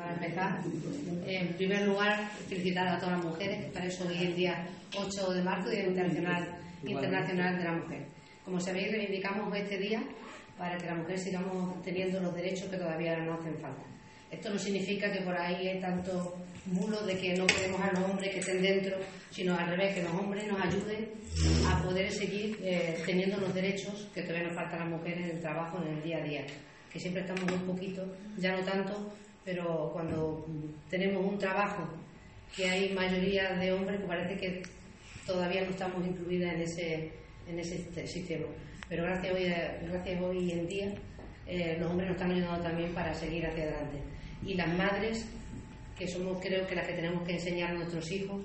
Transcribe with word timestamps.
para 0.00 0.14
empezar. 0.14 0.60
En 1.26 1.48
primer 1.54 1.86
lugar, 1.86 2.30
felicitar 2.48 2.88
a 2.88 2.98
todas 2.98 3.16
las 3.16 3.24
mujeres, 3.24 3.70
para 3.72 3.86
eso 3.86 4.08
hoy 4.08 4.18
el 4.18 4.34
día 4.34 4.66
8 4.96 5.34
de 5.34 5.42
marzo, 5.42 5.68
Día 5.68 5.86
Internacional, 5.86 6.48
Internacional 6.84 7.58
de 7.58 7.64
la 7.64 7.72
Mujer. 7.72 8.06
Como 8.44 8.58
sabéis, 8.60 8.90
reivindicamos 8.90 9.54
este 9.54 9.78
día 9.78 10.02
para 10.56 10.76
que 10.78 10.86
las 10.86 10.96
mujeres 10.96 11.22
sigamos 11.22 11.82
teniendo 11.82 12.20
los 12.20 12.34
derechos 12.34 12.68
que 12.68 12.76
todavía 12.76 13.16
no 13.18 13.34
hacen 13.34 13.56
falta. 13.58 13.82
Esto 14.30 14.50
no 14.50 14.58
significa 14.58 15.12
que 15.12 15.20
por 15.20 15.36
ahí 15.36 15.68
hay 15.68 15.80
tanto 15.80 16.36
bulos 16.66 17.06
de 17.06 17.18
que 17.18 17.34
no 17.34 17.46
queremos 17.46 17.80
a 17.80 17.92
los 17.92 18.10
hombres 18.10 18.30
que 18.30 18.40
estén 18.40 18.62
dentro, 18.62 18.96
sino 19.30 19.56
al 19.56 19.68
revés, 19.68 19.94
que 19.94 20.02
los 20.02 20.12
hombres 20.12 20.46
nos 20.46 20.60
ayuden 20.60 21.10
a 21.66 21.82
poder 21.82 22.10
seguir 22.10 22.58
eh, 22.62 22.96
teniendo 23.04 23.38
los 23.38 23.52
derechos 23.54 24.08
que 24.14 24.22
todavía 24.22 24.48
nos 24.48 24.56
faltan 24.56 24.82
a 24.82 24.84
las 24.84 24.92
mujeres 24.98 25.24
en 25.24 25.36
el 25.36 25.40
trabajo, 25.40 25.82
en 25.82 25.96
el 25.96 26.02
día 26.02 26.18
a 26.18 26.22
día, 26.22 26.44
que 26.92 27.00
siempre 27.00 27.22
estamos 27.22 27.44
muy 27.44 27.58
poquito, 27.72 28.04
ya 28.38 28.52
no 28.56 28.62
tanto, 28.64 29.12
pero 29.50 29.90
cuando 29.92 30.46
tenemos 30.88 31.24
un 31.24 31.36
trabajo 31.36 31.82
que 32.54 32.70
hay 32.70 32.94
mayoría 32.94 33.54
de 33.54 33.72
hombres, 33.72 33.98
pues 33.98 34.08
parece 34.08 34.36
que 34.36 34.62
todavía 35.26 35.62
no 35.62 35.70
estamos 35.70 36.06
incluidas 36.06 36.54
en 36.54 36.60
ese, 36.62 37.12
en 37.48 37.58
ese 37.58 38.06
sistema. 38.06 38.46
Pero 38.88 39.04
gracias 39.04 39.34
hoy, 39.34 39.44
gracias 39.88 40.22
hoy 40.22 40.52
en 40.52 40.68
día 40.68 40.94
eh, 41.48 41.76
los 41.80 41.90
hombres 41.90 42.10
nos 42.10 42.16
están 42.16 42.30
ayudando 42.30 42.62
también 42.62 42.94
para 42.94 43.12
seguir 43.12 43.44
hacia 43.44 43.64
adelante. 43.64 43.98
Y 44.46 44.54
las 44.54 44.68
madres, 44.68 45.26
que 45.98 46.06
somos 46.06 46.38
creo 46.40 46.64
que 46.68 46.76
las 46.76 46.86
que 46.86 46.94
tenemos 46.94 47.26
que 47.26 47.32
enseñar 47.32 47.72
a 47.72 47.74
nuestros 47.74 48.08
hijos 48.12 48.44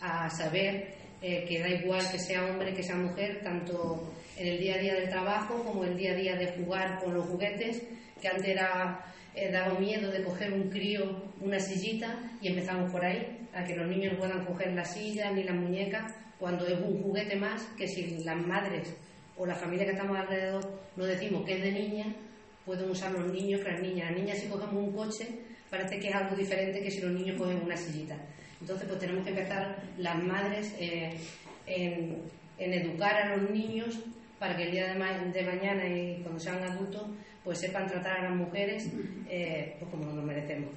a 0.00 0.30
saber 0.30 0.94
eh, 1.22 1.44
que 1.48 1.58
da 1.58 1.68
igual 1.68 2.08
que 2.12 2.20
sea 2.20 2.44
hombre, 2.44 2.72
que 2.72 2.84
sea 2.84 2.94
mujer, 2.94 3.40
tanto 3.42 4.12
en 4.36 4.46
el 4.46 4.60
día 4.60 4.76
a 4.76 4.78
día 4.78 4.94
del 4.94 5.08
trabajo 5.08 5.64
como 5.64 5.84
en 5.84 5.92
el 5.92 5.98
día 5.98 6.12
a 6.12 6.14
día 6.14 6.36
de 6.36 6.52
jugar 6.52 7.00
con 7.02 7.14
los 7.14 7.26
juguetes, 7.26 7.82
que 8.20 8.28
antes 8.28 8.46
era 8.46 9.04
eh, 9.36 9.50
daba 9.52 9.78
miedo 9.78 10.10
de 10.10 10.24
coger 10.24 10.52
un 10.52 10.70
crío, 10.70 11.22
una 11.40 11.60
sillita, 11.60 12.18
y 12.40 12.48
empezamos 12.48 12.90
por 12.90 13.04
ahí, 13.04 13.46
a 13.54 13.64
que 13.64 13.76
los 13.76 13.86
niños 13.86 14.14
puedan 14.18 14.44
coger 14.44 14.72
la 14.72 14.84
silla 14.84 15.30
ni 15.30 15.44
la 15.44 15.52
muñeca, 15.52 16.12
cuando 16.38 16.66
es 16.66 16.78
un 16.80 17.02
juguete 17.02 17.36
más 17.36 17.62
que 17.76 17.86
si 17.86 18.24
las 18.24 18.36
madres 18.36 18.94
o 19.36 19.46
la 19.46 19.54
familia 19.54 19.84
que 19.84 19.92
estamos 19.92 20.16
alrededor 20.16 20.80
no 20.96 21.04
decimos 21.04 21.44
que 21.44 21.56
es 21.56 21.62
de 21.62 21.72
niña, 21.72 22.06
pueden 22.64 22.90
usar 22.90 23.12
los 23.12 23.32
niños 23.32 23.60
que 23.60 23.70
las 23.70 23.80
niñas. 23.80 24.10
Las 24.10 24.18
niñas 24.18 24.38
si 24.38 24.48
cogemos 24.48 24.74
un 24.74 24.92
coche 24.92 25.28
parece 25.70 25.98
que 25.98 26.08
es 26.08 26.14
algo 26.14 26.34
diferente 26.34 26.82
que 26.82 26.90
si 26.90 27.00
los 27.00 27.12
niños 27.12 27.38
cogen 27.38 27.60
una 27.62 27.76
sillita. 27.76 28.16
Entonces 28.60 28.86
pues 28.88 28.98
tenemos 28.98 29.24
que 29.24 29.30
empezar 29.30 29.76
las 29.98 30.22
madres 30.22 30.74
eh, 30.78 31.16
en, 31.66 32.22
educar 32.58 33.14
a 33.14 33.36
los 33.36 33.50
niños 33.50 33.98
para 34.38 34.56
que 34.56 34.64
el 34.64 34.70
día 34.72 34.92
de, 34.92 34.98
mañana 34.98 35.86
y 35.86 36.20
cuando 36.22 36.40
sean 36.40 36.62
adultos 36.62 37.04
pues 37.46 37.60
sepan 37.60 37.86
tratar 37.86 38.18
a 38.18 38.22
las 38.24 38.36
mujeres 38.36 38.90
eh, 39.30 39.76
pues 39.78 39.88
como 39.92 40.12
nos 40.12 40.24
merecemos. 40.24 40.70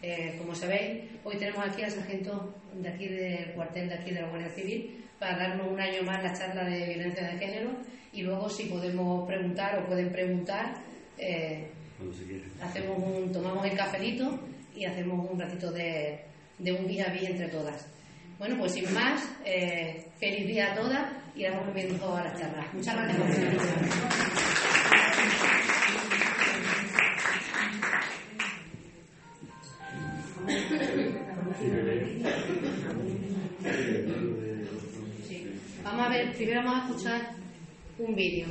Eh, 0.00 0.36
como 0.38 0.54
sabéis, 0.54 1.02
hoy 1.24 1.36
tenemos 1.36 1.66
aquí 1.66 1.82
al 1.82 1.90
sargento 1.90 2.54
de 2.74 2.88
aquí 2.88 3.08
del 3.08 3.52
cuartel 3.54 3.88
de 3.88 3.94
aquí 3.96 4.12
de 4.12 4.22
la 4.22 4.28
Guardia 4.28 4.50
Civil 4.50 5.04
para 5.18 5.36
darnos 5.36 5.66
un 5.66 5.80
año 5.80 6.04
más 6.04 6.22
la 6.22 6.32
charla 6.32 6.64
de 6.64 6.94
violencia 6.94 7.26
de 7.26 7.38
género 7.38 7.70
y 8.12 8.22
luego 8.22 8.48
si 8.48 8.66
podemos 8.66 9.26
preguntar 9.26 9.80
o 9.80 9.86
pueden 9.86 10.10
preguntar, 10.10 10.76
eh, 11.18 11.66
hacemos 12.62 12.98
un, 12.98 13.32
tomamos 13.32 13.66
el 13.66 13.76
cafelito 13.76 14.38
y 14.76 14.84
hacemos 14.84 15.28
un 15.28 15.40
ratito 15.40 15.72
de, 15.72 16.20
de 16.58 16.72
un 16.72 16.86
día 16.86 17.06
a 17.10 17.16
entre 17.16 17.48
todas. 17.48 17.84
Bueno, 18.38 18.56
pues 18.58 18.72
sin 18.72 18.94
más, 18.94 19.28
eh, 19.44 20.06
feliz 20.20 20.46
día 20.46 20.72
a 20.72 20.76
todas 20.76 21.25
y 21.36 21.42
damos 21.42 21.66
comienzo 21.66 22.16
a 22.16 22.24
la 22.24 22.34
charla. 22.34 22.66
Muchas 22.72 22.96
gracias 22.96 23.18
por 23.18 23.28
Vamos 35.84 36.06
a 36.06 36.08
ver, 36.08 36.34
primero 36.34 36.64
vamos 36.64 36.74
a 36.74 36.88
escuchar 36.88 37.36
un 37.98 38.14
vídeo. 38.14 38.46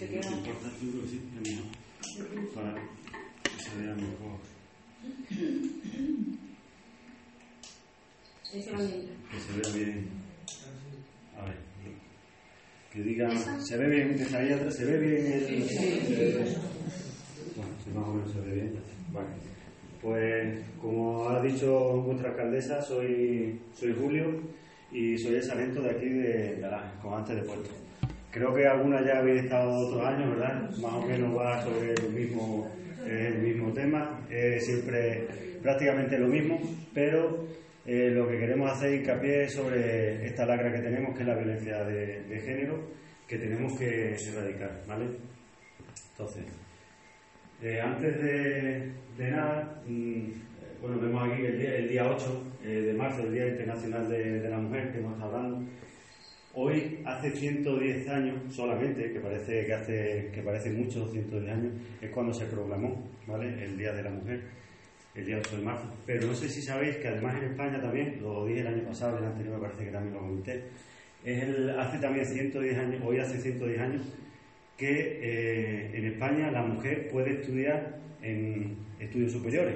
si 0.00 0.04
no 0.04 0.20
te 0.20 0.28
importa, 0.28 0.68
yo 0.82 0.90
creo 0.90 1.02
que 1.02 1.08
sí, 1.08 1.20
es 1.34 1.40
mejor, 1.50 2.54
para 2.54 2.74
que 2.74 3.62
se 3.62 3.70
vea 3.78 3.94
mejor, 3.94 4.38
que 8.50 8.62
se 8.62 9.52
vea 9.56 9.70
bien. 9.74 10.08
A 11.36 11.44
ver, 11.44 11.58
que 12.92 13.02
diga, 13.02 13.60
se 13.60 13.76
ve 13.76 13.88
bien, 13.88 14.16
desde 14.16 14.36
ahí 14.36 14.52
atrás, 14.52 14.76
se 14.76 14.84
ve 14.84 14.98
bien 14.98 15.26
el... 15.26 15.44
Bueno, 17.56 17.72
si 17.84 17.90
más 17.90 18.08
o 18.08 18.14
menos 18.14 18.32
se 18.32 18.40
ve 18.40 18.54
bien. 18.54 18.74
Vale. 19.12 19.28
Pues 20.00 20.64
como 20.80 21.28
ha 21.28 21.42
dicho 21.42 22.02
vuestra 22.02 22.30
alcaldesa, 22.30 22.82
soy, 22.82 23.60
soy 23.74 23.94
Julio 23.94 24.40
y 24.92 25.16
soy 25.18 25.36
el 25.36 25.42
sargento 25.42 25.80
de 25.82 25.90
aquí 25.90 26.08
de 26.08 26.58
Galán, 26.60 26.98
comandante 27.00 27.34
de 27.36 27.42
puerto. 27.42 27.70
Creo 28.34 28.52
que 28.52 28.66
algunas 28.66 29.06
ya 29.06 29.18
habéis 29.18 29.44
estado 29.44 29.70
otros 29.70 30.04
años, 30.04 30.30
¿verdad? 30.30 30.68
Más 30.82 30.92
o 30.92 31.06
menos 31.06 31.38
va 31.38 31.62
sobre 31.62 31.92
el 31.92 32.12
mismo, 32.12 32.68
eh, 33.06 33.32
el 33.32 33.38
mismo 33.38 33.72
tema, 33.72 34.26
es 34.28 34.66
siempre 34.66 35.24
prácticamente 35.62 36.18
lo 36.18 36.26
mismo, 36.26 36.60
pero 36.92 37.46
eh, 37.86 38.10
lo 38.10 38.26
que 38.26 38.36
queremos 38.36 38.72
hacer 38.72 38.92
hincapié 38.92 39.44
es 39.44 39.54
sobre 39.54 40.26
esta 40.26 40.46
lacra 40.46 40.72
que 40.72 40.80
tenemos, 40.80 41.14
que 41.14 41.22
es 41.22 41.28
la 41.28 41.36
violencia 41.36 41.84
de, 41.84 42.24
de 42.24 42.40
género, 42.40 42.80
que 43.28 43.38
tenemos 43.38 43.78
que 43.78 44.16
erradicar, 44.16 44.82
¿vale? 44.88 45.06
Entonces, 46.10 46.44
eh, 47.62 47.80
antes 47.80 48.20
de, 48.20 48.92
de 49.16 49.30
nada, 49.30 49.80
mm, 49.86 50.24
bueno, 50.80 50.98
vemos 51.00 51.32
aquí 51.32 51.46
el 51.46 51.56
día, 51.56 51.76
el 51.76 51.88
día 51.88 52.10
8 52.10 52.52
eh, 52.64 52.68
de 52.68 52.94
marzo, 52.94 53.22
el 53.22 53.32
Día 53.32 53.46
Internacional 53.46 54.08
de, 54.08 54.40
de 54.40 54.48
la 54.50 54.58
Mujer, 54.58 54.90
que 54.90 54.98
hemos 54.98 55.12
estado 55.12 55.36
hablando. 55.36 55.70
Hoy, 56.56 57.02
hace 57.04 57.32
110 57.32 58.08
años 58.08 58.54
solamente, 58.54 59.12
que 59.12 59.18
parece 59.18 59.66
que 59.66 59.72
hace 59.74 60.30
que 60.32 60.40
parece 60.40 60.70
mucho, 60.70 61.08
110 61.10 61.52
años, 61.52 61.72
es 62.00 62.10
cuando 62.10 62.32
se 62.32 62.46
proclamó 62.46 63.10
¿vale? 63.26 63.64
el 63.64 63.76
Día 63.76 63.92
de 63.92 64.04
la 64.04 64.10
Mujer, 64.10 64.40
el 65.16 65.26
día 65.26 65.38
8 65.38 65.56
de 65.56 65.62
marzo. 65.64 65.92
Pero 66.06 66.28
no 66.28 66.34
sé 66.34 66.48
si 66.48 66.62
sabéis 66.62 66.96
que 66.98 67.08
además 67.08 67.42
en 67.42 67.50
España 67.50 67.80
también, 67.80 68.18
lo 68.20 68.46
dije 68.46 68.60
el 68.60 68.68
año 68.68 68.84
pasado, 68.84 69.18
el 69.18 69.24
anterior 69.24 69.56
me 69.56 69.62
parece 69.62 69.84
que 69.84 69.90
también 69.90 70.14
lo 70.14 70.20
comenté, 70.20 70.62
es 71.24 71.42
el, 71.42 71.70
hace 71.70 71.98
también 71.98 72.24
110 72.24 72.78
años, 72.78 73.02
hoy 73.04 73.18
hace 73.18 73.40
110 73.40 73.80
años, 73.80 74.02
que 74.76 74.90
eh, 74.90 75.90
en 75.92 76.06
España 76.06 76.52
la 76.52 76.62
mujer 76.62 77.08
puede 77.10 77.40
estudiar 77.40 77.98
en 78.22 78.76
estudios 79.00 79.32
superiores. 79.32 79.74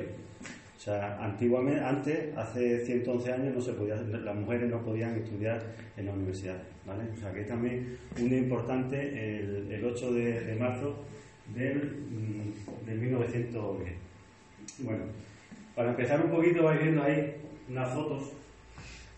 Sea, 0.88 1.18
antiguamente, 1.22 1.84
antes, 1.84 2.34
hace 2.34 2.82
111 2.86 3.30
años, 3.30 3.54
no 3.56 3.60
se 3.60 3.74
podía, 3.74 3.96
las 3.96 4.34
mujeres 4.34 4.70
no 4.70 4.80
podían 4.82 5.16
estudiar 5.16 5.62
en 5.98 6.06
la 6.06 6.12
universidad, 6.14 6.62
¿vale? 6.86 7.02
O 7.12 7.16
sea, 7.20 7.30
que 7.30 7.42
es 7.42 7.46
también 7.46 7.98
un 8.18 8.32
importante 8.32 8.96
el, 8.98 9.70
el 9.70 9.84
8 9.84 10.14
de, 10.14 10.40
de 10.40 10.54
marzo 10.54 11.04
del, 11.54 11.76
mm, 11.76 12.86
del 12.86 12.98
1910. 13.00 13.92
Bueno, 14.78 15.04
para 15.76 15.90
empezar 15.90 16.24
un 16.24 16.30
poquito, 16.30 16.62
vais 16.62 16.82
viendo 16.82 17.02
ahí 17.02 17.34
unas 17.68 17.92
fotos, 17.92 18.32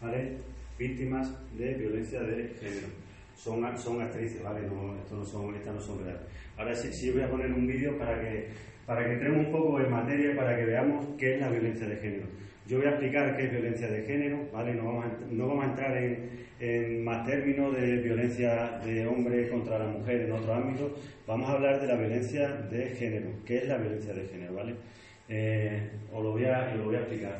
¿vale? 0.03 0.39
Víctimas 0.77 1.31
de 1.57 1.75
violencia 1.75 2.21
de 2.21 2.49
género. 2.61 2.89
Son, 3.37 3.79
son 3.79 4.03
actrices, 4.03 4.43
¿vale? 4.43 4.63
No, 4.63 4.97
esto 4.97 5.15
no 5.15 5.25
son, 5.25 5.55
estas 5.55 5.77
no 5.77 5.81
son 5.81 6.03
reales. 6.03 6.23
Ahora 6.59 6.75
sí, 6.75 6.93
sí 6.93 7.13
voy 7.13 7.23
a 7.23 7.31
poner 7.31 7.53
un 7.53 7.65
vídeo 7.65 7.97
para 7.97 8.21
que, 8.21 8.49
para 8.91 9.05
que 9.05 9.13
entremos 9.13 9.47
un 9.47 9.53
poco 9.53 9.81
en 9.81 9.89
materia, 9.89 10.35
para 10.35 10.57
que 10.57 10.65
veamos 10.65 11.07
qué 11.17 11.35
es 11.35 11.41
la 11.41 11.49
violencia 11.49 11.87
de 11.87 11.95
género. 11.95 12.27
Yo 12.67 12.79
voy 12.79 12.89
a 12.89 12.91
explicar 12.91 13.37
qué 13.37 13.45
es 13.45 13.53
violencia 13.53 13.87
de 13.87 14.03
género, 14.03 14.49
¿vale? 14.53 14.75
No 14.75 14.87
vamos 14.87 15.05
a, 15.05 15.33
no 15.33 15.47
vamos 15.47 15.65
a 15.65 15.69
entrar 15.69 15.97
en, 15.97 17.05
más 17.05 17.25
términos 17.25 17.73
de 17.77 17.99
violencia 17.99 18.81
de 18.85 19.07
hombre 19.07 19.49
contra 19.49 19.79
la 19.79 19.87
mujer 19.87 20.23
en 20.23 20.33
otros 20.33 20.51
ámbitos. 20.51 20.91
Vamos 21.25 21.49
a 21.49 21.53
hablar 21.53 21.81
de 21.81 21.87
la 21.87 21.95
violencia 21.95 22.49
de 22.49 22.87
género. 22.87 23.29
¿Qué 23.47 23.59
es 23.59 23.69
la 23.69 23.77
violencia 23.77 24.13
de 24.13 24.27
género, 24.27 24.55
¿vale? 24.55 24.75
Eh, 25.29 25.91
os 26.13 26.25
lo 26.25 26.33
voy, 26.33 26.47
a, 26.47 26.75
lo 26.75 26.87
voy 26.87 26.97
a 26.97 26.99
explicar. 26.99 27.39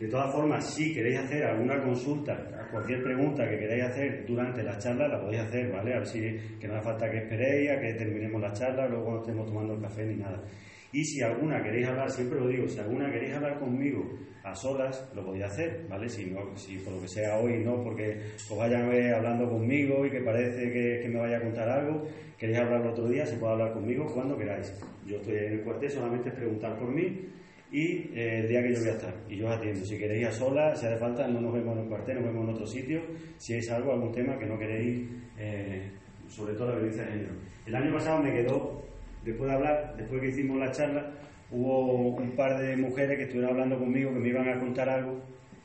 De 0.00 0.08
todas 0.08 0.32
formas, 0.32 0.64
si 0.64 0.94
queréis 0.94 1.18
hacer 1.18 1.44
alguna 1.44 1.78
consulta, 1.82 2.34
cualquier 2.70 3.02
pregunta 3.02 3.46
que 3.46 3.58
queráis 3.58 3.84
hacer 3.84 4.24
durante 4.26 4.62
la 4.62 4.78
charla, 4.78 5.06
la 5.06 5.20
podéis 5.20 5.42
hacer, 5.42 5.70
¿vale? 5.70 5.92
A 5.92 5.98
ver 5.98 6.06
si 6.06 6.20
que 6.58 6.66
no 6.66 6.76
hace 6.76 6.84
falta 6.84 7.10
que 7.10 7.18
esperéis 7.18 7.70
a 7.70 7.78
que 7.78 7.92
terminemos 7.92 8.40
la 8.40 8.50
charla, 8.54 8.88
luego 8.88 9.04
cuando 9.04 9.20
estemos 9.20 9.46
tomando 9.46 9.74
el 9.74 9.82
café 9.82 10.06
ni 10.06 10.16
nada. 10.16 10.42
Y 10.90 11.04
si 11.04 11.20
alguna 11.20 11.62
queréis 11.62 11.86
hablar, 11.86 12.10
siempre 12.10 12.40
lo 12.40 12.48
digo, 12.48 12.66
si 12.66 12.78
alguna 12.78 13.12
queréis 13.12 13.34
hablar 13.34 13.58
conmigo 13.58 14.10
a 14.42 14.54
solas, 14.54 15.06
lo 15.14 15.22
podéis 15.22 15.44
hacer, 15.44 15.86
¿vale? 15.86 16.08
Si, 16.08 16.30
no, 16.30 16.56
si 16.56 16.78
por 16.78 16.94
lo 16.94 17.02
que 17.02 17.08
sea 17.08 17.38
hoy 17.38 17.62
no, 17.62 17.84
porque 17.84 18.22
os 18.50 18.56
vayan 18.56 18.90
hablando 19.14 19.50
conmigo 19.50 20.06
y 20.06 20.10
que 20.10 20.22
parece 20.22 20.72
que, 20.72 21.00
que 21.02 21.08
me 21.10 21.20
vaya 21.20 21.36
a 21.36 21.42
contar 21.42 21.68
algo, 21.68 22.06
queréis 22.38 22.58
hablar 22.58 22.86
otro 22.86 23.06
día, 23.06 23.26
se 23.26 23.36
puede 23.36 23.52
hablar 23.52 23.74
conmigo 23.74 24.06
cuando 24.06 24.34
queráis. 24.38 24.72
Yo 25.04 25.16
estoy 25.16 25.36
en 25.36 25.52
el 25.52 25.60
cuartel, 25.60 25.90
solamente 25.90 26.30
es 26.30 26.34
preguntar 26.34 26.78
por 26.78 26.88
mí 26.90 27.28
y 27.70 28.10
eh, 28.14 28.40
el 28.40 28.48
día 28.48 28.62
que 28.62 28.72
yo 28.72 28.80
voy 28.80 28.88
a 28.88 28.92
estar. 28.92 29.14
Y 29.28 29.36
yo 29.36 29.46
os 29.46 29.56
atiendo. 29.56 29.84
Si 29.84 29.96
queréis 29.98 30.26
a 30.26 30.32
solas, 30.32 30.80
si 30.80 30.86
hace 30.86 30.96
falta, 30.96 31.26
no 31.28 31.40
nos 31.40 31.52
vemos 31.52 31.76
en 31.76 31.84
el 31.84 31.88
cuartel, 31.88 32.16
nos 32.16 32.24
vemos 32.24 32.44
en 32.48 32.54
otro 32.54 32.66
sitio. 32.66 33.00
Si 33.38 33.54
es 33.54 33.70
algo, 33.70 33.92
algún 33.92 34.12
tema 34.12 34.38
que 34.38 34.46
no 34.46 34.58
queréis, 34.58 35.08
eh, 35.38 35.90
sobre 36.28 36.54
todo 36.54 36.68
la 36.68 36.74
violencia 36.76 37.04
de 37.04 37.10
género. 37.12 37.32
El 37.66 37.74
año 37.74 37.92
pasado 37.94 38.22
me 38.22 38.32
quedó, 38.32 38.82
después 39.24 39.48
de 39.48 39.56
hablar, 39.56 39.94
después 39.96 40.20
que 40.20 40.28
hicimos 40.28 40.58
la 40.58 40.72
charla, 40.72 41.12
hubo 41.50 42.16
un 42.16 42.30
par 42.32 42.58
de 42.60 42.76
mujeres 42.76 43.16
que 43.16 43.24
estuvieron 43.24 43.52
hablando 43.52 43.78
conmigo 43.78 44.12
que 44.12 44.18
me 44.18 44.28
iban 44.28 44.48
a 44.48 44.58
contar 44.58 44.88
algo 44.88 45.20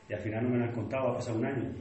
y 0.08 0.12
al 0.12 0.20
final 0.20 0.44
no 0.44 0.50
me 0.50 0.58
lo 0.58 0.64
han 0.64 0.72
contado, 0.72 1.08
ha 1.08 1.16
pasado 1.16 1.38
un 1.38 1.46
año. 1.46 1.72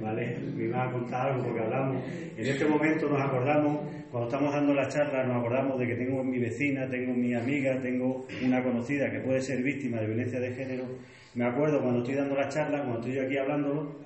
¿Vale? 0.00 0.36
Me 0.56 0.64
iban 0.64 0.88
a 0.88 0.92
contar 0.92 1.28
algo 1.28 1.44
porque 1.44 1.60
hablamos. 1.60 2.02
En 2.36 2.46
este 2.46 2.64
momento 2.64 3.08
nos 3.08 3.20
acordamos, 3.20 3.78
cuando 4.10 4.28
estamos 4.28 4.52
dando 4.52 4.74
la 4.74 4.88
charla, 4.88 5.24
nos 5.24 5.36
acordamos 5.36 5.78
de 5.78 5.86
que 5.86 5.94
tengo 5.94 6.24
mi 6.24 6.38
vecina, 6.38 6.88
tengo 6.88 7.14
mi 7.14 7.34
amiga, 7.34 7.80
tengo 7.80 8.26
una 8.44 8.62
conocida 8.62 9.10
que 9.10 9.20
puede 9.20 9.40
ser 9.40 9.62
víctima 9.62 10.00
de 10.00 10.06
violencia 10.06 10.40
de 10.40 10.52
género. 10.52 10.84
Me 11.34 11.44
acuerdo 11.44 11.80
cuando 11.80 12.00
estoy 12.00 12.14
dando 12.16 12.34
la 12.34 12.48
charla, 12.48 12.78
cuando 12.78 12.98
estoy 13.00 13.14
yo 13.14 13.22
aquí 13.22 13.36
hablándolo, 13.36 13.96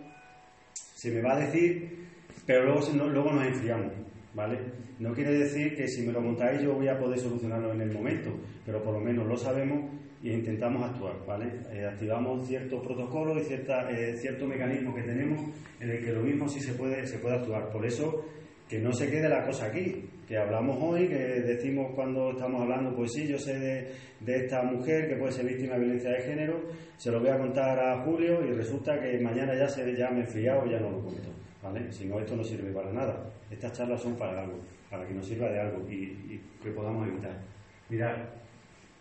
se 0.74 1.10
me 1.10 1.22
va 1.22 1.34
a 1.34 1.40
decir, 1.40 2.06
pero 2.44 2.64
luego, 2.64 2.80
luego 3.08 3.32
nos 3.32 3.46
enfriamos. 3.46 3.92
¿Vale? 4.34 4.58
No 4.98 5.14
quiere 5.14 5.32
decir 5.32 5.74
que 5.74 5.88
si 5.88 6.06
me 6.06 6.12
lo 6.12 6.22
contáis 6.22 6.60
yo 6.60 6.74
voy 6.74 6.88
a 6.88 6.98
poder 6.98 7.18
solucionarlo 7.18 7.72
en 7.72 7.80
el 7.80 7.90
momento, 7.90 8.38
pero 8.66 8.82
por 8.82 8.92
lo 8.92 9.00
menos 9.00 9.26
lo 9.26 9.36
sabemos 9.36 9.90
e 10.23 10.32
intentamos 10.32 10.82
actuar, 10.82 11.14
¿vale? 11.26 11.61
Eh, 11.73 11.85
activamos 11.85 12.46
ciertos 12.46 12.85
protocolos 12.85 13.42
y 13.42 13.44
cierta, 13.44 13.90
eh, 13.90 14.16
ciertos 14.16 14.49
mecanismos 14.49 14.94
que 14.94 15.02
tenemos 15.02 15.40
en 15.80 15.90
el 15.90 16.04
que 16.04 16.12
lo 16.12 16.23
mismo 16.23 16.49
sí 16.49 16.61
se 16.61 16.75
puede, 16.75 17.06
se 17.06 17.18
puede 17.18 17.37
actuar. 17.37 17.70
Por 17.70 17.85
eso, 17.85 18.25
que 18.68 18.78
no 18.78 18.92
se 18.92 19.11
quede 19.11 19.28
la 19.28 19.44
cosa 19.44 19.66
aquí, 19.66 20.08
que 20.26 20.37
hablamos 20.37 20.78
hoy, 20.80 21.06
que 21.08 21.14
decimos 21.14 21.92
cuando 21.94 22.30
estamos 22.32 22.62
hablando, 22.62 22.94
pues 22.96 23.12
sí, 23.12 23.28
yo 23.28 23.38
sé 23.38 23.58
de, 23.58 23.92
de 24.20 24.37
esta 24.37 24.62
mujer 24.62 25.08
que 25.08 25.16
puede 25.16 25.32
ser 25.32 25.46
víctima 25.46 25.75
de 25.75 25.80
violencia 25.80 26.11
de 26.11 26.23
género, 26.23 26.61
se 26.96 27.11
lo 27.11 27.20
voy 27.20 27.28
a 27.28 27.38
contar 27.38 27.78
a 27.78 28.02
Julio 28.02 28.44
y 28.44 28.52
resulta 28.52 28.99
que 28.99 29.18
mañana 29.20 29.54
ya, 29.54 29.68
se, 29.68 29.94
ya 29.96 30.11
me 30.11 30.20
he 30.20 30.23
enfriado 30.23 30.66
y 30.66 30.70
ya 30.73 30.80
no 30.80 30.90
lo 30.90 31.00
cuento. 31.02 31.30
¿vale? 31.62 31.92
Si 31.92 32.06
no, 32.06 32.18
esto 32.18 32.37
no 32.37 32.44
sirve 32.44 32.73
para 32.73 32.92
nada. 32.92 33.30
Estas 33.50 33.73
charlas 33.73 34.00
son 34.00 34.16
para 34.16 34.42
algo, 34.42 34.61
para 34.90 35.06
que 35.06 35.14
nos 35.14 35.26
sirva 35.26 35.49
de 35.50 35.61
algo 35.61 35.88
y, 35.88 35.94
y 35.94 36.40
que 36.62 36.70
podamos 36.70 37.06
evitar. 37.08 37.40
Mirad, 37.88 38.16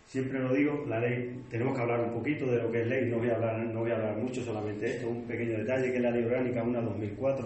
siempre 0.06 0.38
lo 0.38 0.54
digo, 0.54 0.84
la 0.88 1.00
ley, 1.00 1.42
tenemos 1.50 1.74
que 1.74 1.82
hablar 1.82 2.00
un 2.00 2.12
poquito 2.12 2.46
de 2.46 2.62
lo 2.62 2.70
que 2.70 2.82
es 2.82 2.86
ley, 2.86 3.10
no 3.10 3.18
voy 3.18 3.28
a 3.28 3.34
hablar, 3.34 3.58
no 3.58 3.80
voy 3.80 3.90
a 3.90 3.96
hablar 3.96 4.16
mucho, 4.16 4.42
solamente 4.42 4.86
esto, 4.86 5.08
un 5.08 5.24
pequeño 5.24 5.58
detalle, 5.58 5.90
que 5.90 5.96
es 5.96 6.02
la 6.02 6.10
ley 6.10 6.24
orgánica 6.24 6.64
1-2004. 6.64 7.44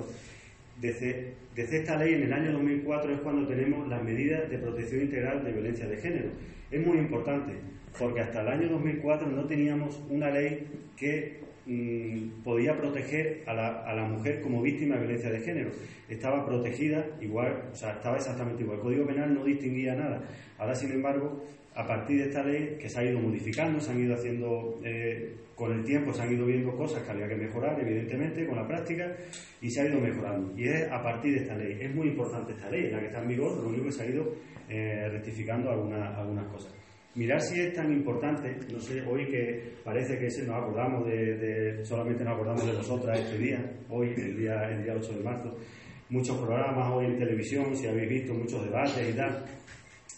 Desde, 0.81 1.35
desde 1.55 1.79
esta 1.79 1.97
ley, 1.97 2.15
en 2.15 2.23
el 2.25 2.33
año 2.33 2.53
2004, 2.53 3.13
es 3.13 3.21
cuando 3.21 3.47
tenemos 3.47 3.89
las 3.89 4.03
medidas 4.03 4.49
de 4.49 4.59
protección 4.59 5.03
integral 5.03 5.45
de 5.45 5.53
violencia 5.53 5.87
de 5.87 5.97
género. 5.97 6.31
Es 6.71 6.87
muy 6.87 6.99
importante, 6.99 7.53
porque 7.99 8.21
hasta 8.21 8.43
el 8.43 8.49
año 8.49 8.69
2004 8.69 9.29
no 9.29 9.45
teníamos 9.47 10.01
una 10.09 10.31
ley 10.31 10.67
que 10.97 11.41
mm, 11.67 12.43
podía 12.43 12.77
proteger 12.77 13.43
a 13.47 13.55
la, 13.55 13.83
a 13.83 13.95
la, 13.95 14.05
mujer 14.05 14.41
como 14.41 14.63
víctima 14.63 14.95
de 14.95 15.01
violencia 15.03 15.31
de 15.31 15.41
género. 15.41 15.71
Estaba 16.09 16.47
protegida 16.47 17.07
igual, 17.21 17.71
o 17.73 17.75
sea, 17.75 17.93
estaba 17.93 18.17
exactamente 18.17 18.63
igual. 18.63 18.79
El 18.79 18.83
Código 18.83 19.07
Penal 19.07 19.35
no 19.35 19.45
distinguía 19.45 19.95
nada. 19.95 20.23
Ahora, 20.59 20.75
sin 20.75 20.93
embargo, 20.93 21.43
a 21.81 21.87
partir 21.87 22.19
de 22.19 22.29
esta 22.29 22.43
ley 22.43 22.77
que 22.79 22.91
se 22.91 23.01
ha 23.01 23.05
ido 23.05 23.19
modificando, 23.19 23.81
se 23.81 23.91
han 23.91 24.05
ido 24.05 24.15
haciendo, 24.15 24.79
eh, 24.85 25.35
con 25.55 25.73
el 25.73 25.83
tiempo 25.83 26.13
se 26.13 26.23
han 26.23 26.33
ido 26.35 26.45
viendo 26.45 26.77
cosas 26.77 27.03
que 27.03 27.11
había 27.11 27.27
que 27.27 27.37
mejorar, 27.37 27.81
evidentemente, 27.81 28.47
con 28.47 28.57
la 28.57 28.67
práctica, 28.67 29.17
y 29.63 29.71
se 29.71 29.81
ha 29.81 29.89
ido 29.89 29.99
mejorando. 29.99 30.53
Y 30.59 30.69
es 30.69 30.91
a 30.91 31.03
partir 31.03 31.35
de 31.35 31.41
esta 31.41 31.57
ley. 31.57 31.79
Es 31.81 31.95
muy 31.95 32.09
importante 32.09 32.53
esta 32.53 32.69
ley, 32.69 32.91
la 32.91 33.01
que 33.01 33.07
está 33.07 33.23
en 33.23 33.29
vigor, 33.29 33.57
lo 33.63 33.69
único 33.71 33.85
que 33.85 33.93
se 33.93 34.03
ha 34.03 34.07
ido 34.07 34.35
eh, 34.69 35.09
rectificando 35.11 35.71
algunas, 35.71 36.19
algunas 36.19 36.47
cosas. 36.49 36.75
Mirar 37.15 37.41
si 37.41 37.59
es 37.59 37.73
tan 37.73 37.91
importante, 37.91 38.59
no 38.71 38.79
sé, 38.79 39.01
hoy 39.03 39.27
que 39.27 39.79
parece 39.83 40.19
que 40.19 40.27
nos 40.47 40.57
acordamos 40.63 41.07
de, 41.07 41.81
solamente 41.83 42.23
nos 42.25 42.35
acordamos 42.35 42.67
de 42.67 42.73
vosotras 42.77 43.19
este 43.19 43.39
día, 43.39 43.73
hoy, 43.89 44.15
el 44.17 44.37
día, 44.37 44.69
el 44.71 44.85
día 44.85 44.95
8 44.97 45.15
de 45.15 45.25
marzo, 45.25 45.57
muchos 46.11 46.37
programas 46.37 46.93
hoy 46.93 47.07
en 47.07 47.19
televisión, 47.19 47.75
si 47.75 47.87
habéis 47.87 48.09
visto 48.09 48.35
muchos 48.35 48.65
debates 48.65 49.09
y 49.09 49.17
tal, 49.17 49.45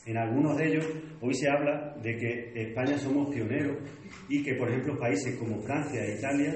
en 0.06 0.16
algunos 0.16 0.56
de 0.56 0.68
ellos 0.68 0.86
hoy 1.20 1.34
se 1.34 1.48
habla 1.48 1.94
de 2.02 2.16
que 2.16 2.52
España 2.54 2.98
somos 2.98 3.32
pioneros 3.32 3.78
y 4.28 4.42
que, 4.42 4.54
por 4.54 4.68
ejemplo, 4.68 4.98
países 4.98 5.36
como 5.36 5.60
Francia 5.62 6.04
e 6.04 6.18
Italia 6.18 6.54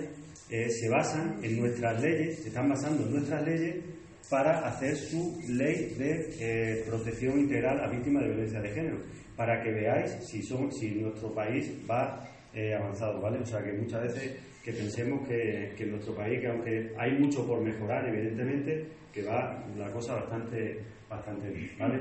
eh, 0.50 0.68
se 0.70 0.88
basan 0.88 1.38
en 1.42 1.60
nuestras 1.60 2.00
leyes, 2.00 2.42
se 2.42 2.48
están 2.48 2.68
basando 2.68 3.04
en 3.04 3.12
nuestras 3.12 3.44
leyes 3.44 3.84
para 4.28 4.66
hacer 4.66 4.96
su 4.96 5.38
ley 5.48 5.94
de 5.96 6.30
eh, 6.40 6.84
protección 6.86 7.38
integral 7.38 7.80
a 7.80 7.88
víctimas 7.88 8.24
de 8.24 8.28
violencia 8.30 8.60
de 8.60 8.68
género, 8.70 8.98
para 9.36 9.62
que 9.62 9.70
veáis 9.70 10.10
si, 10.26 10.42
son, 10.42 10.70
si 10.72 10.96
nuestro 10.96 11.32
país 11.32 11.70
va 11.88 12.24
eh, 12.52 12.74
avanzado, 12.74 13.20
¿vale? 13.20 13.38
O 13.38 13.46
sea, 13.46 13.62
que 13.62 13.72
muchas 13.72 14.02
veces 14.02 14.40
que 14.64 14.72
pensemos 14.72 15.26
que, 15.28 15.72
que 15.76 15.86
nuestro 15.86 16.14
país, 16.14 16.40
que 16.40 16.48
aunque 16.48 16.92
hay 16.98 17.12
mucho 17.18 17.46
por 17.46 17.62
mejorar, 17.62 18.08
evidentemente, 18.08 18.86
que 19.12 19.22
va 19.22 19.64
la 19.76 19.90
cosa 19.92 20.14
bastante, 20.14 20.80
bastante 21.08 21.48
bien, 21.50 21.70
¿vale? 21.78 22.00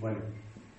Bueno, 0.00 0.18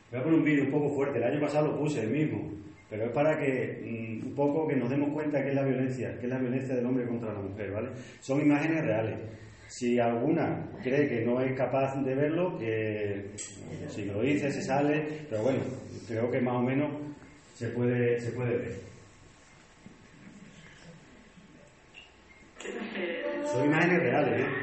voy 0.10 0.20
a 0.20 0.24
poner 0.24 0.40
un 0.40 0.46
vídeo 0.46 0.64
un 0.64 0.72
poco 0.72 0.90
fuerte. 0.96 1.20
El 1.20 1.26
año 1.26 1.40
pasado 1.40 1.68
lo 1.68 1.80
puse 1.80 2.02
el 2.02 2.10
mismo, 2.10 2.52
pero 2.90 3.06
es 3.06 3.12
para 3.12 3.40
que 3.40 3.82
mm, 3.86 4.28
un 4.28 4.36
poco 4.36 4.68
que 4.68 4.76
nos 4.76 4.90
demos 4.90 5.14
cuenta 5.14 5.44
que 5.44 5.50
es 5.50 5.56
la 5.56 5.64
violencia, 5.64 6.18
que 6.20 6.26
es 6.26 6.32
la 6.32 6.40
violencia 6.40 6.76
del 6.76 6.86
hombre 6.86 7.08
contra 7.08 7.34
la 7.34 7.40
mujer, 7.40 7.72
¿vale? 7.72 7.90
Son 8.20 8.42
imágenes 8.42 8.84
reales. 8.84 9.20
Si 9.68 10.00
alguna 10.00 10.70
cree 10.84 11.08
que 11.08 11.24
no 11.24 11.40
es 11.40 11.56
capaz 11.56 11.96
de 12.04 12.16
verlo, 12.16 12.58
que 12.58 13.32
si 13.88 14.06
lo 14.06 14.22
dice, 14.22 14.52
se 14.52 14.62
sale, 14.64 15.26
pero 15.30 15.44
bueno, 15.44 15.60
creo 16.08 16.30
que 16.30 16.42
más 16.42 16.56
o 16.56 16.62
menos 16.62 16.92
se 17.54 17.70
puede, 17.70 18.20
se 18.20 18.32
puede 18.32 18.58
ver. 18.58 18.92
Son 23.46 23.66
imágenes 23.66 24.00
reales, 24.00 24.42
¿eh? 24.42 24.61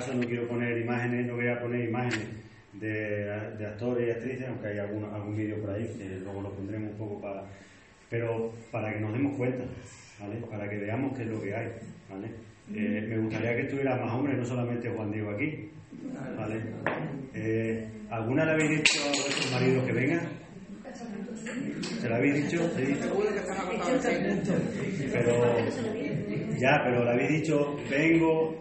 Caso 0.00 0.14
no 0.14 0.26
quiero 0.26 0.48
poner 0.48 0.78
imágenes, 0.78 1.26
no 1.26 1.34
voy 1.34 1.48
a 1.48 1.60
poner 1.60 1.86
imágenes 1.86 2.26
de, 2.72 3.66
actores 3.66 4.08
y 4.08 4.10
actrices, 4.10 4.48
aunque 4.48 4.68
hay 4.68 4.78
algún, 4.78 5.04
algún 5.04 5.36
vídeo 5.36 5.60
por 5.60 5.70
ahí, 5.70 5.86
que 5.98 6.08
luego 6.24 6.40
lo 6.40 6.50
pondremos 6.52 6.92
un 6.92 6.96
poco 6.96 7.20
para... 7.20 7.44
Pero 8.08 8.50
para 8.72 8.92
que 8.92 9.00
nos 9.00 9.12
demos 9.12 9.36
cuenta, 9.36 9.64
¿vale? 10.18 10.36
Para 10.50 10.68
que 10.68 10.78
veamos 10.78 11.16
qué 11.16 11.22
es 11.24 11.28
lo 11.28 11.42
que 11.42 11.54
hay, 11.54 11.68
¿vale? 12.08 12.28
Eh, 12.74 13.06
me 13.08 13.18
gustaría 13.18 13.56
que 13.56 13.62
estuviera 13.62 13.96
más 13.96 14.12
hombres, 14.14 14.38
no 14.38 14.44
solamente 14.44 14.88
Juan 14.88 15.12
Diego 15.12 15.30
aquí, 15.32 15.70
¿vale? 16.36 16.60
Eh, 17.34 17.86
¿Alguna 18.10 18.46
le 18.46 18.52
habéis 18.52 18.70
dicho 18.70 19.00
a 19.02 19.08
vuestros 19.08 19.52
maridos 19.52 19.84
que 19.84 19.92
vengan? 19.92 20.20
¿Se 22.00 22.08
lo 22.08 22.14
habéis 22.14 22.34
dicho? 22.34 22.70
Sí. 22.74 22.96
Pero, 25.12 25.56
ya, 26.58 26.80
pero 26.84 27.04
le 27.04 27.10
habéis 27.10 27.42
dicho, 27.42 27.76
vengo, 27.88 28.60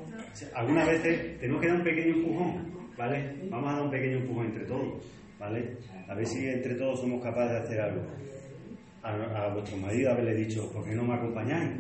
algunas 0.54 0.88
veces 0.88 1.40
tenemos 1.40 1.62
que 1.62 1.68
dar 1.68 1.78
un 1.78 1.84
pequeño 1.84 2.16
empujón, 2.16 2.74
¿vale? 2.98 3.36
Vamos 3.50 3.70
a 3.70 3.74
dar 3.74 3.84
un 3.84 3.92
pequeño 3.92 4.18
empujón 4.18 4.46
entre 4.48 4.66
todos, 4.66 5.06
¿vale? 5.40 5.78
A 6.08 6.16
ver 6.16 6.26
si 6.26 6.48
entre 6.48 6.76
todos 6.76 7.00
somos 7.00 7.24
capaces 7.24 7.52
de 7.52 7.58
hacer 7.58 7.82
algo. 7.82 8.02
A, 9.02 9.54
vuestro 9.54 9.78
marido 9.78 10.12
haberle 10.12 10.36
dicho, 10.36 10.70
¿por 10.72 10.84
qué 10.84 10.94
no 10.94 11.04
me 11.04 11.14
acompañáis? 11.14 11.72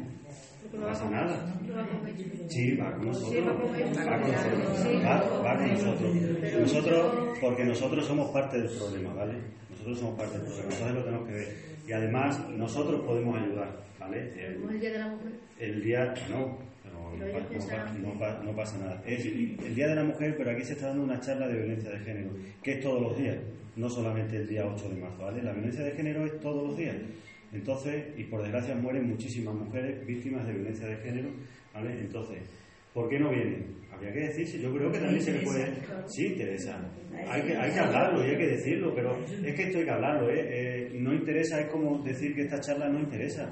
No 0.74 0.86
pasa 0.86 1.10
nada. 1.10 1.54
Sí, 2.48 2.76
va 2.76 2.94
con 2.94 3.08
nosotros. 3.08 3.48
Va 3.48 3.54
con 3.58 4.32
nosotros. 4.32 5.06
Va, 5.46 5.58
con 5.58 5.70
nosotros. 5.70 6.16
Nosotros, 6.60 7.38
porque 7.42 7.66
nosotros 7.66 8.06
somos 8.06 8.32
parte 8.32 8.62
del 8.62 8.70
problema, 8.78 9.14
¿vale? 9.14 9.34
Nosotros 9.72 10.00
somos 10.00 10.18
parte 10.18 10.38
del 10.38 10.48
problema. 10.48 10.70
Entonces 10.72 10.96
lo 10.96 11.04
tenemos 11.04 11.28
que 11.28 11.34
ver. 11.34 11.48
Y 11.88 11.92
además, 11.92 12.50
nosotros 12.50 13.02
podemos 13.02 13.36
ayudar, 13.36 13.82
¿vale? 14.00 14.20
El, 14.38 14.80
día 14.80 14.92
de 14.92 15.00
la 15.00 15.08
mujer? 15.08 15.32
El 15.58 15.84
día, 15.84 16.14
no, 16.30 16.60
no, 17.18 18.56
pasa 18.56 18.78
nada. 18.78 19.02
Es 19.06 19.26
el 19.26 19.76
Día 19.76 19.88
de 19.88 19.96
la 19.96 20.04
Mujer, 20.04 20.36
pero 20.38 20.52
aquí 20.52 20.64
se 20.64 20.74
está 20.74 20.88
dando 20.88 21.04
una 21.04 21.20
charla 21.20 21.48
de 21.48 21.58
violencia 21.58 21.90
de 21.90 22.00
género, 22.00 22.30
que 22.62 22.74
es 22.74 22.82
todos 22.82 23.02
los 23.02 23.18
días, 23.18 23.38
no 23.76 23.90
solamente 23.90 24.38
el 24.38 24.48
día 24.48 24.66
8 24.66 24.90
de 24.90 24.96
marzo, 24.96 25.24
¿vale? 25.24 25.42
La 25.44 25.54
violencia 25.54 25.84
de 25.84 25.92
género 25.92 26.26
es 26.26 26.40
todos 26.40 26.68
los 26.68 26.78
días. 26.78 26.96
Entonces, 27.52 28.06
y 28.18 28.24
por 28.26 28.42
desgracia 28.42 28.76
mueren 28.76 29.08
muchísimas 29.10 29.56
mujeres 29.56 30.06
víctimas 30.06 30.46
de 30.46 30.54
violencia 30.54 30.88
de 30.88 30.98
género, 30.98 31.30
¿vale? 31.74 32.00
Entonces, 32.00 32.40
¿Por 32.94 33.10
qué 33.10 33.20
no 33.20 33.30
vienen? 33.30 33.80
Habría 33.92 34.14
que 34.14 34.20
decirse, 34.20 34.60
yo 34.60 34.74
creo 34.74 34.92
que 34.92 35.00
también 35.00 35.22
se 35.22 35.34
le 35.34 35.40
puede... 35.40 35.74
Sí, 36.08 36.28
interesa. 36.28 36.80
Hay 37.28 37.42
que, 37.42 37.58
hay 37.58 37.72
que 37.72 37.80
hablarlo 37.80 38.26
y 38.26 38.30
hay 38.30 38.38
que 38.38 38.48
decirlo, 38.48 38.96
pero 38.96 39.18
es 39.44 39.56
que 39.56 39.64
esto 39.64 39.80
hay 39.80 39.84
que 39.84 39.92
hablarlo, 39.92 40.30
¿eh? 40.30 40.40
Eh, 40.40 40.92
no 40.94 41.14
interesa, 41.14 41.60
es 41.60 41.68
como 41.68 42.00
decir 42.00 42.34
que 42.34 42.44
esta 42.44 42.62
charla 42.62 42.88
no 42.88 43.00
interesa. 43.00 43.50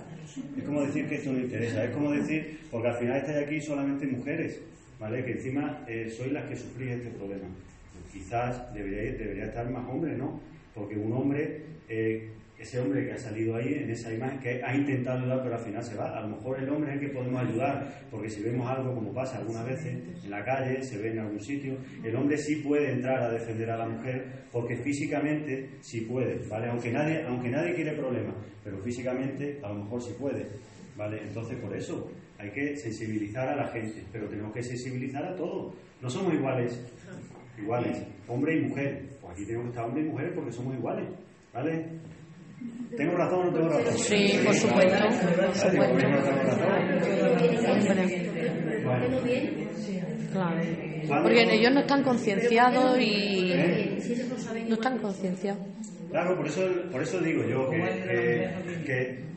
Es 0.57 0.63
como 0.63 0.83
decir 0.83 1.05
que 1.07 1.15
esto 1.15 1.33
no 1.33 1.39
interesa. 1.39 1.83
Es 1.83 1.91
como 1.91 2.11
decir, 2.11 2.59
porque 2.71 2.87
al 2.87 2.97
final 2.97 3.17
estáis 3.17 3.45
aquí 3.45 3.59
solamente 3.59 4.07
mujeres, 4.07 4.61
¿vale? 4.99 5.23
Que 5.25 5.31
encima 5.33 5.83
eh, 5.87 6.09
sois 6.09 6.31
las 6.31 6.45
que 6.49 6.55
sufrís 6.55 6.91
este 6.91 7.09
problema. 7.09 7.47
Pues 7.93 8.13
quizás 8.13 8.73
debería, 8.73 9.11
debería 9.17 9.45
estar 9.45 9.69
más 9.69 9.87
hombres, 9.89 10.17
¿no? 10.17 10.39
Porque 10.73 10.95
un 10.95 11.11
hombre 11.11 11.61
eh, 11.89 12.29
ese 12.57 12.79
hombre 12.79 13.05
que 13.05 13.13
ha 13.13 13.17
salido 13.17 13.55
ahí 13.55 13.75
en 13.75 13.91
esa 13.91 14.11
imagen, 14.11 14.39
que 14.39 14.63
ha 14.63 14.75
intentado 14.75 15.19
ayudar 15.19 15.43
pero 15.43 15.55
al 15.55 15.61
final 15.61 15.83
se 15.83 15.95
va. 15.95 16.17
A 16.17 16.21
lo 16.21 16.29
mejor 16.29 16.59
el 16.59 16.69
hombre 16.69 16.91
es 16.91 17.01
el 17.01 17.07
que 17.07 17.13
podemos 17.13 17.41
ayudar, 17.41 18.07
porque 18.09 18.29
si 18.29 18.41
vemos 18.41 18.67
algo 18.67 18.95
como 18.95 19.13
pasa 19.13 19.37
algunas 19.37 19.65
veces 19.65 20.23
en 20.23 20.29
la 20.29 20.43
calle, 20.43 20.81
se 20.81 20.97
ve 20.97 21.11
en 21.11 21.19
algún 21.19 21.39
sitio, 21.39 21.77
el 22.03 22.15
hombre 22.15 22.37
sí 22.37 22.57
puede 22.57 22.91
entrar 22.91 23.21
a 23.21 23.31
defender 23.31 23.69
a 23.69 23.77
la 23.77 23.87
mujer, 23.87 24.25
porque 24.51 24.75
físicamente 24.75 25.69
sí 25.81 26.01
puede, 26.01 26.39
¿vale? 26.49 26.67
Aunque 26.69 26.91
nadie, 26.91 27.23
aunque 27.23 27.49
nadie 27.49 27.75
quiere 27.75 27.91
problemas, 27.91 28.35
pero 28.63 28.79
físicamente 28.79 29.59
a 29.63 29.69
lo 29.69 29.83
mejor 29.83 30.01
sí 30.01 30.13
puede, 30.19 30.47
¿vale? 30.95 31.21
Entonces 31.21 31.57
por 31.59 31.75
eso 31.75 32.09
hay 32.39 32.49
que 32.51 32.75
sensibilizar 32.75 33.47
a 33.49 33.55
la 33.55 33.67
gente, 33.67 34.03
pero 34.11 34.27
tenemos 34.27 34.51
que 34.53 34.63
sensibilizar 34.63 35.23
a 35.23 35.35
todos. 35.35 35.73
No 36.01 36.09
somos 36.09 36.33
iguales, 36.33 36.79
iguales, 37.57 38.03
hombre 38.27 38.55
y 38.55 38.61
mujer. 38.61 39.03
Pues 39.21 39.33
aquí 39.33 39.45
tenemos 39.45 39.65
que 39.65 39.69
estar 39.69 39.85
hombre 39.85 40.03
y 40.03 40.05
mujer 40.05 40.33
porque 40.33 40.51
somos 40.51 40.75
iguales, 40.75 41.07
¿vale? 41.53 41.85
¿Tengo 42.95 43.15
razón 43.15 43.39
o 43.39 43.43
no 43.45 43.53
tengo 43.53 43.69
razón? 43.69 43.97
Sí, 43.97 44.39
por 44.43 44.55
supuesto. 44.55 45.03
Por 45.07 45.55
supuesto. 45.55 46.07
Claro. 50.33 51.23
Porque 51.23 51.43
ellos 51.53 51.73
no 51.73 51.79
están 51.81 52.03
concienciados 52.03 52.99
y 52.99 53.53
no 54.67 54.75
están 54.75 54.97
concienciados. 54.97 55.61
Claro, 56.09 56.35
por 56.37 56.47
eso, 56.47 56.61
por 56.91 57.01
eso 57.01 57.19
digo 57.19 57.43
yo 57.43 57.69
que, 57.69 58.49
que 58.85 59.27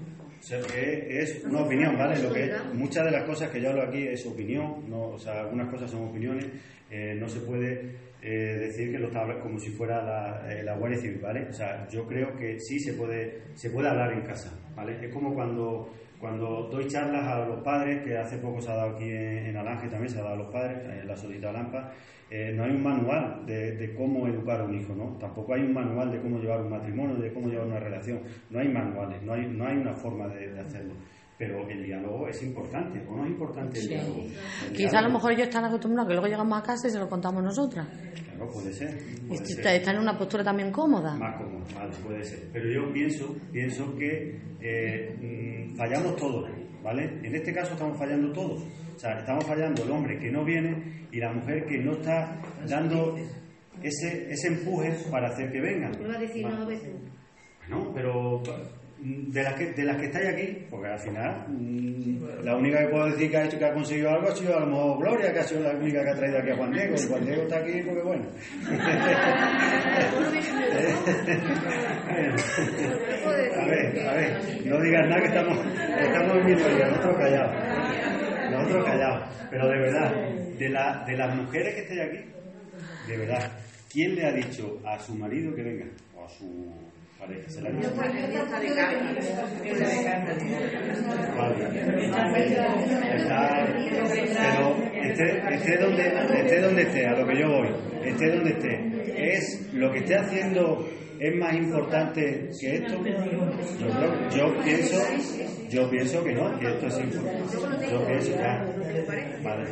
es 1.21 1.45
una 1.45 1.63
opinión, 1.63 1.97
¿vale? 1.99 2.23
Lo 2.23 2.33
que 2.33 2.51
muchas 2.75 3.05
de 3.05 3.11
las 3.11 3.25
cosas 3.25 3.51
que 3.51 3.61
yo 3.61 3.71
hablo 3.71 3.83
aquí 3.83 4.07
es 4.07 4.25
opinión, 4.27 4.89
no, 4.89 5.11
o 5.11 5.19
sea, 5.19 5.41
algunas 5.41 5.69
cosas 5.71 5.91
son 5.91 6.09
opiniones, 6.09 6.47
eh, 6.91 7.15
no 7.19 7.29
se 7.29 7.41
puede 7.41 8.10
eh, 8.23 8.57
decir 8.61 8.93
que 8.93 8.99
lo 8.99 9.09
está 9.09 9.27
como 9.41 9.59
si 9.59 9.71
fuera 9.71 10.03
la, 10.03 10.53
eh, 10.53 10.63
la 10.63 10.77
Guardia 10.77 10.99
Civil, 10.99 11.21
¿vale? 11.23 11.47
O 11.49 11.53
sea, 11.53 11.89
yo 11.89 12.07
creo 12.07 12.37
que 12.37 12.59
sí 12.61 12.79
se 12.79 12.93
puede, 12.93 13.43
se 13.55 13.71
puede 13.71 13.89
hablar 13.89 14.13
en 14.13 14.23
casa, 14.23 14.53
¿vale? 14.77 14.99
Es 15.05 15.13
como 15.13 15.35
cuando, 15.35 15.91
cuando 16.19 16.69
doy 16.71 16.87
charlas 16.87 17.27
a 17.27 17.47
los 17.47 17.63
padres, 17.63 18.03
que 18.05 18.17
hace 18.19 18.39
poco 18.39 18.61
se 18.61 18.71
ha 18.71 18.75
dado 18.75 18.97
aquí 18.97 19.09
en, 19.09 19.47
en 19.47 19.57
Alange 19.57 19.89
también, 19.89 20.11
se 20.11 20.19
ha 20.19 20.23
dado 20.23 20.35
a 20.35 20.39
los 20.39 20.53
padres, 20.53 20.79
en 21.01 21.09
la 21.09 21.17
Solita 21.17 21.51
Lampa, 21.51 21.93
eh, 22.31 22.53
no 22.55 22.63
hay 22.63 22.71
un 22.71 22.83
manual 22.83 23.45
de, 23.45 23.73
de 23.73 23.95
cómo 23.95 24.29
educar 24.29 24.61
a 24.61 24.65
un 24.65 24.75
hijo, 24.75 24.95
¿no? 24.95 25.17
Tampoco 25.19 25.55
hay 25.55 25.63
un 25.63 25.73
manual 25.73 26.13
de 26.13 26.21
cómo 26.21 26.39
llevar 26.39 26.61
un 26.61 26.71
matrimonio, 26.71 27.17
de 27.17 27.33
cómo 27.33 27.49
llevar 27.49 27.67
una 27.67 27.81
relación. 27.81 28.21
No 28.51 28.61
hay 28.61 28.69
manuales, 28.69 29.21
no 29.23 29.33
hay, 29.33 29.47
no 29.49 29.67
hay 29.67 29.79
una 29.79 29.95
forma 29.95 30.29
de, 30.29 30.53
de 30.53 30.61
hacerlo. 30.61 30.95
Pero 31.41 31.67
el 31.71 31.83
diálogo 31.83 32.29
es 32.29 32.43
importante, 32.43 33.03
¿o 33.09 33.17
no 33.17 33.25
es 33.25 33.31
importante 33.31 33.79
el 33.79 33.83
Sí. 33.85 33.89
diálogo? 33.89 34.21
El 34.69 34.73
Quizá 34.77 34.99
a 34.99 35.03
lo 35.03 35.09
mejor 35.09 35.33
ellos 35.33 35.47
están 35.49 35.65
acostumbrados 35.65 36.07
que 36.09 36.13
luego 36.15 36.29
llegamos 36.29 36.59
a 36.59 36.63
casa 36.63 36.87
y 36.87 36.91
se 36.91 36.99
lo 36.99 37.09
contamos 37.09 37.43
nosotras. 37.43 37.89
Claro, 37.89 38.53
puede 38.53 38.71
ser. 38.75 38.91
Puede 39.27 39.47
ser. 39.47 39.57
está- 39.59 39.75
están 39.75 39.97
en 39.97 40.03
una 40.03 40.19
postura 40.19 40.45
también 40.45 40.71
cómoda. 40.71 41.17
Más 41.17 41.37
cómodo, 41.43 41.65
vale, 41.75 41.95
puede 42.05 42.23
ser. 42.25 42.41
Pero 42.53 42.71
yo 42.71 42.93
pienso, 42.93 43.35
pienso 43.51 43.97
que 43.97 44.39
eh, 44.61 45.17
mm, 45.73 45.77
fallamos 45.77 46.15
todos, 46.17 46.51
¿vale? 46.83 47.05
En 47.25 47.35
este 47.35 47.55
caso 47.55 47.73
estamos 47.73 47.97
fallando 47.99 48.31
todos. 48.33 48.63
O 48.95 48.99
sea, 48.99 49.19
estamos 49.19 49.43
fallando 49.47 49.83
el 49.83 49.91
hombre 49.91 50.19
que 50.19 50.31
no 50.31 50.45
viene 50.45 51.07
y 51.11 51.19
la 51.21 51.33
mujer 51.33 51.65
que 51.65 51.79
no 51.79 51.93
está 51.93 52.39
dando 52.69 53.17
ese, 53.83 54.31
ese 54.31 54.49
empuje 54.49 54.95
para 55.11 55.29
hacer 55.29 55.51
que 55.51 55.59
vengan. 55.63 55.93
Me 55.99 56.07
va 56.07 56.17
a 56.17 56.21
decir, 56.21 56.47
no. 56.47 56.67
Bueno, 57.71 57.93
pero 57.95 58.43
de 59.03 59.43
las 59.43 59.55
que 59.55 59.73
de 59.73 59.85
las 59.85 59.97
que 59.97 60.05
estáis 60.07 60.29
aquí, 60.29 60.67
porque 60.69 60.89
al 60.89 60.99
final 60.99 61.47
mm, 61.49 62.45
la 62.45 62.57
única 62.57 62.81
que 62.81 62.89
puedo 62.89 63.07
decir 63.07 63.31
que 63.31 63.37
ha 63.37 63.45
hecho 63.45 63.57
que 63.59 63.65
ha 63.65 63.73
conseguido 63.73 64.11
algo 64.11 64.29
ha 64.29 64.37
sido 64.37 64.57
a 64.57 64.61
lo 64.61 64.67
mejor 64.67 64.99
Gloria, 64.99 65.33
que 65.33 65.39
ha 65.39 65.45
sido 65.45 65.63
la 65.63 65.71
única 65.71 66.03
que 66.03 66.11
ha 66.11 66.15
traído 66.15 66.39
aquí 66.39 66.51
a 66.51 66.57
Juan 66.57 66.73
Diego. 66.73 66.95
Y 66.95 66.99
Juan 67.09 67.25
Diego 67.25 67.43
está 67.43 67.59
aquí 67.59 67.83
porque 67.83 68.03
bueno. 68.03 68.25
a 73.57 73.65
ver, 73.67 74.07
a 74.07 74.15
ver, 74.15 74.67
no 74.67 74.81
digas 74.83 75.09
nada 75.09 75.21
que 75.21 75.29
estamos, 75.29 75.59
estamos 75.67 76.37
en 76.37 76.47
minoría, 76.47 76.87
nosotros 76.89 77.17
callados. 77.17 77.57
Nosotros 78.51 78.85
callados. 78.85 79.29
Pero 79.51 79.69
de 79.69 79.79
verdad, 79.79 80.13
de, 80.59 80.69
la, 80.69 81.05
de 81.07 81.17
las 81.17 81.35
mujeres 81.37 81.75
que 81.75 81.81
estáis 81.81 82.01
aquí, 82.01 82.19
de 83.09 83.17
verdad, 83.17 83.51
¿quién 83.91 84.15
le 84.15 84.27
ha 84.27 84.33
dicho 84.33 84.79
a 84.85 84.99
su 84.99 85.15
marido 85.15 85.55
que 85.55 85.63
venga? 85.63 85.87
O 86.15 86.25
a 86.25 86.29
su 86.29 86.90
pareja, 87.21 87.49
¿se 87.49 87.61
la 87.63 87.71
pero 93.41 94.77
esté, 95.03 95.55
esté 95.55 95.77
donde, 95.79 96.07
esté 96.41 96.61
donde 96.61 96.83
esté, 96.83 97.07
a 97.07 97.13
lo 97.19 97.27
que 97.27 97.39
yo 97.41 97.49
voy, 97.49 97.69
esté 98.05 98.31
donde 98.31 98.51
esté, 98.51 99.35
es 99.37 99.69
lo 99.73 99.93
que 99.93 99.99
esté 99.99 100.17
haciendo 100.17 100.89
es 101.19 101.37
más 101.37 101.55
importante 101.55 102.49
que 102.59 102.77
esto. 102.77 102.95
Yo, 102.95 103.05
creo- 103.05 104.31
yo 104.31 104.63
pienso, 104.65 104.97
yo 105.69 105.91
pienso 105.91 106.25
que 106.25 106.33
no, 106.33 106.59
que 106.59 106.67
esto 106.69 106.87
es 106.87 106.99
importante. 106.99 107.91
Yo 107.91 108.07
pienso 108.07 108.31
ya, 108.37 108.65
vale, 109.43 109.65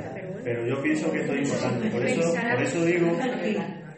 pero 0.45 0.67
yo 0.67 0.83
pienso 0.83 1.11
que 1.11 1.21
esto 1.21 1.33
es 1.35 1.49
importante. 1.49 1.89
Por 1.91 2.07
eso, 2.07 2.35
por 2.53 2.63
eso 2.63 2.85
digo 2.85 3.19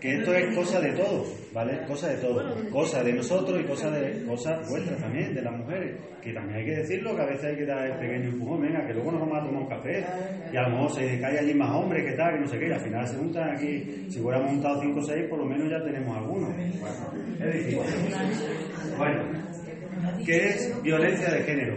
que 0.01 0.17
esto 0.17 0.35
es 0.35 0.57
cosa 0.57 0.81
de 0.81 0.93
todos, 0.93 1.29
¿vale? 1.53 1.85
Cosa 1.87 2.09
de 2.09 2.17
todos, 2.17 2.55
cosa 2.71 3.03
de 3.05 3.13
nosotros 3.13 3.61
y 3.61 3.65
cosa 3.65 3.91
de 3.91 4.25
cosas 4.25 4.69
vuestras 4.69 4.99
también, 4.99 5.35
de 5.35 5.43
las 5.43 5.55
mujeres, 5.55 5.97
que 6.23 6.33
también 6.33 6.59
hay 6.59 6.65
que 6.65 6.77
decirlo, 6.77 7.15
que 7.15 7.23
a 7.23 7.27
veces 7.27 7.45
hay 7.45 7.57
que 7.57 7.67
dar 7.67 7.87
el 7.87 7.99
pequeño 7.99 8.31
empujón, 8.31 8.63
venga, 8.63 8.87
que 8.87 8.95
luego 8.95 9.13
nos 9.13 9.21
vamos 9.21 9.39
a 9.39 9.45
tomar 9.45 9.63
un 9.63 9.69
café. 9.69 10.05
Y 10.53 10.57
a 10.57 10.63
lo 10.63 10.71
mejor 10.71 10.91
se 10.93 11.21
cae 11.21 11.39
allí 11.39 11.55
más 11.55 11.71
hombres, 11.75 12.05
que 12.05 12.17
tal, 12.17 12.35
que 12.35 12.41
no 12.41 12.47
sé 12.47 12.59
qué, 12.59 12.69
y 12.69 12.73
al 12.73 12.81
final 12.81 13.07
se 13.07 13.17
juntan 13.17 13.57
aquí, 13.57 14.07
si 14.09 14.21
hubiéramos 14.21 14.51
juntado 14.51 14.81
5 14.81 14.99
o 14.99 15.03
6, 15.03 15.27
por 15.29 15.39
lo 15.39 15.45
menos 15.45 15.71
ya 15.71 15.85
tenemos 15.85 16.17
algunos. 16.17 16.51
Bueno, 16.57 17.45
es 17.45 17.55
difícil. 17.55 17.79
Bueno, 18.97 19.23
¿qué 20.25 20.49
es 20.49 20.83
violencia 20.83 21.31
de 21.31 21.43
género? 21.43 21.77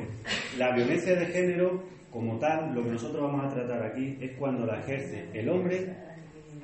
La 0.58 0.74
violencia 0.74 1.16
de 1.16 1.26
género, 1.26 1.84
como 2.10 2.40
tal, 2.40 2.74
lo 2.74 2.84
que 2.84 2.92
nosotros 2.92 3.22
vamos 3.22 3.52
a 3.52 3.56
tratar 3.56 3.84
aquí 3.84 4.18
es 4.22 4.32
cuando 4.38 4.66
la 4.66 4.80
ejerce 4.80 5.26
el 5.34 5.50
hombre 5.50 6.13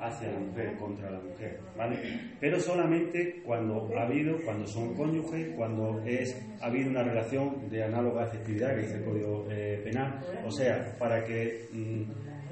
hacia 0.00 0.32
la 0.32 0.38
mujer, 0.38 0.76
contra 0.78 1.10
la 1.10 1.20
mujer, 1.20 1.60
¿vale? 1.76 1.96
Pero 2.40 2.58
solamente 2.58 3.42
cuando 3.44 3.90
ha 3.98 4.02
habido, 4.02 4.36
cuando 4.44 4.66
son 4.66 4.94
cónyuges, 4.94 5.54
cuando 5.56 6.02
es, 6.04 6.40
ha 6.60 6.66
habido 6.66 6.90
una 6.90 7.02
relación 7.02 7.68
de 7.68 7.84
análoga 7.84 8.24
afectividad, 8.24 8.74
que 8.74 8.82
dice 8.82 8.96
el 8.96 9.04
Código 9.04 9.46
eh, 9.50 9.80
Penal, 9.84 10.20
o 10.44 10.50
sea, 10.50 10.96
para 10.98 11.24
que 11.24 11.68
mm, 11.72 12.02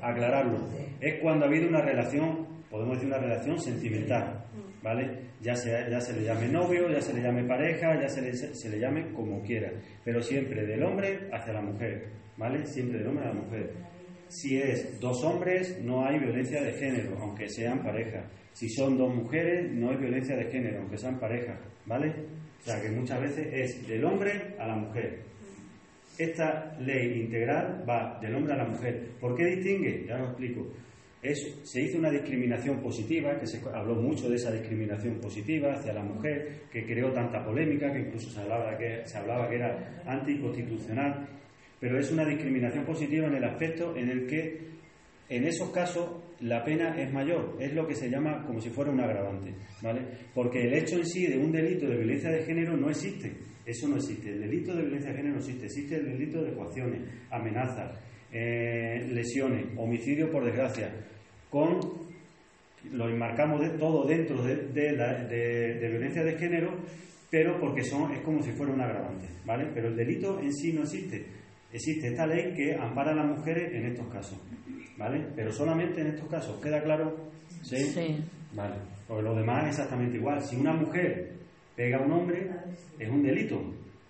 aclararlo, 0.03 0.59
es 1.01 1.21
cuando 1.21 1.45
ha 1.45 1.49
habido 1.49 1.69
una 1.69 1.81
relación, 1.81 2.47
podemos 2.71 2.97
decir 2.97 3.09
una 3.09 3.19
relación 3.19 3.59
sentimental, 3.59 4.45
¿vale? 4.83 5.29
Ya 5.41 5.55
se, 5.55 5.71
ya 5.91 6.01
se 6.01 6.13
le 6.13 6.25
llame 6.25 6.49
novio, 6.49 6.91
ya 6.91 7.01
se 7.01 7.15
le 7.15 7.23
llame 7.23 7.45
pareja, 7.45 8.01
ya 8.01 8.09
se 8.09 8.23
le, 8.23 8.35
se 8.35 8.69
le 8.69 8.79
llame 8.79 9.13
como 9.13 9.43
quiera, 9.43 9.71
pero 10.05 10.21
siempre 10.21 10.67
del 10.67 10.83
hombre 10.83 11.29
hacia 11.33 11.53
la 11.53 11.63
mujer, 11.63 12.09
¿vale? 12.37 12.67
Siempre 12.67 12.99
del 12.99 13.09
hombre 13.09 13.25
a 13.25 13.29
la 13.29 13.35
mujer. 13.35 13.73
Si 14.29 14.59
es 14.59 15.01
dos 15.01 15.25
hombres, 15.25 15.79
no 15.83 16.05
hay 16.07 16.19
violencia 16.19 16.63
de 16.63 16.73
género, 16.73 17.17
aunque 17.21 17.49
sean 17.49 17.83
pareja. 17.83 18.25
Si 18.53 18.69
son 18.69 18.97
dos 18.99 19.15
mujeres, 19.15 19.71
no 19.73 19.91
hay 19.91 19.97
violencia 19.97 20.37
de 20.37 20.45
género, 20.51 20.81
aunque 20.81 20.99
sean 20.99 21.19
pareja, 21.19 21.59
¿vale? 21.87 22.13
O 22.61 22.65
sea 22.65 22.81
que 22.83 22.91
muchas 22.91 23.21
veces 23.21 23.47
es 23.53 23.87
del 23.89 24.05
hombre 24.05 24.55
a 24.59 24.67
la 24.67 24.77
mujer. 24.77 25.21
Esta 26.19 26.77
ley 26.81 27.21
integral 27.23 27.85
va 27.89 28.19
del 28.21 28.35
hombre 28.35 28.55
a 28.55 28.57
la 28.57 28.65
mujer. 28.65 29.11
¿Por 29.21 29.37
qué 29.37 29.45
distingue? 29.47 30.05
Ya 30.07 30.19
lo 30.19 30.27
explico. 30.31 30.67
Es- 31.23 31.61
se 31.65 31.83
hizo 31.83 31.99
una 31.99 32.11
discriminación 32.11 32.81
positiva, 32.81 33.39
que 33.39 33.47
se 33.47 33.61
habló 33.73 33.95
mucho 33.95 34.29
de 34.29 34.37
esa 34.37 34.51
discriminación 34.53 35.21
positiva 35.21 35.73
hacia 35.75 35.93
la 35.93 36.03
mujer, 36.03 36.63
que 36.73 36.85
creó 36.85 37.13
tanta 37.13 37.45
polémica, 37.45 37.93
que 37.93 38.01
incluso 38.01 38.31
se 38.31 38.41
hablaba 38.41 38.77
que, 38.77 39.03
se 39.07 39.19
hablaba 39.19 39.49
que 39.49 39.57
era 39.57 40.03
anticonstitucional, 40.07 41.27
pero 41.81 41.99
es 41.99 42.11
una 42.11 42.25
discriminación 42.25 42.85
positiva 42.85 43.27
en 43.27 43.35
el 43.35 43.45
aspecto 43.45 43.97
en 43.97 44.09
el 44.09 44.27
que 44.27 44.69
en 45.29 45.45
esos 45.45 45.71
casos 45.71 46.09
la 46.41 46.65
pena 46.65 47.01
es 47.01 47.13
mayor, 47.13 47.57
es 47.61 47.73
lo 47.75 47.87
que 47.87 47.95
se 47.95 48.09
llama 48.09 48.45
como 48.47 48.61
si 48.61 48.71
fuera 48.71 48.91
un 48.91 49.01
agravante, 49.01 49.53
¿vale? 49.83 50.01
Porque 50.35 50.63
el 50.67 50.75
hecho 50.75 50.97
en 50.97 51.07
sí 51.07 51.27
de 51.27 51.37
un 51.39 51.53
delito 51.53 51.87
de 51.89 51.97
violencia 51.97 52.31
de 52.31 52.43
género 52.45 52.77
no 52.77 52.89
existe, 52.91 53.33
eso 53.67 53.89
no 53.89 53.97
existe, 53.97 54.31
el 54.31 54.41
delito 54.41 54.75
de 54.75 54.83
violencia 54.83 55.11
de 55.11 55.17
género 55.17 55.35
no 55.35 55.41
existe, 55.41 55.67
existe 55.67 55.97
el 55.97 56.07
delito 56.07 56.43
de 56.43 56.53
coacciones, 56.55 57.01
amenazas, 57.31 57.99
eh, 58.33 59.07
lesiones, 59.13 59.67
homicidio 59.77 60.31
por 60.31 60.45
desgracia, 60.45 60.91
con 61.51 61.81
lo 62.93 63.09
enmarcamos 63.09 63.61
de, 63.61 63.71
todo 63.71 64.07
dentro 64.07 64.43
de, 64.43 64.93
la- 64.93 65.25
de 65.25 65.89
violencia 65.91 66.23
de 66.25 66.39
género, 66.39 66.73
pero 67.31 67.59
porque 67.61 67.83
son 67.83 68.13
es 68.13 68.21
como 68.21 68.43
si 68.43 68.53
fuera 68.53 68.73
un 68.73 68.81
agravante, 68.81 69.27
¿vale? 69.45 69.67
Pero 69.75 69.89
el 69.89 69.97
delito 69.97 70.41
en 70.41 70.55
sí 70.55 70.73
no 70.73 70.83
existe. 70.83 71.27
Existe 71.73 72.09
esta 72.09 72.27
ley 72.27 72.55
que 72.55 72.75
ampara 72.75 73.13
a 73.13 73.15
las 73.15 73.27
mujeres 73.27 73.73
en 73.73 73.87
estos 73.87 74.09
casos, 74.09 74.39
¿vale? 74.97 75.27
Pero 75.37 75.53
solamente 75.53 76.01
en 76.01 76.09
estos 76.09 76.29
casos, 76.29 76.61
¿queda 76.61 76.83
claro? 76.83 77.31
¿Sí? 77.63 77.77
Sí. 77.77 78.25
Vale, 78.55 78.77
porque 79.07 79.23
lo 79.23 79.35
demás 79.35 79.65
es 79.65 79.71
exactamente 79.71 80.17
igual. 80.17 80.43
Si 80.43 80.57
una 80.57 80.73
mujer 80.73 81.33
pega 81.77 81.99
a 81.99 82.03
un 82.03 82.13
hombre, 82.13 82.51
es 82.99 83.09
un 83.09 83.23
delito, 83.23 83.63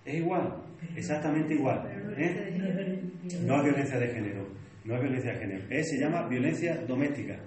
es 0.04 0.14
igual, 0.14 0.54
exactamente 0.96 1.54
igual. 1.54 1.86
¿eh? 2.16 3.00
No 3.44 3.56
es 3.56 3.64
violencia 3.64 3.98
de 3.98 4.08
género, 4.08 4.46
no 4.84 4.94
es 4.94 5.02
violencia 5.02 5.32
de 5.32 5.38
género, 5.38 5.64
es, 5.70 5.90
se 5.90 5.98
llama 5.98 6.28
violencia 6.28 6.76
doméstica. 6.86 7.38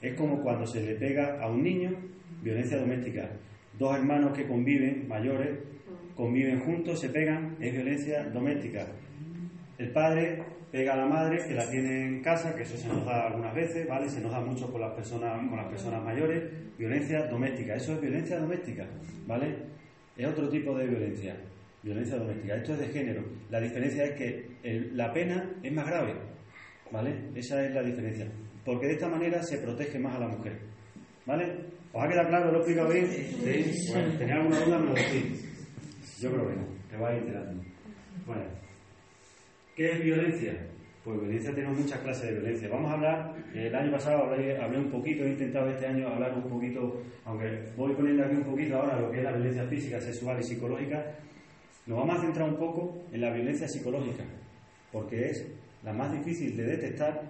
Es 0.00 0.14
como 0.14 0.42
cuando 0.42 0.66
se 0.66 0.82
le 0.82 0.94
pega 0.94 1.40
a 1.40 1.50
un 1.50 1.62
niño, 1.62 1.90
violencia 2.42 2.78
doméstica. 2.78 3.28
Dos 3.78 3.96
hermanos 3.96 4.36
que 4.36 4.46
conviven, 4.46 5.06
mayores, 5.08 5.58
conviven 6.14 6.60
juntos, 6.60 7.00
se 7.00 7.10
pegan, 7.10 7.56
es 7.60 7.72
violencia 7.72 8.24
doméstica. 8.30 8.86
El 9.78 9.90
padre 9.92 10.42
pega 10.72 10.94
a 10.94 10.96
la 10.96 11.06
madre 11.06 11.38
que 11.46 11.54
la 11.54 11.68
tiene 11.70 12.06
en 12.06 12.22
casa, 12.22 12.54
que 12.54 12.62
eso 12.62 12.76
se 12.76 12.88
nos 12.88 13.04
da 13.04 13.26
algunas 13.28 13.54
veces, 13.54 13.86
¿vale? 13.88 14.08
Se 14.08 14.20
nos 14.20 14.32
da 14.32 14.40
mucho 14.40 14.70
con 14.70 14.80
las 14.80 14.92
personas, 14.94 15.38
con 15.48 15.56
las 15.56 15.68
personas 15.68 16.02
mayores, 16.02 16.44
violencia 16.78 17.26
doméstica. 17.26 17.74
Eso 17.74 17.94
es 17.94 18.00
violencia 18.00 18.38
doméstica, 18.38 18.86
¿vale? 19.26 19.56
Es 20.16 20.26
otro 20.26 20.48
tipo 20.48 20.76
de 20.76 20.86
violencia, 20.86 21.36
violencia 21.82 22.16
doméstica. 22.16 22.56
Esto 22.56 22.72
es 22.74 22.78
de 22.80 22.86
género. 22.88 23.22
La 23.50 23.60
diferencia 23.60 24.04
es 24.04 24.12
que 24.12 24.50
el- 24.62 24.96
la 24.96 25.12
pena 25.12 25.50
es 25.62 25.72
más 25.72 25.86
grave, 25.86 26.14
¿vale? 26.90 27.14
Esa 27.34 27.64
es 27.64 27.74
la 27.74 27.82
diferencia. 27.82 28.26
Porque 28.64 28.86
de 28.86 28.92
esta 28.94 29.08
manera 29.08 29.42
se 29.42 29.58
protege 29.58 29.98
más 29.98 30.16
a 30.16 30.20
la 30.20 30.28
mujer, 30.28 30.58
¿vale? 31.26 31.44
¿Os 31.92 32.02
ha 32.04 32.08
quedado 32.08 32.28
claro? 32.28 32.50
¿Lo 32.50 32.56
he 32.58 32.60
explicado 32.62 32.88
bien? 32.92 33.06
Sí. 33.06 33.92
Bueno, 33.92 34.18
¿tenía 34.18 34.34
alguna 34.34 34.60
duda? 34.60 34.78
Me 34.78 34.86
lo 34.86 34.94
decís. 34.94 36.18
Yo 36.20 36.30
creo 36.32 36.48
que 36.48 36.54
no. 36.56 36.66
Te 36.90 36.96
vais 36.96 37.18
enterando. 37.22 37.62
Bueno. 38.26 38.65
¿Qué 39.76 39.92
es 39.92 40.02
violencia? 40.02 40.54
Pues 41.04 41.20
violencia 41.20 41.54
tenemos 41.54 41.78
muchas 41.78 42.00
clases 42.00 42.22
de 42.30 42.32
violencia. 42.40 42.68
Vamos 42.68 42.90
a 42.90 42.94
hablar, 42.94 43.34
el 43.54 43.74
año 43.74 43.92
pasado 43.92 44.24
hablé, 44.24 44.58
hablé 44.60 44.78
un 44.78 44.90
poquito, 44.90 45.22
he 45.24 45.28
intentado 45.30 45.68
este 45.68 45.86
año 45.86 46.08
hablar 46.08 46.32
un 46.34 46.48
poquito, 46.50 47.02
aunque 47.24 47.60
voy 47.76 47.92
poniendo 47.94 48.24
aquí 48.24 48.34
un 48.34 48.42
poquito 48.44 48.76
ahora 48.76 48.98
lo 48.98 49.10
que 49.12 49.18
es 49.18 49.24
la 49.24 49.32
violencia 49.32 49.64
física, 49.66 50.00
sexual 50.00 50.40
y 50.40 50.42
psicológica, 50.42 51.04
nos 51.86 51.98
vamos 51.98 52.18
a 52.18 52.20
centrar 52.22 52.48
un 52.48 52.56
poco 52.56 53.04
en 53.12 53.20
la 53.20 53.30
violencia 53.30 53.68
psicológica, 53.68 54.24
porque 54.90 55.26
es 55.30 55.46
la 55.84 55.92
más 55.92 56.10
difícil 56.10 56.56
de 56.56 56.64
detectar 56.64 57.22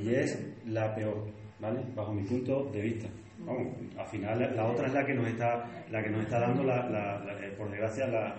y 0.00 0.14
es 0.14 0.38
la 0.66 0.94
peor, 0.94 1.26
¿vale? 1.60 1.80
Bajo 1.94 2.14
mi 2.14 2.22
punto 2.22 2.70
de 2.72 2.80
vista. 2.80 3.08
Vamos, 3.40 3.74
al 3.98 4.06
final 4.06 4.54
la- 4.56 4.64
otra 4.66 4.86
es 4.86 4.94
la 4.94 5.04
que 5.04 5.12
nos 5.12 5.26
está, 5.28 5.66
la 5.90 6.02
que 6.02 6.08
nos 6.08 6.22
está 6.22 6.38
dando, 6.40 6.62
la- 6.64 7.22
eh, 7.42 7.52
por 7.58 7.68
desgracia, 7.70 8.06
la, 8.06 8.34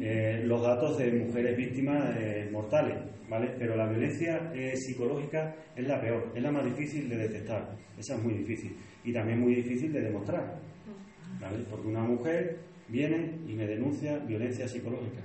eh, 0.00 0.42
los 0.44 0.60
datos 0.60 0.98
de 0.98 1.12
mujeres 1.12 1.56
víctimas 1.56 2.16
eh, 2.18 2.48
mortales, 2.50 2.96
¿vale? 3.28 3.54
Pero 3.58 3.76
la 3.76 3.86
violencia 3.86 4.50
eh, 4.52 4.76
psicológica 4.76 5.54
es 5.76 5.86
la 5.86 6.00
peor, 6.00 6.32
es 6.34 6.42
la 6.42 6.50
más 6.50 6.64
difícil 6.64 7.08
de 7.08 7.16
detectar, 7.16 7.76
esa 7.96 8.16
es 8.16 8.22
muy 8.22 8.34
difícil 8.34 8.74
y 9.04 9.12
también 9.12 9.38
muy 9.38 9.54
difícil 9.54 9.92
de 9.92 10.00
demostrar, 10.00 10.58
¿vale? 11.40 11.58
Porque 11.70 11.86
una 11.86 12.02
mujer 12.02 12.58
viene 12.88 13.38
y 13.46 13.54
me 13.54 13.66
denuncia 13.66 14.18
violencia 14.18 14.66
psicológica. 14.66 15.22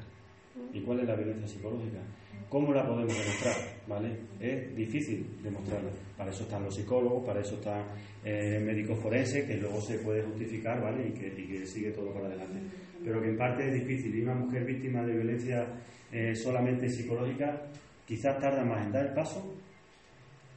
¿Y 0.71 0.81
cuál 0.81 0.99
es 0.99 1.07
la 1.07 1.15
violencia 1.15 1.47
psicológica? 1.47 1.99
¿Cómo 2.47 2.73
la 2.73 2.85
podemos 2.85 3.17
demostrar? 3.17 3.55
¿Vale? 3.87 4.09
Es 4.39 4.75
difícil 4.75 5.25
demostrarla. 5.41 5.89
Para 6.17 6.31
eso 6.31 6.43
están 6.43 6.63
los 6.63 6.75
psicólogos, 6.75 7.25
para 7.25 7.39
eso 7.39 7.55
están 7.55 7.85
médicos 8.23 8.99
forenses, 8.99 9.45
que 9.45 9.55
luego 9.57 9.79
se 9.81 9.97
puede 9.99 10.21
justificar, 10.23 10.81
¿vale? 10.81 11.07
Y 11.07 11.11
que 11.11 11.65
sigue 11.65 11.91
todo 11.91 12.13
para 12.13 12.27
adelante. 12.27 12.59
Pero 13.03 13.21
que 13.21 13.29
en 13.29 13.37
parte 13.37 13.67
es 13.67 13.73
difícil. 13.73 14.15
Y 14.15 14.21
una 14.21 14.35
mujer 14.35 14.65
víctima 14.65 15.03
de 15.03 15.13
violencia 15.13 15.67
eh, 16.11 16.35
solamente 16.35 16.89
psicológica 16.89 17.61
quizás 18.05 18.39
tarda 18.39 18.65
más 18.65 18.85
en 18.85 18.91
dar 18.91 19.05
el 19.05 19.13
paso 19.13 19.55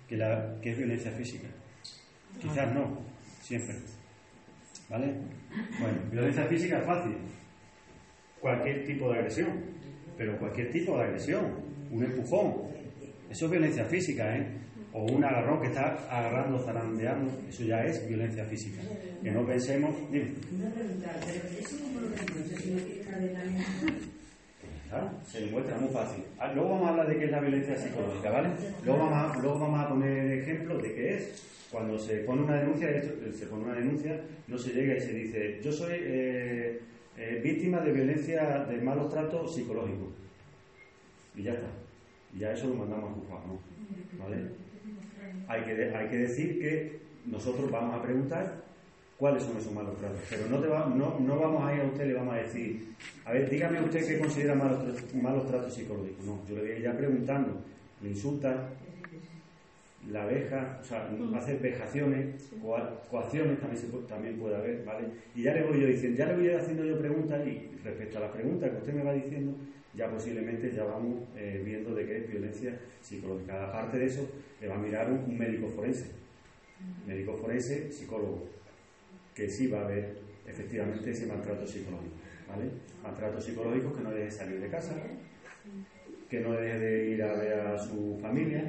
que, 0.09 0.16
la, 0.16 0.59
que 0.61 0.70
es 0.70 0.78
violencia 0.78 1.11
física. 1.12 1.48
Quizás 2.40 2.74
no, 2.74 2.98
siempre. 3.40 3.76
¿Vale? 4.88 5.14
Bueno, 5.81 5.98
violencia 6.11 6.46
física 6.46 6.78
es 6.78 6.87
fácil. 6.87 7.16
Cualquier 8.40 8.85
tipo 8.87 9.12
de 9.12 9.18
agresión. 9.18 9.48
Pero 10.16 10.38
cualquier 10.38 10.70
tipo 10.70 10.98
de 10.98 11.05
agresión. 11.05 11.44
Un 11.90 12.05
empujón. 12.05 12.72
Eso 13.31 13.44
es 13.46 13.50
violencia 13.50 13.85
física, 13.85 14.37
¿eh? 14.37 14.46
O 14.94 15.05
un 15.05 15.24
agarrón 15.24 15.61
que 15.62 15.68
está 15.68 15.94
agarrando, 16.11 16.59
zarandeando. 16.59 17.31
Eso 17.48 17.64
ya 17.64 17.83
es 17.85 18.07
violencia 18.07 18.44
física. 18.44 18.83
Que 19.22 19.31
no 19.31 19.46
pensemos. 19.46 19.94
Dime. 20.11 20.33
Claro, 24.88 25.11
se 25.24 25.40
demuestra 25.40 25.78
muy 25.78 25.88
fácil. 25.88 26.22
Ah, 26.38 26.52
Luego 26.52 26.70
vamos 26.70 26.87
a 26.87 26.90
hablar 26.90 27.09
de 27.09 27.16
qué 27.18 27.24
es 27.24 27.31
la 27.31 27.40
violencia 27.40 27.76
psicológica, 27.76 28.31
¿vale? 28.31 28.48
Luego 28.85 28.98
vamos 29.07 29.37
a, 29.37 29.38
luego 29.40 29.59
vamos 29.59 29.81
a 29.81 29.88
poner 29.88 30.33
ejemplos 30.40 30.83
de 30.83 30.94
qué 30.94 31.14
es. 31.16 31.48
Cuando 31.70 31.98
se 31.98 32.18
pone 32.18 32.42
una 32.42 32.59
denuncia, 32.61 32.90
esto- 32.90 33.33
se 33.33 33.46
pone 33.46 33.64
una 33.64 33.74
denuncia, 33.74 34.20
no 34.48 34.59
se 34.59 34.72
llega 34.74 34.94
y 34.94 35.00
se 35.00 35.12
dice, 35.14 35.61
yo 35.64 35.72
soy 35.72 35.94
eh, 35.98 36.81
eh, 37.16 37.40
víctima 37.42 37.81
de 37.81 37.92
violencia, 37.92 38.66
de 38.68 38.76
malos 38.83 39.11
tratos 39.11 39.55
psicológicos. 39.55 40.09
Y 41.35 41.44
ya 41.44 41.52
está. 41.52 41.68
Y 42.35 42.40
ya 42.40 42.52
eso 42.52 42.68
lo 42.68 42.74
mandamos 42.74 43.11
a 43.12 43.14
juzgar, 43.14 43.46
¿no? 43.46 43.59
¿Vale? 44.22 44.62
Hay 45.48 45.62
que, 45.62 45.94
hay 45.94 46.09
que 46.09 46.16
decir 46.18 46.59
que 46.61 47.00
nosotros 47.26 47.70
vamos 47.70 47.94
a 47.98 48.02
preguntar 48.02 48.62
cuáles 49.16 49.42
son 49.42 49.57
esos 49.57 49.72
malos 49.72 49.96
tratos. 49.98 50.20
Pero 50.28 50.46
no, 50.48 50.59
te 50.61 50.68
va- 50.68 50.87
no, 50.88 51.18
no 51.20 51.38
vamos 51.38 51.64
a 51.64 51.74
ir 51.74 51.81
a 51.81 51.85
usted 51.85 52.05
y 52.05 52.09
le 52.09 52.14
vamos 52.14 52.35
a 52.35 52.38
decir, 52.38 52.94
a 53.24 53.33
ver, 53.33 53.48
dígame 53.48 53.81
usted 53.83 54.07
qué 54.07 54.18
considera 54.18 54.55
malos, 54.55 54.83
malos 55.14 55.46
tratos 55.46 55.74
psicológicos. 55.74 56.24
No, 56.24 56.40
yo 56.48 56.57
le 56.57 56.61
voy 56.62 56.70
a 56.72 56.76
ir 56.76 56.83
ya 56.83 56.96
preguntando, 56.96 57.62
le 58.02 58.09
insulta, 58.11 58.68
la 60.11 60.26
veja, 60.26 60.78
o 60.81 60.85
sea, 60.85 61.09
hace 61.37 61.55
vejaciones, 61.59 62.50
coa- 62.61 63.00
coacciones 63.09 63.61
también, 63.61 63.81
se 63.81 63.87
también 64.09 64.37
puede 64.37 64.57
haber, 64.57 64.85
¿vale? 64.85 65.07
Y 65.35 65.42
ya 65.44 65.55
le 65.55 65.62
voy 65.62 65.81
yo 65.81 65.87
diciendo, 65.87 66.18
ya 66.18 66.26
le 66.26 66.37
voy 66.37 66.48
haciendo 66.50 66.85
yo 66.85 66.98
preguntas 66.98 67.46
y 67.46 67.70
respecto 67.85 68.18
a 68.18 68.22
las 68.22 68.31
preguntas 68.33 68.70
que 68.70 68.76
usted 68.78 68.94
me 68.94 69.05
va 69.05 69.12
diciendo, 69.12 69.55
ya 69.94 70.11
posiblemente 70.11 70.70
ya 70.72 70.85
vamos 70.85 71.24
eh, 71.37 71.61
viendo 71.64 71.94
de 71.94 72.07
qué 72.07 72.18
es 72.18 72.31
violencia 72.31 72.78
psicológica. 73.00 73.68
Aparte 73.68 73.98
de 73.98 74.07
eso, 74.07 74.28
le 74.61 74.68
va 74.68 74.76
a 74.76 74.78
mirar 74.78 75.11
un, 75.11 75.37
médico 75.37 75.68
forense, 75.68 76.07
médico 77.07 77.37
forense, 77.37 77.92
psicólogo, 77.92 78.48
que 79.35 79.48
sí 79.48 79.66
va 79.66 79.81
a 79.81 79.85
haber 79.85 80.16
efectivamente 80.46 81.11
ese 81.11 81.26
maltrato 81.26 81.66
psicológico, 81.66 82.14
¿vale? 82.48 82.70
Maltratos 83.02 83.44
psicológicos 83.44 83.96
que 83.96 84.02
no 84.02 84.11
deje 84.11 84.31
salir 84.31 84.61
de 84.61 84.68
casa, 84.68 84.94
que 86.28 86.40
no 86.40 86.52
deje 86.52 86.78
de 86.78 87.11
ir 87.11 87.22
a 87.22 87.35
ver 87.35 87.52
a 87.61 87.78
su 87.78 88.18
familia, 88.20 88.64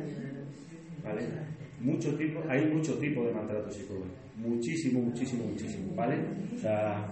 ¿vale? 1.03 1.21
Muchos 1.79 2.17
tipos, 2.17 2.45
hay 2.47 2.65
muchos 2.65 2.99
tipos 2.99 3.27
de 3.27 3.33
maltrato 3.33 3.71
psicológico, 3.71 4.22
muchísimo, 4.37 5.01
muchísimo, 5.01 5.45
muchísimo, 5.45 5.95
¿vale? 5.95 6.17
O 6.55 6.59
sea, 6.59 7.07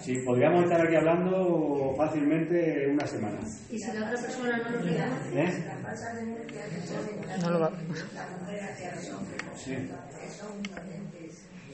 sí, 0.00 0.16
podríamos 0.24 0.64
estar 0.64 0.80
aquí 0.80 0.96
hablando 0.96 1.94
fácilmente 1.96 2.88
una 2.88 3.06
semana. 3.06 3.38
Y 3.70 3.78
si 3.78 3.92
la 3.92 4.06
otra 4.06 4.20
persona 4.20 4.56
no 4.58 4.70
lo 4.70 4.80
quiera, 4.80 5.18
¿Eh? 5.34 5.52
No 7.40 7.50
lo 7.50 7.60
va. 7.60 7.72
Sí. 9.56 9.76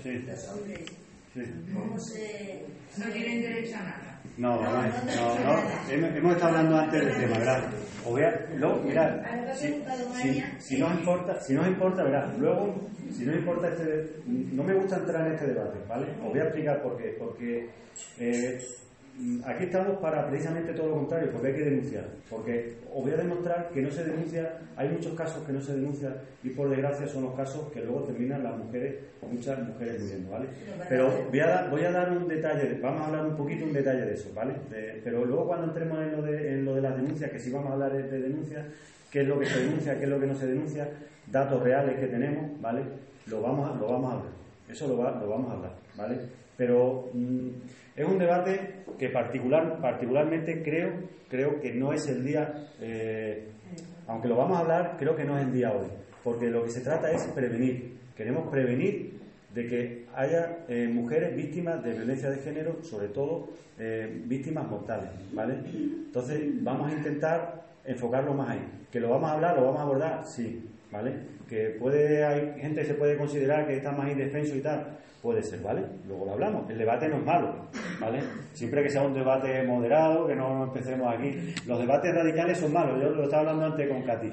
Sí. 0.03 0.27
No 2.99 3.07
tienen 3.07 3.40
derecho 3.40 3.77
a 3.77 3.83
nada. 3.83 4.21
No, 4.37 4.57
no, 4.57 4.71
no, 4.71 4.83
no. 4.83 5.90
Hemos, 5.90 6.33
estado 6.33 6.57
hablando 6.57 6.79
antes 6.79 7.05
del 7.05 7.16
tema, 7.16 7.38
¿verdad? 7.38 7.64
Os 8.05 8.11
voy 8.11 8.23
a, 8.23 8.47
luego, 8.57 8.83
mirad, 8.83 9.21
si, 9.55 9.83
si, 10.21 10.45
si 10.59 10.79
nos 10.79 10.99
importa, 10.99 11.40
si 11.40 11.55
nos 11.55 11.66
importa, 11.68 12.03
verás, 12.03 12.38
luego, 12.38 12.75
si 13.11 13.25
nos 13.25 13.37
importa 13.37 13.68
este, 13.68 14.23
no 14.27 14.62
me 14.62 14.75
gusta 14.75 14.97
entrar 14.97 15.27
en 15.27 15.35
este 15.35 15.47
debate, 15.49 15.79
¿vale? 15.88 16.07
Os 16.23 16.31
voy 16.31 16.40
a 16.40 16.45
explicar 16.45 16.83
por 16.83 16.97
qué, 16.97 17.16
porque 17.18 17.71
eh, 18.18 18.61
aquí 19.44 19.64
estamos 19.64 19.98
para 19.98 20.27
precisamente 20.29 20.72
todo 20.72 20.88
lo 20.88 20.94
contrario, 20.96 21.31
porque 21.33 21.48
hay 21.48 21.55
que 21.55 21.64
denunciar, 21.64 22.05
porque 22.31 22.77
os 22.92 23.03
voy 23.03 23.12
a 23.12 23.16
demostrar 23.16 23.68
que 23.72 23.83
no 23.83 23.90
se 23.90 24.05
denuncia, 24.05 24.59
hay 24.77 24.88
muchos 24.88 25.14
casos 25.14 25.44
que 25.46 25.53
no 25.53 25.61
se 25.61 25.75
denuncian 25.75 26.14
y 26.42 26.51
por 26.51 26.70
desgracia 26.70 27.07
son 27.07 27.25
los 27.25 27.35
casos 27.35 27.70
que 27.72 27.81
luego 27.83 28.01
terminan 28.05 28.42
las 28.42 28.57
mujeres, 28.57 28.96
muchas 29.31 29.59
mujeres 29.66 30.01
muriendo, 30.03 30.31
¿vale? 30.31 30.46
Pero 30.88 31.11
voy 31.31 31.40
a, 31.40 31.46
dar, 31.46 31.70
voy 31.70 31.85
a 31.85 31.90
dar 31.92 32.11
un 32.12 32.27
detalle, 32.27 32.79
vamos 32.83 33.03
a 33.03 33.07
hablar 33.07 33.27
un 33.27 33.37
poquito 33.37 33.64
un 33.64 33.72
detalle 33.72 34.01
de 34.07 34.14
eso, 34.14 34.31
¿vale? 34.35 34.55
De- 34.70 35.01
pero 35.05 35.25
luego 35.25 35.46
cuando 35.46 35.66
entremos 35.66 35.98
en 36.01 36.12
lo, 36.12 36.22
de, 36.22 36.53
en 36.55 36.64
lo 36.64 36.75
de 36.75 36.81
las 36.83 36.96
denuncias, 36.96 37.31
que 37.31 37.38
sí 37.38 37.51
vamos 37.51 37.70
a 37.70 37.75
hablar 37.75 37.92
de, 37.92 38.03
de 38.05 38.20
denuncias, 38.20 38.64
qué 39.11 39.20
es 39.22 39.29
lo 39.29 39.38
que 39.38 39.46
se 39.46 39.61
denuncia, 39.61 39.98
qué 39.98 40.05
es 40.05 40.11
lo 40.11 40.18
que 40.20 40.27
no 40.27 40.35
se 40.35 40.46
denuncia, 40.46 40.88
datos 41.31 41.62
reales 41.62 41.98
que 42.01 42.07
tenemos, 42.07 42.61
¿vale? 42.61 42.83
Lo 43.27 43.40
vamos 43.42 43.70
a, 43.70 43.75
lo 43.79 43.87
vamos 43.88 44.11
a 44.11 44.16
hablar, 44.16 44.33
eso 44.70 44.88
lo, 44.88 44.96
va- 44.98 45.20
lo 45.20 45.29
vamos 45.29 45.51
a 45.51 45.55
hablar, 45.55 45.72
¿vale? 45.96 46.16
Pero 46.57 47.09
mm, 47.12 47.48
es 47.97 48.07
un 48.07 48.19
debate 48.19 48.85
que 48.99 49.09
particular, 49.09 49.79
particularmente 49.81 50.63
creo, 50.63 50.93
creo 51.29 51.61
que 51.61 51.73
no 51.75 51.93
es 51.93 52.07
el 52.09 52.25
día, 52.25 52.69
eh, 52.81 53.49
aunque 54.07 54.29
lo 54.29 54.37
vamos 54.37 54.57
a 54.57 54.61
hablar, 54.61 54.97
creo 54.99 55.15
que 55.15 55.25
no 55.25 55.39
es 55.39 55.45
el 55.45 55.53
día 55.53 55.73
hoy, 55.73 55.89
porque 56.25 56.49
lo 56.49 56.65
que 56.65 56.71
se 56.71 56.81
trata 56.81 57.11
es 57.11 57.23
prevenir. 57.35 57.99
Queremos 58.17 58.49
prevenir 58.51 59.21
de 59.55 59.67
que 59.67 60.07
haya 60.15 60.65
eh, 60.69 60.89
mujeres 60.89 61.37
víctimas 61.37 61.83
de 61.83 61.93
violencia 61.93 62.31
de 62.31 62.39
género, 62.39 62.83
sobre 62.83 63.09
todo 63.09 63.49
eh, 63.79 64.23
víctimas 64.25 64.69
mortales, 64.69 65.11
¿vale? 65.33 65.55
Entonces 65.55 66.41
vamos 66.63 66.91
a 66.91 66.95
intentar 66.95 67.63
enfocarlo 67.85 68.35
más 68.35 68.51
ahí. 68.51 68.67
¿Que 68.91 69.01
lo 69.01 69.11
vamos 69.11 69.31
a 69.31 69.35
hablar, 69.35 69.57
lo 69.57 69.65
vamos 69.65 69.81
a 69.81 69.83
abordar? 69.83 70.27
Sí, 70.27 70.72
¿vale? 70.93 71.15
Que 71.49 71.77
puede, 71.81 72.25
hay 72.25 72.61
gente 72.61 72.83
que 72.83 72.89
se 72.89 72.95
puede 72.95 73.17
considerar 73.17 73.67
que 73.67 73.77
está 73.77 73.91
más 73.93 74.11
indefenso 74.11 74.55
y 74.55 74.61
tal, 74.61 74.99
puede 75.23 75.43
ser, 75.43 75.61
¿vale? 75.63 75.83
Luego 76.07 76.27
lo 76.27 76.33
hablamos. 76.33 76.71
El 76.71 76.79
debate 76.79 77.09
no 77.09 77.17
es 77.17 77.25
malo, 77.25 77.69
¿vale? 78.01 78.21
Siempre 78.53 78.83
que 78.83 78.91
sea 78.91 79.03
un 79.03 79.15
debate 79.15 79.63
moderado, 79.63 80.27
que 80.27 80.37
no 80.37 80.65
empecemos 80.65 81.13
aquí. 81.15 81.55
Los 81.67 81.79
debates 81.81 82.15
radicales 82.15 82.59
son 82.59 82.73
malos, 82.73 83.01
yo 83.01 83.11
lo 83.11 83.25
estaba 83.25 83.43
hablando 83.43 83.67
antes 83.67 83.89
con 83.89 84.03
Katy. 84.03 84.31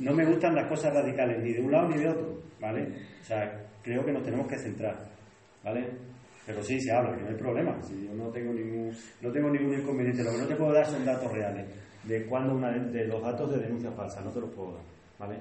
No 0.00 0.12
me 0.12 0.24
gustan 0.24 0.54
las 0.54 0.68
cosas 0.68 0.92
radicales, 0.94 1.42
ni 1.42 1.52
de 1.54 1.62
un 1.62 1.72
lado 1.72 1.88
ni 1.88 1.98
de 1.98 2.08
otro, 2.08 2.42
¿vale? 2.60 2.88
O 3.20 3.24
sea, 3.24 3.50
creo 3.82 4.04
que 4.04 4.12
nos 4.12 4.22
tenemos 4.22 4.46
que 4.46 4.58
centrar, 4.58 4.96
¿vale? 5.64 5.86
Pero 6.44 6.62
sí, 6.62 6.80
se 6.80 6.92
habla, 6.92 7.16
que 7.16 7.22
no 7.22 7.28
hay 7.28 7.36
problema. 7.36 7.80
Si 7.82 8.04
yo 8.04 8.12
no 8.14 8.28
tengo 8.30 8.52
ningún, 8.52 8.92
no 9.20 9.30
tengo 9.30 9.48
ningún 9.48 9.78
inconveniente. 9.78 10.24
Lo 10.24 10.32
que 10.32 10.38
no 10.38 10.46
te 10.46 10.56
puedo 10.56 10.72
dar 10.72 10.86
son 10.86 11.04
datos 11.04 11.30
reales 11.32 11.66
de 12.02 12.26
cuándo 12.26 12.54
una 12.54 12.72
de 12.72 13.06
los 13.06 13.22
datos 13.22 13.52
de 13.52 13.60
denuncia 13.60 13.92
falsa, 13.92 14.20
no 14.22 14.30
te 14.30 14.40
los 14.40 14.50
puedo 14.50 14.72
dar. 14.72 14.82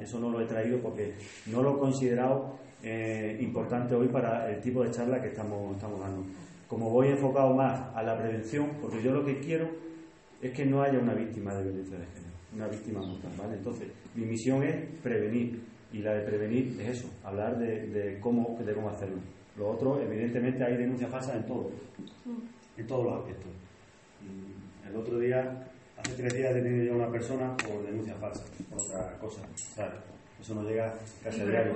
Eso 0.01 0.19
no 0.19 0.29
lo 0.29 0.41
he 0.41 0.45
traído 0.45 0.79
porque 0.79 1.13
no 1.47 1.63
lo 1.63 1.75
he 1.75 1.79
considerado 1.79 2.59
eh, 2.83 3.37
importante 3.41 3.95
hoy 3.95 4.07
para 4.07 4.51
el 4.51 4.61
tipo 4.61 4.83
de 4.83 4.91
charla 4.91 5.21
que 5.21 5.29
estamos, 5.29 5.75
estamos 5.75 5.99
dando. 5.99 6.23
Como 6.67 6.89
voy 6.89 7.09
enfocado 7.09 7.53
más 7.53 7.95
a 7.95 8.03
la 8.03 8.17
prevención, 8.17 8.69
porque 8.81 9.01
yo 9.01 9.11
lo 9.11 9.25
que 9.25 9.39
quiero 9.39 9.69
es 10.41 10.51
que 10.51 10.65
no 10.65 10.81
haya 10.81 10.99
una 10.99 11.13
víctima 11.13 11.53
de 11.53 11.63
violencia 11.63 11.97
de 11.97 12.05
género, 12.05 12.33
una 12.55 12.67
víctima 12.67 13.01
mortal, 13.01 13.31
¿vale? 13.37 13.55
Entonces, 13.55 13.89
mi 14.15 14.25
misión 14.25 14.63
es 14.63 14.75
prevenir, 15.03 15.61
y 15.93 15.99
la 15.99 16.13
de 16.13 16.21
prevenir 16.21 16.79
es 16.79 16.99
eso, 16.99 17.09
hablar 17.23 17.57
de, 17.59 18.17
cómo, 18.21 18.57
de 18.65 18.73
cómo 18.73 18.89
hacerlo. 18.89 19.17
Lo 19.57 19.69
otro, 19.69 20.01
evidentemente, 20.01 20.63
hay 20.63 20.77
denuncias 20.77 21.11
falsas 21.11 21.35
en 21.35 21.45
todo, 21.45 21.69
en 22.77 22.87
todos 22.87 23.05
los 23.05 23.19
aspectos. 23.19 23.51
El 24.89 24.95
otro 24.95 25.19
día, 25.19 25.70
hace 26.01 26.13
tres 26.15 26.33
días, 26.33 26.55
he 26.55 26.89
a 26.89 26.93
una 26.93 27.09
persona 27.11 27.55
por 27.57 27.85
denuncia 27.85 28.15
falsa, 28.15 28.43
por 28.69 28.81
otra 28.81 29.17
cosa. 29.19 29.41
Eso 30.41 30.55
no 30.55 30.63
llega 30.63 30.91
casi 31.23 31.41
a 31.41 31.45
diario. 31.45 31.75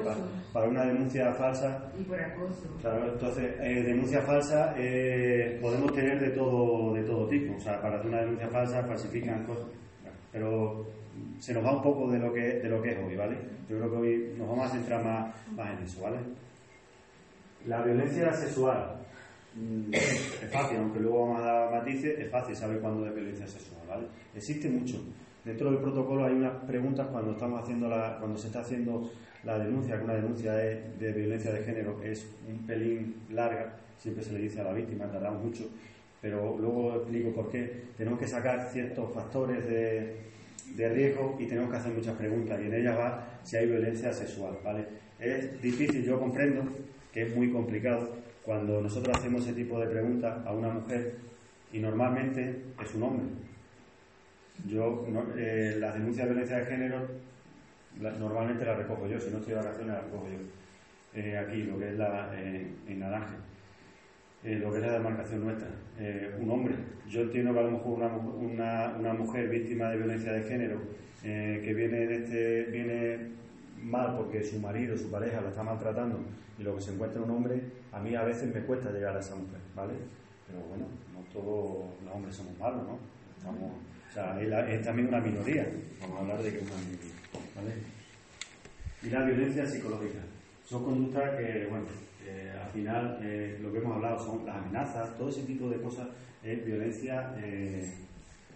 para 0.52 0.68
una 0.68 0.86
denuncia 0.86 1.32
falsa, 1.34 1.88
Y 2.00 2.04
por 2.04 2.20
acoso. 2.20 2.64
Claro, 2.82 3.14
entonces, 3.14 3.54
eh, 3.60 3.84
denuncia 3.84 4.22
falsa 4.22 4.74
eh, 4.76 5.60
podemos 5.62 5.94
tener 5.94 6.20
de 6.20 6.32
todo, 6.32 6.94
de 6.96 7.04
todo 7.04 7.28
tipo. 7.28 7.56
O 7.56 7.60
sea, 7.60 7.80
para 7.80 7.98
hacer 7.98 8.08
una 8.08 8.22
denuncia 8.22 8.48
falsa 8.48 8.84
falsifican 8.84 9.46
cosas. 9.46 9.68
Pero 10.32 10.88
se 11.40 11.54
nos 11.54 11.64
va 11.64 11.76
un 11.78 11.84
poco 11.84 12.10
de 12.12 12.18
lo 12.18 12.34
que, 12.34 12.42
de 12.42 12.68
lo 12.68 12.82
que 12.82 12.92
es 12.94 12.98
hoy, 12.98 13.16
¿vale? 13.16 13.38
Yo 13.70 13.78
creo 13.78 13.92
que 13.92 13.98
hoy 13.98 14.34
nos 14.36 14.48
vamos 14.50 14.66
a 14.66 14.74
centrar 14.74 15.04
más, 15.04 15.36
más 15.52 15.78
en 15.78 15.84
eso, 15.86 16.02
¿vale? 16.02 16.18
La 17.68 17.84
violencia 17.84 18.34
sexual. 18.34 18.96
mm, 19.56 19.94
Es 19.94 20.50
fácil, 20.52 20.78
aunque 20.78 21.00
luego 21.00 21.28
vamos 21.28 21.42
a 21.42 21.46
dar 21.46 21.72
matices, 21.72 22.18
es 22.20 22.32
fácil 22.32 22.56
saber 22.56 22.80
cuándo 22.80 23.06
es 23.08 23.14
violencia 23.14 23.48
sexual, 23.48 23.75
Existe 24.36 24.70
mucho. 24.70 25.04
Dentro 25.44 25.70
del 25.70 25.80
protocolo 25.80 26.26
hay 26.26 26.34
unas 26.34 26.54
preguntas 26.64 27.08
cuando 27.08 27.32
estamos 27.32 27.62
haciendo 27.62 27.88
la, 27.88 28.18
cuando 28.20 28.38
se 28.38 28.48
está 28.48 28.62
haciendo 28.62 29.12
la 29.44 29.60
denuncia, 29.60 29.98
que 29.98 30.04
una 30.04 30.16
denuncia 30.16 30.64
es 30.64 31.00
de 31.00 31.12
violencia 31.12 31.54
de 31.54 31.64
género 31.64 32.02
es 32.04 32.28
un 32.50 32.66
pelín 32.66 33.16
larga, 33.30 33.76
siempre 33.98 34.24
se 34.24 34.34
le 34.34 34.40
dice 34.40 34.62
a 34.62 34.64
la 34.64 34.74
víctima, 34.74 35.06
tardamos 35.06 35.44
mucho, 35.44 35.70
pero 36.20 36.58
luego 36.60 36.96
explico 36.96 37.32
por 37.32 37.52
qué. 37.52 37.84
Tenemos 37.96 38.20
que 38.20 38.28
sacar 38.28 38.68
ciertos 38.72 39.14
factores 39.14 39.68
de, 39.68 40.16
de 40.76 40.90
riesgo 40.90 41.38
y 41.40 41.46
tenemos 41.46 41.70
que 41.70 41.78
hacer 41.78 41.94
muchas 41.94 42.16
preguntas 42.16 42.60
y 42.60 42.66
en 42.66 42.74
ellas 42.74 42.98
va 42.98 43.28
si 43.44 43.58
hay 43.58 43.68
violencia 43.68 44.12
sexual, 44.12 44.58
¿vale? 44.64 44.86
Es 45.20 45.62
difícil, 45.62 46.04
yo 46.04 46.20
comprendo 46.20 46.64
que 47.14 47.22
es 47.22 47.36
muy 47.36 47.52
complicado 47.52 48.10
cuando 48.44 48.82
nosotros 48.82 49.16
hacemos 49.18 49.44
ese 49.44 49.54
tipo 49.54 49.80
de 49.80 49.88
preguntas 49.88 50.46
a 50.46 50.54
una 50.54 50.70
mujer 50.70 51.16
y 51.72 51.80
normalmente 51.80 52.64
es 52.84 52.96
un 52.96 53.04
hombre. 53.04 53.26
Yo, 54.68 55.06
no- 55.10 55.26
eh, 55.38 55.78
las 55.80 55.94
denuncias 55.94 56.28
de 56.28 56.34
violencia 56.34 56.58
de 56.60 56.66
género 56.66 57.08
normalmente 58.20 58.66
las 58.66 58.78
recojo 58.78 59.08
yo, 59.08 59.20
si 59.20 59.30
no 59.30 59.38
estoy 59.38 59.54
de 59.54 59.60
vacaciones 59.60 59.88
las 59.96 60.04
recojo 60.06 60.28
yo. 60.30 61.20
Eh, 61.20 61.38
aquí, 61.38 61.64
lo 61.64 61.78
que 61.80 61.90
es 61.90 61.98
la, 61.98 62.30
eh, 62.34 62.68
en 62.88 63.00
naranja, 63.00 63.36
eh, 64.44 64.56
lo 64.56 64.72
que 64.72 64.80
es 64.80 64.86
la 64.86 64.94
demarcación 64.94 65.44
nuestra. 65.46 65.70
Eh, 65.98 66.36
un 66.40 66.50
hombre, 66.50 66.76
yo 67.08 67.22
entiendo 67.22 67.54
que 67.54 67.60
a 67.60 67.64
lo 67.64 67.72
mejor 67.72 67.98
una, 68.00 68.08
una, 68.08 68.96
una 69.00 69.14
mujer 69.14 69.48
víctima 69.50 69.90
de 69.90 69.98
violencia 69.98 70.34
de 70.34 70.44
género 70.44 70.82
que 71.22 71.74
viene, 71.74 72.06
de 72.06 72.16
este, 72.18 72.64
viene 72.72 73.18
mal 73.82 74.16
porque 74.16 74.44
su 74.44 74.60
marido, 74.60 74.96
su 74.96 75.10
pareja 75.10 75.42
la 75.42 75.50
está 75.50 75.64
maltratando 75.64 76.20
y 76.60 76.64
lo 76.64 76.76
que 76.76 76.82
se 76.82 76.94
encuentra 76.94 77.22
un 77.22 77.32
hombre, 77.32 77.62
a 77.92 78.00
mí 78.00 78.14
a 78.14 78.24
veces 78.24 78.54
me 78.54 78.62
cuesta 78.62 78.92
llegar 78.92 79.16
a 79.18 79.20
esa 79.20 79.36
mujer, 79.36 79.60
¿vale? 79.76 79.94
Pero 80.46 80.60
bueno, 80.68 80.86
no 81.14 81.22
todos 81.34 81.86
los 82.04 82.14
hombres 82.14 82.36
somos 82.36 82.56
malos, 82.60 82.84
¿no? 82.84 83.00
Estamos, 83.36 83.72
sea, 84.16 84.68
es, 84.70 84.82
también 84.84 85.10
una 85.10 85.20
minoría, 85.20 85.68
vamos 86.00 86.18
a 86.18 86.22
hablar 86.22 86.42
de 86.42 86.52
que 86.52 86.58
es 86.58 86.64
una 86.64 86.78
minoría, 86.78 87.14
¿vale? 87.56 87.74
Y 89.04 89.10
la 89.10 89.26
violencia 89.26 89.66
psicológica. 89.66 90.20
Son 90.66 90.84
conductas 90.84 91.36
que, 91.38 91.68
bueno, 91.70 91.86
eh, 92.26 92.52
al 92.64 92.72
final 92.72 93.20
eh, 93.22 93.60
lo 93.62 93.72
que 93.72 93.80
hemos 93.80 93.96
hablado 93.98 94.18
son 94.18 94.46
las 94.46 94.56
amenazas, 94.56 95.18
todo 95.18 95.30
ese 95.30 95.44
tipo 95.44 95.70
de 95.70 95.82
cosas 95.82 96.08
es 96.42 96.66
violencia 96.66 97.36
eh, 97.38 97.92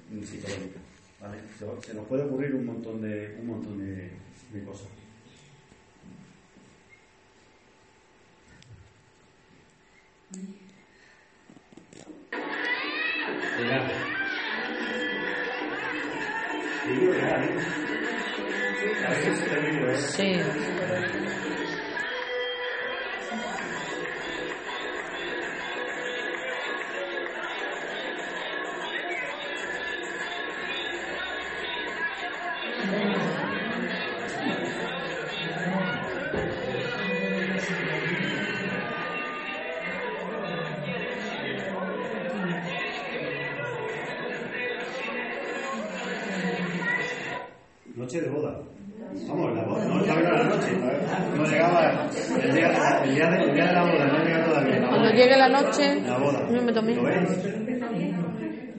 psicológica. 0.10 0.80
¿vale? 1.22 1.38
Se, 1.58 1.94
nos 1.94 2.08
puede 2.08 2.24
ocurrir 2.24 2.56
un 2.56 2.66
montón 2.66 3.02
de, 3.02 3.38
un 3.40 3.48
montón 3.48 3.78
de, 3.80 4.12
de 4.54 4.64
cosas. 4.66 4.88
Real. 13.60 14.19
Sí. 20.16 20.42
El 52.50 52.56
día, 52.56 53.02
el 53.04 53.16
día, 53.16 53.30
de, 53.32 53.44
el 53.44 53.54
día 53.54 53.66
de 53.68 53.74
la 53.74 53.84
boda, 53.84 54.06
no 54.08 54.24
llega 54.24 54.46
todavía. 54.46 54.80
La 54.80 54.88
Cuando 54.90 55.10
llegue 55.12 55.38
la 55.38 55.50
noche, 55.50 56.02
La 56.02 56.18
boda. 56.18 56.50
yo 56.52 56.62
me 56.62 56.74
tomé. 56.74 56.96
¿Lo? 56.96 57.10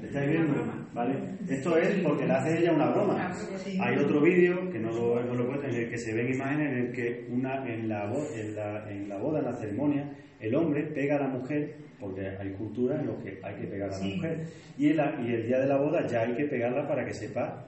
¿Estáis 0.06 0.30
viendo? 0.30 0.54
¿Vale? 0.92 1.14
Esto 1.48 1.76
es 1.78 1.88
porque 2.02 2.26
le 2.26 2.32
hace 2.32 2.58
ella 2.58 2.72
una 2.72 2.90
broma. 2.90 3.32
Hay 3.80 3.96
otro 3.96 4.20
vídeo 4.20 4.70
que 4.72 4.78
no 4.80 4.90
lo, 4.90 5.22
no 5.22 5.34
lo 5.34 5.46
cuento, 5.46 5.66
en 5.68 5.74
el 5.74 5.88
que 5.90 5.98
se 5.98 6.12
ven 6.14 6.32
imágenes 6.34 6.72
en 6.72 6.78
el 6.86 6.92
que 6.92 7.26
una, 7.30 7.64
en, 7.66 7.88
la, 7.88 8.04
en, 8.34 8.56
la, 8.56 8.90
en 8.90 9.08
la 9.08 9.16
boda, 9.18 9.38
en 9.38 9.44
la 9.44 9.52
ceremonia, 9.54 10.10
el 10.40 10.54
hombre 10.56 10.82
pega 10.82 11.16
a 11.16 11.20
la 11.20 11.28
mujer, 11.28 11.76
porque 12.00 12.26
hay 12.28 12.50
culturas 12.54 13.00
en 13.00 13.06
las 13.06 13.16
que 13.22 13.38
hay 13.42 13.54
que 13.54 13.66
pegar 13.68 13.90
a 13.92 13.98
la 13.98 14.04
mujer. 14.04 14.40
Y, 14.78 14.90
en 14.90 14.96
la- 14.96 15.14
y 15.24 15.32
el 15.32 15.46
día 15.46 15.60
de 15.60 15.66
la 15.66 15.76
boda 15.76 16.04
ya 16.08 16.22
hay 16.22 16.34
que 16.34 16.44
pegarla 16.46 16.88
para 16.88 17.04
que 17.04 17.14
sepa 17.14 17.66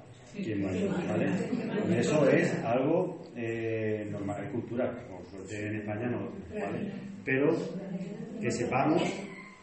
¿vale? 1.09 1.31
Y 1.89 1.95
eso 1.99 2.29
es 2.29 2.53
algo 2.65 3.23
eh, 3.37 4.09
normal, 4.11 4.45
es 4.45 4.51
cultural. 4.51 4.91
Por 5.11 5.27
suerte 5.27 5.67
en 5.69 5.77
España 5.77 6.07
no, 6.09 6.29
¿vale? 6.59 6.93
Pero 7.25 7.57
que 8.41 8.51
sepamos 8.51 9.03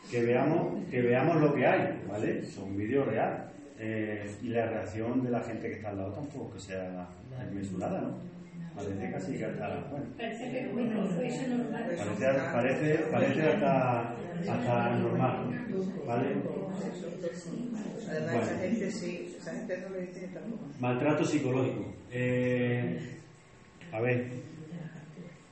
que 0.09 0.21
veamos, 0.23 0.89
que 0.89 1.01
veamos 1.01 1.41
lo 1.41 1.53
que 1.53 1.65
hay, 1.65 2.01
¿vale? 2.07 2.39
Es 2.39 2.57
un 2.57 2.75
vídeo 2.77 3.03
real. 3.05 3.45
Eh, 3.81 4.29
y 4.43 4.49
la 4.49 4.65
reacción 4.65 5.23
de 5.23 5.31
la 5.31 5.39
gente 5.41 5.69
que 5.69 5.75
está 5.75 5.89
al 5.89 5.97
lado 5.97 6.13
tampoco 6.13 6.53
que 6.53 6.59
sea 6.59 7.07
desmesurada, 7.39 8.01
¿no? 8.01 8.17
Parece 8.75 9.11
casi 9.11 9.37
que 9.37 9.45
hasta, 9.45 9.87
bueno, 9.89 10.05
Parece 10.17 10.51
parece, 12.53 12.97
parece, 13.11 13.41
hasta, 13.41 14.09
hasta 14.47 14.95
normal, 14.95 15.65
¿vale? 16.05 16.35
Además, 18.09 18.31
Bueno. 18.31 18.41
esa 18.41 18.59
gente 18.59 18.91
sí, 18.91 19.28
tampoco. 20.33 20.65
Maltrato 20.79 21.23
psicológico. 21.23 21.93
Eh, 22.11 23.19
a 23.91 24.01
ver, 24.01 24.31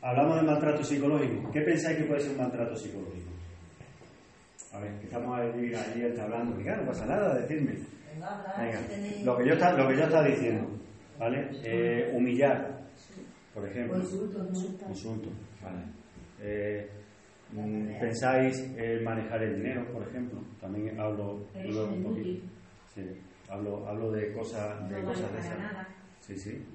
hablamos 0.01 0.35
de 0.37 0.41
maltrato 0.43 0.83
psicológico. 0.83 1.51
¿Qué 1.51 1.61
pensáis 1.61 1.97
que 1.97 2.03
puede 2.05 2.21
ser 2.21 2.31
un 2.31 2.37
maltrato 2.37 2.75
psicológico? 2.75 3.31
A 4.73 4.79
ver, 4.79 4.91
estamos 5.01 5.39
allí, 5.39 5.73
allí 5.73 6.19
hablando. 6.19 6.55
Venga, 6.57 6.77
no 6.77 6.87
pasa 6.87 7.05
nada, 7.05 7.39
decirme. 7.39 7.77
Lo 9.23 9.37
que 9.37 9.47
yo 9.47 9.53
está, 9.53 9.73
lo 9.73 9.87
que 9.87 9.95
yo 9.95 10.03
estaba 10.03 10.27
diciendo, 10.27 10.67
¿vale? 11.19 11.49
Eh, 11.63 12.11
humillar, 12.13 12.81
por 13.53 13.67
ejemplo. 13.67 13.97
Insultos, 13.97 15.33
vale. 15.61 15.83
Eh, 16.41 16.89
mm, 17.53 17.99
¿Pensáis 17.99 18.59
en 18.77 19.03
manejar 19.03 19.43
el 19.43 19.55
dinero, 19.55 19.91
por 19.91 20.07
ejemplo? 20.07 20.41
También 20.59 20.99
hablo 20.99 21.45
luego 21.55 21.93
un 21.93 22.03
poquito. 22.03 22.45
Sí. 22.93 23.01
Hablo, 23.49 23.87
hablo 23.87 24.11
de 24.11 24.33
cosas, 24.33 24.89
de 24.89 25.01
No 25.01 25.07
cosas 25.07 25.31
de 25.33 25.39
esas. 25.39 25.59
nada. 25.59 25.87
Sí, 26.19 26.37
sí. 26.37 26.65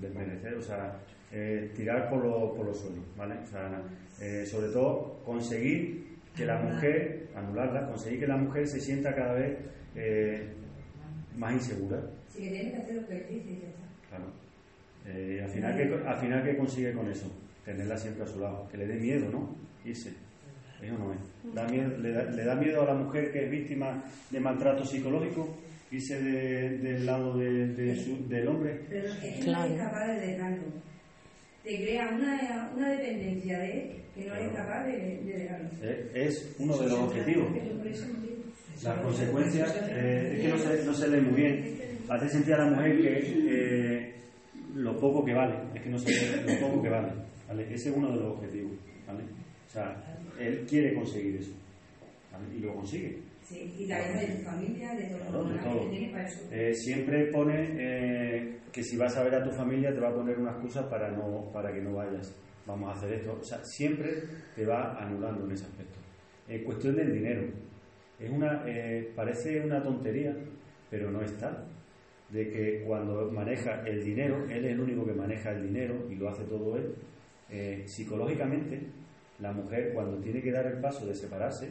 Desmerecer, 0.00 0.54
o 0.54 0.62
sea, 0.62 0.98
eh, 1.30 1.72
tirar 1.74 2.10
por, 2.10 2.24
lo- 2.24 2.54
por 2.54 2.66
los 2.66 2.78
suelos, 2.78 3.04
¿vale? 3.16 3.36
O 3.42 3.46
sea, 3.46 3.82
eh, 4.20 4.44
sobre 4.46 4.68
todo 4.68 5.20
conseguir 5.24 6.18
que 6.36 6.44
la 6.44 6.58
mujer, 6.60 7.28
anularla, 7.34 7.86
conseguir 7.86 8.20
que 8.20 8.26
la 8.26 8.36
mujer 8.36 8.66
se 8.66 8.80
sienta 8.80 9.14
cada 9.14 9.34
vez 9.34 9.58
eh, 9.94 10.48
más 11.36 11.52
insegura, 11.54 12.00
Sí, 12.28 12.42
que 12.44 12.48
tiene 12.50 12.70
que 12.72 12.76
hacer 12.78 12.94
lo 12.96 13.06
que 13.06 13.16
él 13.18 13.26
dice 13.28 13.50
y 13.50 13.60
ya 13.60 13.68
está. 13.68 13.82
claro. 14.08 14.24
Eh, 15.06 15.40
al, 15.42 15.50
final, 15.50 15.76
¿qué, 15.76 16.08
al 16.08 16.16
final, 16.18 16.44
¿qué 16.44 16.56
consigue 16.56 16.92
con 16.92 17.08
eso? 17.10 17.30
Tenerla 17.64 17.96
siempre 17.96 18.24
a 18.24 18.26
su 18.26 18.40
lado, 18.40 18.68
que 18.68 18.76
le 18.78 18.86
dé 18.86 18.94
miedo, 18.96 19.30
¿no? 19.30 19.54
Irse. 19.84 20.12
Eso 20.82 20.98
no 20.98 21.12
es. 21.12 21.54
Da 21.54 21.66
miedo- 21.68 21.96
le, 21.98 22.12
da, 22.12 22.22
le 22.24 22.44
da 22.44 22.54
miedo 22.56 22.82
a 22.82 22.86
la 22.86 22.94
mujer 22.94 23.30
que 23.32 23.44
es 23.44 23.50
víctima 23.50 24.02
de 24.30 24.40
maltrato 24.40 24.84
psicológico 24.84 25.56
irse 25.90 26.20
de- 26.22 26.78
del 26.78 27.04
lado 27.06 27.36
de- 27.36 27.68
de 27.68 27.96
su- 27.96 28.26
del 28.28 28.48
hombre. 28.48 28.80
Pero 28.88 29.08
es 29.08 29.14
que 29.16 29.40
Claro. 29.44 29.68
no 29.68 29.74
es 29.74 29.80
capaz 29.82 30.06
de 30.06 30.26
dejarlo. 30.26 30.62
Te 31.62 31.76
crea 31.76 32.08
una, 32.12 32.70
una 32.74 32.90
dependencia 32.90 33.58
de 33.58 33.72
él 33.72 33.90
que 34.14 34.26
no 34.26 34.34
es 34.34 34.52
capaz 34.52 34.84
de, 34.86 34.92
de 35.24 35.32
dejarlo. 35.38 35.68
Eh, 35.82 36.10
Es 36.14 36.56
uno 36.58 36.76
de 36.78 36.88
los 36.88 36.98
objetivos. 36.98 37.48
Las 38.82 38.98
consecuencias, 39.00 39.76
eh, 39.90 40.32
es 40.36 40.40
que 40.42 40.48
no 40.48 40.58
se, 40.58 40.84
no 40.84 40.92
se 40.94 41.08
lee 41.08 41.20
muy 41.20 41.34
bien. 41.40 41.78
Hace 42.08 42.28
sentir 42.28 42.54
a 42.54 42.64
la 42.64 42.70
mujer 42.70 43.00
que 43.00 43.18
eh, 43.48 44.14
lo 44.74 44.98
poco 44.98 45.24
que 45.24 45.32
vale, 45.34 45.54
es 45.74 45.82
que 45.82 45.88
no 45.90 45.98
se 45.98 46.10
lee 46.10 46.54
lo 46.54 46.66
poco 46.68 46.82
que 46.82 46.88
vale. 46.88 47.12
¿vale? 47.46 47.62
Ese 47.72 47.90
es 47.90 47.96
uno 47.96 48.10
de 48.10 48.16
los 48.16 48.32
objetivos. 48.38 48.72
¿vale? 49.06 49.22
O 49.22 49.70
sea, 49.72 49.94
él 50.38 50.64
quiere 50.68 50.94
conseguir 50.94 51.36
eso. 51.36 51.52
Y 52.56 52.60
lo 52.60 52.74
consigue. 52.74 53.18
Sí, 53.42 53.74
y 53.78 53.86
te 53.86 53.94
aleja 53.94 54.20
de 54.20 54.26
tu 54.36 54.42
familia, 54.44 54.94
de 54.94 55.04
todo 55.04 55.18
Claro, 55.18 55.44
de 55.44 55.54
lo 55.56 55.62
todo. 55.62 55.90
que 55.90 56.08
para 56.12 56.26
eso. 56.28 56.40
Eh, 56.50 56.74
siempre 56.74 57.26
pone 57.26 57.68
eh, 57.72 58.58
que 58.72 58.82
si 58.82 58.96
vas 58.96 59.16
a 59.16 59.24
ver 59.24 59.34
a 59.34 59.44
tu 59.44 59.50
familia 59.50 59.92
te 59.92 60.00
va 60.00 60.08
a 60.08 60.14
poner 60.14 60.38
una 60.38 60.52
excusa 60.52 60.88
para, 60.88 61.10
no, 61.10 61.50
para 61.52 61.72
que 61.72 61.80
no 61.80 61.94
vayas. 61.94 62.34
Vamos 62.66 62.88
a 62.90 62.92
hacer 62.96 63.12
esto. 63.14 63.36
O 63.40 63.44
sea, 63.44 63.62
siempre 63.64 64.10
te 64.54 64.64
va 64.64 64.96
anulando 64.98 65.44
en 65.44 65.52
ese 65.52 65.64
aspecto. 65.64 65.98
En 66.48 66.64
cuestión 66.64 66.96
del 66.96 67.12
dinero. 67.12 67.42
Es 68.18 68.30
una, 68.30 68.62
eh, 68.66 69.12
parece 69.16 69.60
una 69.60 69.82
tontería, 69.82 70.34
pero 70.88 71.10
no 71.10 71.20
es 71.22 71.36
tal. 71.38 71.66
De 72.30 72.48
que 72.48 72.84
cuando 72.86 73.30
maneja 73.30 73.82
el 73.86 74.02
dinero, 74.02 74.44
él 74.48 74.64
es 74.64 74.72
el 74.72 74.80
único 74.80 75.04
que 75.04 75.12
maneja 75.12 75.50
el 75.50 75.64
dinero 75.66 76.06
y 76.10 76.14
lo 76.14 76.28
hace 76.30 76.44
todo 76.44 76.76
él. 76.78 76.94
psicológicamente, 77.86 78.80
la 79.42 79.52
mujer 79.52 79.92
cuando 79.92 80.16
tiene 80.18 80.40
que 80.40 80.52
dar 80.52 80.66
el 80.66 80.80
paso 80.80 81.04
de 81.04 81.14
separarse, 81.14 81.68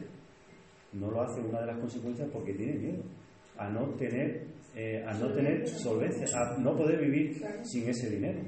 no 0.92 1.10
lo 1.10 1.22
hace 1.22 1.40
una 1.40 1.60
de 1.60 1.66
las 1.66 1.78
consecuencias 1.78 2.28
porque 2.30 2.52
tiene 2.52 2.74
miedo 2.74 3.02
a 3.56 3.68
no 3.70 3.88
tener 3.94 4.46
eh, 4.74 5.04
a 5.06 5.12
no 5.12 5.30
tener 5.32 5.68
solvencia, 5.68 6.26
a 6.34 6.56
no 6.58 6.74
poder 6.74 6.98
vivir 6.98 7.42
sin 7.62 7.88
ese 7.88 8.08
dinero. 8.08 8.40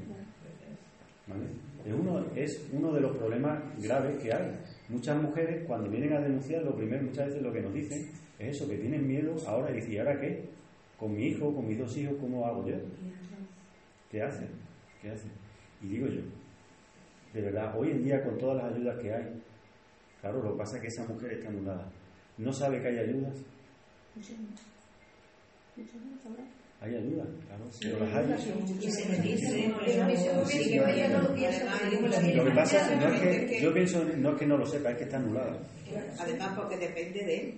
¿Vale? 1.26 1.44
Es, 1.84 1.92
uno, 1.92 2.24
es 2.34 2.70
uno 2.72 2.92
de 2.94 3.00
los 3.02 3.16
problemas 3.16 3.62
graves 3.82 4.22
que 4.22 4.32
hay. 4.32 4.58
Muchas 4.88 5.20
mujeres 5.20 5.66
cuando 5.66 5.90
vienen 5.90 6.14
a 6.14 6.20
denunciar, 6.20 6.62
lo 6.62 6.74
primero 6.74 7.02
muchas 7.02 7.26
veces 7.26 7.42
lo 7.42 7.52
que 7.52 7.60
nos 7.60 7.74
dicen 7.74 8.10
es 8.38 8.56
eso, 8.56 8.66
que 8.66 8.78
tienen 8.78 9.06
miedo 9.06 9.36
ahora 9.46 9.70
y 9.70 9.74
dicen, 9.74 9.92
¿y 9.92 9.98
ahora 9.98 10.18
qué? 10.18 10.48
Con 10.98 11.14
mi 11.14 11.26
hijo, 11.26 11.54
con 11.54 11.66
mis 11.66 11.78
dos 11.78 11.94
hijos, 11.98 12.16
¿cómo 12.18 12.46
hago 12.46 12.66
yo? 12.66 12.76
¿Qué 14.10 14.22
hacen? 14.22 14.48
¿Qué 15.02 15.10
hacen? 15.10 15.30
Y 15.82 15.88
digo 15.88 16.06
yo, 16.06 16.22
de 17.34 17.40
verdad, 17.42 17.76
hoy 17.76 17.90
en 17.90 18.04
día 18.04 18.22
con 18.22 18.38
todas 18.38 18.62
las 18.62 18.72
ayudas 18.72 18.98
que 19.00 19.12
hay, 19.12 19.42
claro, 20.20 20.42
lo 20.42 20.52
que 20.52 20.58
pasa 20.58 20.76
es 20.76 20.82
que 20.82 20.88
esa 20.88 21.04
mujer 21.06 21.32
está 21.32 21.48
anulada. 21.48 21.90
No 22.38 22.52
sabe 22.52 22.80
que 22.80 22.88
hay 22.88 22.98
ayudas. 22.98 23.36
Hay 26.80 26.94
ayudas, 26.96 27.26
claro, 27.46 27.64
pero 27.80 27.98
las 27.98 28.14
hay. 28.14 28.26
Sí 30.46 30.70
que 30.70 32.34
lo 32.34 32.44
que 32.44 32.50
pasa 32.50 32.92
es 32.92 33.00
no 33.00 33.08
es 33.08 33.20
que, 33.20 33.46
que- 33.46 33.60
yo 33.62 33.72
pienso, 33.74 34.04
no 34.04 34.30
es 34.30 34.36
que 34.38 34.46
no 34.46 34.56
lo 34.56 34.66
sepa, 34.66 34.90
es 34.90 34.98
que 34.98 35.04
está 35.04 35.16
anulada. 35.16 35.58
Además, 36.18 36.52
porque 36.56 36.76
depende 36.76 37.24
de 37.24 37.36
él. 37.40 37.54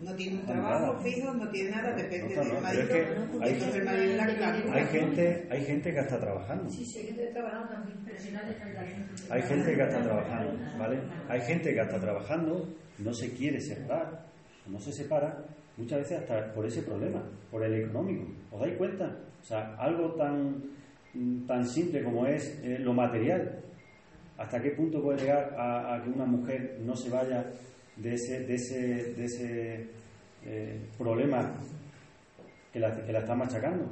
No 0.00 0.14
tiene 0.16 0.34
un 0.34 0.40
Está 0.40 0.52
trabajo 0.54 1.00
fijo, 1.02 1.32
no 1.34 1.48
tiene 1.50 1.70
nada, 1.70 1.92
depende 1.94 2.34
No, 2.34 2.42
no, 2.42 2.48
del 2.48 2.48
pero 2.50 2.60
marido. 2.62 2.82
es 2.82 2.88
que 2.88 2.98
hay- 3.44 3.52
Entonces 3.52 3.74
el 3.76 3.84
marido 3.84 4.04
es 4.04 4.16
la 4.16 4.26
clave. 4.34 4.62
Hay 4.72 4.86
gente, 4.86 5.46
hay 5.50 5.64
gente 5.64 5.92
que 5.92 6.00
está 6.00 6.20
trabajando. 6.20 6.70
Sí, 6.70 6.84
sí, 6.84 7.02
que 7.02 7.10
estoy 7.10 7.26
trabajando 7.32 7.68
también, 7.68 7.98
pero 8.04 8.18
si 8.18 8.30
no 8.32 8.40
deja 8.46 8.64
de 8.66 8.74
la 8.74 8.82
gente. 8.82 9.12
Hay 9.30 9.42
gente 9.42 9.74
que 9.76 9.82
está 9.82 10.02
trabajando, 10.02 10.52
¿vale? 10.78 10.98
Hay 11.28 11.40
gente 11.42 11.74
que 11.74 11.80
está 11.80 12.00
trabajando, 12.00 12.68
no 12.98 13.12
se 13.14 13.32
quiere 13.32 13.60
separar, 13.60 14.26
no 14.66 14.78
se 14.80 14.92
separa, 14.92 15.44
muchas 15.76 15.98
veces 16.00 16.18
hasta 16.20 16.52
por 16.52 16.66
ese 16.66 16.82
problema, 16.82 17.22
por 17.50 17.64
el 17.64 17.74
económico. 17.84 18.26
¿Os 18.50 18.60
dais 18.60 18.76
cuenta? 18.76 19.16
O 19.40 19.44
sea, 19.44 19.74
algo 19.78 20.14
tan, 20.14 20.62
tan 21.46 21.66
simple 21.66 22.02
como 22.02 22.26
es 22.26 22.60
eh, 22.64 22.78
lo 22.78 22.92
material. 22.92 23.60
¿Hasta 24.38 24.60
qué 24.60 24.70
punto 24.70 25.00
puede 25.02 25.20
llegar 25.20 25.54
a, 25.56 25.94
a 25.94 26.02
que 26.02 26.10
una 26.10 26.24
mujer 26.24 26.78
no 26.80 26.96
se 26.96 27.10
vaya 27.10 27.44
de 27.96 28.14
ese, 28.14 28.40
de 28.40 28.54
ese, 28.54 29.14
de 29.14 29.24
ese 29.24 29.86
eh, 30.44 30.80
problema 30.98 31.54
que 32.72 32.80
la, 32.80 33.04
que 33.04 33.12
la 33.12 33.20
está 33.20 33.34
machacando? 33.34 33.84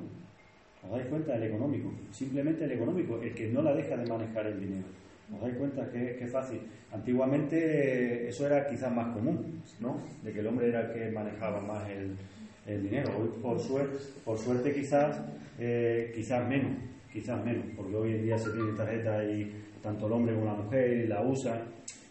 ¿Os 0.82 0.90
dais 0.90 1.06
cuenta? 1.06 1.36
El 1.36 1.42
económico. 1.44 1.92
Simplemente 2.10 2.64
el 2.64 2.72
económico, 2.72 3.20
el 3.20 3.34
que 3.34 3.48
no 3.48 3.62
la 3.62 3.74
deja 3.74 3.96
de 3.96 4.06
manejar 4.06 4.46
el 4.46 4.60
dinero. 4.60 4.86
¿Os 5.34 5.40
dais 5.40 5.56
cuenta 5.56 5.88
que, 5.90 6.16
que 6.16 6.26
fácil? 6.26 6.60
Antiguamente 6.92 8.28
eso 8.28 8.46
era 8.46 8.66
quizás 8.66 8.92
más 8.92 9.14
común, 9.14 9.62
¿no? 9.78 10.00
De 10.24 10.32
que 10.32 10.40
el 10.40 10.46
hombre 10.46 10.68
era 10.68 10.80
el 10.80 10.92
que 10.92 11.10
manejaba 11.10 11.60
más 11.60 11.88
el, 11.90 12.16
el 12.66 12.82
dinero. 12.82 13.16
Hoy, 13.16 13.28
por 13.40 13.60
suerte, 13.60 13.98
por 14.24 14.38
suerte 14.38 14.72
quizás, 14.72 15.20
eh, 15.58 16.10
quizás 16.14 16.48
menos, 16.48 16.72
quizás 17.12 17.44
menos, 17.44 17.66
porque 17.76 17.94
hoy 17.94 18.14
en 18.14 18.22
día 18.24 18.38
se 18.38 18.50
tiene 18.50 18.72
tarjeta 18.72 19.22
y 19.24 19.52
tanto 19.82 20.06
el 20.06 20.12
hombre 20.14 20.34
como 20.34 20.46
la 20.46 20.54
mujer 20.54 21.08
la 21.08 21.22
usan. 21.22 21.60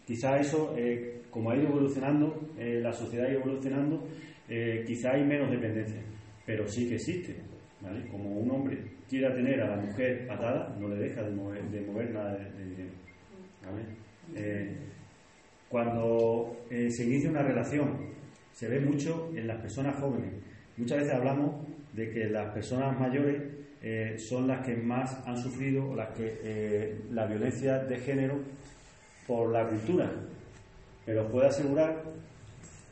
Quizás 0.06 0.42
eso, 0.42 0.74
eh, 0.78 1.19
como 1.30 1.52
ha 1.52 1.56
ido 1.56 1.68
evolucionando, 1.68 2.50
eh, 2.58 2.80
la 2.82 2.94
sociedad 2.94 3.28
ha 3.28 3.32
ido 3.32 3.42
evolucionando, 3.42 4.08
eh, 4.48 4.84
quizá 4.86 5.12
hay 5.14 5.24
menos 5.24 5.52
dependencia, 5.52 6.02
pero 6.46 6.68
sí 6.68 6.88
que 6.88 6.96
existe. 6.96 7.36
Como 8.12 8.40
un 8.40 8.52
hombre 8.52 8.78
quiera 9.08 9.34
tener 9.34 9.62
a 9.62 9.70
la 9.70 9.78
mujer 9.78 10.28
atada, 10.30 10.76
no 10.80 10.90
le 10.90 10.98
deja 10.98 11.24
de 11.24 11.32
mover, 11.32 11.64
de 11.70 11.82
mover 11.82 12.12
nada 12.12 12.36
de, 12.36 12.66
dinero. 12.66 12.90
Eh, 14.36 14.76
cuando 15.70 16.58
se 16.70 17.06
inicia 17.06 17.30
una 17.30 17.44
relación, 17.44 18.10
se 18.52 18.68
ve 18.68 18.82
mucho 18.82 19.32
en 19.34 19.48
las 19.48 19.62
personas 19.62 19.96
jóvenes. 19.98 20.34
Muchas 20.76 21.00
veces 21.00 21.14
hablamos 21.14 21.66
de 21.94 22.12
que 22.12 22.26
las 22.26 22.52
personas 22.54 23.00
mayores 23.00 23.42
son 24.22 24.48
las 24.48 24.66
que 24.66 24.76
más 24.76 25.26
han 25.26 25.38
sufrido 25.38 25.96
las 25.96 26.10
que 26.10 26.98
la 27.12 27.28
violencia 27.28 27.80
de 27.80 27.98
género 27.98 28.40
por 29.26 29.52
la 29.52 29.70
cultura. 29.70 30.12
Pero 31.10 31.24
os 31.24 31.32
puedo 31.32 31.48
asegurar, 31.48 32.04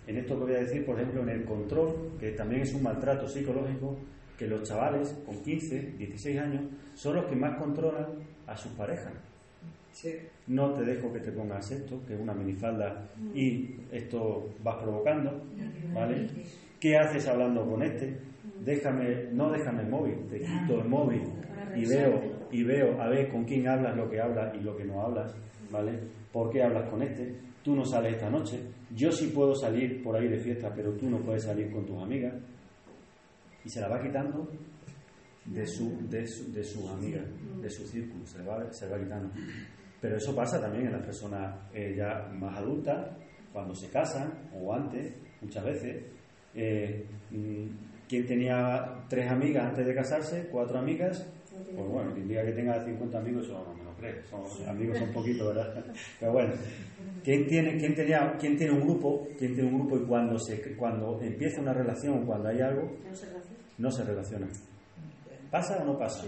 en 0.08 0.18
esto 0.18 0.40
que 0.40 0.46
voy 0.46 0.56
a 0.56 0.62
decir, 0.62 0.84
por 0.84 1.00
ejemplo, 1.00 1.22
en 1.22 1.30
el 1.30 1.46
control, 1.46 2.14
que 2.20 2.32
también 2.32 2.64
es 2.64 2.74
un 2.74 2.82
maltrato 2.82 3.28
psicológico, 3.28 3.96
que 4.36 4.48
los 4.48 4.64
chavales 4.64 5.16
con 5.24 5.38
15, 5.44 5.94
16 6.00 6.40
años 6.40 6.64
son 6.96 7.18
los 7.18 7.26
que 7.26 7.36
más 7.36 7.60
controlan 7.60 8.08
a 8.48 8.58
sus 8.58 8.72
parejas. 8.72 9.14
Sí. 9.92 10.16
No 10.48 10.74
te 10.74 10.84
dejo 10.84 11.14
que 11.14 11.20
te 11.20 11.32
pongas 11.32 11.70
esto, 11.70 12.02
que 12.08 12.16
es 12.16 12.20
una 12.20 12.34
minifalda, 12.34 13.08
y 13.36 13.76
esto 13.92 14.50
vas 14.64 14.78
provocando, 14.78 15.40
¿vale? 15.94 16.28
¿Qué 16.80 16.98
haces 16.98 17.28
hablando 17.28 17.70
con 17.70 17.84
este? 17.84 18.18
Déjame, 18.66 19.26
no 19.32 19.52
déjame 19.52 19.84
el 19.84 19.90
móvil, 19.90 20.26
te 20.28 20.40
quito 20.40 20.82
el 20.82 20.90
móvil 20.90 21.22
y 21.76 21.86
veo, 21.86 22.20
y 22.52 22.64
veo 22.64 23.00
a 23.00 23.10
ver 23.10 23.30
con 23.30 23.46
quién 23.46 23.68
hablas 23.68 23.96
lo 23.96 24.10
que 24.10 24.20
hablas 24.20 24.56
y 24.56 24.62
lo 24.62 24.76
que 24.76 24.86
no 24.86 25.04
hablas, 25.04 25.36
¿vale? 25.70 26.00
¿Por 26.32 26.50
qué 26.50 26.64
hablas 26.64 26.90
con 26.90 27.04
este? 27.04 27.47
Tú 27.68 27.76
no 27.76 27.84
sales 27.84 28.14
esta 28.14 28.30
noche, 28.30 28.62
yo 28.96 29.12
sí 29.12 29.28
puedo 29.28 29.54
salir 29.54 30.02
por 30.02 30.16
ahí 30.16 30.30
de 30.30 30.38
fiesta, 30.40 30.72
pero 30.74 30.94
tú 30.94 31.10
no 31.10 31.20
puedes 31.20 31.44
salir 31.44 31.70
con 31.70 31.86
tus 31.86 32.02
amigas. 32.02 32.34
Y 33.66 33.70
se 33.70 33.82
la 33.82 33.90
va 33.90 34.02
quitando 34.02 34.50
de 35.44 35.68
su, 35.68 36.08
de 36.08 36.26
su, 36.26 36.50
de 36.54 36.64
sus 36.64 36.90
amigas, 36.90 37.26
de 37.62 37.70
su 37.70 37.86
círculo, 37.86 38.26
se 38.26 38.38
le 38.38 38.46
va, 38.46 38.72
se 38.72 38.86
le 38.86 38.92
va 38.94 39.00
quitando. 39.04 39.34
Pero 40.00 40.16
eso 40.16 40.34
pasa 40.34 40.62
también 40.62 40.86
en 40.86 40.94
las 40.94 41.04
personas 41.04 41.60
eh, 41.74 41.94
ya 41.94 42.30
más 42.40 42.58
adultas, 42.58 43.06
cuando 43.52 43.76
se 43.76 43.90
casan 43.90 44.32
o 44.54 44.74
antes, 44.74 45.14
muchas 45.42 45.66
veces. 45.66 46.06
Eh, 46.56 47.06
mm, 47.32 47.66
¿Quién 48.08 48.26
tenía 48.26 49.04
tres 49.10 49.30
amigas 49.30 49.66
antes 49.66 49.86
de 49.86 49.94
casarse? 49.94 50.48
¿Cuatro 50.50 50.80
amigas? 50.80 51.30
Pues 51.76 51.90
bueno, 51.90 52.14
quien 52.14 52.28
diga 52.28 52.46
que 52.46 52.52
tenga 52.54 52.84
50 52.86 53.18
amigos, 53.18 53.46
eso 53.46 53.62
no 53.66 53.74
me 53.74 53.84
lo 53.84 53.94
cree. 53.98 54.24
Son, 54.24 54.42
amigos 54.70 54.98
son 54.98 55.12
poquitos, 55.12 55.48
¿verdad? 55.48 55.86
Pero 56.20 56.32
bueno, 56.32 56.54
¿quién 57.28 57.46
tiene, 57.46 57.76
quién, 57.78 57.94
tenía, 57.94 58.38
¿quién 58.40 58.58
tiene 58.58 58.72
un 58.72 58.88
grupo? 58.88 59.28
¿Quién 59.38 59.54
tiene 59.54 59.70
un 59.70 59.80
grupo 59.80 59.98
y 59.98 60.08
cuando, 60.08 60.40
se, 60.40 60.62
cuando 60.78 61.20
empieza 61.22 61.60
una 61.60 61.74
relación, 61.74 62.26
cuando 62.26 62.48
hay 62.48 62.62
algo, 62.62 62.90
no 63.78 63.92
se 63.92 64.06
relaciona? 64.06 64.48
¿Pasa 65.52 65.78
o 65.82 65.86
no 65.86 66.00
pasa? 66.00 66.24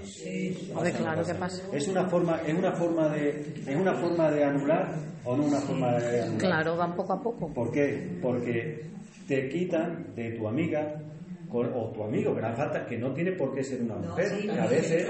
Hombre, 0.75 0.91
claro 0.91 1.23
que 1.23 1.33
pasa. 1.35 1.63
Es 1.71 1.87
una 1.87 2.05
forma, 2.09 2.41
es 2.45 2.53
una 2.53 2.73
forma 2.73 3.07
de, 3.15 3.29
es 3.65 3.75
una 3.77 3.93
forma 3.93 4.29
de 4.29 4.43
anular 4.43 4.93
o 5.23 5.37
no 5.37 5.45
una 5.45 5.59
forma 5.59 5.97
de 5.99 6.21
anular. 6.21 6.37
Claro, 6.37 6.75
van 6.75 6.93
poco 6.93 7.13
a 7.13 7.21
poco. 7.21 7.47
¿Por 7.53 7.71
qué? 7.71 8.19
Porque 8.21 8.83
te 9.25 9.47
quitan 9.47 10.13
de 10.15 10.31
tu 10.31 10.49
amiga, 10.49 11.01
con- 11.49 11.73
o 11.73 11.91
tu 11.91 12.03
amigo, 12.03 12.33
que 12.35 12.41
no 12.41 12.47
hace 12.47 12.57
falta, 12.57 12.85
que 12.85 12.97
no 12.97 13.11
tiene 13.13 13.31
por 13.33 13.53
qué 13.53 13.63
ser 13.63 13.81
una 13.81 13.95
No, 13.95 14.09
mujer, 14.09 14.25
sí, 14.27 14.47
que 14.47 14.59
a 14.59 14.67
veces, 14.67 15.07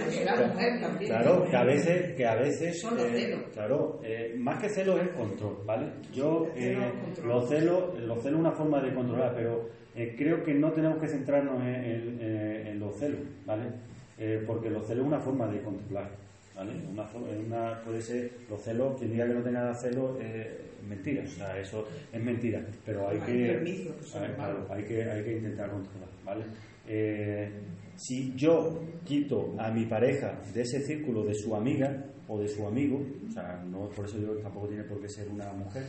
mujer 0.53 0.79
también. 0.81 1.11
claro, 1.11 1.43
que 1.49 1.55
a 1.57 1.63
veces, 1.63 2.15
que 2.15 2.25
a 2.25 2.35
veces, 2.35 2.79
Son 2.81 2.95
los 2.95 3.05
eh, 3.07 3.11
celos. 3.15 3.41
claro, 3.53 3.99
eh, 4.03 4.33
más 4.37 4.61
que 4.61 4.69
celos 4.69 5.01
es 5.01 5.09
control, 5.09 5.57
¿vale? 5.65 5.87
Yo 6.13 6.47
eh, 6.55 6.77
los 7.23 7.47
celos, 7.49 7.99
los 7.99 8.21
celos 8.21 8.39
es 8.39 8.39
una 8.39 8.51
forma 8.53 8.81
de 8.81 8.93
controlar, 8.93 9.33
pero 9.35 9.67
eh, 9.95 10.15
creo 10.17 10.43
que 10.43 10.53
no 10.53 10.71
tenemos 10.71 10.99
que 11.01 11.07
centrarnos 11.09 11.61
en, 11.61 11.67
en- 11.75 12.21
en- 12.21 12.67
en 12.67 12.79
los 12.79 12.95
celos, 12.97 13.19
¿vale? 13.45 13.63
Eh, 14.17 14.43
porque 14.47 14.69
los 14.69 14.85
celos 14.87 15.03
es 15.03 15.07
una 15.07 15.19
forma 15.19 15.47
de 15.47 15.61
controlar, 15.61 16.09
¿vale? 16.59 16.73
Una, 16.91 17.81
puede 17.81 18.01
ser 18.01 18.31
los 18.49 18.61
celos, 18.61 18.97
quien 18.97 19.11
diga 19.11 19.25
que 19.27 19.33
no 19.33 19.41
tenga 19.41 19.73
celos, 19.75 20.17
eh, 20.21 20.59
mentira, 20.87 21.23
o 21.23 21.27
sea, 21.27 21.57
eso 21.57 21.87
es 22.11 22.21
mentira, 22.21 22.65
pero 22.85 23.07
hay 23.07 23.17
Hay 23.17 23.25
que, 23.25 23.45
permiso, 23.53 23.95
malos. 24.19 24.35
claro, 24.35 24.67
hay 24.69 24.83
que, 24.83 25.03
hay 25.03 25.23
que 25.23 25.37
intentar 25.37 25.71
controlar, 25.71 26.09
¿vale? 26.25 26.43
Eh, 26.87 27.49
si 27.95 28.33
yo 28.35 28.81
quito 29.05 29.55
a 29.57 29.71
mi 29.71 29.85
pareja 29.85 30.39
de 30.53 30.61
ese 30.61 30.81
círculo 30.81 31.23
de 31.23 31.33
su 31.33 31.55
amiga 31.55 32.05
o 32.27 32.39
de 32.39 32.47
su 32.47 32.65
amigo, 32.67 33.01
o 33.27 33.31
sea, 33.31 33.63
no 33.65 33.89
por 33.89 34.05
eso 34.05 34.17
digo 34.17 34.35
que 34.35 34.41
tampoco 34.43 34.67
tiene 34.67 34.83
por 34.83 34.99
qué 35.01 35.07
ser 35.09 35.29
una 35.29 35.51
mujer, 35.53 35.83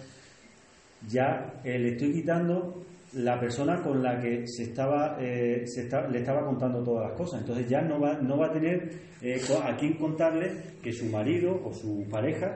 ya 1.08 1.60
eh, 1.64 1.78
le 1.78 1.90
estoy 1.92 2.12
quitando 2.12 2.82
la 3.14 3.40
persona 3.40 3.82
con 3.82 4.02
la 4.02 4.20
que 4.20 4.46
se 4.46 4.64
estaba, 4.64 5.16
eh, 5.20 5.64
se 5.66 5.82
está- 5.82 6.06
le 6.08 6.20
estaba 6.20 6.44
contando 6.44 6.82
todas 6.82 7.08
las 7.08 7.18
cosas. 7.18 7.40
Entonces 7.40 7.68
ya 7.68 7.82
no 7.82 7.98
va, 8.00 8.14
no 8.20 8.38
va 8.38 8.46
a 8.46 8.52
tener 8.52 8.90
eh, 9.22 9.40
a 9.64 9.76
quién 9.76 9.94
contarle 9.94 10.50
que 10.82 10.92
su 10.92 11.06
marido 11.06 11.60
o 11.64 11.72
su 11.74 12.06
pareja 12.10 12.54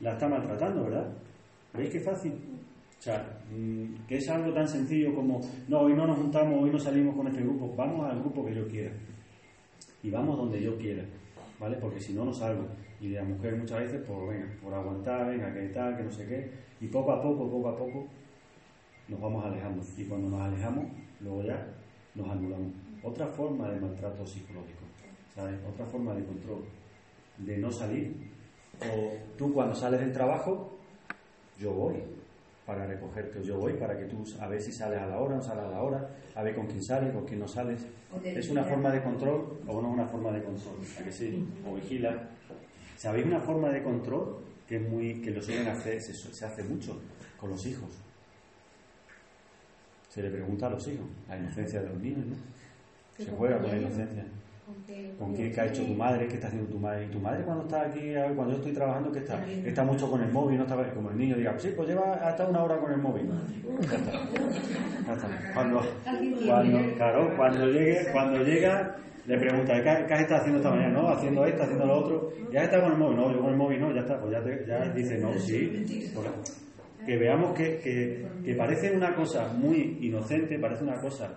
la 0.00 0.12
está 0.12 0.28
maltratando, 0.28 0.84
¿verdad? 0.84 1.06
¿Veis 1.74 1.90
qué 1.90 2.00
fácil? 2.00 2.32
O 2.98 3.02
sea, 3.02 3.24
mm, 3.54 4.06
que 4.08 4.16
es 4.16 4.28
algo 4.28 4.52
tan 4.52 4.68
sencillo 4.68 5.14
como, 5.14 5.40
no, 5.68 5.80
hoy 5.80 5.94
no 5.94 6.06
nos 6.06 6.16
juntamos, 6.18 6.62
hoy 6.62 6.70
no 6.70 6.78
salimos 6.78 7.14
con 7.14 7.28
este 7.28 7.40
grupo, 7.42 7.72
vamos 7.76 8.10
al 8.10 8.18
grupo 8.18 8.44
que 8.44 8.54
yo 8.54 8.66
quiera. 8.66 8.90
Y 10.02 10.10
vamos 10.10 10.36
donde 10.36 10.60
yo 10.62 10.76
quiera, 10.76 11.04
¿vale? 11.58 11.76
Porque 11.76 12.00
si 12.00 12.12
no, 12.12 12.24
no 12.24 12.32
salgo. 12.32 12.66
Y 13.00 13.08
la 13.10 13.24
mujer 13.24 13.56
muchas 13.56 13.80
veces, 13.80 14.06
por, 14.06 14.28
venga, 14.28 14.48
por 14.62 14.72
aguantar, 14.72 15.28
venga, 15.28 15.52
que 15.52 15.68
tal, 15.68 15.96
que 15.96 16.02
no 16.02 16.10
sé 16.10 16.26
qué. 16.26 16.50
Y 16.80 16.88
poco 16.88 17.12
a 17.12 17.22
poco, 17.22 17.50
poco 17.50 17.68
a 17.68 17.76
poco, 17.76 18.06
nos 19.08 19.20
vamos 19.20 19.44
alejando. 19.44 19.82
Y 19.96 20.04
cuando 20.04 20.30
nos 20.30 20.40
alejamos, 20.40 20.86
luego 21.20 21.42
ya 21.42 21.66
nos 22.14 22.28
anulamos. 22.28 22.72
Otra 23.02 23.26
forma 23.26 23.70
de 23.70 23.80
maltrato 23.80 24.26
psicológico, 24.26 24.84
¿sabes? 25.34 25.58
Otra 25.68 25.86
forma 25.86 26.14
de 26.14 26.24
control, 26.24 26.64
de 27.38 27.58
no 27.58 27.70
salir. 27.70 28.14
O 28.80 29.12
tú 29.36 29.52
cuando 29.52 29.74
sales 29.74 30.00
del 30.00 30.12
trabajo, 30.12 30.78
yo 31.58 31.72
voy 31.72 32.16
para 32.66 32.84
recogerte, 32.84 33.42
yo 33.44 33.58
voy 33.58 33.74
para 33.74 33.96
que 33.96 34.06
tú 34.06 34.24
a 34.40 34.48
ver 34.48 34.60
si 34.60 34.72
sales 34.72 34.98
a 34.98 35.06
la 35.06 35.18
hora, 35.18 35.36
no 35.36 35.42
sales 35.42 35.64
a 35.64 35.68
la 35.68 35.80
hora, 35.80 36.10
a 36.34 36.42
ver 36.42 36.56
con 36.56 36.66
quién 36.66 36.82
sales, 36.82 37.14
con 37.14 37.24
quién 37.24 37.38
no 37.38 37.46
sales. 37.46 37.86
¿Es 38.24 38.48
una 38.50 38.64
forma 38.64 38.90
de 38.90 39.02
control 39.02 39.60
o 39.68 39.80
no 39.80 39.88
es 39.88 39.94
una 39.94 40.06
forma 40.06 40.32
de 40.32 40.42
control? 40.42 40.74
¿A 41.00 41.04
que 41.04 41.12
sí? 41.12 41.46
O 41.64 41.76
vigila. 41.76 42.28
¿Sabéis 42.96 43.26
una 43.26 43.40
forma 43.40 43.70
de 43.70 43.84
control 43.84 44.38
que 44.66 44.76
es 44.76 44.82
muy 44.82 45.20
que 45.22 45.30
lo 45.30 45.40
suelen 45.40 45.68
hacer, 45.68 46.02
se, 46.02 46.12
se 46.12 46.44
hace 46.44 46.64
mucho 46.64 47.00
con 47.38 47.50
los 47.50 47.64
hijos? 47.66 47.90
Se 50.08 50.22
le 50.22 50.30
pregunta 50.30 50.66
a 50.66 50.70
los 50.70 50.88
hijos, 50.88 51.06
la 51.28 51.38
inocencia 51.38 51.82
de 51.82 51.88
los 51.88 52.02
niños, 52.02 52.26
¿no? 52.26 52.36
Se 53.16 53.30
juega 53.30 53.60
con 53.60 53.70
la 53.70 53.76
inocencia. 53.76 54.24
¿Con 55.18 55.34
qué, 55.34 55.50
qué 55.50 55.60
ha 55.60 55.66
hecho 55.66 55.84
tu 55.86 55.94
madre? 55.94 56.26
¿Qué 56.28 56.34
está 56.34 56.48
haciendo 56.48 56.68
tu 56.70 56.78
madre? 56.78 57.06
¿Y 57.06 57.08
tu 57.08 57.18
madre 57.20 57.42
cuando 57.44 57.62
está 57.64 57.82
aquí, 57.82 58.12
cuando 58.34 58.50
yo 58.52 58.56
estoy 58.58 58.72
trabajando, 58.72 59.10
qué 59.12 59.20
está? 59.20 59.42
Está 59.64 59.82
mucho 59.84 60.10
con 60.10 60.20
el 60.22 60.30
móvil, 60.30 60.58
no 60.58 60.64
está 60.64 60.76
como 60.94 61.10
el 61.10 61.16
niño 61.16 61.36
diga, 61.36 61.58
sí, 61.58 61.72
pues 61.74 61.88
lleva 61.88 62.12
hasta 62.14 62.46
una 62.48 62.62
hora 62.64 62.78
con 62.78 62.92
el 62.92 62.98
móvil. 62.98 63.30
Ya 63.80 63.96
está. 63.96 64.12
Ya 65.06 65.12
está. 65.14 65.28
Cuando, 65.54 65.80
cuando, 66.46 66.94
claro, 66.96 67.36
cuando 67.36 67.66
llegue, 67.66 67.98
cuando 68.12 68.42
llega, 68.44 68.96
le 69.26 69.38
pregunta, 69.38 69.74
¿qué, 69.76 70.04
qué 70.06 70.14
has 70.14 70.20
estado 70.20 70.40
haciendo 70.40 70.58
esta 70.58 70.70
mañana? 70.70 70.92
No, 70.92 71.08
haciendo 71.08 71.44
esto, 71.46 71.62
haciendo 71.62 71.86
lo 71.86 71.96
otro. 71.98 72.30
¿Ya 72.52 72.62
está 72.64 72.80
con 72.82 72.92
el 72.92 72.98
móvil? 72.98 73.16
No, 73.16 73.32
yo 73.32 73.40
con 73.40 73.50
el 73.50 73.56
móvil 73.56 73.80
no, 73.80 73.94
ya 73.94 74.00
está, 74.02 74.20
pues 74.20 74.32
ya, 74.32 74.42
te- 74.44 74.66
ya 74.66 74.92
dice, 74.92 75.18
no, 75.18 75.32
sí. 75.38 76.10
Pues, 76.14 76.26
que 77.06 77.16
veamos 77.16 77.54
que, 77.56 77.78
que, 77.78 78.26
que 78.44 78.54
parece 78.54 78.94
una 78.94 79.14
cosa 79.14 79.52
muy 79.54 79.98
inocente, 80.02 80.58
parece 80.58 80.82
una 80.84 81.00
cosa 81.00 81.32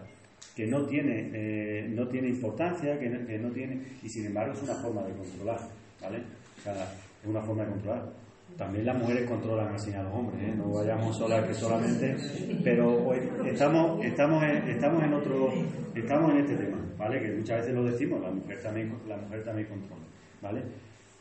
que 0.56 0.68
no 0.68 0.86
tiene, 0.86 1.32
eh, 1.34 1.88
no 1.90 2.08
tiene 2.08 2.30
importancia, 2.30 3.00
que 3.00 3.10
no, 3.10 3.26
que 3.26 3.38
no 3.38 3.50
tiene, 3.52 3.82
y 4.04 4.10
sin 4.10 4.26
embargo 4.26 4.54
es 4.54 4.62
una 4.62 4.76
forma 4.76 5.04
de 5.04 5.14
controlar, 5.14 5.60
¿vale? 6.02 6.22
O 6.58 6.62
sea, 6.62 6.74
es 7.22 7.28
una 7.28 7.42
forma 7.42 7.64
de 7.64 7.70
controlar. 7.70 8.10
También 8.58 8.86
las 8.86 8.98
mujeres 8.98 9.30
controlan 9.30 9.74
así 9.74 9.94
a 9.94 10.04
los 10.04 10.14
hombres, 10.14 10.42
¿eh? 10.42 10.54
no 10.56 10.74
vayamos 10.74 11.16
solas 11.18 11.46
que 11.46 11.54
solamente, 11.54 12.18
pero 12.64 13.08
hoy 13.08 13.20
estamos, 13.46 14.04
estamos, 14.04 14.44
en, 14.44 14.70
estamos 14.70 15.04
en 15.04 15.14
otro, 15.14 15.54
estamos 15.96 16.32
en 16.32 16.38
este 16.40 16.56
tema, 16.56 16.78
¿vale? 16.98 17.22
Que 17.22 17.32
muchas 17.36 17.60
veces 17.60 17.76
lo 17.76 17.84
decimos, 17.86 18.22
la 18.22 18.32
mujer 18.32 18.62
también, 18.62 18.94
la 19.08 19.18
mujer 19.18 19.44
también 19.44 19.68
controla, 19.68 20.04
¿vale? 20.42 20.62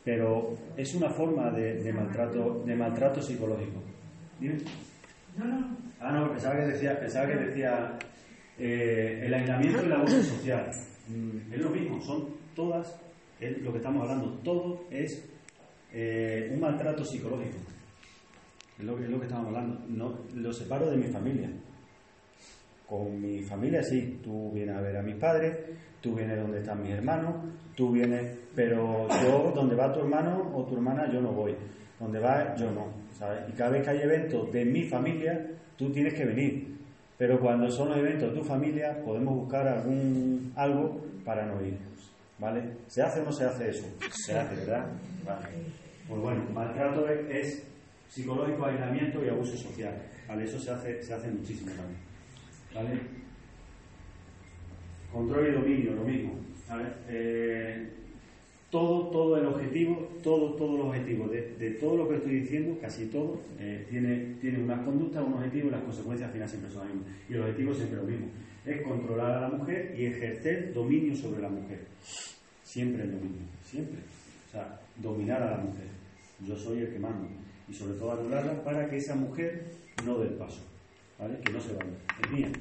Pero 0.03 0.53
es 0.75 0.93
una 0.95 1.09
forma 1.09 1.51
de, 1.51 1.75
de 1.75 1.93
maltrato, 1.93 2.63
de 2.65 2.75
maltrato 2.75 3.21
psicológico. 3.21 3.81
Dime. 4.39 4.57
No, 5.37 5.45
no. 5.45 5.77
Ah, 6.01 6.11
no, 6.11 6.31
pensaba 6.31 6.55
que 6.55 6.67
decía, 6.67 6.99
pensaba 6.99 7.27
que 7.27 7.35
decía 7.35 7.97
eh, 8.59 9.21
el 9.25 9.33
aislamiento 9.33 9.81
y 9.81 9.85
el 9.85 9.93
abuso 9.93 10.21
social. 10.23 10.69
Mm, 11.07 11.53
es 11.53 11.59
lo 11.61 11.69
mismo, 11.69 12.01
son 12.01 12.25
todas, 12.55 12.99
es 13.39 13.57
lo 13.61 13.71
que 13.71 13.77
estamos 13.77 14.01
hablando, 14.03 14.37
todo 14.43 14.83
es 14.91 15.27
eh, 15.93 16.51
un 16.53 16.59
maltrato 16.59 17.03
psicológico. 17.03 17.57
Es 18.77 18.85
lo, 18.85 18.95
que- 18.95 19.03
es 19.05 19.09
lo 19.09 19.19
que 19.19 19.25
estamos 19.25 19.47
hablando. 19.47 19.79
No, 19.89 20.19
lo 20.35 20.53
separo 20.53 20.89
de 20.91 20.97
mi 20.97 21.07
familia. 21.07 21.49
Con 22.87 23.21
mi 23.21 23.43
familia 23.43 23.83
sí, 23.83 24.19
tú 24.23 24.51
vienes 24.51 24.75
a 24.75 24.81
ver 24.81 24.97
a 24.97 25.03
mis 25.03 25.15
padres, 25.15 25.55
tú 26.01 26.15
vienes 26.15 26.39
donde 26.39 26.59
están 26.59 26.81
mis 26.81 26.91
hermanos, 26.91 27.35
tú 27.75 27.91
vienes, 27.91 28.35
pero 28.55 29.07
yo 29.21 29.51
donde 29.53 29.75
va 29.75 29.93
tu 29.93 29.99
hermano 29.99 30.51
o 30.55 30.65
tu 30.65 30.73
hermana 30.75 31.11
yo 31.11 31.21
no 31.21 31.31
voy, 31.31 31.55
donde 31.99 32.19
va 32.19 32.55
yo 32.55 32.71
no, 32.71 32.87
¿sabes? 33.13 33.41
Y 33.47 33.51
cada 33.51 33.69
vez 33.71 33.83
que 33.83 33.89
hay 33.91 34.01
eventos 34.01 34.51
de 34.51 34.65
mi 34.65 34.85
familia, 34.89 35.45
tú 35.77 35.91
tienes 35.91 36.15
que 36.15 36.25
venir. 36.25 36.78
Pero 37.19 37.37
cuando 37.37 37.69
son 37.69 37.89
los 37.89 37.97
eventos 37.97 38.31
de 38.33 38.39
tu 38.39 38.45
familia, 38.45 38.97
podemos 39.03 39.35
buscar 39.35 39.67
algún 39.67 40.53
algo 40.55 41.05
para 41.25 41.45
no 41.45 41.61
ir, 41.61 41.77
¿vale? 42.39 42.63
¿Se 42.87 43.01
hace 43.01 43.19
o 43.19 43.25
no 43.25 43.31
se 43.33 43.43
hace 43.43 43.71
eso? 43.71 43.85
Se 44.09 44.39
hace, 44.39 44.55
¿verdad? 44.55 44.87
Vale. 45.25 45.47
Pues 46.07 46.21
bueno, 46.21 46.45
maltrato 46.53 47.09
es, 47.09 47.67
psicológico, 48.07 48.65
aislamiento 48.65 49.23
y 49.23 49.27
abuso 49.27 49.57
social, 49.57 50.01
¿vale? 50.29 50.45
Eso 50.45 50.57
se 50.59 50.71
hace, 50.71 51.03
se 51.03 51.13
hace 51.13 51.29
muchísimo 51.29 51.71
también. 51.71 51.99
¿Vale? 52.73 53.01
Control 55.11 55.47
y 55.47 55.51
dominio, 55.51 55.91
lo 55.95 56.03
mismo. 56.05 56.35
¿vale? 56.69 56.85
Todo, 58.69 59.07
todo 59.07 59.37
el 59.37 59.45
objetivo, 59.45 60.09
todo, 60.23 60.53
todos 60.53 60.77
los 60.77 60.87
objetivos 60.87 61.31
de, 61.31 61.77
todo 61.79 61.97
lo 61.97 62.09
que 62.09 62.17
estoy 62.17 62.41
diciendo, 62.41 62.77
casi 62.79 63.07
todo, 63.07 63.41
eh, 63.59 63.87
tiene, 63.89 64.35
tiene 64.39 64.59
unas 64.59 64.81
conductas, 64.81 65.25
un 65.25 65.33
objetivo 65.33 65.69
y 65.69 65.71
las 65.71 65.83
consecuencias 65.83 66.27
al 66.27 66.33
final 66.33 66.49
siempre 66.49 66.71
son 66.71 66.85
las 66.85 66.95
mismas. 66.95 67.13
Y 67.29 67.33
el 67.33 67.41
objetivo 67.41 67.73
siempre 67.73 67.97
es 67.97 68.03
lo 68.03 68.09
mismo. 68.09 68.27
Es 68.65 68.81
controlar 68.81 69.31
a 69.31 69.41
la 69.41 69.49
mujer 69.49 69.95
y 69.97 70.05
ejercer 70.05 70.73
dominio 70.73 71.15
sobre 71.15 71.41
la 71.41 71.49
mujer. 71.49 71.79
Siempre 72.63 73.03
es 73.03 73.09
lo 73.09 73.17
mismo, 73.17 73.47
siempre. 73.63 73.99
O 74.47 74.51
sea, 74.51 74.79
dominar 74.97 75.41
a 75.41 75.51
la 75.51 75.57
mujer. 75.57 75.87
Yo 76.45 76.55
soy 76.55 76.79
el 76.79 76.93
que 76.93 76.99
mando. 76.99 77.27
Y 77.67 77.73
sobre 77.73 77.93
todo 77.93 78.11
anularla 78.11 78.63
para 78.63 78.89
que 78.89 78.97
esa 78.97 79.15
mujer 79.15 79.65
no 80.05 80.19
dé 80.19 80.27
el 80.27 80.33
paso. 80.35 80.61
¿Vale? 81.17 81.39
Que 81.43 81.51
no 81.51 81.59
se 81.59 81.73
vaya. 81.73 81.91
Es 82.23 82.31
mía. 82.31 82.51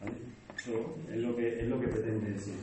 ¿Vale? 0.00 0.12
Eso 0.56 0.96
es 1.10 1.18
lo 1.18 1.34
que, 1.34 1.60
es 1.60 1.68
lo 1.68 1.80
que 1.80 1.88
pretende 1.88 2.30
decir. 2.32 2.54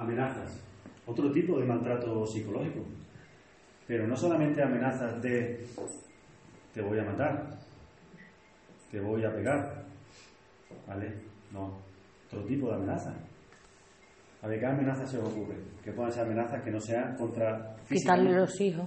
Amenazas. 0.00 0.60
Otro 1.06 1.30
tipo 1.30 1.58
de 1.58 1.66
maltrato 1.66 2.26
psicológico. 2.26 2.80
Pero 3.86 4.06
no 4.06 4.16
solamente 4.16 4.62
amenazas 4.62 5.20
de 5.20 5.66
te 6.72 6.80
voy 6.80 6.98
a 7.00 7.04
matar, 7.04 7.50
te 8.90 9.00
voy 9.00 9.24
a 9.24 9.32
pegar. 9.34 9.84
¿Vale? 10.86 11.12
No. 11.52 11.78
Otro 12.28 12.44
tipo 12.44 12.68
de 12.68 12.76
amenaza. 12.76 13.12
A 14.42 14.46
ver, 14.48 14.58
¿qué 14.60 14.66
amenaza 14.66 15.06
se 15.06 15.18
os 15.18 15.28
ocurre? 15.28 15.56
Que 15.84 15.92
puedan 15.92 16.12
ser 16.12 16.24
amenazas 16.24 16.62
que 16.62 16.70
no 16.70 16.80
sean 16.80 17.16
contra 17.16 17.76
Quitarle 17.88 18.32
los 18.32 18.58
hijos. 18.60 18.86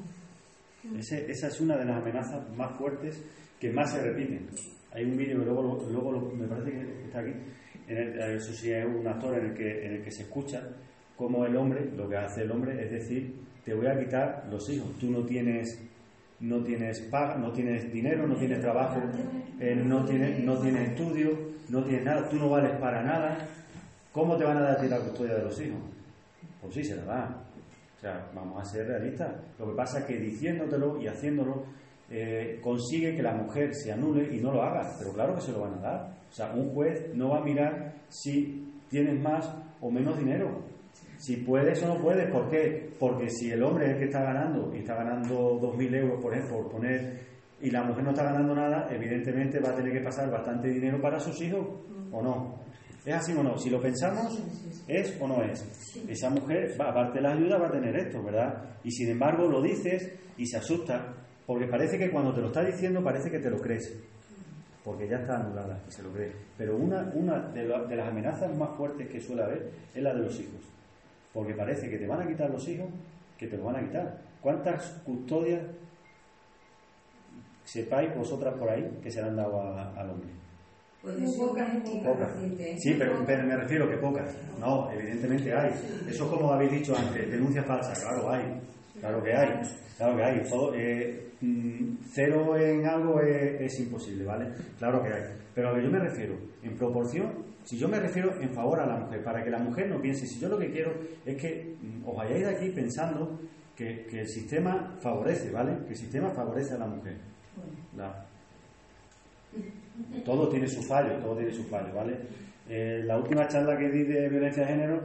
Ese- 0.97 1.29
esa 1.29 1.47
es 1.47 1.61
una 1.61 1.77
de 1.77 1.85
las 1.85 1.97
amenazas 2.01 2.49
más 2.57 2.75
fuertes 2.77 3.23
que 3.59 3.71
más 3.71 3.91
se 3.91 4.01
repiten. 4.01 4.47
Hay 4.93 5.03
un 5.05 5.15
vídeo 5.17 5.39
que 5.39 5.45
luego, 5.45 5.85
luego 5.91 6.31
me 6.33 6.47
parece 6.47 6.71
que 6.71 7.03
está 7.05 7.19
aquí, 7.19 7.31
en 7.87 7.97
el, 7.97 8.19
eh, 8.19 8.35
eso 8.35 8.53
sí 8.53 8.71
es 8.71 8.85
un 8.85 9.05
actor 9.07 9.37
en 9.37 9.45
el, 9.47 9.53
que, 9.53 9.85
en 9.85 9.93
el 9.95 10.03
que 10.03 10.11
se 10.11 10.23
escucha 10.23 10.61
cómo 11.15 11.45
el 11.45 11.55
hombre, 11.55 11.91
lo 11.95 12.09
que 12.09 12.17
hace 12.17 12.43
el 12.43 12.51
hombre 12.51 12.83
es 12.83 12.91
decir, 12.91 13.35
te 13.63 13.73
voy 13.73 13.87
a 13.87 13.97
quitar 13.97 14.45
los 14.49 14.69
hijos, 14.69 14.89
tú 14.99 15.09
no 15.11 15.23
tienes 15.23 15.79
no 16.39 16.61
tienes 16.61 16.99
paga, 17.09 17.37
no 17.37 17.51
tienes 17.53 17.91
dinero, 17.93 18.27
no 18.27 18.35
tienes 18.35 18.59
trabajo, 18.59 18.99
eh, 19.59 19.75
no 19.75 20.03
tienes 20.03 20.43
no 20.43 20.57
tienes 20.59 20.89
estudio, 20.89 21.29
no 21.69 21.83
tienes 21.83 22.03
nada, 22.03 22.27
tú 22.27 22.35
no 22.37 22.49
vales 22.49 22.77
para 22.79 23.01
nada. 23.01 23.37
¿Cómo 24.11 24.37
te 24.37 24.43
van 24.43 24.57
a 24.57 24.61
dar 24.61 24.71
a 24.77 24.81
ti 24.81 24.87
la 24.87 24.99
custodia 24.99 25.35
de 25.35 25.43
los 25.43 25.59
hijos? 25.61 25.79
Pues 26.61 26.73
sí, 26.75 26.83
se 26.83 26.95
la 26.97 27.05
dan. 27.05 27.35
O 27.97 27.99
sea, 27.99 28.29
vamos 28.35 28.61
a 28.61 28.65
ser 28.65 28.87
realistas. 28.87 29.33
Lo 29.57 29.67
que 29.67 29.75
pasa 29.75 29.99
es 29.99 30.05
que 30.05 30.17
diciéndotelo 30.17 31.01
y 31.01 31.07
haciéndolo, 31.07 31.63
eh, 32.09 32.59
consigue 32.61 33.15
que 33.15 33.23
la 33.23 33.33
mujer 33.33 33.73
se 33.73 33.91
anule 33.91 34.35
y 34.35 34.39
no 34.39 34.51
lo 34.51 34.61
haga, 34.61 34.93
pero 34.99 35.13
claro 35.13 35.35
que 35.35 35.41
se 35.41 35.51
lo 35.51 35.61
van 35.61 35.75
a 35.75 35.81
dar. 35.81 36.13
O 36.29 36.33
sea, 36.33 36.51
un 36.53 36.73
juez 36.73 37.15
no 37.15 37.29
va 37.29 37.39
a 37.39 37.43
mirar 37.43 37.93
si 38.09 38.71
tienes 38.89 39.19
más 39.19 39.49
o 39.81 39.89
menos 39.89 40.17
dinero. 40.17 40.61
Si 41.23 41.37
puedes 41.37 41.81
o 41.83 41.87
no 41.87 42.01
puedes, 42.01 42.29
¿por 42.31 42.49
qué? 42.49 42.89
Porque 42.99 43.29
si 43.29 43.49
el 43.51 43.63
hombre 43.63 43.85
es 43.85 43.91
el 43.93 43.99
que 43.99 44.05
está 44.05 44.23
ganando 44.23 44.73
y 44.75 44.79
está 44.79 44.95
ganando 44.95 45.57
2.000 45.61 45.95
euros, 45.95 46.21
por 46.21 46.33
ejemplo, 46.33 46.57
por 46.63 46.71
poner, 46.73 47.17
y 47.61 47.71
la 47.71 47.81
mujer 47.83 48.03
no 48.03 48.09
está 48.09 48.23
ganando 48.23 48.53
nada, 48.53 48.89
evidentemente 48.91 49.59
va 49.61 49.69
a 49.69 49.75
tener 49.75 49.93
que 49.93 50.01
pasar 50.01 50.29
bastante 50.29 50.67
dinero 50.67 50.99
para 51.01 51.19
sus 51.21 51.39
hijos, 51.41 51.65
¿o 52.11 52.21
no? 52.21 52.55
¿Es 53.05 53.13
así 53.15 53.31
o 53.33 53.41
no? 53.43 53.57
Si 53.57 53.69
lo 53.69 53.81
pensamos, 53.81 54.37
¿es 54.87 55.15
o 55.21 55.27
no 55.27 55.41
es? 55.43 55.61
Esa 56.09 56.29
mujer, 56.29 56.75
va, 56.79 56.89
aparte 56.89 57.19
de 57.19 57.21
la 57.21 57.33
ayuda, 57.33 57.57
va 57.57 57.67
a 57.67 57.71
tener 57.71 57.95
esto, 57.95 58.21
¿verdad? 58.21 58.61
Y 58.83 58.91
sin 58.91 59.09
embargo 59.09 59.47
lo 59.47 59.61
dices 59.61 60.11
y 60.37 60.45
se 60.45 60.57
asusta, 60.57 61.13
porque 61.45 61.67
parece 61.67 61.97
que 61.97 62.11
cuando 62.11 62.33
te 62.33 62.41
lo 62.41 62.47
está 62.47 62.65
diciendo 62.65 63.01
parece 63.01 63.31
que 63.31 63.39
te 63.39 63.49
lo 63.49 63.59
crees, 63.59 63.97
porque 64.83 65.07
ya 65.07 65.17
está 65.19 65.37
anulada 65.37 65.81
y 65.87 65.91
se 65.91 66.03
lo 66.03 66.11
cree. 66.11 66.33
Pero 66.57 66.75
una, 66.75 67.09
una 67.15 67.39
de, 67.51 67.63
la- 67.65 67.85
de 67.85 67.95
las 67.95 68.09
amenazas 68.09 68.53
más 68.57 68.75
fuertes 68.75 69.07
que 69.07 69.21
suele 69.21 69.43
haber 69.43 69.71
es 69.95 70.03
la 70.03 70.13
de 70.13 70.19
los 70.23 70.37
hijos, 70.39 70.61
porque 71.33 71.53
parece 71.53 71.89
que 71.89 71.97
te 71.97 72.05
van 72.07 72.21
a 72.21 72.27
quitar 72.27 72.49
los 72.49 72.67
hijos, 72.67 72.87
que 73.37 73.47
te 73.47 73.57
los 73.57 73.65
van 73.65 73.77
a 73.77 73.81
quitar. 73.87 74.17
¿Cuántas 74.41 75.01
custodias 75.05 75.61
sepáis 77.63 78.13
vosotras 78.15 78.53
por 78.55 78.69
ahí 78.69 78.99
que 79.01 79.09
se 79.11 79.21
le 79.21 79.29
han 79.29 79.35
dado 79.37 79.59
a- 79.61 79.93
al 79.95 80.09
hombre? 80.09 80.29
Pues 81.01 81.15
Pocas, 81.37 81.69
Pocas. 82.03 82.31
Sí, 82.77 82.95
pero, 82.97 83.23
pero 83.25 83.43
me 83.43 83.57
refiero 83.57 83.89
que 83.89 83.97
pocas. 83.97 84.33
No, 84.59 84.89
evidentemente 84.91 85.53
hay. 85.53 85.69
Eso 86.07 86.23
es 86.25 86.29
como 86.29 86.51
habéis 86.53 86.71
dicho 86.71 86.95
antes, 86.97 87.29
denuncia 87.29 87.63
falsa, 87.63 87.91
claro 87.93 88.31
hay. 88.31 88.61
Claro 89.03 89.21
que 89.21 89.35
hay. 89.35 89.49
Claro 89.97 90.15
que 90.15 90.23
hay. 90.23 90.49
Todo, 90.49 90.73
eh, 90.75 91.31
mm, 91.41 91.95
cero 92.13 92.57
en 92.57 92.87
algo 92.87 93.19
es, 93.19 93.77
imposible, 93.81 94.23
¿vale? 94.23 94.47
Claro 94.79 95.03
que 95.03 95.09
hay. 95.09 95.23
Pero 95.53 95.67
a 95.67 95.71
lo 95.71 95.77
que 95.77 95.83
yo 95.83 95.91
me 95.91 95.99
refiero, 95.99 96.37
en 96.61 96.77
proporción, 96.77 97.33
si 97.65 97.77
yo 97.77 97.89
me 97.89 97.99
refiero 97.99 98.33
en 98.39 98.49
favor 98.51 98.79
a 98.79 98.85
la 98.85 98.95
mujer, 98.95 99.21
para 99.21 99.43
que 99.43 99.49
la 99.49 99.59
mujer 99.59 99.89
no 99.89 99.99
piense, 100.01 100.25
si 100.25 100.39
yo 100.39 100.47
lo 100.47 100.57
que 100.57 100.71
quiero 100.71 100.93
es 101.25 101.35
que 101.35 101.75
mm, 101.81 102.07
os 102.07 102.15
vayáis 102.15 102.45
de 102.45 102.55
aquí 102.55 102.69
pensando 102.69 103.41
que, 103.75 104.07
el 104.09 104.27
sistema 104.29 104.95
favorece, 105.01 105.51
¿vale? 105.51 105.79
Que 105.85 105.91
el 105.91 105.97
sistema 105.97 106.29
favorece 106.29 106.75
a 106.75 106.77
la 106.77 106.87
mujer. 106.87 107.17
Todo 110.23 110.47
tiene 110.47 110.67
su 110.67 110.81
fallo, 110.81 111.17
todo 111.17 111.35
tiene 111.35 111.51
su 111.51 111.65
fallo, 111.65 111.93
¿vale? 111.93 112.19
Eh, 112.69 113.01
la 113.03 113.17
última 113.17 113.49
charla 113.49 113.77
que 113.77 113.89
di 113.89 114.03
de 114.03 114.29
violencia 114.29 114.63
de 114.63 114.69
género, 114.69 115.01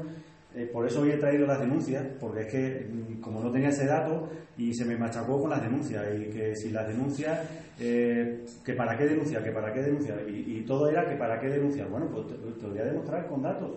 eh, 0.55 0.69
por 0.73 0.87
eso 0.87 1.03
hoy 1.03 1.11
he 1.11 1.19
traído 1.19 1.47
las 1.47 1.61
denuncias, 1.61 2.05
porque 2.19 2.41
es 2.41 2.47
que 2.47 2.87
mm, 2.91 3.21
como 3.21 3.43
no 3.43 3.53
tenía 3.53 3.69
ese 3.69 3.87
dato 3.87 4.31
y 4.57 4.73
se 4.75 4.85
me 4.85 4.97
machacó 4.97 5.41
con 5.41 5.51
las 5.51 5.63
denuncias, 5.63 6.05
y 6.19 6.31
que 6.31 6.57
si 6.57 6.71
las 6.71 6.89
denuncias, 6.89 7.47
eh, 7.79 8.45
que 8.65 8.73
para 8.73 8.97
qué 8.97 9.05
denunciar, 9.07 9.45
que 9.45 9.53
para 9.53 9.73
qué 9.73 9.83
denunciar, 9.83 10.19
y, 10.29 10.65
todo 10.67 10.89
era 10.89 11.09
que 11.09 11.17
para 11.17 11.39
qué 11.39 11.49
denunciar. 11.49 11.89
Bueno, 11.89 12.09
pues 12.11 12.27
te, 12.29 12.35
te 12.35 12.63
lo 12.63 12.71
voy 12.71 12.79
a 12.79 12.85
demostrar 12.85 13.27
con 13.29 13.43
datos, 13.43 13.71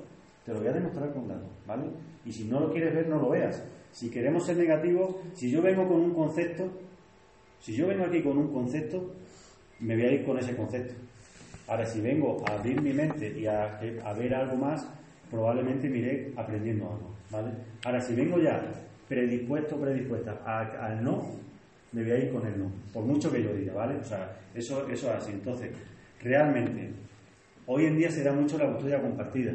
te 0.46 0.54
lo 0.54 0.60
voy 0.60 0.70
a 0.70 0.74
demostrar 0.74 1.14
con 1.14 1.28
datos, 1.28 1.50
¿vale? 1.68 1.84
Y 2.26 2.32
si 2.32 2.46
no 2.46 2.60
lo 2.60 2.72
quieres 2.72 2.94
ver, 2.96 3.08
no 3.08 3.20
lo 3.20 3.30
veas. 3.30 3.64
Si 3.92 4.10
queremos 4.10 4.46
ser 4.46 4.58
negativos, 4.58 5.16
si 5.34 5.52
yo 5.52 5.62
vengo 5.62 5.88
con 5.88 6.02
un 6.02 6.14
concepto, 6.14 6.70
si 7.60 7.76
yo 7.76 7.88
vengo 7.88 8.06
aquí 8.06 8.22
con 8.24 8.38
un 8.38 8.52
concepto, 8.52 9.14
me 9.82 9.96
voy 9.96 10.06
a 10.06 10.12
ir 10.14 10.26
con 10.26 10.40
ese 10.40 10.56
concepto. 10.56 10.94
Ahora, 11.68 11.86
si 11.86 12.02
vengo 12.02 12.44
a 12.48 12.54
abrir 12.54 12.82
mi 12.82 12.94
mente 12.94 13.38
y 13.38 13.46
a, 13.46 13.80
a 14.04 14.14
ver 14.14 14.34
algo 14.34 14.56
más, 14.56 14.88
probablemente 15.32 15.90
me 15.90 15.98
iré 16.00 16.34
aprendiendo 16.36 16.86
algo, 16.86 17.16
¿vale? 17.32 17.52
Ahora, 17.86 18.02
si 18.02 18.14
vengo 18.14 18.38
ya 18.40 18.62
predispuesto, 19.08 19.80
predispuesta 19.80 20.42
al 20.46 21.04
no, 21.04 21.32
me 21.94 22.04
voy 22.04 22.12
a 22.12 22.18
ir 22.18 22.32
con 22.32 22.46
el 22.46 22.60
no, 22.60 22.72
por 22.94 23.04
mucho 23.04 23.32
que 23.32 23.42
yo 23.42 23.54
diga, 23.54 23.74
¿vale? 23.74 23.98
O 23.98 24.04
sea, 24.04 24.38
eso, 24.54 24.88
eso 24.90 25.10
es 25.10 25.16
así. 25.16 25.32
Entonces, 25.32 25.72
realmente, 26.22 26.92
hoy 27.66 27.86
en 27.86 27.98
día 27.98 28.12
se 28.12 28.24
da 28.24 28.34
mucho 28.34 28.58
la 28.58 28.72
custodia 28.72 29.02
compartida, 29.02 29.54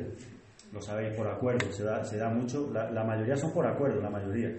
lo 0.72 0.80
sabéis, 0.80 1.14
por 1.14 1.28
acuerdo, 1.28 1.70
se 1.70 1.84
da, 1.84 2.04
se 2.04 2.16
da 2.16 2.28
mucho, 2.30 2.70
la, 2.72 2.90
la 2.90 3.04
mayoría 3.04 3.36
son 3.36 3.52
por 3.52 3.66
acuerdo, 3.66 4.00
la 4.00 4.10
mayoría, 4.10 4.50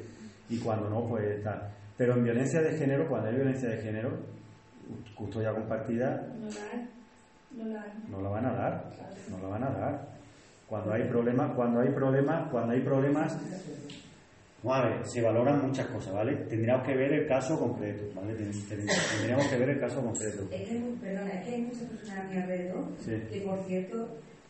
y 0.50 0.58
cuando 0.60 0.90
no, 0.90 1.08
pues 1.08 1.44
tal. 1.44 1.74
Pero 1.98 2.14
en 2.14 2.24
violencia 2.24 2.62
de 2.62 2.78
género, 2.78 3.08
cuando 3.10 3.28
hay 3.28 3.36
violencia 3.36 3.70
de 3.70 3.78
género, 3.78 4.12
custodia 5.16 5.52
compartida 5.54 6.28
No 6.40 6.50
la. 6.50 6.88
No 7.52 7.66
la 7.74 7.86
no 8.10 8.22
la 8.22 8.30
van 8.30 8.46
a 8.46 8.54
dar, 8.54 8.86
no 9.30 9.40
la 9.42 9.48
van 9.48 9.64
a 9.64 9.70
dar. 9.70 10.17
Cuando 10.68 10.92
hay 10.94 11.04
problemas, 11.08 11.56
cuando 11.56 11.80
hay 11.80 11.90
problemas, 11.90 12.52
cuando 12.52 12.74
hay 12.74 12.82
problemas, 12.82 13.38
vamos 14.64 14.78
a 14.86 14.90
ver, 14.90 15.08
se 15.08 15.22
valoran 15.22 15.66
muchas 15.66 15.88
cosas, 15.88 16.14
¿vale? 16.14 16.36
Tendríamos 16.50 16.86
que 16.86 16.94
ver 16.96 17.14
el 17.14 17.28
caso 17.28 17.58
concreto, 17.58 18.04
¿vale? 18.14 18.34
Ten- 18.36 18.52
ten- 18.68 18.86
Tendríamos 19.16 19.48
que 19.48 19.58
ver 19.58 19.70
el 19.70 19.80
caso 19.80 20.02
concreto. 20.02 20.42
Es 20.52 20.68
que, 20.68 20.82
perdona, 21.02 21.32
es 21.34 21.48
que 21.48 21.56
hay 21.56 21.62
muchas 21.62 21.84
personas 21.84 22.20
a 22.20 22.24
mi 22.30 22.36
alrededor 22.38 22.86
Sí. 23.00 23.12
que, 23.32 23.42
por 23.42 23.64
cierto, 23.66 24.10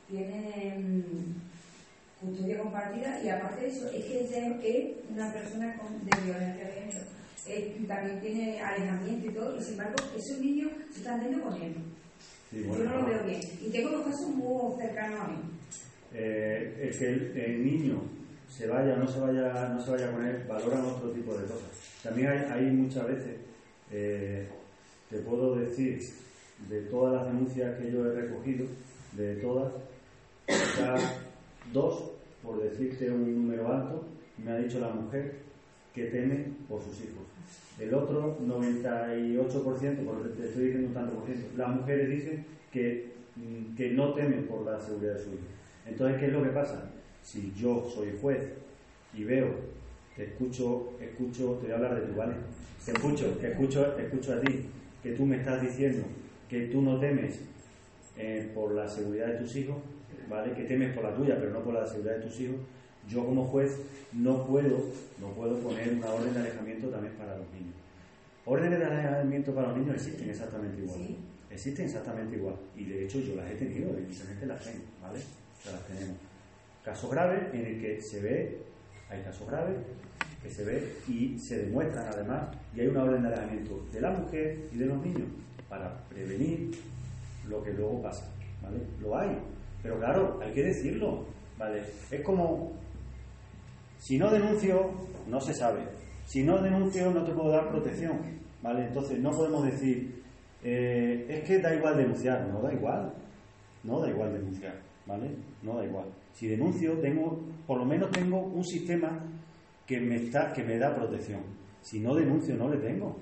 tienen 0.09 0.97
mm, 0.99 2.26
custodia 2.26 2.57
compartida 2.57 3.22
y 3.24 3.30
aparte 3.30 3.61
de 3.61 3.68
eso, 3.68 3.88
es 3.91 4.03
que 4.05 4.24
es 4.24 4.95
una 5.11 5.32
persona 5.32 5.78
con, 5.78 6.03
de 6.03 6.22
violencia 6.26 6.65
de 6.65 6.72
género. 6.72 7.05
Eh, 7.45 7.86
también 7.88 8.20
tiene 8.20 8.59
alejamiento 8.59 9.30
y 9.30 9.34
todo, 9.34 9.55
y 9.55 9.61
sin 9.61 9.74
embargo, 9.74 9.95
esos 10.18 10.39
niños 10.39 10.72
se 10.91 10.97
están 10.97 11.20
viendo 11.20 11.41
con 11.43 11.61
él. 11.61 11.76
Sí, 12.49 12.63
Yo 12.65 12.84
no 12.84 12.97
lo 13.01 13.05
veo 13.05 13.24
bien. 13.24 13.39
Y 13.61 13.70
tengo 13.70 13.91
dos 13.91 14.05
casos 14.07 14.30
muy 14.30 14.82
cercanos 14.82 15.20
a 15.22 15.28
mí. 15.28 15.38
Eh, 16.14 16.80
el 16.82 16.97
que 16.97 17.45
el, 17.45 17.66
niño 17.66 18.01
se 18.49 18.68
vaya 18.68 18.93
o 18.93 18.97
no 18.97 19.08
se 19.08 19.20
vaya, 19.20 19.70
no 19.70 19.82
se 19.82 19.91
vaya 19.91 20.12
con 20.12 20.26
él, 20.26 20.43
valoran 20.47 20.86
otro 20.86 21.12
tipo 21.12 21.34
de 21.34 21.43
cosas. 21.43 21.70
También 22.03 22.30
hay, 22.51 22.66
muchas 22.72 23.08
veces, 23.08 23.36
eh, 23.91 24.47
te 25.10 25.18
puedo 25.20 25.55
decir, 25.55 25.99
de 26.70 26.82
todas 26.84 27.14
las 27.14 27.34
denuncias 27.34 27.78
que 27.78 27.91
yo 27.91 28.05
he 28.05 28.16
recogido, 28.16 28.66
de 29.14 29.36
todas, 29.36 29.74
quizás 30.45 31.01
dos, 31.74 32.12
por 32.41 32.62
decirte 32.62 33.12
un 33.12 33.47
número 33.47 33.68
alto, 33.72 34.05
me 34.38 34.51
ha 34.51 34.58
dicho 34.58 34.80
la 34.80 34.89
mujer 34.89 35.36
que 35.93 36.05
teme 36.05 36.45
por 36.70 36.82
sus 36.82 37.01
hijos. 37.01 37.26
El 37.80 37.93
otro 37.93 38.38
98%, 38.39 40.05
porque 40.05 40.30
te 40.30 40.47
estoy 40.47 40.66
diciendo 40.66 40.88
un 40.88 40.93
tanto 40.93 41.16
por 41.16 41.26
ciento, 41.26 41.47
las 41.55 41.76
mujeres 41.76 42.10
dicen 42.10 42.45
que, 42.72 43.14
mm, 43.36 43.76
que 43.76 43.91
no 43.91 44.14
temen 44.14 44.47
por 44.47 44.66
la 44.66 44.80
seguridad 44.80 45.14
de 45.14 45.24
su 45.24 45.30
hijo. 45.30 45.57
Entonces, 45.88 46.20
¿qué 46.20 46.28
es 46.28 46.34
lo 46.34 46.44
que 46.44 46.50
pasa? 46.50 46.92
Si 47.22 47.54
yo 47.56 47.90
soy 47.94 48.18
juez 48.22 48.44
y 49.14 49.24
veo, 49.24 49.48
te 50.16 50.26
escucho, 50.26 50.94
escucho, 51.00 51.58
te 51.62 51.68
voy 51.68 51.72
a 51.72 51.76
hablar 51.76 51.96
de 51.96 52.08
tu, 52.08 52.16
¿vale? 52.16 52.34
Te 52.86 52.92
escucho, 52.92 53.26
te 53.40 53.52
escucho, 53.52 53.86
te 53.94 54.04
escucho 54.04 54.34
a 54.34 54.42
ti, 54.42 54.66
que 55.04 55.12
tú 55.12 55.26
me 55.26 55.38
estás 55.38 55.62
diciendo 55.62 56.04
que 56.50 56.68
tú 56.68 56.82
no 56.82 57.00
temes 57.00 57.40
eh, 58.18 58.52
por 58.56 58.74
la 58.74 58.88
seguridad 58.88 59.28
de 59.28 59.40
tus 59.40 59.56
hijos, 59.56 59.78
¿vale? 60.30 60.54
Que 60.54 60.64
temes 60.64 60.94
por 60.94 61.04
la 61.04 61.14
tuya, 61.14 61.38
pero 61.40 61.52
no 61.52 61.62
por 61.62 61.74
la 61.74 61.86
seguridad 61.86 62.16
de 62.16 62.22
tus 62.22 62.40
hijos. 62.40 62.58
Yo 63.08 63.26
como 63.26 63.46
juez 63.46 63.78
no 64.14 64.46
puedo, 64.46 64.78
no 65.20 65.30
puedo 65.36 65.60
poner 65.60 65.94
una 65.94 66.10
orden 66.10 66.34
de 66.34 66.40
alejamiento 66.40 66.90
también 66.90 67.14
para 67.14 67.38
los 67.38 67.48
niños. 67.52 67.76
Órdenes 68.46 68.80
de 68.80 68.86
alejamiento 68.86 69.54
para 69.54 69.70
los 69.70 69.78
niños 69.78 69.96
existen 69.96 70.30
exactamente 70.30 70.82
igual. 70.82 71.00
Sí. 71.00 71.18
Existen 71.50 71.86
exactamente 71.86 72.36
igual. 72.38 72.56
Y 72.76 72.86
de 72.86 73.06
hecho 73.06 73.20
yo 73.20 73.36
las 73.36 73.50
he 73.52 73.56
tenido, 73.56 73.92
evidentemente 73.92 74.46
las 74.46 74.64
tengo, 74.64 74.84
¿vale? 75.02 75.20
Sea, 75.62 75.74
las 75.74 75.86
tenemos. 75.86 76.18
Casos 76.84 77.12
graves 77.12 77.53
en 77.53 77.66
el 77.66 77.82
que 77.82 78.01
se 78.01 78.22
ve, 78.22 78.62
hay 79.10 79.22
casos 79.22 79.47
graves 79.47 79.78
que 80.41 80.49
se 80.49 80.64
ve 80.64 80.95
y 81.08 81.38
se 81.39 81.66
demuestran 81.66 82.08
además, 82.08 82.55
y 82.76 82.82
hay 82.82 82.88
una 82.88 83.03
orden 83.03 83.24
de 83.24 83.28
alejamiento 83.28 83.86
de 83.91 84.01
la 84.01 84.12
mujer 84.12 84.58
y 84.72 84.78
de 84.78 84.86
los 84.86 85.03
niños 85.03 85.28
para 85.68 85.97
prevenir 86.08 86.72
lo 87.47 87.64
que 87.64 87.74
luego 87.74 88.01
pasa, 88.01 88.26
¿vale? 88.62 88.80
Lo 89.01 89.18
hay, 89.18 89.38
pero 89.82 89.99
claro, 89.99 90.39
hay 90.41 90.53
que 90.53 90.64
decirlo, 90.64 91.26
¿vale? 91.58 91.84
Es 92.12 92.22
como, 92.22 92.74
si 93.97 94.18
no 94.18 94.32
denuncio, 94.32 94.91
no 95.28 95.41
se 95.41 95.53
sabe. 95.53 95.82
Si 96.26 96.43
no 96.43 96.62
denuncio, 96.62 97.10
no 97.12 97.24
te 97.24 97.32
puedo 97.32 97.49
dar 97.49 97.70
protección, 97.70 98.20
¿vale? 98.62 98.88
Entonces 98.88 99.20
no 99.20 99.32
podemos 99.32 99.66
decir, 99.66 100.24
eh, 100.64 101.26
es 101.30 101.47
que 101.47 101.60
da 101.60 101.74
igual 101.74 101.97
denunciar, 101.97 102.47
no 102.47 102.62
da 102.62 102.74
igual, 102.74 103.14
no 103.84 103.99
da 104.01 104.10
igual 104.10 104.34
denunciar, 104.34 104.76
¿vale? 105.08 105.36
No 105.64 105.78
da 105.78 105.86
igual. 105.86 106.05
Si 106.34 106.47
denuncio, 106.47 106.99
tengo, 106.99 107.39
por 107.66 107.80
lo 107.80 107.86
menos 107.86 108.12
tengo 108.12 108.39
un 108.39 108.64
sistema 108.64 109.20
que 109.86 109.99
me, 109.99 110.18
está, 110.18 110.51
que 110.53 110.64
me 110.64 110.78
da 110.78 110.93
protección. 110.93 111.41
Si 111.82 111.99
no 111.99 112.14
denuncio, 112.14 112.55
no 112.55 112.70
le 112.70 112.78
tengo, 112.78 113.16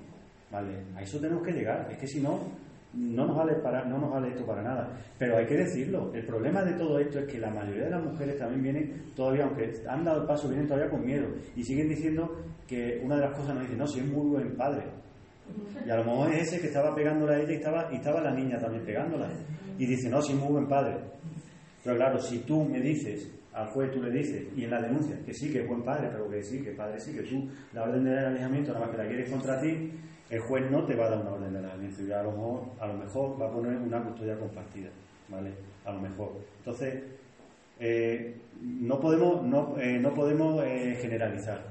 ¿vale? 0.50 0.84
A 0.96 1.02
eso 1.02 1.18
tenemos 1.20 1.42
que 1.44 1.52
llegar. 1.52 1.88
Es 1.90 1.98
que 1.98 2.06
si 2.06 2.20
no, 2.20 2.40
no 2.94 3.26
nos 3.26 3.36
vale 3.36 3.54
para, 3.56 3.84
no 3.84 3.98
nos 3.98 4.10
vale 4.10 4.28
esto 4.28 4.44
para 4.44 4.62
nada. 4.62 4.98
Pero 5.18 5.36
hay 5.36 5.46
que 5.46 5.56
decirlo. 5.56 6.12
El 6.12 6.26
problema 6.26 6.64
de 6.64 6.72
todo 6.72 6.98
esto 6.98 7.20
es 7.20 7.26
que 7.26 7.38
la 7.38 7.50
mayoría 7.50 7.84
de 7.84 7.90
las 7.90 8.04
mujeres 8.04 8.38
también 8.38 8.62
vienen 8.62 9.12
todavía, 9.14 9.44
aunque 9.44 9.72
han 9.88 10.04
dado 10.04 10.22
el 10.22 10.26
paso, 10.26 10.48
vienen 10.48 10.66
todavía 10.66 10.90
con 10.90 11.04
miedo 11.04 11.28
y 11.54 11.62
siguen 11.62 11.88
diciendo 11.88 12.36
que 12.66 13.00
una 13.04 13.16
de 13.16 13.22
las 13.22 13.36
cosas 13.36 13.54
nos 13.54 13.64
dice, 13.64 13.76
no, 13.76 13.86
si 13.86 14.00
es 14.00 14.06
muy 14.06 14.26
buen 14.26 14.56
padre. 14.56 14.84
Y 15.86 15.90
a 15.90 15.96
lo 15.96 16.04
mejor 16.04 16.32
es 16.32 16.48
ese 16.48 16.60
que 16.60 16.66
estaba 16.66 16.94
pegándola 16.94 17.34
a 17.34 17.40
ella 17.40 17.52
y 17.52 17.56
estaba, 17.56 17.88
y 17.92 17.96
estaba 17.96 18.20
la 18.20 18.34
niña 18.34 18.58
también 18.58 18.84
pegándola. 18.84 19.28
Y 19.78 19.86
dice, 19.86 20.08
no, 20.08 20.20
si 20.20 20.32
es 20.32 20.38
muy 20.38 20.52
buen 20.52 20.66
padre. 20.66 20.96
Pero 21.86 21.98
claro, 21.98 22.18
si 22.18 22.40
tú 22.40 22.64
me 22.64 22.80
dices, 22.80 23.30
al 23.52 23.68
juez 23.68 23.92
tú 23.92 24.02
le 24.02 24.10
dices, 24.10 24.44
y 24.56 24.64
en 24.64 24.70
la 24.70 24.82
denuncia, 24.82 25.20
que 25.24 25.32
sí, 25.32 25.52
que 25.52 25.60
es 25.60 25.68
buen 25.68 25.84
padre, 25.84 26.08
pero 26.10 26.28
que 26.28 26.42
sí, 26.42 26.60
que 26.60 26.72
padre 26.72 26.98
sí, 26.98 27.12
que 27.12 27.22
tú, 27.22 27.48
la 27.72 27.84
orden 27.84 28.02
de 28.02 28.18
alejamiento, 28.18 28.72
nada 28.72 28.86
más 28.86 28.96
que 28.96 29.02
la 29.04 29.08
quieres 29.08 29.30
contra 29.30 29.60
ti, 29.60 29.92
el 30.28 30.40
juez 30.40 30.68
no 30.68 30.84
te 30.84 30.96
va 30.96 31.06
a 31.06 31.10
dar 31.10 31.20
una 31.20 31.30
orden 31.30 31.52
de 31.52 31.60
alejamiento 31.60 32.02
y 32.02 32.10
a 32.10 32.24
lo 32.24 32.32
mejor, 32.32 32.62
a 32.80 32.86
lo 32.88 32.94
mejor 32.94 33.40
va 33.40 33.46
a 33.46 33.52
poner 33.52 33.76
una 33.76 34.02
custodia 34.02 34.36
compartida, 34.36 34.88
¿vale? 35.28 35.52
A 35.84 35.92
lo 35.92 36.00
mejor. 36.00 36.32
Entonces, 36.58 37.04
eh, 37.78 38.34
no 38.60 38.98
podemos, 38.98 39.44
no, 39.44 39.76
eh, 39.78 40.00
no 40.00 40.12
podemos 40.12 40.64
eh, 40.64 40.98
generalizar. 41.00 41.62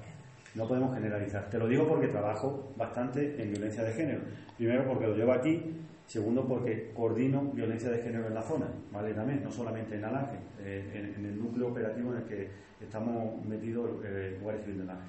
No 0.53 0.66
podemos 0.66 0.95
generalizar. 0.95 1.49
Te 1.49 1.59
lo 1.59 1.68
digo 1.68 1.86
porque 1.86 2.07
trabajo 2.07 2.72
bastante 2.78 3.36
en 3.41 3.51
violencia 3.51 3.84
de 3.84 3.91
género. 3.91 4.22
Primero 4.55 4.88
porque 4.88 5.07
lo 5.07 5.18
llevo 5.18 5.34
aquí, 5.34 5.76
segundo 6.08 6.45
porque 6.47 6.91
coordino 6.93 7.41
violencia 7.53 7.89
de 7.89 8.01
género 8.01 8.28
en 8.28 8.36
la 8.36 8.41
zona, 8.41 8.68
¿vale? 8.91 9.14
También, 9.14 9.43
no 9.43 9.51
solamente 9.51 9.95
en 9.95 10.06
Alange, 10.06 10.38
eh, 10.60 11.14
en, 11.18 11.26
el 11.26 11.39
núcleo 11.39 11.70
operativo 11.70 12.12
en 12.14 12.18
el 12.20 12.24
que 12.26 12.49
estamos 12.82 13.43
metidos 13.45 13.89
eh, 14.03 14.38
Guardia 14.41 14.74
de 14.74 14.82
Alange. 14.82 15.03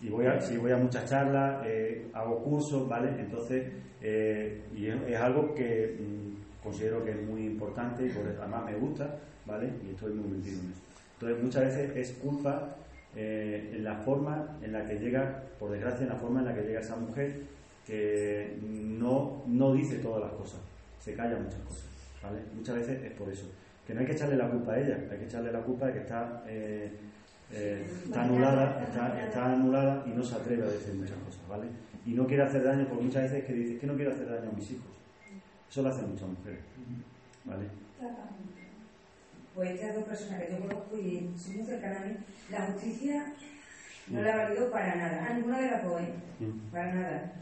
Y 0.00 0.08
voy 0.08 0.26
a, 0.26 0.40
sí, 0.40 0.56
voy 0.56 0.72
a 0.72 0.76
muchas 0.76 1.08
charlas, 1.08 1.62
eh, 1.66 2.06
hago 2.12 2.42
cursos, 2.42 2.88
¿vale? 2.88 3.10
Entonces, 3.18 3.70
eh, 4.00 4.62
y 4.74 4.86
es, 4.86 5.20
algo 5.20 5.54
que 5.54 5.96
mm, 5.98 6.62
considero 6.62 7.04
que 7.04 7.10
es 7.10 7.22
muy 7.22 7.44
importante 7.44 8.06
y 8.06 8.10
por 8.10 8.26
además 8.26 8.64
me 8.64 8.76
gusta, 8.76 9.18
¿vale? 9.44 9.70
Y 9.84 9.90
estoy 9.90 10.14
muy 10.14 10.38
metido 10.38 10.60
en 10.60 10.70
eso. 10.70 10.80
Entonces, 11.14 11.42
muchas 11.42 11.64
veces 11.64 11.96
es 11.96 12.12
culpa 12.18 12.76
en 13.16 13.84
la 13.84 13.94
forma 13.98 14.58
en 14.60 14.72
la 14.72 14.84
que 14.84 14.98
llega, 14.98 15.44
por 15.60 15.70
desgracia, 15.70 16.02
en 16.02 16.08
la 16.08 16.16
forma 16.16 16.40
en 16.40 16.46
la 16.46 16.54
que 16.54 16.62
llega 16.62 16.80
esa 16.80 16.96
mujer 16.96 17.42
que 17.86 18.58
no, 18.62 19.42
no 19.46 19.74
dice 19.74 19.98
todas 19.98 20.22
las 20.22 20.32
cosas, 20.32 20.60
se 21.00 21.14
calla 21.14 21.36
muchas 21.36 21.60
cosas, 21.60 21.84
¿vale? 22.22 22.40
Muchas 22.54 22.76
veces 22.76 23.02
es 23.04 23.12
por 23.12 23.28
eso. 23.28 23.46
Que 23.86 23.92
no 23.92 24.00
hay 24.00 24.06
que 24.06 24.12
echarle 24.12 24.36
la 24.36 24.48
culpa 24.48 24.72
a 24.72 24.80
ella, 24.80 24.98
hay 25.10 25.18
que 25.18 25.24
echarle 25.24 25.52
la 25.52 25.60
culpa 25.60 25.86
de 25.86 25.92
que 25.92 25.98
está, 25.98 26.42
eh, 26.46 26.90
eh, 27.52 27.86
está 28.04 28.24
anulada, 28.24 28.82
está, 28.82 29.22
está 29.26 29.52
anulada 29.52 30.02
y 30.06 30.10
no 30.10 30.22
se 30.22 30.34
atreve 30.34 30.62
a 30.62 30.70
decir 30.70 30.94
muchas 30.94 31.18
cosas, 31.18 31.46
¿vale? 31.48 31.66
Y 32.06 32.12
no 32.12 32.26
quiere 32.26 32.42
hacer 32.42 32.64
daño, 32.64 32.86
porque 32.88 33.04
muchas 33.04 33.24
veces 33.24 33.44
que 33.44 33.52
dice 33.52 33.78
que 33.78 33.86
no 33.86 33.94
quiero 33.94 34.12
hacer 34.12 34.28
daño 34.28 34.50
a 34.50 34.52
mis 34.52 34.70
hijos. 34.70 34.86
Eso 35.70 35.82
lo 35.82 35.88
hacen 35.90 36.10
muchas 36.10 36.28
mujeres, 36.28 36.60
¿vale? 37.44 37.64
Pues 39.54 39.70
estas 39.70 39.94
dos 39.94 40.04
personas 40.04 40.42
que 40.42 40.52
yo 40.52 40.58
conozco 40.60 40.98
y 40.98 41.30
son 41.36 41.56
muy 41.56 41.66
cercanas 41.66 42.02
a 42.02 42.06
mí, 42.06 42.16
la 42.50 42.66
justicia 42.66 43.32
no 44.08 44.22
la 44.22 44.32
ha 44.32 44.36
valido 44.48 44.70
para 44.70 44.94
nada. 44.96 45.26
A 45.26 45.34
ninguna 45.34 45.60
de 45.60 45.70
las 45.70 45.84
dos, 45.84 46.00
¿eh? 46.00 46.14
Mm. 46.40 46.70
Para 46.72 46.94
nada. 46.94 47.32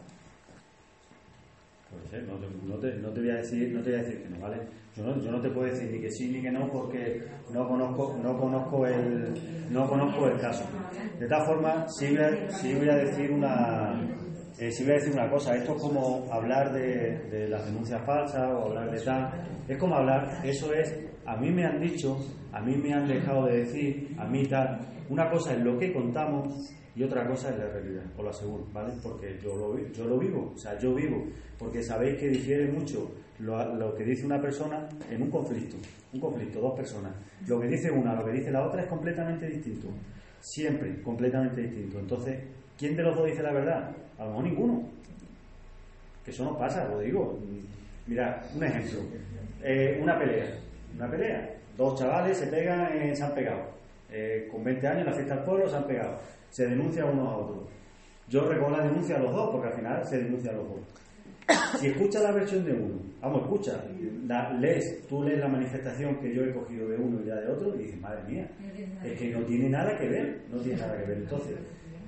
Puede 1.93 2.09
ser, 2.09 2.27
no 2.27 2.39
te, 2.79 2.95
no, 2.97 3.11
te, 3.11 3.21
voy 3.21 3.31
a 3.31 3.37
decir, 3.37 3.71
no 3.73 3.83
te 3.83 3.91
voy 3.91 3.99
a 3.99 4.03
decir 4.03 4.23
que 4.23 4.29
no, 4.31 4.41
¿vale? 4.41 4.57
Yo 4.97 5.05
no, 5.05 5.21
yo 5.21 5.31
no 5.31 5.41
te 5.41 5.51
puedo 5.51 5.67
decir 5.67 5.91
ni 5.91 6.01
que 6.01 6.11
sí 6.11 6.31
ni 6.31 6.41
que 6.41 6.51
no 6.51 6.71
porque 6.71 7.21
no 7.53 7.69
conozco, 7.69 8.19
no 8.23 8.39
conozco 8.39 8.87
el, 8.87 9.35
no 9.71 9.87
conozco 9.87 10.27
el 10.27 10.41
caso. 10.41 10.65
De 11.19 11.27
tal 11.29 11.45
forma, 11.45 11.87
sí 11.89 12.09
voy 12.09 12.25
a, 12.25 12.51
sí 12.51 12.75
voy 12.75 12.89
a 12.89 12.97
decir 12.97 13.31
una, 13.31 13.93
eh, 14.59 14.71
voy 14.81 14.91
a 14.91 14.95
decir 14.95 15.13
una 15.13 15.31
cosa. 15.31 15.55
Esto 15.55 15.77
es 15.77 15.83
como 15.83 16.33
hablar 16.33 16.73
de, 16.73 17.29
de 17.31 17.49
las 17.49 17.67
denuncias 17.67 18.03
falsas 18.07 18.51
o 18.51 18.69
hablar 18.69 18.91
de 18.91 19.01
tal. 19.01 19.31
Es 19.69 19.77
como 19.77 19.97
hablar, 19.97 20.41
eso 20.45 20.73
es, 20.73 20.99
a 21.27 21.37
mí 21.37 21.51
me 21.51 21.67
han 21.67 21.79
dicho, 21.79 22.17
a 22.53 22.61
mí 22.63 22.75
me 22.77 22.95
han 22.95 23.07
dejado 23.07 23.47
de 23.47 23.59
decir, 23.59 24.17
a 24.19 24.27
mí 24.27 24.47
tal. 24.47 24.79
Una 25.11 25.31
cosa 25.31 25.53
es 25.53 25.61
lo 25.63 25.79
que 25.79 25.93
contamos 25.93 26.75
y 26.95 27.03
otra 27.03 27.27
cosa 27.27 27.51
es 27.51 27.59
la 27.59 27.69
realidad, 27.69 28.03
os 28.17 28.25
lo 28.25 28.31
aseguro, 28.31 28.67
¿vale? 28.73 28.93
Porque 29.03 29.39
yo 29.43 29.57
lo, 29.57 29.93
yo 29.93 30.05
lo 30.05 30.19
vivo, 30.19 30.53
o 30.55 30.59
sea, 30.59 30.79
yo 30.79 30.95
vivo, 30.95 31.27
porque 31.59 31.83
sabéis 31.83 32.19
que 32.19 32.29
difiere 32.29 32.67
mucho 32.71 33.11
lo, 33.39 33.75
lo 33.75 33.95
que 33.95 34.05
dice 34.05 34.27
una 34.27 34.41
persona 34.41 34.89
en 35.11 35.23
un 35.23 35.31
conflicto, 35.31 35.77
un 36.13 36.21
conflicto, 36.21 36.61
dos 36.61 36.75
personas. 36.77 37.13
Lo 37.47 37.61
que 37.61 37.67
dice 37.69 37.91
una, 37.91 38.15
lo 38.15 38.25
que 38.25 38.33
dice 38.33 38.51
la 38.51 38.67
otra 38.67 38.83
es 38.83 38.89
completamente 38.89 39.47
distinto, 39.49 39.89
siempre 40.41 41.01
completamente 41.03 41.63
distinto. 41.63 41.99
Entonces, 41.99 42.39
¿quién 42.79 42.95
de 42.97 43.03
los 43.03 43.17
dos 43.17 43.27
dice 43.27 43.43
la 43.43 43.53
verdad? 43.53 43.91
A 44.19 44.25
lo 44.25 44.31
mejor 44.31 44.45
ninguno. 44.45 44.83
Que 46.25 46.31
eso 46.31 46.45
no 46.45 46.57
pasa, 46.59 46.87
lo 46.89 47.01
digo. 47.01 47.39
Mira, 48.07 48.45
un 48.55 48.63
ejemplo, 48.65 49.01
Eh, 49.65 49.99
una 50.03 50.19
pelea, 50.19 50.59
una 50.97 51.09
pelea, 51.09 51.55
dos 51.77 51.99
chavales 51.99 52.37
se 52.37 52.47
pegan, 52.49 52.93
eh, 52.93 53.15
se 53.15 53.23
han 53.23 53.33
pegado. 53.33 53.63
Eh, 54.13 54.49
con 54.51 54.63
20 54.63 54.87
años 54.87 55.01
en 55.01 55.07
la 55.07 55.13
fiesta 55.15 55.35
del 55.37 55.45
pueblo 55.45 55.69
se 55.69 55.77
han 55.77 55.87
pegado. 55.87 56.19
Se 56.51 56.67
denuncia 56.67 57.05
unos 57.07 57.29
a 57.29 57.37
otros. 57.37 57.69
Yo 58.29 58.47
recojo 58.49 58.71
la 58.71 58.85
denuncia 58.85 59.17
a 59.17 59.21
los 59.21 59.35
dos, 59.35 59.51
porque 59.51 59.69
al 59.69 59.75
final 59.75 60.05
se 60.07 60.19
denuncia 60.23 60.51
a 60.51 60.55
los 60.55 60.69
dos. 60.69 60.81
Si 61.81 61.89
escuchas 61.89 62.23
la 62.23 62.33
versión 62.33 62.65
de 62.65 62.73
uno, 62.73 63.01
vamos, 63.21 63.43
escucha, 63.43 63.85
la- 64.27 64.53
lees, 64.53 65.07
tú 65.09 65.23
lees 65.23 65.41
la 65.41 65.49
manifestación 65.49 66.17
que 66.21 66.33
yo 66.35 66.45
he 66.45 66.53
cogido 66.55 66.89
de 66.89 66.97
uno 66.97 67.21
y 67.21 67.27
ya 67.27 67.35
de 67.35 67.49
otro, 67.49 67.75
y 67.75 67.79
dices, 67.85 68.01
madre 68.01 68.23
mía, 68.29 68.49
es 69.05 69.19
que 69.19 69.31
no 69.31 69.41
tiene 69.45 69.69
nada 69.69 69.97
que 69.99 70.09
ver, 70.09 70.41
no 70.51 70.61
tiene 70.61 70.81
nada 70.81 70.97
que 70.99 71.07
ver. 71.09 71.19
Entonces, 71.19 71.57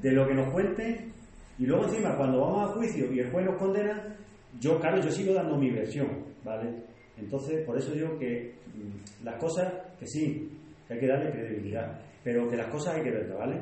de 0.01 0.13
lo 0.13 0.27
que 0.29 0.35
nos 0.35 0.53
cuenten, 0.53 1.13
y 1.59 1.67
luego 1.67 1.85
encima, 1.87 2.17
cuando 2.17 2.41
vamos 2.41 2.71
a 2.71 2.75
juicio 2.75 3.13
y 3.13 3.19
el 3.19 3.31
juez 3.31 3.45
nos 3.45 3.57
condena, 3.57 4.17
yo, 4.61 4.79
claro, 4.79 5.01
yo 5.03 5.11
sigo 5.11 5.35
dando 5.35 5.57
mi 5.57 5.71
versión, 5.71 6.09
¿vale? 6.45 6.71
Entonces, 7.19 7.65
por 7.67 7.77
eso 7.77 7.91
digo 7.93 8.17
que 8.19 8.55
mm, 8.75 9.25
las 9.25 9.35
cosas, 9.41 9.73
que 9.99 10.07
sí, 10.07 10.54
hay 10.91 10.99
que 11.01 11.07
darle 11.07 11.31
credibilidad, 11.31 11.99
pero 12.23 12.49
que 12.49 12.57
las 12.57 12.67
cosas 12.67 12.97
hay 12.97 13.03
que 13.03 13.11
verlas, 13.11 13.39
¿vale? 13.39 13.61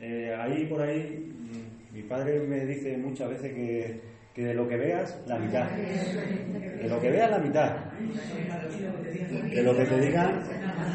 Eh, 0.00 0.34
ahí 0.36 0.66
por 0.66 0.82
ahí, 0.82 1.32
mm, 1.32 1.94
mi 1.94 2.02
padre 2.02 2.40
me 2.40 2.66
dice 2.66 2.96
muchas 2.96 3.28
veces 3.30 3.52
que, 3.52 4.00
que 4.34 4.44
de 4.46 4.54
lo 4.54 4.66
que 4.68 4.76
veas, 4.76 5.22
la 5.26 5.38
mitad. 5.38 5.70
De 5.70 6.88
lo 6.88 7.00
que 7.00 7.10
veas, 7.10 7.30
la 7.30 7.38
mitad. 7.38 7.76
De 9.54 9.62
lo 9.62 9.76
que 9.76 9.84
te 9.84 10.00
digan, 10.00 10.40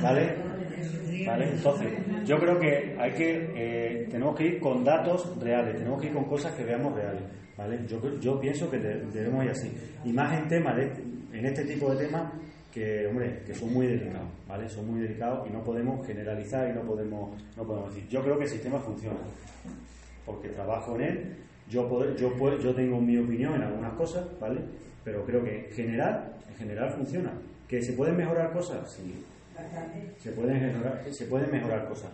¿vale? 0.02 0.36
¿Vale? 1.26 1.50
Entonces, 1.52 1.88
yo 2.26 2.38
creo 2.40 2.60
que 2.60 2.96
hay 3.00 3.12
que, 3.14 3.50
eh, 3.56 4.08
tenemos 4.10 4.36
que 4.36 4.46
ir 4.46 4.60
con 4.60 4.84
datos 4.84 5.38
reales, 5.42 5.76
tenemos 5.78 6.02
que 6.02 6.08
ir 6.08 6.14
con 6.14 6.26
cosas 6.26 6.54
que 6.54 6.64
veamos 6.64 6.94
reales, 6.96 7.22
¿vale? 7.58 7.80
Yo, 7.88 8.00
yo 8.20 8.40
pienso 8.40 8.70
que 8.70 8.78
de- 8.80 9.06
debemos 9.12 9.44
ir 9.46 9.52
así. 9.52 9.72
Y 10.06 10.12
más 10.14 10.38
en 10.38 10.48
temas, 10.48 10.76
de- 10.76 10.92
en 11.38 11.46
este 11.46 11.66
tipo 11.66 11.94
de 11.94 12.06
temas, 12.06 12.32
que, 12.80 13.08
hombre, 13.08 13.44
que 13.46 13.54
son 13.54 13.74
muy 13.74 13.88
delicados, 13.88 14.28
¿vale? 14.48 14.70
Son 14.70 14.90
muy 14.90 15.02
delicados 15.02 15.48
y 15.48 15.52
no 15.52 15.62
podemos 15.64 16.06
generalizar 16.08 16.70
y 16.70 16.74
no 16.74 16.82
podemos, 16.84 17.32
no 17.58 17.64
podemos 17.64 17.94
decir. 17.94 18.10
Yo 18.10 18.24
creo 18.24 18.38
que 18.38 18.46
el 18.46 18.50
sistema 18.50 18.80
funciona, 18.80 19.18
porque 20.26 20.50
trabajo 20.50 20.96
en 20.96 21.02
él, 21.02 21.36
yo, 21.70 21.88
puedo- 21.90 22.16
yo, 22.16 22.34
puedo- 22.34 22.58
yo 22.60 22.74
tengo 22.74 23.00
mi 23.02 23.18
opinión 23.18 23.56
en 23.56 23.64
algunas 23.64 23.94
cosas, 23.94 24.26
¿vale? 24.40 24.62
Pero 25.04 25.26
creo 25.26 25.44
que 25.44 25.68
en 25.68 25.72
general, 25.74 26.34
en 26.50 26.56
general 26.56 26.90
funciona. 26.92 27.32
¿Que 27.68 27.82
se 27.82 27.94
pueden 27.94 28.18
mejorar 28.18 28.52
cosas? 28.52 28.92
Sí, 28.92 29.24
Bastante. 29.56 30.14
se 30.18 30.32
pueden 30.32 30.62
mejorar, 30.62 31.04
se 31.12 31.26
pueden 31.26 31.52
mejorar 31.52 31.88
cosas. 31.88 32.10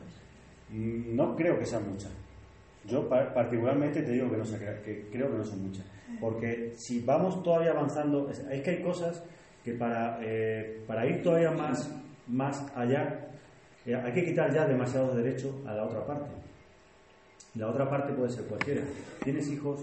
Mm, 0.69 1.15
No 1.15 1.35
creo 1.35 1.57
que 1.59 1.65
sean 1.65 1.89
muchas. 1.89 2.11
Yo 2.87 3.07
pa- 3.07 3.33
particularmente 3.33 4.01
te 4.01 4.11
digo 4.11 4.29
que 4.29 4.37
no 4.37 4.43
crea- 4.45 4.81
que 4.83 5.07
creo 5.11 5.31
que 5.31 5.37
no 5.37 5.43
son 5.45 5.63
muchas. 5.67 5.85
Porque 6.19 6.73
si 6.75 7.01
vamos 7.01 7.41
todavía 7.43 7.71
avanzando, 7.71 8.29
es 8.29 8.61
que 8.61 8.69
hay 8.71 8.81
cosas 8.83 9.23
que 9.65 9.73
para, 9.73 10.19
eh, 10.21 10.83
para 10.85 11.07
ir 11.07 11.23
todavía 11.23 11.49
más, 11.49 11.91
más 12.27 12.63
allá, 12.75 13.27
eh, 13.85 13.95
hay 13.95 14.13
que 14.13 14.23
quitar 14.25 14.53
ya 14.53 14.67
demasiados 14.67 15.17
derechos 15.17 15.55
a 15.65 15.73
la 15.73 15.85
otra 15.85 16.05
parte. 16.05 16.29
La 17.55 17.69
otra 17.69 17.89
parte 17.89 18.13
puede 18.13 18.29
ser 18.29 18.45
cualquiera. 18.45 18.81
¿Tienes 19.23 19.49
hijos? 19.49 19.81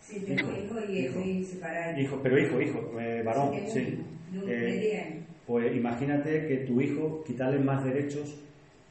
Sí, 0.00 0.20
tengo 0.20 0.42
Hijo, 0.52 0.58
hijos 0.78 0.84
y 0.88 0.98
hijo. 0.98 1.18
estoy 1.18 1.44
separada. 1.44 2.00
Hijo, 2.00 2.20
pero 2.22 2.38
hijo, 2.38 2.60
hijo, 2.60 3.00
eh, 3.00 3.22
varón, 3.22 3.52
Sí, 3.68 3.98
Eh, 4.46 5.22
pues 5.46 5.76
imagínate 5.76 6.46
que 6.46 6.56
tu 6.66 6.80
hijo 6.80 7.22
quitarle 7.24 7.58
más 7.58 7.84
derechos 7.84 8.40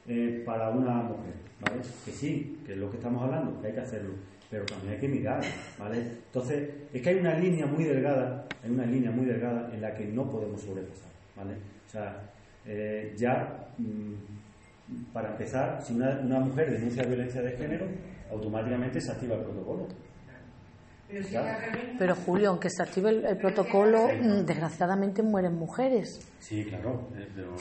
eh, 0.08 0.44
para 0.46 0.70
una 0.70 0.96
mujer, 1.02 1.34
¿vale? 1.60 1.82
Que 2.06 2.12
sí, 2.12 2.60
que 2.66 2.74
es 2.74 2.78
lo 2.78 2.90
que 2.92 2.98
estamos 2.98 3.24
hablando, 3.24 3.60
que 3.62 3.68
hay 3.68 3.74
que 3.74 3.80
hacerlo, 3.80 4.14
pero 4.54 4.66
también 4.68 4.94
hay 4.94 5.00
que 5.00 5.08
mirar, 5.08 5.42
¿vale? 5.80 5.98
Entonces, 5.98 6.70
es 6.94 7.02
que 7.02 7.10
hay 7.10 7.16
una 7.16 7.34
línea 7.34 7.66
muy 7.66 7.86
delgada, 7.86 8.46
hay 8.64 8.70
una 8.70 8.86
línea 8.86 9.10
muy 9.10 9.26
delgada 9.26 9.68
en 9.74 9.82
la 9.82 9.96
que 9.96 10.06
no 10.06 10.30
podemos 10.30 10.62
sobrepasar, 10.62 11.10
¿vale? 11.36 11.56
O 11.88 11.90
sea, 11.90 12.22
eh, 12.64 13.16
ya, 13.18 13.68
mm, 13.80 15.12
para 15.12 15.32
empezar, 15.32 15.82
si 15.82 15.96
una, 15.96 16.20
una 16.20 16.40
mujer 16.40 16.70
denuncia 16.70 17.04
violencia 17.04 17.42
de 17.42 17.58
género, 17.58 17.88
automáticamente 18.30 19.02
se 19.02 19.12
activa 19.12 19.38
el 19.38 19.42
protocolo. 19.42 19.88
Pero 21.98 22.16
Julio, 22.16 22.50
aunque 22.50 22.70
se 22.70 22.82
active 22.84 23.10
el, 23.10 23.26
el 23.26 23.38
protocolo, 23.38 24.10
mm, 24.20 24.46
desgraciadamente 24.46 25.22
mueren 25.22 25.56
mujeres. 25.56 26.20
Sí, 26.40 26.66
claro, 26.66 27.08
eh, 27.16 27.30
pero... 27.36 27.56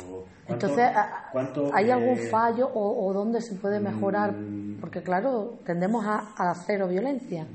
¿cuánto- 0.46 0.66
Entonces, 0.66 0.90
cuánto, 1.32 1.70
¿hay 1.74 1.90
algún 1.90 2.18
eh, 2.18 2.28
fallo 2.30 2.66
o, 2.68 3.06
o 3.06 3.12
dónde 3.12 3.40
se 3.40 3.54
puede 3.56 3.78
mejorar? 3.78 4.32
Mm. 4.32 4.80
Porque 4.80 5.02
claro, 5.02 5.58
tendemos 5.64 6.04
a, 6.06 6.32
a 6.36 6.54
cero 6.66 6.88
violencia. 6.88 7.46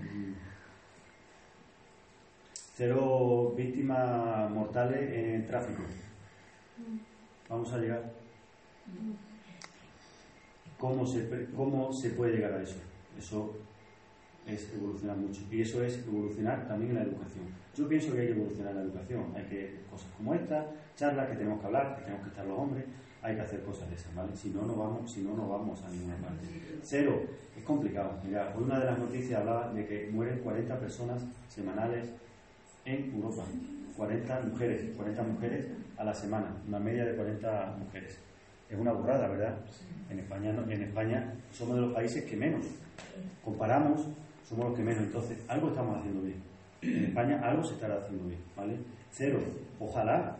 Cero 2.75 3.53
víctimas 3.55 4.49
mortales 4.51 5.11
en 5.11 5.47
tráfico. 5.47 5.81
Vamos 7.49 7.73
a 7.73 7.77
llegar. 7.79 8.03
¿Cómo 10.77 11.05
se, 11.07 11.47
¿Cómo 11.55 11.91
se 11.91 12.11
puede 12.11 12.33
llegar 12.35 12.53
a 12.53 12.61
eso? 12.61 12.77
Eso 13.17 13.55
es 14.47 14.73
evolucionar 14.73 15.17
mucho. 15.17 15.41
Y 15.51 15.61
eso 15.61 15.83
es 15.83 15.99
evolucionar 16.07 16.67
también 16.67 16.91
en 16.91 16.97
la 16.97 17.03
educación. 17.03 17.45
Yo 17.75 17.87
pienso 17.87 18.13
que 18.13 18.21
hay 18.21 18.27
que 18.27 18.33
evolucionar 18.33 18.71
en 18.71 18.77
la 18.77 18.83
educación. 18.83 19.25
Hay 19.35 19.43
que, 19.43 19.81
cosas 19.91 20.07
como 20.17 20.33
esta, 20.33 20.65
charlas 20.95 21.29
que 21.29 21.35
tenemos 21.35 21.59
que 21.59 21.65
hablar, 21.67 21.95
que 21.95 22.01
tenemos 22.03 22.23
que 22.23 22.29
estar 22.29 22.45
los 22.45 22.57
hombres, 22.57 22.85
hay 23.21 23.35
que 23.35 23.41
hacer 23.41 23.61
cosas 23.63 23.89
de 23.89 23.95
esas, 23.95 24.15
¿vale? 24.15 24.35
Si 24.35 24.49
no, 24.49 24.63
no 24.63 24.75
vamos, 24.75 25.11
si 25.11 25.21
no, 25.21 25.35
no 25.35 25.49
vamos 25.49 25.83
a 25.83 25.89
ninguna 25.89 26.15
parte. 26.15 26.47
Cero, 26.81 27.21
es 27.57 27.63
complicado. 27.63 28.13
Mira, 28.23 28.53
hoy 28.55 28.63
una 28.63 28.79
de 28.79 28.85
las 28.85 28.99
noticias 28.99 29.39
hablaba 29.39 29.73
de 29.73 29.85
que 29.85 30.09
mueren 30.11 30.39
40 30.39 30.79
personas 30.79 31.23
semanales 31.49 32.07
en 32.85 33.13
Europa. 33.13 33.43
40 33.97 34.41
mujeres, 34.41 34.95
40 34.95 35.23
mujeres 35.23 35.65
a 35.97 36.03
la 36.03 36.13
semana, 36.13 36.55
una 36.67 36.79
media 36.79 37.03
de 37.03 37.15
40 37.15 37.77
mujeres. 37.79 38.19
Es 38.69 38.77
una 38.77 38.91
burrada, 38.91 39.27
¿verdad? 39.27 39.57
En 40.09 40.19
España, 40.19 40.51
en 40.51 40.81
España 40.83 41.33
somos 41.51 41.75
de 41.75 41.81
los 41.81 41.93
países 41.93 42.23
que 42.25 42.37
menos. 42.37 42.65
Comparamos, 43.43 44.07
somos 44.47 44.67
los 44.67 44.77
que 44.77 44.83
menos. 44.83 45.03
Entonces, 45.03 45.37
algo 45.47 45.69
estamos 45.69 45.97
haciendo 45.97 46.21
bien. 46.21 46.41
En 46.81 47.05
España 47.05 47.41
algo 47.43 47.63
se 47.63 47.73
estará 47.73 47.97
haciendo 47.97 48.25
bien, 48.25 48.39
¿vale? 48.55 48.77
Cero. 49.11 49.39
Ojalá, 49.79 50.37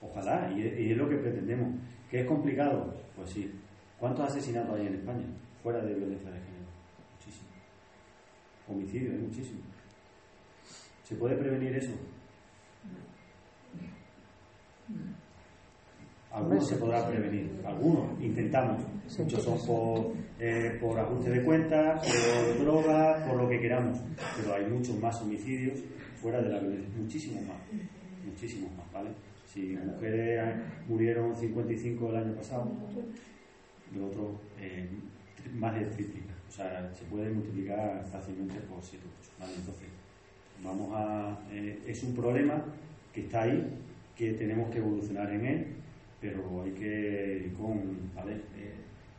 ojalá, 0.00 0.50
y 0.52 0.90
es, 0.90 0.96
lo 0.96 1.08
que 1.08 1.16
pretendemos. 1.16 1.74
¿Que 2.10 2.20
es 2.20 2.26
complicado? 2.26 2.94
Pues 3.16 3.30
sí. 3.30 3.52
¿Cuántos 3.98 4.30
asesinatos 4.30 4.78
hay 4.78 4.86
en 4.86 4.94
España? 4.94 5.26
Fuera 5.62 5.80
de 5.80 5.94
violencia 5.94 6.30
de 6.30 6.38
género. 6.38 6.68
Muchísimos. 7.16 7.52
Homicidios, 8.68 9.14
hay 9.14 9.20
muchísimos. 9.20 9.64
¿Se 11.04 11.16
puede 11.16 11.36
prevenir 11.36 11.74
eso? 11.74 11.92
Algunos 16.30 16.68
se 16.68 16.76
podrá 16.76 17.08
prevenir, 17.08 17.50
algunos 17.64 18.20
intentamos, 18.20 18.82
muchos 19.18 19.42
son 19.42 19.58
por, 19.66 20.12
eh, 20.38 20.76
por 20.78 20.98
ajuste 20.98 21.30
de 21.30 21.42
cuentas, 21.42 22.06
por 22.06 22.64
drogas, 22.64 23.22
por 23.26 23.42
lo 23.42 23.48
que 23.48 23.58
queramos, 23.58 23.98
pero 24.36 24.54
hay 24.54 24.66
muchos 24.66 24.98
más 25.00 25.20
homicidios 25.22 25.80
fuera 26.20 26.42
de 26.42 26.50
la 26.50 26.60
violencia, 26.60 26.90
muchísimos 26.98 27.46
más, 27.46 27.56
muchísimos 28.26 28.70
más, 28.76 28.92
¿vale? 28.92 29.10
Si 29.46 29.74
mujeres 29.76 30.54
murieron 30.86 31.34
55 31.34 32.10
el 32.10 32.16
año 32.16 32.34
pasado, 32.34 32.70
de 33.90 34.04
otro 34.04 34.38
eh, 34.60 34.86
más 35.54 35.74
de 35.74 35.86
triplica, 35.86 36.34
o 36.46 36.52
sea, 36.52 36.92
se 36.92 37.04
puede 37.06 37.30
multiplicar 37.30 38.04
fácilmente 38.12 38.60
por 38.68 38.82
7 38.82 39.02
o 39.06 39.10
8, 39.20 39.30
¿vale? 39.40 39.52
Entonces, 39.56 39.88
vamos 40.62 40.90
a, 40.92 41.38
eh, 41.50 41.78
es 41.86 42.02
un 42.02 42.14
problema 42.14 42.62
que 43.14 43.22
está 43.22 43.42
ahí, 43.44 43.66
que 44.14 44.32
tenemos 44.34 44.70
que 44.70 44.78
evolucionar 44.78 45.32
en 45.32 45.46
él, 45.46 45.66
pero 46.20 46.62
hay 46.62 46.72
que 46.72 47.42
ir 47.46 47.52
con, 47.52 48.12
¿vale? 48.14 48.34
Eh, 48.56 48.74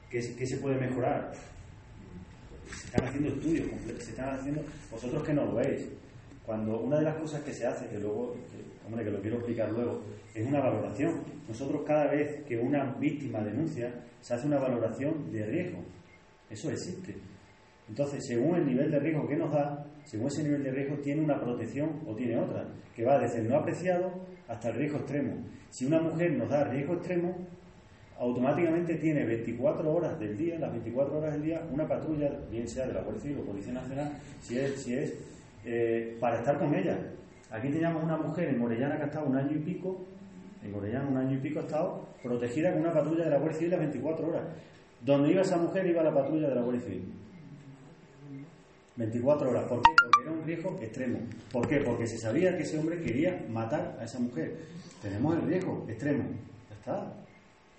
¿qué, 0.10 0.20
qué 0.38 0.46
se 0.46 0.58
puede 0.58 0.80
mejorar? 0.80 1.32
Se 2.66 2.86
están 2.88 3.08
haciendo 3.08 3.30
estudios, 3.30 3.68
se 3.98 4.12
están 4.12 4.36
haciendo, 4.36 4.62
vosotros 4.92 5.24
que 5.24 5.34
no 5.34 5.46
lo 5.46 5.56
veis, 5.56 5.88
cuando 6.46 6.80
una 6.80 6.98
de 6.98 7.04
las 7.04 7.16
cosas 7.18 7.42
que 7.44 7.54
se 7.54 7.66
hace, 7.66 7.88
que 7.88 8.00
luego, 8.00 8.34
que, 8.34 8.88
hombre, 8.88 9.04
que 9.04 9.12
lo 9.12 9.22
quiero 9.22 9.38
explicar 9.38 9.72
luego, 9.72 10.02
es 10.34 10.48
una 10.48 10.60
valoración. 10.60 11.22
Nosotros 11.48 11.84
cada 11.86 12.08
vez 12.12 12.44
que 12.46 12.58
una 12.58 12.94
víctima 12.96 13.40
denuncia, 13.42 13.94
se 14.20 14.34
hace 14.34 14.48
una 14.48 14.60
valoración 14.60 15.32
de 15.32 15.46
riesgo. 15.46 15.80
Eso 16.50 16.72
existe. 16.72 17.16
Entonces, 17.88 18.26
según 18.26 18.56
el 18.56 18.66
nivel 18.66 18.92
de 18.92 19.00
riesgo 19.00 19.28
que 19.28 19.36
nos 19.36 19.52
da, 19.52 19.86
según 20.04 20.28
ese 20.28 20.44
nivel 20.44 20.64
de 20.64 20.72
riesgo, 20.72 20.98
tiene 20.98 21.22
una 21.24 21.40
protección 21.40 22.02
o 22.06 22.16
tiene 22.16 22.38
otra, 22.38 22.68
que 22.96 23.04
va 23.04 23.20
desde 23.20 23.40
el 23.40 23.50
no 23.50 23.58
apreciado 23.58 24.12
hasta 24.50 24.70
el 24.70 24.76
riesgo 24.76 24.98
extremo. 24.98 25.34
Si 25.70 25.86
una 25.86 26.02
mujer 26.02 26.32
nos 26.34 26.50
da 26.50 26.64
riesgo 26.66 26.96
extremo, 26.96 27.36
automáticamente 28.20 28.96
tiene 28.96 29.24
24 29.24 29.94
horas 29.94 30.20
del 30.20 30.36
día, 30.36 30.60
las 30.60 30.72
24 30.72 31.18
horas 31.18 31.34
del 31.34 31.44
día, 31.44 31.62
una 31.72 31.88
patrulla, 31.88 32.30
bien 32.52 32.68
sea 32.68 32.88
de 32.88 32.94
la 32.94 33.02
Guardia 33.02 33.22
Civil 33.22 33.40
o 33.40 33.46
Policía 33.46 33.74
Nacional, 33.74 34.12
si 34.42 34.58
es, 34.58 34.82
si 34.82 34.94
es 34.96 35.14
eh, 35.64 36.18
para 36.20 36.40
estar 36.40 36.58
con 36.58 36.74
ella. 36.76 36.98
Aquí 37.52 37.70
teníamos 37.70 38.04
una 38.04 38.18
mujer 38.18 38.50
en 38.50 38.60
Morellana 38.60 38.98
que 38.98 39.04
ha 39.04 39.06
estado 39.06 39.28
un 39.28 39.38
año 39.38 39.56
y 39.56 39.60
pico, 39.60 40.06
en 40.64 40.72
Morellana 40.72 41.08
un 41.08 41.18
año 41.18 41.38
y 41.38 41.40
pico 41.40 41.60
ha 41.60 41.64
estado 41.64 42.06
protegida 42.22 42.72
con 42.74 42.82
una 42.82 42.94
patrulla 42.94 43.24
de 43.24 43.30
la 43.30 43.38
Guardia 43.38 43.58
Civil 43.58 43.72
las 43.72 43.80
24 43.80 44.28
horas. 44.28 44.44
Donde 45.06 45.32
iba 45.32 45.42
esa 45.42 45.58
mujer 45.58 45.86
iba 45.86 46.04
la 46.04 46.14
patrulla 46.14 46.50
de 46.50 46.56
la 46.56 46.62
Guardia 46.62 46.82
Civil. 46.82 47.14
24 49.00 49.50
horas. 49.50 49.64
¿Por 49.66 49.82
qué? 49.82 49.92
Porque 50.04 50.22
era 50.24 50.32
un 50.32 50.44
riesgo 50.46 50.80
extremo. 50.82 51.20
¿Por 51.52 51.68
qué? 51.68 51.78
Porque 51.78 52.06
se 52.06 52.18
sabía 52.18 52.56
que 52.58 52.64
ese 52.64 52.78
hombre 52.78 53.00
quería 53.02 53.46
matar 53.50 53.98
a 54.00 54.04
esa 54.04 54.20
mujer. 54.20 54.58
Tenemos 55.02 55.36
el 55.38 55.42
riesgo 55.48 55.86
extremo. 55.88 56.24
Ya 56.70 56.76
está. 56.76 57.14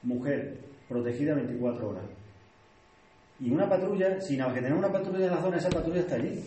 Mujer 0.02 0.58
protegida 0.88 1.34
24 1.34 1.90
horas. 1.90 2.04
Y 3.38 3.50
una 3.50 3.68
patrulla, 3.68 4.20
sin 4.20 4.38
que 4.38 4.54
tener 4.54 4.72
una 4.74 4.90
patrulla 4.90 5.26
en 5.26 5.30
la 5.30 5.40
zona, 5.42 5.56
esa 5.58 5.70
patrulla 5.70 6.00
está 6.00 6.14
allí. 6.16 6.42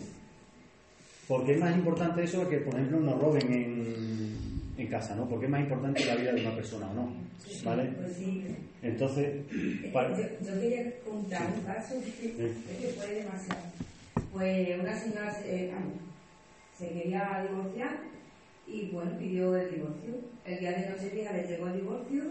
Porque 1.28 1.54
es 1.54 1.60
más 1.60 1.74
importante 1.76 2.22
eso 2.24 2.48
que, 2.48 2.58
por 2.58 2.74
ejemplo, 2.74 3.00
nos 3.00 3.18
roben 3.20 3.52
en, 3.52 4.36
en 4.76 4.86
casa, 4.88 5.14
¿no? 5.14 5.28
Porque 5.28 5.46
es 5.46 5.50
más 5.52 5.60
importante 5.60 6.04
la 6.04 6.16
vida 6.16 6.32
de 6.32 6.40
una 6.42 6.54
persona 6.54 6.90
o 6.90 6.94
no. 6.94 7.12
¿Vale? 7.64 7.92
Pues 7.96 8.12
sí. 8.16 8.44
Entonces, 8.82 9.44
para- 9.92 10.16
Yo, 10.16 10.24
yo 10.44 10.60
quería 10.60 10.92
contar 11.00 11.46
un 11.56 11.64
caso 11.64 11.94
que, 12.20 12.32
que 12.34 12.88
fue 12.96 13.14
demasiado. 13.14 13.60
Pues 14.32 14.80
una 14.80 14.98
señora 14.98 15.32
se, 15.32 15.72
vamos, 15.72 15.94
se 16.76 16.88
quería 16.88 17.46
divorciar 17.48 17.98
y 18.66 18.90
bueno, 18.90 19.16
pidió 19.18 19.56
el 19.56 19.74
divorcio. 19.74 20.14
El 20.44 20.58
día 20.58 20.72
de 20.72 20.90
Nochevieja 20.90 21.32
le 21.32 21.46
llegó 21.46 21.68
el 21.68 21.80
divorcio 21.80 22.24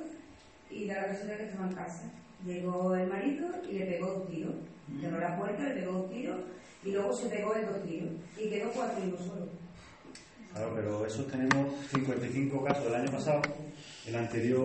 y 0.70 0.88
da 0.88 0.96
la 0.96 1.08
casualidad 1.08 1.38
que 1.38 1.44
estaba 1.46 1.68
en 1.68 1.76
casa. 1.76 2.12
Llegó 2.46 2.96
el 2.96 3.08
marido 3.08 3.48
y 3.70 3.74
le 3.80 3.86
pegó 3.86 4.08
dos 4.08 4.30
tiros. 4.30 4.56
Cerró 5.00 5.20
la 5.20 5.38
puerta, 5.38 5.64
le 5.64 5.76
pegó 5.76 5.92
dos 5.94 6.12
tiros 6.12 6.40
y 6.84 6.92
luego 6.92 7.14
se 7.14 7.30
pegó 7.30 7.56
el 7.56 7.66
dos 7.66 7.84
tiros 7.84 8.10
y 8.38 8.50
quedó 8.50 8.72
cuatro 8.72 9.06
hijos 9.06 9.20
solo. 9.22 9.48
Claro, 10.52 10.74
pero 10.76 11.06
esos 11.06 11.28
tenemos 11.32 11.74
55 11.90 12.64
casos 12.64 12.84
del 12.84 12.96
año 12.96 13.12
pasado, 13.12 13.42
el 14.06 14.16
anterior 14.16 14.62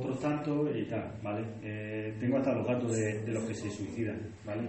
otros 0.00 0.18
tantos 0.20 0.74
y 0.74 0.84
tal, 0.86 1.12
¿vale? 1.22 1.44
Eh, 1.62 2.16
tengo 2.18 2.38
hasta 2.38 2.54
los 2.54 2.66
datos 2.66 2.96
de, 2.96 3.22
de 3.22 3.32
los 3.32 3.44
que 3.44 3.54
se 3.54 3.70
suicidan, 3.70 4.18
¿vale? 4.44 4.68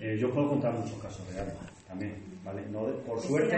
Eh, 0.00 0.16
yo 0.18 0.30
puedo 0.32 0.48
contar 0.50 0.72
muchos 0.74 1.00
casos 1.02 1.26
reales 1.32 1.54
también, 1.86 2.14
¿vale? 2.44 2.62
No 2.70 2.86
de- 2.86 3.02
por 3.02 3.20
suerte, 3.20 3.56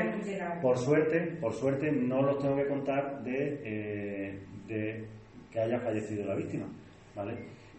por 0.63 0.77
suerte, 0.79 1.21
por 1.41 1.53
suerte 1.53 1.93
no 1.93 2.23
los 2.23 2.39
tengo 2.39 2.57
que 2.57 2.67
contar 2.67 3.23
de, 3.23 3.61
eh, 3.65 4.41
de 4.67 5.07
que 5.51 5.61
haya 5.61 5.81
fallecido 5.81 6.25
la 6.25 6.35
víctima, 6.37 6.67
¿vale? 7.15 7.35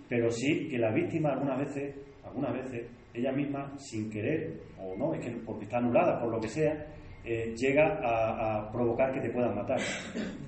Pero 0.10 0.30
sí 0.30 0.68
que 0.70 0.78
la 0.78 0.92
víctima 0.92 1.32
algunas 1.32 1.58
veces, 1.60 1.96
algunas 2.24 2.54
veces, 2.54 2.86
ella 3.14 3.32
misma, 3.32 3.74
sin 3.78 4.10
querer, 4.10 4.60
o 4.80 4.96
no, 4.98 5.14
es 5.14 5.26
que 5.26 5.32
porque 5.46 5.64
está 5.66 5.78
anulada, 5.78 6.20
por 6.20 6.32
lo 6.32 6.40
que 6.40 6.48
sea, 6.50 6.86
eh, 7.24 7.54
llega 7.56 8.00
a, 8.04 8.60
a 8.68 8.72
provocar 8.72 9.14
que 9.14 9.22
te 9.22 9.30
puedan 9.30 9.56
matar, 9.56 9.80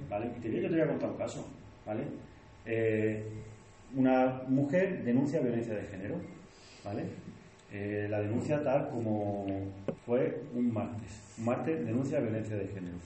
¿vale? 0.10 0.32
Y 0.38 0.40
te 0.42 0.52
yo 0.62 0.62
te 0.70 0.76
voy 0.76 0.82
a 0.82 0.88
contar 0.88 1.10
un 1.12 1.18
caso, 1.18 1.48
¿vale? 1.86 2.04
Eh, 2.66 3.24
una 3.96 4.42
mujer 4.48 5.04
denuncia 5.04 5.40
violencia 5.40 5.76
de 5.76 5.84
género, 5.84 6.16
¿vale? 6.84 7.04
Eh, 7.74 8.06
la 8.08 8.22
denuncia 8.22 8.64
tal 8.64 8.88
como 8.90 9.48
fue 10.06 10.44
un 10.54 10.72
martes. 10.72 11.12
Un 11.40 11.46
martes 11.46 11.84
denuncia 11.84 12.20
violencia 12.20 12.56
de 12.56 12.68
género. 12.68 12.98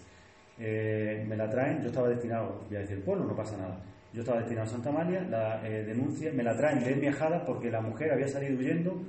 Eh, 0.59 1.25
me 1.27 1.37
la 1.37 1.49
traen, 1.49 1.81
yo 1.81 1.87
estaba 1.87 2.09
destinado, 2.09 2.63
voy 2.67 2.75
a 2.75 2.79
decir, 2.81 3.01
bueno, 3.05 3.23
no 3.23 3.33
pasa 3.33 3.55
nada. 3.55 3.79
Yo 4.11 4.21
estaba 4.21 4.39
destinado 4.39 4.67
a 4.67 4.69
Santa 4.69 4.91
María, 4.91 5.21
la 5.21 5.65
eh, 5.65 5.85
denuncia, 5.85 6.33
me 6.33 6.43
la 6.43 6.55
traen 6.57 6.83
de 6.83 6.95
Miejada 6.95 7.45
porque 7.45 7.71
la 7.71 7.79
mujer 7.79 8.11
había 8.11 8.27
salido 8.27 8.57
huyendo 8.59 9.01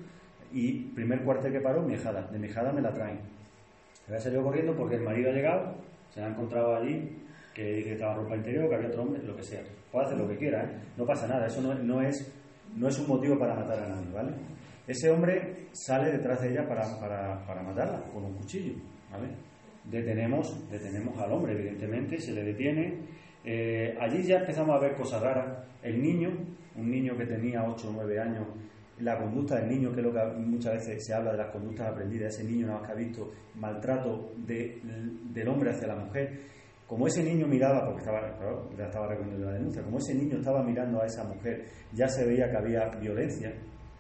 y 0.53 0.73
primer 0.95 1.23
cuartel 1.23 1.53
que 1.53 1.61
paró, 1.61 1.83
Miejada. 1.83 2.29
De 2.31 2.39
Miejada 2.39 2.73
me 2.73 2.81
la 2.81 2.93
traen. 2.93 3.19
Había 4.07 4.21
salido 4.21 4.45
corriendo 4.45 4.77
porque 4.77 4.95
el 4.95 5.03
marido 5.03 5.31
ha 5.31 5.33
llegado, 5.33 5.75
se 6.15 6.21
la 6.21 6.27
ha 6.27 6.31
encontrado 6.31 6.77
allí, 6.77 7.17
que, 7.53 7.83
que 7.83 7.95
estaba 7.95 8.15
ropa 8.15 8.37
interior, 8.37 8.69
que 8.69 8.77
había 8.77 8.89
otro 8.89 9.03
hombre, 9.03 9.23
lo 9.25 9.35
que 9.35 9.43
sea. 9.43 9.61
Puede 9.91 10.07
hacer 10.07 10.19
lo 10.19 10.29
que 10.29 10.37
quiera, 10.37 10.71
no 10.97 11.05
pasa 11.05 11.27
nada, 11.27 11.47
eso 11.47 11.61
no, 11.63 11.75
no 11.75 12.01
es, 12.01 12.33
no 12.77 12.89
es 12.89 12.99
un 13.01 13.09
motivo 13.09 13.37
para 13.39 13.55
matar 13.55 13.83
a 13.83 13.89
nadie, 13.89 14.13
¿vale? 14.15 14.33
Ese 14.89 15.11
hombre 15.11 15.68
sale 15.72 16.11
detrás 16.11 16.41
de 16.41 16.51
ella 16.51 16.66
para, 16.66 16.99
para, 16.99 17.47
para 17.47 17.62
matarla 17.62 18.03
con 18.12 18.24
un 18.24 18.34
cuchillo, 18.34 18.72
¿vale? 19.12 19.28
Detenemos, 19.84 20.68
detenemos 20.70 21.16
al 21.18 21.30
hombre, 21.32 21.53
evidentemente, 21.53 22.18
se 22.20 22.32
le 22.32 22.43
detiene. 22.43 22.99
Eh, 23.45 23.97
allí 24.01 24.22
ya 24.22 24.39
empezamos 24.41 24.74
a 24.74 24.80
ver 24.80 24.95
cosas 24.95 25.22
raras. 25.22 25.64
El 25.82 26.03
niño, 26.03 26.30
un 26.76 26.91
niño 26.91 27.16
que 27.16 27.26
tenía 27.26 27.62
8 27.64 27.89
o 27.89 27.93
9 27.93 28.18
años, 28.18 28.47
la 29.01 29.16
conducta 29.18 29.57
del 29.61 29.68
niño, 29.68 29.93
que 29.93 30.01
es 30.01 30.07
lo 30.07 30.12
que 30.12 30.24
muchas 30.39 30.74
veces 30.74 31.07
se 31.07 31.14
habla 31.14 31.30
de 31.32 31.39
las 31.39 31.51
conductas 31.53 31.86
aprendidas, 31.93 32.34
ese 32.34 32.45
niño 32.45 32.66
nada 32.66 32.80
más 32.80 32.86
que 32.89 32.93
ha 32.93 32.97
visto 32.97 33.30
maltrato 33.55 34.32
de- 34.39 34.80
del 35.32 35.49
hombre 35.49 35.70
hacia 35.70 35.86
la 35.86 35.97
mujer, 35.97 36.41
como 36.86 37.07
ese 37.07 37.22
niño 37.22 37.47
miraba, 37.47 37.84
porque 37.84 38.01
estaba, 38.01 38.20
claro, 38.39 38.68
ya 38.76 38.86
estaba 38.86 39.07
recogiendo 39.09 39.45
la 39.47 39.53
denuncia, 39.53 39.82
como 39.82 39.99
ese 39.99 40.14
niño 40.14 40.39
estaba 40.39 40.62
mirando 40.64 41.01
a 41.01 41.07
esa 41.07 41.22
mujer, 41.24 41.64
ya 41.93 42.09
se 42.09 42.26
veía 42.26 42.51
que 42.51 42.57
había 42.57 42.89
violencia. 43.01 43.53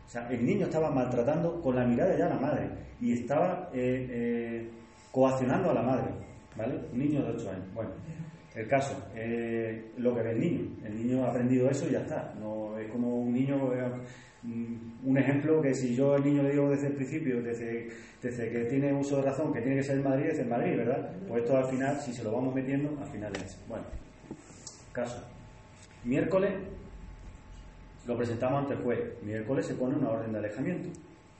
O 0.08 0.10
sea, 0.10 0.26
el 0.30 0.42
niño 0.42 0.64
estaba 0.64 0.90
maltratando 0.90 1.60
con 1.60 1.76
la 1.76 1.84
mirada 1.84 2.16
ya 2.16 2.24
a 2.24 2.30
la 2.30 2.40
madre 2.40 2.70
y 2.98 3.12
estaba 3.12 3.68
eh, 3.74 4.06
eh, 4.10 4.70
coaccionando 5.12 5.70
a 5.70 5.74
la 5.74 5.82
madre, 5.82 6.14
¿vale? 6.56 6.80
Un 6.90 6.98
niño 6.98 7.22
de 7.22 7.32
8 7.32 7.50
años. 7.50 7.74
Bueno, 7.74 7.90
el 8.54 8.66
caso, 8.66 8.96
eh, 9.14 9.92
lo 9.98 10.14
que 10.14 10.22
ve 10.22 10.30
el 10.30 10.40
niño. 10.40 10.66
El 10.82 10.96
niño 10.96 11.26
ha 11.26 11.28
aprendido 11.28 11.68
eso 11.68 11.86
y 11.86 11.92
ya 11.92 12.00
está. 12.00 12.32
No 12.40 12.78
es 12.78 12.90
como 12.90 13.20
un 13.20 13.34
niño, 13.34 13.70
eh, 13.74 13.92
un 15.04 15.18
ejemplo 15.18 15.60
que 15.60 15.74
si 15.74 15.94
yo 15.94 16.14
al 16.14 16.24
niño 16.24 16.42
le 16.42 16.52
digo 16.52 16.70
desde 16.70 16.86
el 16.86 16.94
principio, 16.94 17.42
desde, 17.42 17.90
desde 18.22 18.50
que 18.50 18.64
tiene 18.64 18.94
uso 18.94 19.16
de 19.16 19.24
razón, 19.24 19.52
que 19.52 19.60
tiene 19.60 19.76
que 19.76 19.82
ser 19.82 19.98
en 19.98 20.04
Madrid, 20.04 20.30
es 20.30 20.38
en 20.38 20.48
Madrid, 20.48 20.74
¿verdad? 20.74 21.12
Pues 21.28 21.42
esto 21.42 21.58
al 21.58 21.66
final, 21.66 22.00
si 22.00 22.14
se 22.14 22.24
lo 22.24 22.32
vamos 22.32 22.54
metiendo, 22.54 22.98
al 22.98 23.08
final 23.08 23.30
es. 23.36 23.62
Bueno, 23.68 23.84
caso. 24.90 25.22
Miércoles 26.04 26.54
lo 28.08 28.16
presentamos 28.16 28.62
ante 28.62 28.72
el 28.72 28.80
juez. 28.80 29.00
Miércoles 29.22 29.66
se 29.66 29.74
pone 29.74 29.94
una 29.94 30.08
orden 30.08 30.32
de 30.32 30.38
alejamiento, 30.38 30.88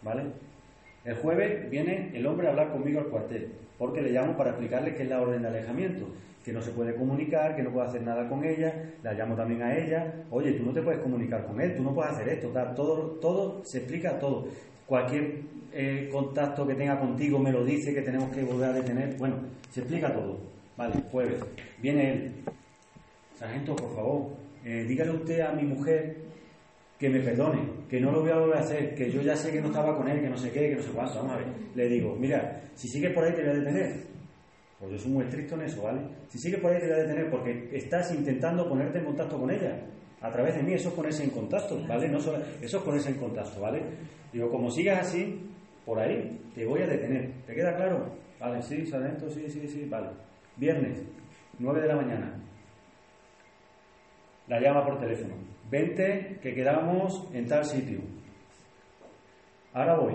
¿vale? 0.02 0.24
El 1.04 1.14
jueves 1.16 1.68
viene 1.70 2.10
el 2.12 2.26
hombre 2.26 2.46
a 2.46 2.50
hablar 2.50 2.70
conmigo 2.70 3.00
al 3.00 3.06
cuartel, 3.06 3.50
porque 3.78 4.02
le 4.02 4.10
llamo 4.10 4.36
para 4.36 4.50
explicarle 4.50 4.94
qué 4.94 5.04
es 5.04 5.08
la 5.08 5.22
orden 5.22 5.40
de 5.40 5.48
alejamiento, 5.48 6.06
que 6.44 6.52
no 6.52 6.60
se 6.60 6.72
puede 6.72 6.94
comunicar, 6.94 7.56
que 7.56 7.62
no 7.62 7.70
puede 7.70 7.88
hacer 7.88 8.02
nada 8.02 8.28
con 8.28 8.44
ella, 8.44 8.92
la 9.02 9.14
llamo 9.14 9.34
también 9.34 9.62
a 9.62 9.78
ella, 9.78 10.12
oye, 10.30 10.52
tú 10.52 10.64
no 10.64 10.72
te 10.72 10.82
puedes 10.82 11.00
comunicar 11.00 11.46
con 11.46 11.58
él, 11.58 11.74
tú 11.74 11.82
no 11.82 11.94
puedes 11.94 12.12
hacer 12.12 12.28
esto, 12.28 12.48
todo, 12.76 13.18
todo, 13.20 13.64
se 13.64 13.78
explica 13.78 14.18
todo. 14.18 14.48
Cualquier 14.86 15.40
eh, 15.72 16.10
contacto 16.12 16.66
que 16.66 16.74
tenga 16.74 17.00
contigo 17.00 17.38
me 17.38 17.50
lo 17.50 17.64
dice, 17.64 17.94
que 17.94 18.02
tenemos 18.02 18.30
que 18.30 18.42
volver 18.42 18.68
a 18.68 18.72
detener, 18.74 19.16
bueno, 19.16 19.36
se 19.70 19.80
explica 19.80 20.12
todo. 20.12 20.36
Vale, 20.76 20.94
jueves, 21.10 21.40
viene 21.80 22.12
él. 22.12 22.32
Sargento, 23.38 23.74
por 23.74 23.94
favor, 23.94 24.26
eh, 24.64 24.84
dígale 24.86 25.12
usted 25.12 25.40
a 25.40 25.52
mi 25.52 25.62
mujer 25.62 26.27
que 26.98 27.08
me 27.08 27.20
perdone, 27.20 27.60
que 27.88 28.00
no 28.00 28.10
lo 28.10 28.22
voy 28.22 28.30
a 28.30 28.38
volver 28.38 28.56
a 28.56 28.60
hacer, 28.60 28.94
que 28.94 29.10
yo 29.10 29.22
ya 29.22 29.36
sé 29.36 29.52
que 29.52 29.60
no 29.60 29.68
estaba 29.68 29.96
con 29.96 30.08
él, 30.08 30.20
que 30.20 30.28
no 30.28 30.36
sé 30.36 30.50
qué, 30.50 30.70
que 30.70 30.76
no 30.76 30.82
sé 30.82 30.90
cuánto. 30.90 31.14
Vamos 31.14 31.32
a 31.32 31.36
ver. 31.36 31.46
Le 31.74 31.88
digo, 31.88 32.16
mira, 32.16 32.60
si 32.74 32.88
sigues 32.88 33.12
por 33.12 33.24
ahí 33.24 33.32
te 33.32 33.42
voy 33.42 33.50
a 33.50 33.54
detener. 33.54 34.08
Pues 34.80 34.92
yo 34.92 34.98
soy 34.98 35.10
muy 35.12 35.24
estricto 35.24 35.54
en 35.54 35.62
eso, 35.62 35.82
¿vale? 35.82 36.00
Si 36.28 36.38
sigues 36.38 36.60
por 36.60 36.72
ahí 36.72 36.80
te 36.80 36.86
voy 36.86 36.94
a 36.94 37.02
detener 37.02 37.30
porque 37.30 37.68
estás 37.72 38.12
intentando 38.12 38.68
ponerte 38.68 38.98
en 38.98 39.04
contacto 39.04 39.38
con 39.38 39.50
ella. 39.50 39.80
A 40.20 40.30
través 40.30 40.56
de 40.56 40.62
mí, 40.62 40.72
eso 40.72 40.88
es 40.88 40.94
ponerse 40.94 41.22
en 41.22 41.30
contacto, 41.30 41.80
¿vale? 41.86 42.08
No 42.08 42.20
solo, 42.20 42.38
eso 42.60 42.78
es 42.78 42.82
ponerse 42.82 43.10
en 43.10 43.16
contacto, 43.16 43.60
¿vale? 43.60 43.82
Digo, 44.32 44.50
como 44.50 44.68
sigas 44.70 45.06
así, 45.06 45.48
por 45.84 45.98
ahí, 46.00 46.40
te 46.54 46.66
voy 46.66 46.82
a 46.82 46.86
detener. 46.88 47.30
¿Te 47.46 47.54
queda 47.54 47.76
claro? 47.76 48.12
Vale, 48.40 48.60
sí, 48.62 48.84
sargento, 48.86 49.30
sí, 49.30 49.48
sí, 49.48 49.68
sí, 49.68 49.86
vale. 49.88 50.08
Viernes, 50.56 51.02
9 51.60 51.80
de 51.80 51.88
la 51.88 51.96
mañana. 51.96 52.34
La 54.48 54.60
llama 54.60 54.84
por 54.84 54.98
teléfono. 54.98 55.34
Vente, 55.70 56.38
que 56.42 56.54
quedamos 56.54 57.28
en 57.32 57.46
tal 57.46 57.64
sitio. 57.64 57.98
Ahora 59.74 59.96
voy. 59.96 60.14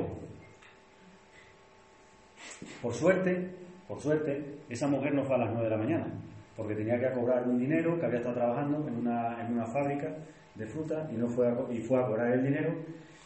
Por 2.81 2.93
suerte, 2.93 3.49
por 3.87 3.99
suerte, 3.99 4.59
esa 4.69 4.87
mujer 4.87 5.13
no 5.13 5.23
fue 5.23 5.35
a 5.35 5.39
las 5.39 5.51
9 5.51 5.63
de 5.63 5.69
la 5.69 5.77
mañana, 5.77 6.07
porque 6.55 6.75
tenía 6.75 6.99
que 6.99 7.11
cobrar 7.11 7.47
un 7.47 7.59
dinero 7.59 7.99
que 7.99 8.05
había 8.05 8.17
estado 8.17 8.35
trabajando 8.35 8.87
en 8.87 8.95
una, 8.95 9.41
en 9.41 9.53
una 9.53 9.65
fábrica 9.65 10.15
de 10.55 10.65
fruta 10.65 11.07
y, 11.11 11.15
no 11.15 11.27
fue 11.27 11.47
a, 11.47 11.55
y 11.71 11.79
fue 11.79 11.99
a 11.99 12.07
cobrar 12.07 12.31
el 12.31 12.43
dinero. 12.43 12.73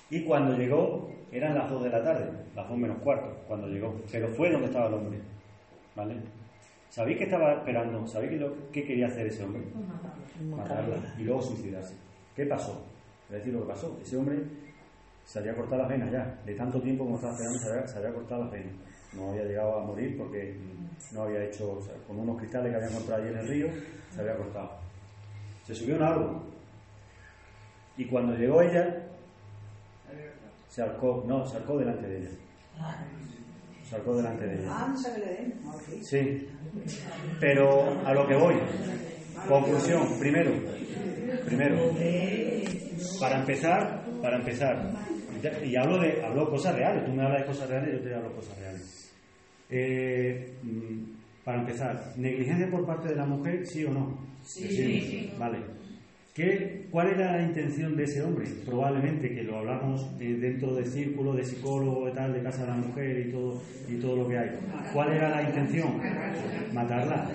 Y 0.09 0.23
cuando 0.23 0.57
llegó, 0.57 1.09
eran 1.32 1.55
las 1.55 1.69
2 1.69 1.84
de 1.84 1.89
la 1.89 2.03
tarde, 2.03 2.30
las 2.55 2.67
2 2.67 2.78
menos 2.78 2.97
cuarto, 2.99 3.43
cuando 3.47 3.67
llegó. 3.67 3.95
Pero 4.11 4.28
fue 4.30 4.51
donde 4.51 4.67
estaba 4.67 4.88
el 4.88 4.93
hombre. 4.95 5.19
¿Vale? 5.95 6.15
¿Sabéis 6.89 7.17
qué 7.17 7.23
estaba 7.25 7.53
esperando? 7.53 8.07
¿Sabéis 8.07 8.41
qué, 8.71 8.84
quería 8.84 9.07
hacer 9.07 9.28
ese 9.28 9.43
hombre? 9.43 9.63
matarla 10.55 10.97
y 11.17 11.23
luego 11.23 11.41
suicidarse. 11.41 12.06
¿Qué 12.38 12.45
pasó? 12.45 12.85
Voy 13.27 13.35
a 13.35 13.39
decir 13.39 13.51
lo 13.51 13.61
que 13.61 13.73
pasó. 13.73 13.99
Ese 13.99 14.15
hombre 14.15 14.38
se 15.25 15.39
había 15.39 15.55
cortado 15.55 15.81
las 15.81 15.89
venas 15.89 16.11
ya. 16.11 16.39
De 16.45 16.53
tanto 16.53 16.79
tiempo 16.79 17.03
como 17.03 17.15
estaba 17.15 17.33
esperando, 17.33 17.59
se 17.59 17.69
había, 17.71 17.88
se 17.88 17.97
había 17.97 18.13
cortado 18.13 18.43
las 18.43 18.51
venas. 18.51 18.73
No 19.13 19.31
había 19.31 19.43
llegado 19.45 19.79
a 19.79 19.83
morir 19.83 20.15
porque 20.15 20.55
no 21.13 21.23
había 21.23 21.43
hecho, 21.45 21.79
o 21.79 21.81
sea, 21.81 21.95
con 22.05 22.19
unos 22.19 22.38
cristales 22.38 22.69
que 22.69 22.75
había 22.75 22.89
encontrado 22.89 23.23
allí 23.23 23.31
en 23.31 23.39
el 23.39 23.47
río, 23.47 23.67
se 24.11 24.21
había 24.21 24.38
cortado. 24.38 24.69
Se 25.65 25.73
subió 25.73 25.95
a 25.95 25.97
un 25.97 26.03
árbol. 26.03 26.41
Y 27.97 28.05
cuando 28.05 28.35
llegó 28.35 28.61
ella, 28.61 29.07
se 30.67 30.83
arcó, 30.83 31.23
no, 31.27 31.43
se 31.47 31.57
arcó 31.57 31.79
delante 31.79 32.07
de 32.07 32.17
ella. 32.19 32.29
Se 33.83 33.95
arcó 33.95 34.15
delante 34.15 34.45
de 34.45 34.61
ella. 34.61 34.75
Sí, 36.03 36.47
pero 37.39 37.99
a 38.05 38.13
lo 38.13 38.27
que 38.27 38.35
voy. 38.35 38.55
Conclusión, 39.47 40.19
primero, 40.19 40.51
primero, 41.45 41.77
para 43.19 43.39
empezar, 43.39 44.03
para 44.21 44.37
empezar, 44.37 44.91
y 45.63 45.75
hablo 45.77 45.99
de 45.99 46.23
hablo 46.25 46.49
cosas 46.49 46.75
reales, 46.75 47.05
tú 47.05 47.13
me 47.13 47.23
hablas 47.23 47.41
de 47.41 47.47
cosas 47.47 47.69
reales, 47.69 47.93
yo 47.93 48.01
te 48.09 48.15
hablo 48.15 48.33
cosas 48.35 48.57
reales. 48.59 49.13
Eh, 49.69 50.53
mm, 50.63 51.43
para 51.43 51.59
empezar, 51.61 52.13
negligencia 52.17 52.69
por 52.69 52.85
parte 52.85 53.09
de 53.09 53.15
la 53.15 53.25
mujer, 53.25 53.65
sí 53.65 53.85
o 53.85 53.91
no? 53.91 54.19
Sí. 54.43 55.31
Vale. 55.37 55.59
¿Qué, 56.33 56.85
¿Cuál 56.91 57.07
era 57.15 57.37
la 57.37 57.43
intención 57.43 57.95
de 57.95 58.03
ese 58.03 58.21
hombre? 58.21 58.45
Probablemente 58.63 59.33
que 59.33 59.41
lo 59.41 59.57
hablamos 59.57 60.17
de- 60.19 60.35
dentro 60.37 60.75
del 60.75 60.85
círculo 60.85 61.33
de 61.33 61.43
psicólogo 61.43 62.07
y 62.09 62.13
tal, 62.13 62.31
de 62.33 62.43
casa 62.43 62.61
de 62.61 62.67
la 62.67 62.75
mujer 62.77 63.27
y 63.27 63.31
todo, 63.31 63.59
y 63.89 63.95
todo 63.95 64.17
lo 64.17 64.27
que 64.27 64.37
hay. 64.37 64.49
¿Cuál 64.93 65.13
era 65.13 65.29
la 65.29 65.43
intención? 65.49 65.99
Matarla. 66.73 67.27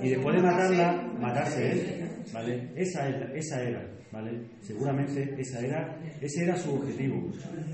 Y 0.00 0.08
después 0.10 0.36
de 0.36 0.42
matarla, 0.42 1.07
matarse 1.20 1.72
él. 1.72 2.08
¿Vale? 2.32 2.70
Esa, 2.76 3.08
era- 3.08 3.32
esa 3.34 3.62
era, 3.62 3.86
¿vale? 4.12 4.40
Seguramente 4.60 5.34
esa 5.38 5.60
era, 5.60 5.98
ese 6.20 6.44
era 6.44 6.56
su 6.56 6.74
objetivo. 6.74 7.30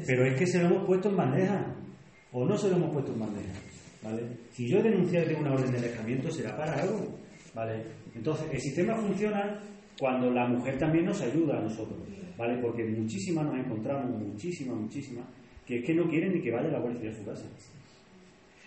Pero 0.06 0.26
es 0.26 0.38
que 0.38 0.46
se 0.46 0.60
lo 0.60 0.66
hemos 0.68 0.86
puesto 0.86 1.10
en 1.10 1.16
bandeja. 1.16 1.74
O 2.32 2.44
no 2.46 2.56
se 2.56 2.68
lo 2.68 2.76
hemos 2.76 2.92
puesto 2.92 3.12
en 3.12 3.20
bandeja. 3.20 3.52
¿Vale? 4.02 4.22
Si 4.50 4.68
yo 4.68 4.82
denunciar 4.82 5.26
de 5.26 5.34
una 5.34 5.52
orden 5.54 5.72
de 5.72 5.78
alejamiento 5.78 6.30
será 6.30 6.56
para 6.56 6.74
algo. 6.74 7.16
¿Vale? 7.54 7.82
Entonces, 8.14 8.46
el 8.52 8.60
sistema 8.60 8.96
funciona 8.96 9.60
cuando 9.98 10.30
la 10.30 10.46
mujer 10.48 10.76
también 10.78 11.06
nos 11.06 11.20
ayuda 11.22 11.58
a 11.58 11.62
nosotros. 11.62 12.00
¿Vale? 12.36 12.60
Porque 12.60 12.84
muchísimas 12.84 13.46
nos 13.46 13.56
encontramos, 13.64 14.20
muchísimas, 14.20 14.76
muchísimas, 14.76 15.24
que 15.64 15.78
es 15.78 15.84
que 15.86 15.94
no 15.94 16.08
quieren 16.08 16.32
ni 16.34 16.42
que 16.42 16.50
vaya 16.50 16.68
la 16.68 16.82
Civil 16.92 17.10
a 17.10 17.14
su 17.14 17.24
casa. 17.24 17.46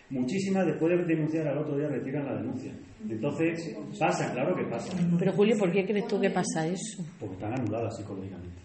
Muchísimas 0.09 0.65
después 0.65 0.97
de 0.97 1.03
denunciar 1.05 1.47
al 1.47 1.57
otro 1.57 1.77
día 1.77 1.89
retiran 1.89 2.25
la 2.25 2.37
denuncia. 2.37 2.71
Entonces, 3.09 3.75
pasa, 3.99 4.31
claro 4.33 4.55
que 4.55 4.63
pasa, 4.65 4.91
Pero 5.19 5.31
Julio, 5.33 5.55
¿por 5.57 5.71
qué 5.71 5.85
crees 5.85 6.07
tú 6.07 6.19
que 6.19 6.29
pasa 6.29 6.67
eso? 6.67 7.03
porque 7.19 7.35
están 7.35 7.53
anuladas 7.53 7.95
psicológicamente. 7.95 8.57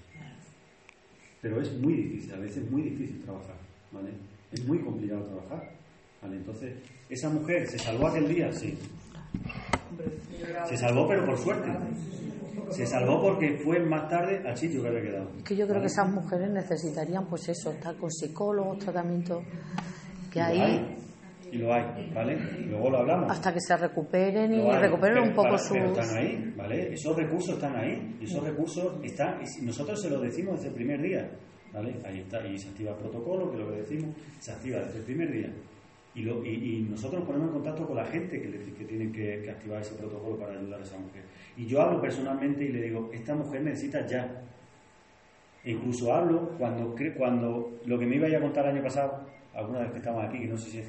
Pero 1.40 1.60
es 1.60 1.76
muy 1.80 1.94
difícil, 1.94 2.34
a 2.34 2.38
veces 2.38 2.64
es 2.64 2.70
muy 2.70 2.82
difícil 2.82 3.20
trabajar, 3.22 3.56
¿vale? 3.90 4.10
Es 4.52 4.64
muy 4.66 4.78
complicado 4.78 5.24
trabajar, 5.24 5.72
¿vale? 6.22 6.36
Entonces, 6.36 6.74
esa 7.08 7.28
mujer 7.28 7.66
se 7.68 7.78
salvó 7.78 8.06
aquel 8.06 8.28
día, 8.28 8.52
sí. 8.52 8.78
Se 10.68 10.76
salvó, 10.76 11.06
pero 11.08 11.24
por 11.24 11.38
suerte. 11.38 11.70
Se 12.70 12.86
salvó 12.86 13.20
porque 13.20 13.58
fue 13.62 13.80
más 13.80 14.08
tarde 14.08 14.40
al 14.48 14.56
sitio 14.56 14.82
que 14.82 14.88
había 14.88 15.02
quedado. 15.02 15.30
Es 15.38 15.44
que 15.44 15.56
yo 15.56 15.66
creo 15.66 15.76
¿vale? 15.76 15.80
que 15.80 15.92
esas 15.92 16.10
mujeres 16.10 16.50
necesitarían, 16.50 17.26
pues 17.26 17.48
eso, 17.48 17.72
estar 17.72 17.96
con 17.96 18.10
psicólogos, 18.10 18.78
tratamientos, 18.78 19.42
que 20.30 20.40
ahí, 20.40 20.58
hay, 20.60 20.96
y 21.52 21.58
lo 21.58 21.72
hay, 21.72 22.10
¿vale? 22.14 22.36
Luego 22.68 22.90
lo 22.90 22.98
hablamos. 22.98 23.30
hasta 23.30 23.52
que 23.52 23.60
se 23.60 23.76
recuperen 23.76 24.52
y 24.54 24.60
recuperen 24.80 25.14
pero 25.18 25.28
un 25.28 25.34
poco 25.34 25.58
sus... 25.58 25.72
pero 25.76 25.92
están 26.00 26.16
ahí, 26.16 26.54
¿vale? 26.56 26.92
Esos 26.94 27.14
recursos 27.16 27.54
están 27.54 27.76
ahí, 27.76 28.16
y 28.20 28.24
esos 28.24 28.42
recursos 28.42 29.04
están, 29.04 29.38
nosotros 29.62 30.00
se 30.02 30.10
los 30.10 30.22
decimos 30.22 30.54
desde 30.56 30.68
el 30.70 30.74
primer 30.74 31.00
día, 31.02 31.30
¿vale? 31.72 31.94
Ahí 32.04 32.20
está, 32.20 32.44
y 32.46 32.58
se 32.58 32.70
activa 32.70 32.92
el 32.92 32.96
protocolo, 32.96 33.50
que 33.50 33.56
es 33.58 33.62
lo 33.64 33.70
que 33.70 33.76
decimos, 33.80 34.16
se 34.40 34.50
activa 34.52 34.78
desde 34.80 34.98
el 34.98 35.04
primer 35.04 35.30
día. 35.30 35.52
Y, 36.14 36.22
lo- 36.22 36.44
y- 36.44 36.76
y 36.78 36.82
nosotros 36.90 37.20
nos 37.20 37.26
ponemos 37.28 37.48
en 37.48 37.54
contacto 37.54 37.86
con 37.86 37.96
la 37.96 38.04
gente 38.06 38.40
que, 38.40 38.48
le- 38.48 38.72
que 38.74 38.84
tiene 38.84 39.10
que, 39.12 39.40
que 39.42 39.50
activar 39.50 39.80
ese 39.80 39.94
protocolo 39.94 40.38
para 40.38 40.52
ayudar 40.58 40.80
a 40.80 40.82
esa 40.82 40.98
mujer. 40.98 41.22
Y 41.56 41.66
yo 41.66 41.80
hablo 41.80 42.00
personalmente 42.02 42.64
y 42.64 42.68
le 42.68 42.82
digo, 42.82 43.10
esta 43.12 43.34
mujer 43.34 43.62
necesita 43.62 44.06
ya. 44.06 44.42
E 45.64 45.70
incluso 45.72 46.12
hablo 46.12 46.50
cuando, 46.58 46.94
cuando 47.16 47.78
lo 47.86 47.98
que 47.98 48.04
me 48.06 48.16
iba 48.16 48.26
a 48.28 48.40
contar 48.40 48.64
el 48.66 48.72
año 48.76 48.82
pasado, 48.82 49.24
alguna 49.54 49.80
vez 49.80 49.92
que 49.92 49.98
estábamos 49.98 50.26
aquí, 50.28 50.38
que 50.40 50.46
no 50.48 50.56
sé 50.58 50.70
si 50.70 50.78
es... 50.80 50.86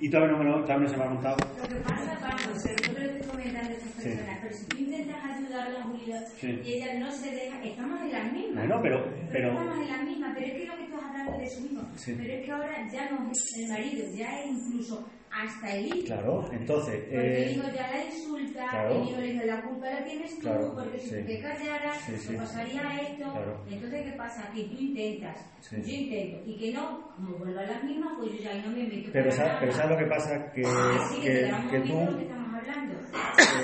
Y 0.00 0.10
todavía 0.10 0.32
no, 0.36 0.38
me 0.42 0.50
lo, 0.50 0.62
todavía 0.64 0.86
no 0.86 0.90
se 0.90 0.96
me 0.96 1.04
ha 1.04 1.08
contado. 1.08 1.36
Lo 1.62 1.68
que 1.68 1.74
pasa, 1.76 2.18
Pablo, 2.20 2.58
se 2.58 2.74
yo 2.92 2.98
le 2.98 3.06
estoy 3.16 3.28
comentando 3.30 3.70
a 3.70 3.72
estas 3.72 3.92
Sí. 3.92 4.08
personas, 4.08 4.38
pero 4.42 4.54
si 4.56 4.64
tú 4.66 4.76
intentas 4.76 5.24
ayudarla, 5.24 5.82
Julio, 5.84 6.16
Sí. 6.40 6.60
y 6.64 6.72
ella 6.74 6.98
no 6.98 7.12
se 7.12 7.30
deja, 7.30 7.62
estamos 7.62 8.00
en 8.02 8.12
las 8.12 8.32
mismas. 8.32 8.54
Bueno, 8.66 8.80
pero- 8.82 9.04
pero- 9.32 9.48
estamos 9.52 9.78
en 9.78 9.88
las 9.88 10.02
mismas, 10.04 10.30
pero 10.34 10.46
es 10.46 10.52
que 10.52 10.66
lo 10.66 10.76
que 10.76 10.84
estás 10.84 11.02
hablando 11.04 11.38
de 11.38 11.44
eso 11.44 11.60
mismo. 11.60 11.80
Sí. 11.96 12.14
Pero 12.18 12.32
es 12.34 12.44
que 12.44 12.50
ahora 12.52 12.92
ya 12.92 13.10
no 13.10 13.30
es 13.30 13.56
el 13.56 13.68
marido, 13.68 14.06
ya 14.14 14.40
es 14.40 14.46
incluso 14.50 15.08
hasta 15.34 15.76
el 15.76 15.86
hijo. 15.86 16.06
Claro, 16.06 16.48
entonces, 16.52 17.00
Porque 17.00 17.16
eh, 17.16 17.44
el 17.50 17.56
hijo 17.56 17.66
ya 17.74 17.88
la 17.88 18.04
insulta, 18.04 18.68
claro. 18.68 18.94
el 19.02 19.08
hijo 19.08 19.18
le 19.20 19.26
dice 19.32 19.46
la 19.46 19.62
culpa 19.62 19.90
la 19.90 20.04
tienes 20.04 20.34
tú, 20.36 20.40
Claro, 20.42 20.74
porque 20.74 20.98
si 21.00 21.08
sí. 21.08 21.22
te 21.22 21.38
callaras, 21.40 22.04
Sí, 22.04 22.36
pasaría 22.36 23.02
esto. 23.02 23.24
Claro. 23.32 23.60
Entonces, 23.70 24.02
¿qué 24.04 24.12
pasa? 24.12 24.50
Que 24.54 24.64
tú 24.64 24.76
intentas, 24.78 25.46
yo 25.70 25.78
intento, 25.78 26.42
y 26.46 26.56
que 26.58 26.72
no, 26.72 27.12
como 27.16 27.36
vuelva 27.38 27.62
a 27.62 27.66
las 27.66 27.84
mismas, 27.84 28.12
pues 28.18 28.32
yo 28.32 28.38
ya 28.38 28.54
no 28.62 28.70
me 28.76 28.84
meto. 28.84 29.10
pero, 29.12 29.30
¿sabes 29.32 29.90
lo 29.90 29.96
que 29.98 30.06
pasa? 30.06 30.52
Que, 30.52 30.62
Así 30.62 31.22
que, 31.22 31.66
que, 31.70 31.78
lo 31.80 31.86
tú, 31.86 32.18
estamos 32.20 32.54
hablando. 32.54 32.94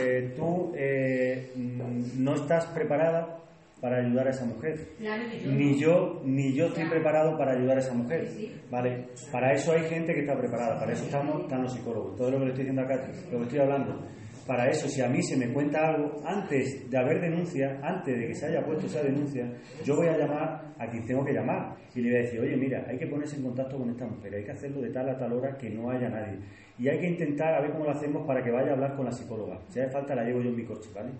eh, 0.01 0.33
tú 0.37 0.73
eh, 0.77 1.53
mm, 1.55 2.23
no 2.25 2.35
estás 2.35 2.67
preparada 2.67 3.37
para 3.81 3.99
ayudar 4.05 4.27
a 4.27 4.31
esa 4.31 4.45
mujer. 4.45 4.75
Claro 4.99 5.23
yo 5.43 5.51
Ni 5.53 5.79
yo, 5.81 6.21
ni 6.25 6.53
yo 6.55 6.67
estoy 6.67 6.83
Claro. 6.85 6.91
preparado 6.97 7.39
para 7.39 7.53
ayudar 7.53 7.77
a 7.77 7.81
esa 7.81 7.95
mujer. 7.95 8.27
Sí. 8.29 8.53
¿Vale? 8.71 9.09
Para 9.33 9.53
eso 9.53 9.73
hay 9.73 9.83
gente 9.85 10.13
que 10.15 10.21
está 10.21 10.37
preparada, 10.37 10.79
para 10.79 10.93
eso 10.93 11.05
estamos, 11.05 11.43
están 11.43 11.63
los 11.63 11.73
psicólogos. 11.73 12.17
Todo 12.17 12.31
lo 12.31 12.39
que 12.39 12.45
le 12.45 12.51
estoy 12.51 12.65
diciendo 12.65 12.83
acá, 12.83 13.09
lo 13.33 13.39
que 13.39 13.45
estoy 13.45 13.59
hablando. 13.61 14.07
Para 14.47 14.69
eso, 14.69 14.89
si 14.89 15.01
a 15.01 15.09
mí 15.09 15.23
se 15.23 15.37
me 15.37 15.53
cuenta 15.53 15.87
algo, 15.91 16.17
antes 16.25 16.91
de 16.91 16.99
haber 16.99 17.21
denuncia, 17.21 17.79
antes 17.83 18.19
de 18.19 18.27
que 18.27 18.35
se 18.35 18.47
haya 18.47 18.65
puesto 18.65 18.87
esa 18.87 19.01
denuncia, 19.03 19.49
yo 19.85 19.95
voy 19.95 20.09
a 20.09 20.17
llamar 20.19 20.73
a 20.77 20.89
quien 20.89 21.07
tengo 21.07 21.25
que 21.25 21.33
llamar 21.33 21.77
y 21.95 22.01
le 22.01 22.11
voy 22.11 22.19
a 22.19 22.23
decir, 22.23 22.41
oye, 22.41 22.57
mira, 22.57 22.85
hay 22.89 22.99
que 22.99 23.07
ponerse 23.07 23.37
en 23.37 23.45
contacto 23.45 23.79
con 23.79 23.89
esta 23.91 24.07
mujer, 24.07 24.35
hay 24.35 24.45
que 24.45 24.51
hacerlo 24.51 24.81
de 24.81 24.91
tal 24.91 25.09
a 25.09 25.17
tal 25.17 25.33
hora 25.35 25.57
que 25.57 25.71
no 25.71 25.91
haya 25.91 26.09
nadie. 26.09 26.39
Y 26.79 26.89
hay 26.89 26.99
que 26.99 27.09
intentar 27.11 27.55
a 27.55 27.61
ver 27.61 27.71
cómo 27.71 27.85
lo 27.85 27.91
hacemos 27.93 28.27
para 28.27 28.43
que 28.43 28.51
vaya 28.51 28.71
a 28.71 28.75
hablar 28.75 28.97
con 28.97 29.05
la 29.05 29.13
psicóloga. 29.13 29.61
Si 29.69 29.79
hace 29.79 29.91
falta, 29.93 30.17
la 30.17 30.25
llevo 30.25 30.41
yo 30.41 30.49
en 30.49 30.57
mi 30.57 30.65
coche, 30.65 30.91
¿vale? 30.95 31.11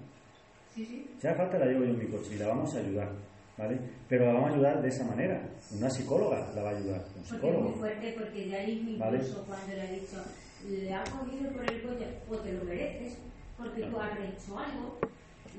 Sí, 0.75 0.85
sí. 0.85 1.11
Si 1.19 1.27
hace 1.27 1.37
falta 1.37 1.59
la 1.59 1.67
llevo 1.67 1.85
yo 1.85 1.91
en 1.91 1.99
mi 1.99 2.07
coche 2.07 2.35
y 2.35 2.39
la 2.39 2.49
vamos 2.49 2.75
a 2.75 2.79
ayudar, 2.79 3.11
¿vale? 3.59 3.79
Pero 4.09 4.27
la 4.27 4.33
vamos 4.35 4.51
a 4.51 4.55
ayudar 4.55 4.83
de 4.83 4.89
esa 4.89 5.05
manera. 5.05 5.43
Una 5.77 5.91
psicóloga 5.91 6.53
la 6.55 6.63
va 6.63 6.71
a 6.71 6.77
ayudar, 6.77 7.01
un 7.01 7.05
Porque 7.07 7.21
es 7.21 7.29
psicólogo. 7.29 7.69
muy 7.69 7.79
fuerte, 7.79 8.15
porque 8.19 8.47
de 8.47 8.57
ahí 8.57 8.73
incluso 8.99 8.99
Vale. 9.01 9.47
cuando 9.47 9.75
le 9.75 9.81
ha 9.83 9.91
dicho, 9.91 10.25
le 10.69 10.95
ha 10.95 11.05
cogido 11.05 11.51
por 11.53 11.65
el 11.71 11.83
coche, 11.83 12.07
o 12.29 12.37
te 12.37 12.53
lo 12.53 12.65
mereces, 12.65 13.19
porque 13.59 13.83
tú 13.83 13.99
has 14.01 14.19
hecho 14.19 14.59
algo. 14.59 14.99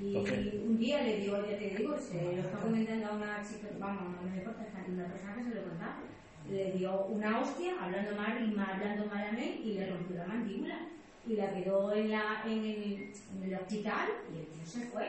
Y 0.01 0.16
un 0.66 0.78
día 0.80 1.01
le 1.03 1.18
digo, 1.18 1.38
ya 1.45 1.57
te 1.57 1.70
digo, 1.76 1.95
se 1.99 2.24
lo 2.24 2.32
está 2.41 2.57
comentando 2.59 3.05
a 3.07 3.12
una 3.18 3.41
chica, 3.43 3.68
vamos, 3.80 4.16
no 4.24 4.30
me 4.30 4.38
importa, 4.38 4.66
una 4.88 5.05
persona 5.05 5.36
que 5.36 5.43
se 5.43 5.55
lo 5.55 5.64
contaba, 5.64 5.97
le 6.49 6.72
dio 6.72 7.05
una 7.05 7.39
hostia, 7.41 7.74
hablando 7.80 8.16
mal 8.16 8.43
y 8.43 8.55
mal, 8.55 8.74
hablando 8.74 9.05
mal 9.05 9.28
a 9.28 9.32
mí, 9.34 9.62
y 9.64 9.74
le 9.74 9.89
rompió 9.91 10.16
la 10.18 10.26
mandíbula. 10.28 10.80
Y 11.28 11.36
la 11.36 11.53
quedó 11.53 11.93
en, 11.93 12.11
la, 12.11 12.41
en, 12.45 12.59
el, 12.59 13.11
en 13.38 13.43
el 13.43 13.53
hospital 13.55 14.07
y 14.34 14.39
el 14.39 14.45
tío 14.47 14.65
se 14.65 14.80
fue. 14.88 15.05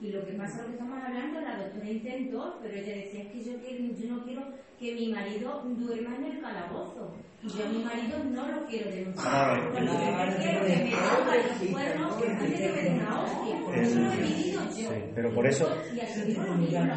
Y 0.00 0.08
lo 0.10 0.24
que 0.26 0.32
pasa, 0.32 0.58
lo 0.62 0.66
que 0.66 0.72
estamos 0.72 1.02
hablando, 1.02 1.40
la 1.40 1.56
doctora 1.56 1.88
intentó, 1.90 2.58
pero 2.60 2.74
ella 2.74 2.94
decía, 2.96 3.22
es 3.22 3.28
que 3.32 3.44
yo, 3.44 3.52
quiero- 3.60 3.94
yo 3.94 4.14
no 4.14 4.24
quiero 4.24 4.42
que 4.78 4.94
mi 4.94 5.08
marido 5.12 5.62
duerma 5.64 6.16
en 6.16 6.24
el 6.24 6.40
calabozo. 6.40 7.14
Y 7.42 7.48
yo 7.48 7.64
a 7.64 7.68
mi 7.68 7.84
marido 7.84 8.24
no 8.24 8.48
lo 8.48 8.66
quiero 8.66 8.90
denunciar. 8.90 9.62
Porque 9.72 9.84
yo 9.84 10.16
prefiero 10.26 10.66
que 10.66 10.76
me 10.76 10.90
ponga 10.90 11.36
los 11.36 11.72
cuernos 11.72 12.22
antes 12.22 12.52
que 12.60 12.68
me 12.68 12.82
dé 12.82 12.90
una 12.90 13.22
hostia. 13.22 13.82
Eso 13.82 13.98
lo 14.00 14.12
he 14.12 14.16
vivido 14.16 14.62
yo. 14.76 14.90
Pero 15.14 15.34
por 15.34 15.46
eso- 15.46 15.68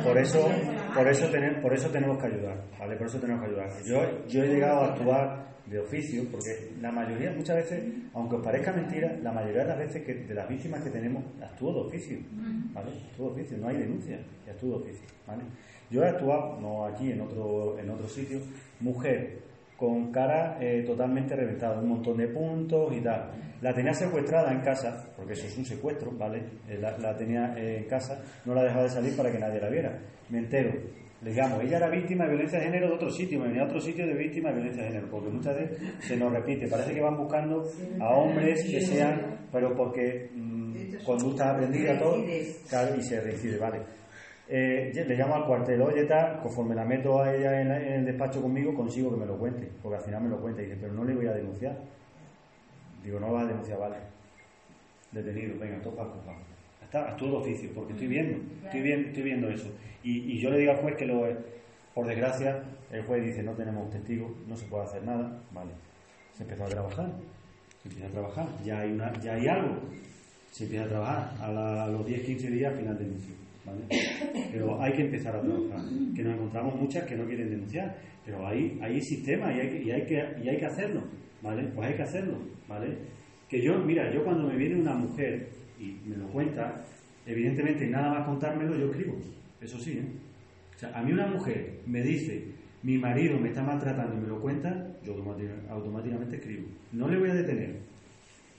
Por 0.03 0.17
eso, 0.17 0.49
por 0.93 1.07
eso, 1.07 1.27
tener, 1.29 1.61
por 1.61 1.73
eso 1.73 1.89
tenemos 1.89 2.17
que 2.17 2.27
ayudar, 2.27 2.63
¿vale? 2.79 2.95
Por 2.97 3.07
eso 3.07 3.19
tenemos 3.19 3.41
que 3.43 3.47
ayudar. 3.51 3.69
Yo, 3.85 4.27
yo 4.27 4.43
he 4.43 4.47
llegado 4.47 4.81
a 4.81 4.85
actuar 4.93 5.47
de 5.69 5.79
oficio, 5.79 6.23
porque 6.31 6.71
la 6.81 6.91
mayoría, 6.91 7.31
muchas 7.31 7.57
veces, 7.57 7.83
aunque 8.13 8.35
os 8.35 8.43
parezca 8.43 8.71
mentira, 8.71 9.17
la 9.21 9.31
mayoría 9.31 9.63
de 9.63 9.67
las 9.67 9.77
veces 9.77 10.03
que 10.03 10.13
de 10.13 10.33
las 10.33 10.47
víctimas 10.47 10.81
que 10.81 10.89
tenemos, 10.89 11.23
actúo 11.41 11.73
de 11.73 11.79
oficio, 11.81 12.17
¿vale? 12.73 12.91
Actúo 13.11 13.27
de 13.27 13.41
oficio, 13.41 13.57
no 13.57 13.67
hay 13.67 13.77
denuncia, 13.77 14.19
y 14.45 14.49
actúo 14.49 14.77
de 14.77 14.83
oficio, 14.85 15.07
¿vale? 15.27 15.43
Yo 15.89 16.03
he 16.03 16.07
actuado, 16.07 16.59
no 16.59 16.85
aquí, 16.85 17.11
en 17.11 17.21
otro, 17.21 17.77
en 17.79 17.89
otro 17.89 18.07
sitio, 18.07 18.39
mujer 18.79 19.39
con 19.77 20.11
cara 20.11 20.57
eh, 20.59 20.83
totalmente 20.85 21.35
reventada, 21.35 21.79
un 21.79 21.89
montón 21.89 22.17
de 22.17 22.27
puntos 22.27 22.93
y 22.95 23.01
tal. 23.01 23.31
La 23.61 23.73
tenía 23.73 23.93
secuestrada 23.93 24.51
en 24.51 24.61
casa, 24.61 25.11
porque 25.15 25.33
eso 25.33 25.47
es 25.47 25.57
un 25.57 25.65
secuestro, 25.65 26.11
¿vale? 26.11 26.43
Eh, 26.67 26.77
la, 26.79 26.97
la 26.97 27.15
tenía 27.15 27.53
eh, 27.57 27.77
en 27.77 27.83
casa, 27.85 28.21
no 28.45 28.53
la 28.53 28.63
dejaba 28.63 28.83
de 28.83 28.89
salir 28.89 29.15
para 29.15 29.31
que 29.31 29.39
nadie 29.39 29.61
la 29.61 29.69
viera. 29.69 29.99
Me 30.29 30.39
entero, 30.39 30.71
le 31.21 31.31
llamo, 31.33 31.59
ella 31.61 31.77
era 31.77 31.89
víctima 31.89 32.23
de 32.25 32.29
violencia 32.31 32.59
de 32.59 32.65
género 32.65 32.87
de 32.89 32.93
otro 32.95 33.09
sitio, 33.09 33.39
me 33.39 33.47
venía 33.47 33.63
a 33.63 33.65
otro 33.65 33.79
sitio 33.79 34.05
de 34.05 34.13
víctima 34.13 34.49
de 34.49 34.55
violencia 34.55 34.83
de 34.83 34.89
género, 34.89 35.07
porque 35.09 35.29
muchas 35.29 35.55
veces 35.55 35.79
se 36.07 36.15
nos 36.17 36.31
repite, 36.31 36.67
parece 36.67 36.93
que 36.93 37.01
van 37.01 37.17
buscando 37.17 37.63
a 37.99 38.09
hombres 38.15 38.63
que 38.63 38.79
sean, 38.81 39.47
pero 39.51 39.75
porque 39.75 40.29
mm, 40.33 41.03
conducta 41.03 41.51
aprendida, 41.55 41.97
todo, 41.99 42.23
claro, 42.69 42.95
y 42.95 43.01
se 43.01 43.19
reincide, 43.21 43.57
¿vale? 43.57 43.81
Eh, 44.49 44.91
le 44.93 45.15
llamo 45.17 45.35
al 45.35 45.45
cuartel, 45.45 45.81
oye, 45.81 46.05
tal, 46.05 46.39
conforme 46.41 46.73
la 46.75 46.85
meto 46.85 47.21
a 47.21 47.35
ella 47.35 47.59
en, 47.61 47.67
la- 47.67 47.81
en 47.81 47.93
el 47.93 48.05
despacho 48.05 48.41
conmigo, 48.41 48.73
consigo 48.73 49.11
que 49.11 49.17
me 49.17 49.25
lo 49.25 49.37
cuente, 49.37 49.69
porque 49.81 49.97
al 49.97 50.03
final 50.03 50.23
me 50.23 50.29
lo 50.29 50.39
cuenta 50.39 50.61
y 50.61 50.65
dice, 50.65 50.77
pero 50.79 50.93
no 50.93 51.03
le 51.03 51.15
voy 51.15 51.25
a 51.27 51.33
denunciar. 51.33 51.77
Digo, 53.01 53.19
no 53.19 53.33
vas 53.33 53.43
a 53.43 53.47
denunciar, 53.47 53.79
vale. 53.79 53.97
Detenido, 55.11 55.57
venga, 55.59 55.81
topa, 55.81 56.03
culpa. 56.11 56.33
Está, 56.87 57.09
actúo 57.11 57.29
de 57.31 57.35
oficio, 57.37 57.69
porque 57.75 57.93
estoy 57.93 58.07
viendo, 58.07 58.37
estoy 58.65 58.81
viendo, 58.81 59.07
estoy 59.09 59.23
viendo 59.23 59.49
eso. 59.49 59.69
Y, 60.03 60.33
y 60.33 60.39
yo 60.39 60.49
le 60.49 60.59
digo 60.59 60.71
al 60.71 60.77
juez 60.77 60.95
que 60.95 61.05
lo 61.05 61.27
por 61.93 62.07
desgracia, 62.07 62.63
el 62.91 63.03
juez 63.03 63.23
dice, 63.25 63.43
no 63.43 63.51
tenemos 63.53 63.89
testigos, 63.89 64.31
no 64.47 64.55
se 64.55 64.65
puede 64.67 64.83
hacer 64.85 65.03
nada, 65.03 65.41
vale. 65.51 65.71
Se 66.33 66.43
empezó 66.43 66.63
a 66.65 66.67
trabajar, 66.69 67.09
se 67.81 67.87
empieza 67.89 68.07
a 68.07 68.11
trabajar, 68.11 68.47
ya 68.63 68.79
hay, 68.81 68.91
una, 68.91 69.11
ya 69.21 69.33
hay 69.33 69.47
algo, 69.47 69.79
se 70.51 70.63
empieza 70.65 70.85
a 70.85 70.89
trabajar, 70.89 71.31
a, 71.41 71.51
la- 71.51 71.83
a 71.85 71.87
los 71.89 72.05
10-15 72.07 72.37
días 72.51 72.75
final 72.77 72.97
denuncio. 72.97 73.35
¿vale? 73.65 73.81
Pero 74.51 74.81
hay 74.81 74.93
que 74.93 75.01
empezar 75.01 75.35
a 75.35 75.41
trabajar, 75.41 75.81
que 76.15 76.23
nos 76.23 76.35
encontramos 76.35 76.75
muchas 76.79 77.03
que 77.03 77.15
no 77.17 77.25
quieren 77.25 77.49
denunciar, 77.49 77.97
pero 78.25 78.47
hay, 78.47 78.79
hay 78.81 79.01
sistema 79.01 79.53
y 79.53 79.59
hay, 79.59 79.69
que, 79.69 79.83
y, 79.83 79.91
hay 79.91 80.05
que, 80.05 80.23
y 80.43 80.47
hay 80.49 80.57
que 80.57 80.65
hacerlo, 80.65 81.03
¿vale? 81.41 81.63
Pues 81.75 81.89
hay 81.89 81.95
que 81.95 82.03
hacerlo, 82.03 82.37
¿vale? 82.67 82.95
Que 83.49 83.61
yo, 83.61 83.77
mira, 83.79 84.13
yo 84.13 84.23
cuando 84.23 84.47
me 84.47 84.55
viene 84.55 84.75
una 84.79 84.93
mujer 84.93 85.49
y 85.79 85.99
me 86.07 86.17
lo 86.17 86.27
cuenta, 86.27 86.83
evidentemente 87.25 87.87
nada 87.87 88.09
más 88.09 88.25
contármelo 88.25 88.77
yo 88.77 88.91
escribo, 88.91 89.17
eso 89.61 89.79
sí, 89.79 89.99
¿eh? 89.99 90.05
O 90.75 90.79
sea, 90.79 90.97
a 90.97 91.01
mí 91.01 91.11
una 91.11 91.27
mujer 91.27 91.79
me 91.87 92.03
dice, 92.03 92.45
mi 92.83 92.97
marido 92.97 93.39
me 93.39 93.49
está 93.49 93.63
maltratando 93.63 94.15
y 94.15 94.19
me 94.21 94.27
lo 94.27 94.39
cuenta, 94.39 94.95
yo 95.03 95.15
automáticamente 95.69 96.35
escribo. 96.35 96.67
No 96.91 97.09
le 97.09 97.17
voy 97.17 97.29
a 97.31 97.33
detener, 97.33 97.77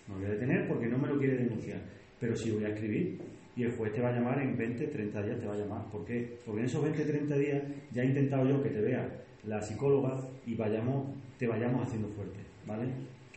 no 0.09 0.19
le 0.19 0.25
voy 0.25 0.31
a 0.31 0.35
detener 0.35 0.67
porque 0.67 0.87
no 0.87 0.99
me 0.99 1.09
lo 1.09 1.19
quiere 1.19 1.37
denunciar, 1.37 1.81
pero 2.19 2.35
sí 2.35 2.51
voy 2.51 2.65
a 2.65 2.71
escribir. 2.71 3.19
Y 3.55 3.65
el 3.65 3.73
juez 3.73 3.93
te 3.93 4.01
va 4.01 4.11
a 4.11 4.13
llamar 4.13 4.41
en 4.41 4.57
20, 4.57 4.87
30 4.87 5.23
días, 5.23 5.41
te 5.41 5.47
va 5.47 5.55
a 5.55 5.59
llamar. 5.59 5.91
¿Por 5.91 6.05
qué? 6.05 6.39
Porque 6.45 6.61
en 6.61 6.67
esos 6.67 6.83
20, 6.83 7.05
30 7.05 7.37
días 7.39 7.63
ya 7.93 8.03
he 8.03 8.07
intentado 8.07 8.49
yo 8.49 8.63
que 8.63 8.71
te 8.71 8.81
vea 8.81 9.09
la 9.45 9.61
psicóloga 9.61 10.17
y 10.47 10.55
vayamos, 10.55 11.17
te 11.39 11.47
vayamos 11.47 11.87
haciendo 11.87 12.09
fuerte, 12.09 12.39
¿vale? 12.67 12.85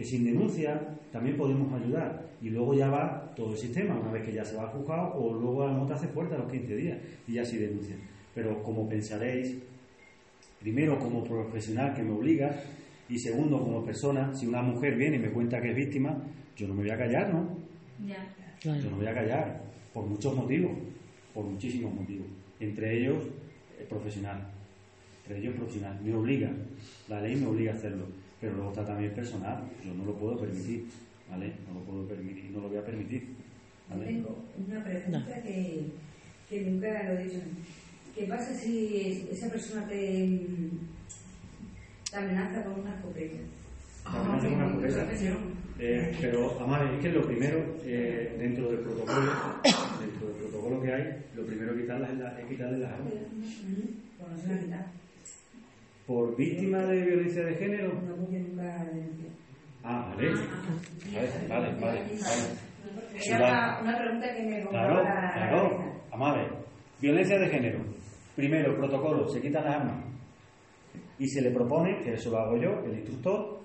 Que 0.02 0.08
sin 0.08 0.26
denuncia 0.26 0.82
también 1.12 1.38
podemos 1.38 1.72
ayudar. 1.80 2.26
Y 2.41 2.49
luego 2.49 2.74
ya 2.74 2.89
va 2.89 3.32
todo 3.36 3.52
el 3.52 3.58
sistema, 3.60 3.99
una 3.99 4.12
vez 4.12 4.26
que 4.26 4.34
ya 4.34 4.43
se 4.43 4.56
va 4.56 4.64
al 4.64 4.70
juzgado, 4.70 5.14
o 5.14 5.32
luego 5.32 5.62
a 5.62 5.68
lo 5.68 5.74
mejor 5.74 5.89
te 5.89 5.93
hace 5.93 6.08
fuerte 6.08 6.34
a 6.34 6.39
los 6.39 6.52
15 6.52 6.76
días 6.76 6.97
y 7.28 7.34
ya 7.34 7.45
sí 7.45 7.60
denuncia. 7.60 7.95
Pero 8.34 8.64
como 8.64 8.89
pensaréis, 8.89 9.62
primero 10.60 10.97
como 10.97 11.24
profesional 11.24 11.93
que 11.93 12.02
me 12.02 12.14
obliga 12.14 12.64
y 13.10 13.20
segundo 13.20 13.62
como 13.62 13.86
persona, 13.86 14.34
si 14.34 14.47
una 14.47 14.64
mujer 14.64 14.95
viene 14.95 15.18
y 15.18 15.20
me 15.20 15.30
cuenta 15.30 15.62
que 15.62 15.70
es 15.70 15.76
víctima, 15.76 16.18
yo 16.58 16.68
no 16.68 16.74
me 16.74 16.82
voy 16.82 16.89
a 16.89 16.97
callar, 16.97 17.32
¿no? 17.32 17.58
Ya. 18.08 18.28
Yo 18.64 18.89
no 18.89 18.97
me 18.97 19.04
voy 19.04 19.08
a 19.08 19.14
callar, 19.14 19.62
por 19.93 20.08
muchos 20.08 20.36
motivos, 20.36 20.72
por 21.32 21.45
muchísimos 21.45 21.93
motivos. 21.93 22.26
Entre 22.60 22.97
ellos, 22.97 23.24
profesional. 23.88 24.49
Entre 25.22 25.43
ellos, 25.43 25.54
profesional. 25.54 26.02
Me 26.04 26.16
obliga, 26.16 26.52
la 27.08 27.22
ley 27.22 27.36
me 27.36 27.45
obliga 27.45 27.74
a 27.74 27.76
hacerlo. 27.76 28.08
Pero 28.41 28.53
luego 28.55 28.69
está 28.71 28.85
también 28.85 29.13
personal, 29.13 29.63
yo 29.85 29.93
no 29.93 30.03
lo 30.05 30.15
puedo 30.15 30.39
permitir, 30.39 30.85
¿vale? 31.29 31.53
No 31.67 31.75
lo 31.79 31.85
puedo 31.85 32.07
permitir, 32.07 32.49
no 32.51 32.61
lo 32.61 32.69
voy 32.69 32.77
a 32.79 32.85
permitir, 32.85 33.35
tengo 34.07 34.43
una 34.67 34.83
pregunta 34.83 35.41
que, 35.43 35.85
que 36.49 36.61
nunca 36.61 37.03
lo 37.03 37.19
he 37.19 37.23
dicho. 37.25 37.39
¿Qué 38.15 38.23
pasa 38.25 38.53
si 38.55 39.27
esa 39.31 39.47
persona 39.49 39.87
te, 39.87 40.39
te 42.09 42.17
amenaza 42.17 42.63
con 42.63 42.79
una 42.81 42.95
escopeta? 42.95 43.37
Hacemos 44.05 44.43
una 44.55 44.65
escopeta. 44.67 45.11
Eh, 45.79 46.17
pero, 46.19 46.59
Amar, 46.59 46.93
es 46.93 46.99
que 47.01 47.09
lo 47.09 47.25
primero, 47.27 47.75
eh, 47.83 48.35
dentro 48.39 48.69
del 48.71 48.79
protocolo, 48.79 49.31
dentro 50.01 50.27
del 50.27 50.35
protocolo 50.37 50.81
que 50.81 50.93
hay, 50.93 51.25
lo 51.35 51.45
primero 51.45 51.73
que 51.75 51.81
quitarlas 51.81 52.11
es, 52.11 52.17
la- 52.19 52.39
es 52.41 52.47
quitarle 52.47 52.77
las 52.79 52.91
armas. 52.91 53.13
Se 54.41 54.67
la. 54.67 54.91
Por 56.12 56.36
víctima 56.36 56.80
de 56.80 57.05
violencia 57.05 57.41
de 57.41 57.55
género, 57.55 57.93
nunca 57.93 58.86
denunció. 58.91 59.30
Ah, 59.82 60.14
vale. 60.14 60.30
Vale, 60.34 61.47
vale, 61.47 61.80
vale. 61.80 61.80
vale. 61.80 62.62
Era 63.26 63.80
una, 63.82 63.97
pregunta 63.97 64.36
que 64.36 64.43
me 64.43 64.62
Claro, 64.68 65.03
claro. 65.03 65.70
cabeza. 65.70 66.01
Vamos 66.12 66.30
a 66.30 66.36
ver. 66.36 66.51
Violencia 66.99 67.39
de 67.39 67.47
género. 67.47 67.80
Primero, 68.36 68.76
protocolo, 68.76 69.26
se 69.30 69.39
quitan 69.39 69.64
las 69.64 69.76
armas. 69.76 70.03
Y 71.18 71.28
se 71.30 71.41
le 71.41 71.51
propone, 71.51 72.03
que 72.03 72.12
eso 72.12 72.30
lo 72.30 72.39
hago 72.39 72.57
yo, 72.57 72.84
el 72.84 72.97
instructor, 72.97 73.62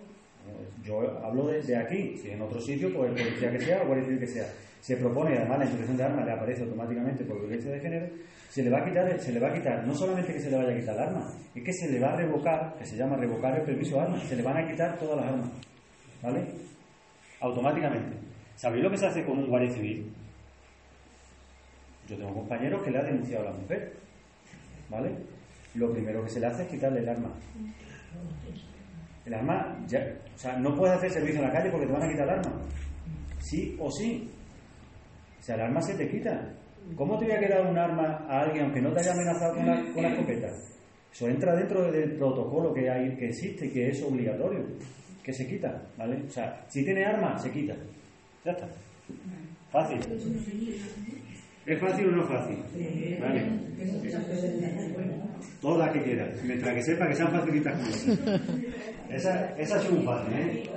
eh, 0.47 0.69
yo 0.85 1.01
hablo 1.25 1.49
desde 1.49 1.77
aquí, 1.77 2.17
si 2.17 2.31
en 2.31 2.43
otro 2.43 2.61
sitio, 2.61 2.95
pues 2.95 3.11
el 3.11 3.27
policía 3.27 3.51
que 3.51 3.59
sea 3.59 3.83
o 3.83 3.87
guardia 3.87 4.05
civil 4.05 4.21
que 4.21 4.27
sea, 4.29 4.47
se 4.87 4.97
propone, 4.97 5.37
además 5.37 5.59
la 5.59 5.65
introducción 5.65 5.97
de 5.97 6.05
armas 6.05 6.25
le 6.25 6.31
aparece 6.31 6.63
automáticamente 6.63 7.25
por 7.25 7.41
violencia 7.41 7.73
de 7.73 7.81
género, 7.81 8.07
se 8.49 8.63
le 8.63 8.71
va 8.71 8.79
a 8.79 8.85
quitar, 8.85 9.19
se 9.19 9.33
le 9.33 9.41
va 9.41 9.49
a 9.49 9.53
quitar, 9.53 9.85
no 9.85 9.93
solamente 9.93 10.33
que 10.33 10.39
se 10.39 10.49
le 10.49 10.59
vaya 10.59 10.73
a 10.73 10.79
quitar 10.79 10.95
el 10.95 11.01
arma, 11.01 11.27
es 11.53 11.65
que 11.65 11.73
se 11.73 11.91
le 11.91 11.99
va 11.99 12.13
a 12.13 12.17
revocar, 12.17 12.77
que 12.79 12.87
se 12.87 12.97
llama 12.97 13.17
revocar 13.17 13.59
el 13.59 13.65
permiso 13.65 13.97
de 13.97 14.03
armas, 14.03 14.23
se 14.23 14.37
le 14.37 14.45
van 14.45 14.59
a 14.59 14.71
quitar 14.71 14.97
todas 14.97 15.17
las 15.17 15.27
armas, 15.27 15.51
¿vale? 16.23 16.47
Automáticamente. 17.41 18.17
¿Sabéis 18.55 18.85
lo 18.85 18.91
que 18.93 18.97
se 18.97 19.07
hace 19.07 19.25
con 19.25 19.39
un 19.39 19.49
guardia 19.49 19.73
civil? 19.73 20.09
Yo 22.07 22.17
tengo 22.17 22.33
compañeros 22.33 22.81
que 22.85 22.93
le 22.93 22.99
ha 23.01 23.03
denunciado 23.03 23.49
a 23.49 23.51
la 23.51 23.57
mujer, 23.59 23.93
¿vale? 24.89 25.11
Lo 25.75 25.93
primero 25.93 26.23
que 26.23 26.31
se 26.31 26.39
le 26.39 26.47
hace 26.47 26.63
es 26.63 26.69
quitarle 26.69 27.01
el 27.01 27.09
arma. 27.09 27.33
El 29.25 29.35
arma, 29.35 29.85
ya, 29.89 29.99
o 30.33 30.39
sea, 30.39 30.57
no 30.61 30.77
puedes 30.77 30.97
hacer 30.97 31.11
servicio 31.11 31.41
en 31.41 31.49
la 31.49 31.53
calle 31.53 31.71
porque 31.71 31.87
te 31.89 31.93
van 31.93 32.05
a 32.05 32.09
quitar 32.09 32.29
el 32.29 32.35
arma. 32.39 32.53
Sí 33.41 33.77
o 33.81 33.91
sí. 33.91 34.31
O 35.47 35.49
sea, 35.49 35.55
el 35.55 35.61
arma 35.61 35.81
se 35.81 35.95
te 35.95 36.09
quita. 36.09 36.43
¿Cómo 36.97 37.17
te 37.17 37.25
voy 37.25 37.35
a 37.35 37.39
quedar 37.39 37.71
un 37.71 37.79
arma 37.79 38.27
a 38.29 38.41
alguien 38.41 38.65
aunque 38.65 38.81
no 38.81 38.93
te 38.93 38.99
haya 38.99 39.13
amenazado 39.13 39.55
con 39.55 39.63
una, 39.63 39.95
con 39.95 40.05
escopeta? 40.05 40.49
Eso 41.13 41.29
entra 41.29 41.55
dentro 41.55 41.89
del 41.93 42.17
protocolo 42.17 42.75
que 42.75 42.91
hay, 42.91 43.15
que 43.15 43.27
existe 43.29 43.71
que 43.71 43.91
es 43.91 44.03
obligatorio, 44.03 44.67
que 45.23 45.33
se 45.33 45.47
quita, 45.47 45.81
¿vale? 45.97 46.25
O 46.27 46.31
sea, 46.31 46.65
si 46.67 46.85
tiene 46.85 47.05
arma, 47.05 47.39
se 47.39 47.53
quita. 47.53 47.77
Ya 48.45 48.51
está. 48.51 48.67
Fácil. 49.71 50.01
¿Es 51.65 51.79
fácil 51.79 52.09
o 52.09 52.11
no 52.11 52.25
fácil? 52.25 52.59
Vale. 53.21 53.49
Todas 55.61 55.79
las 55.79 55.93
que 55.93 56.03
quieras, 56.03 56.43
mientras 56.43 56.75
que 56.75 56.83
sepa 56.83 57.07
que 57.07 57.15
sean 57.15 57.31
facilitas 57.31 57.89
esa. 57.89 58.35
Esa, 59.09 59.57
esa 59.57 59.79
es 59.81 59.93
muy 59.93 60.05
fácil, 60.05 60.35
¿eh? 60.35 60.71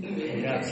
Mira. 0.00 0.62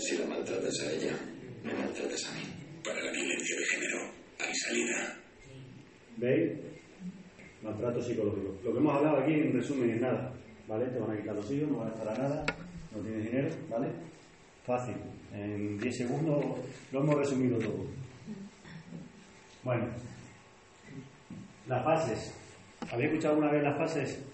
Si 0.00 0.18
la 0.18 0.26
maltratas 0.26 0.80
a 0.80 0.92
ella, 0.92 1.12
me 1.64 1.72
maltratas 1.74 2.28
a 2.28 2.34
mí. 2.34 2.42
Para 2.84 3.02
la 3.02 3.12
violencia 3.12 3.56
de 3.56 3.64
género 3.64 3.98
hay 4.38 4.54
salida. 4.54 5.16
¿Veis? 6.16 6.52
Maltrato 7.62 8.00
psicológico. 8.00 8.58
Lo 8.64 8.72
que 8.72 8.78
hemos 8.78 8.96
hablado 8.96 9.18
aquí, 9.18 9.34
en 9.34 9.52
resumen, 9.52 9.90
es 9.90 10.00
nada. 10.00 10.32
¿Vale? 10.66 10.86
Te 10.86 10.98
van 11.00 11.10
a 11.10 11.16
quitar 11.16 11.34
los 11.34 11.50
hijos, 11.50 11.70
no 11.70 11.78
van 11.78 11.88
a 11.88 11.92
estar 11.94 12.08
a 12.08 12.14
nada, 12.14 12.46
no 12.92 13.02
tienes 13.02 13.24
dinero, 13.24 13.48
¿vale? 13.68 13.88
Fácil. 14.64 14.94
En 15.32 15.78
10 15.78 15.96
segundos 15.96 16.44
lo 16.92 17.00
hemos 17.00 17.14
resumido 17.14 17.58
todo. 17.58 17.86
Bueno, 19.62 19.86
las 21.68 21.84
fases. 21.84 22.36
¿Habéis 22.90 23.10
escuchado 23.10 23.34
alguna 23.34 23.52
vez 23.52 23.62
las 23.62 23.76
fases 23.76 24.26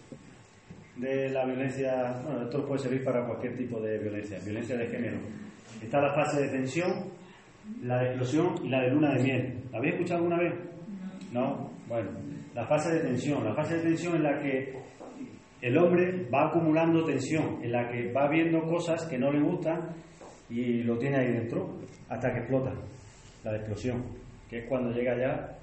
de 0.97 1.28
la 1.30 1.44
violencia? 1.44 2.20
Bueno, 2.24 2.44
esto 2.44 2.66
puede 2.66 2.80
servir 2.80 3.05
para 3.05 3.26
cualquier 3.26 3.57
tipo 3.57 3.80
de 3.80 3.99
violencia, 3.99 4.38
violencia 4.44 4.76
de 4.76 4.86
género. 4.86 5.18
Está 5.82 6.01
la 6.01 6.14
fase 6.14 6.42
de 6.42 6.49
tensión, 6.49 6.90
la 7.82 7.99
de 7.99 8.07
explosión 8.09 8.55
y 8.64 8.68
la 8.68 8.80
de 8.82 8.90
luna 8.90 9.14
de 9.14 9.22
miel. 9.22 9.64
¿La 9.72 9.78
habéis 9.78 9.94
escuchado 9.94 10.20
alguna 10.20 10.38
vez? 10.38 10.55
No. 11.32 11.70
Bueno, 11.88 12.11
la 12.55 12.66
fase 12.66 12.94
de 12.94 13.01
tensión. 13.01 13.44
La 13.44 13.55
fase 13.55 13.76
de 13.76 13.82
tensión 13.82 14.16
en 14.16 14.22
la 14.22 14.38
que 14.40 14.74
el 15.61 15.76
hombre 15.76 16.28
va 16.32 16.49
acumulando 16.49 17.05
tensión, 17.05 17.62
en 17.62 17.72
la 17.72 17.88
que 17.90 18.12
va 18.12 18.28
viendo 18.28 18.62
cosas 18.62 19.05
que 19.07 19.18
no 19.18 19.30
le 19.30 19.40
gustan 19.40 19.90
y 20.49 20.82
lo 20.82 20.99
tiene 20.99 21.16
ahí 21.18 21.32
dentro 21.32 21.76
hasta 22.09 22.32
que 22.32 22.38
explota. 22.40 22.72
La 23.44 23.57
explosión, 23.57 24.05
que 24.49 24.59
es 24.59 24.68
cuando 24.68 24.90
llega 24.90 25.16
ya 25.16 25.59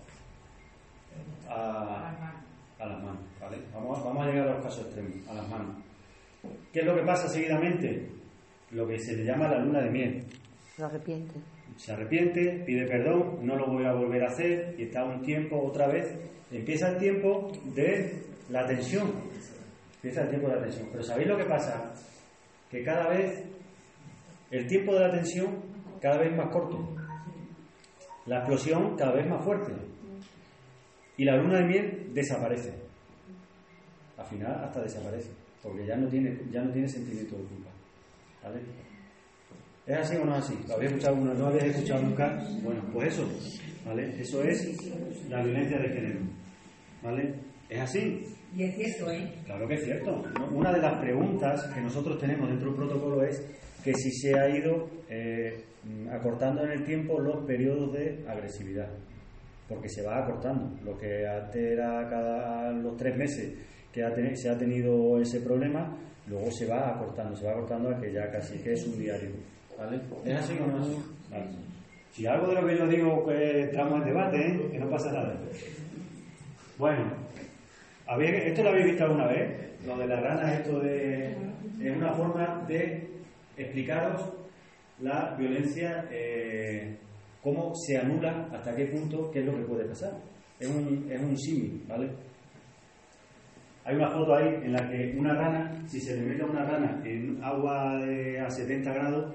a, 1.50 2.34
a 2.80 2.86
las 2.86 3.04
manos. 3.04 3.22
¿vale? 3.40 3.58
Vamos, 3.74 4.04
vamos 4.04 4.26
a 4.26 4.30
llegar 4.30 4.48
a 4.48 4.54
los 4.54 4.64
casos 4.64 4.86
extremos, 4.86 5.28
a 5.28 5.34
las 5.34 5.50
manos. 5.50 5.76
¿Qué 6.72 6.80
es 6.80 6.86
lo 6.86 6.96
que 6.96 7.04
pasa 7.04 7.28
seguidamente? 7.28 8.10
Lo 8.72 8.88
que 8.88 9.00
se 9.00 9.16
le 9.16 9.24
llama 9.24 9.48
la 9.48 9.60
luna 9.60 9.82
de 9.82 9.90
miel. 9.92 10.24
Se 10.76 10.84
arrepiente. 10.84 11.40
Se 11.78 11.92
arrepiente, 11.92 12.64
pide 12.66 12.86
perdón, 12.86 13.40
no 13.46 13.56
lo 13.56 13.68
voy 13.68 13.86
a 13.86 13.94
volver 13.94 14.24
a 14.24 14.28
hacer 14.28 14.76
y 14.78 14.84
está 14.84 15.04
un 15.04 15.22
tiempo 15.22 15.62
otra 15.62 15.88
vez. 15.88 16.16
Empieza 16.52 16.90
el 16.90 16.98
tiempo 16.98 17.52
de 17.76 18.22
la 18.50 18.66
tensión. 18.66 19.12
Empieza 19.96 20.22
el 20.24 20.30
tiempo 20.30 20.50
de 20.50 20.56
la 20.56 20.62
tensión. 20.62 20.88
Pero 20.92 21.04
¿sabéis 21.04 21.28
lo 21.28 21.38
que 21.38 21.46
pasa? 21.46 21.94
Que 22.70 22.84
cada 22.84 23.10
vez 23.10 23.44
el 24.54 24.68
tiempo 24.68 24.94
de 24.94 25.00
la 25.00 25.12
tensión 25.12 25.48
cada 26.00 26.20
vez 26.20 26.36
más 26.36 26.50
corto. 26.50 26.96
La 28.28 28.38
explosión 28.38 28.96
cada 28.96 29.14
vez 29.14 29.28
más 29.28 29.44
fuerte. 29.44 29.74
Y 31.18 31.26
la 31.26 31.38
luna 31.38 31.58
de 31.58 31.66
miel 31.66 32.12
desaparece. 32.14 32.72
Al 34.18 34.26
final 34.26 34.64
hasta 34.64 34.82
desaparece. 34.82 35.32
Porque 35.62 35.86
ya 35.86 35.96
no 35.96 36.08
tiene, 36.08 36.40
ya 36.52 36.62
no 36.62 36.72
tiene 36.72 36.88
sentimiento 36.88 37.36
de 37.36 37.44
culpa. 37.44 37.70
¿Vale? 38.44 38.60
¿Es 39.88 39.98
así 39.98 40.16
o 40.18 40.26
no 40.26 40.38
es 40.38 40.44
así? 40.44 40.58
¿Lo 40.68 40.76
habéis 40.76 40.92
escuchado 40.92 41.16
alguna? 41.16 41.34
¿No 41.34 41.48
habéis 41.48 41.64
escuchado 41.76 42.02
nunca? 42.04 42.44
Bueno, 42.62 42.82
pues 42.94 43.14
eso, 43.14 43.28
¿vale? 43.86 44.22
Eso 44.22 44.44
es 44.44 45.30
la 45.30 45.44
violencia 45.44 45.78
de 45.78 45.90
género, 45.90 46.20
¿vale? 47.02 47.34
¿Es 47.70 47.82
así? 47.82 48.24
Y 48.56 48.64
es 48.64 48.76
cierto, 48.76 49.12
¿eh? 49.12 49.34
Claro 49.46 49.68
que 49.68 49.74
es 49.74 49.84
cierto. 49.84 50.24
Una 50.52 50.72
de 50.72 50.80
las 50.80 51.00
preguntas 51.00 51.66
que 51.74 51.82
nosotros 51.82 52.18
tenemos 52.20 52.48
dentro 52.50 52.68
del 52.68 52.78
protocolo 52.78 53.24
es 53.24 53.46
que 53.84 53.94
si 53.96 54.12
se 54.12 54.38
ha 54.40 54.48
ido 54.50 54.88
eh, 55.10 55.64
acortando 56.12 56.64
en 56.64 56.72
el 56.72 56.84
tiempo 56.86 57.20
los 57.20 57.46
periodos 57.46 57.94
de 57.94 58.24
agresividad, 58.28 58.90
porque 59.68 59.90
se 59.90 60.02
va 60.04 60.24
acortando. 60.24 60.70
Lo 60.84 60.98
que 60.98 61.28
antes 61.28 61.56
era 61.74 62.08
cada 62.10 62.72
los 62.72 62.96
tres 62.98 63.16
meses 63.18 63.54
que 63.92 64.04
ha 64.04 64.12
se 64.36 64.50
ha 64.50 64.58
tenido 64.58 65.20
ese 65.20 65.40
problema, 65.42 65.96
luego 66.28 66.50
se 66.52 66.66
va 66.66 66.90
acortando, 66.96 67.36
se 67.36 67.46
va 67.46 67.52
acortando 67.52 67.90
a 67.90 68.00
que 68.00 68.12
ya 68.12 68.30
casi 68.32 68.58
que 68.60 68.74
es 68.74 68.88
un 68.88 68.98
diario. 69.00 69.32
¿Vale? 69.78 70.00
¿Es 70.26 70.36
así 70.38 70.54
o 70.62 70.68
no 70.68 70.80
es 70.82 70.88
así? 70.88 70.98
Vale. 71.32 71.46
Si 72.12 72.26
algo 72.28 72.48
de 72.48 72.62
lo 72.62 72.68
que 72.68 72.78
yo 72.78 72.88
digo 72.88 73.26
que 73.26 73.62
entramos 73.64 74.00
en 74.02 74.06
debate, 74.06 74.38
¿eh? 74.48 74.70
que 74.72 74.80
no 74.80 74.90
pasa 74.90 75.12
nada. 75.12 75.36
Bueno, 76.78 77.12
¿habéis- 78.08 78.48
¿esto 78.48 78.64
lo 78.64 78.70
habéis 78.70 78.86
visto 78.86 79.04
alguna 79.06 79.28
vez? 79.28 79.86
Lo 79.86 79.98
de 79.98 80.08
las 80.08 80.22
ranas, 80.22 80.60
esto 80.60 80.80
de... 80.80 81.32
Es 81.82 81.98
una 81.98 82.14
forma 82.14 82.64
de 82.68 83.10
explicaros 83.58 84.34
la 85.00 85.36
violencia, 85.38 86.08
eh, 86.12 86.98
cómo 87.42 87.74
se 87.76 87.98
anula, 87.98 88.48
hasta 88.54 88.76
qué 88.76 88.86
punto, 88.86 89.30
qué 89.32 89.40
es 89.40 89.46
lo 89.46 89.56
que 89.58 89.64
puede 89.64 89.86
pasar. 89.86 90.14
Es 90.60 90.68
un, 90.68 91.08
es 91.12 91.22
un 91.22 91.38
símil, 91.38 91.84
¿vale? 91.88 92.10
Hay 93.86 93.96
una 93.96 94.10
foto 94.10 94.34
ahí 94.36 94.48
en 94.64 94.72
la 94.72 94.90
que 94.90 95.14
una 95.18 95.34
rana, 95.34 95.84
si 95.88 96.00
se 96.00 96.16
le 96.16 96.22
mete 96.26 96.44
una 96.44 96.64
rana 96.64 97.02
en 97.04 97.44
agua 97.44 97.98
de- 98.00 98.40
a 98.40 98.50
70 98.50 98.94
grados, 98.94 99.34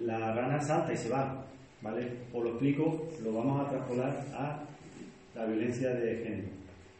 la 0.00 0.32
rana 0.34 0.60
salta 0.60 0.92
y 0.92 0.96
se 0.96 1.08
va, 1.08 1.44
¿vale? 1.82 2.12
Os 2.32 2.44
lo 2.44 2.50
explico, 2.50 3.08
lo 3.24 3.32
vamos 3.32 3.66
a 3.66 3.70
traspolar 3.70 4.24
a 4.34 4.62
la 5.34 5.46
violencia 5.46 5.90
de 5.90 6.16
género. 6.22 6.48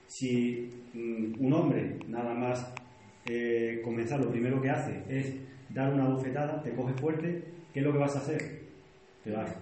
Si 0.09 0.69
mm, 0.95 1.45
un 1.45 1.53
hombre 1.53 1.99
nada 2.09 2.35
más 2.35 2.75
eh, 3.29 3.81
lo 3.85 4.31
primero 4.31 4.61
que 4.61 4.71
hace 4.71 5.03
es 5.09 5.35
dar 5.77 5.93
una 5.93 6.09
bofetada, 6.09 6.63
te 6.63 6.75
coge 6.75 6.95
fuerte, 6.95 7.45
¿qué 7.73 7.81
es 7.81 7.85
lo 7.85 7.93
que 7.93 7.99
vas 7.99 8.17
a 8.17 8.21
hacer? 8.21 8.63
Te 9.23 9.31
vas. 9.31 9.55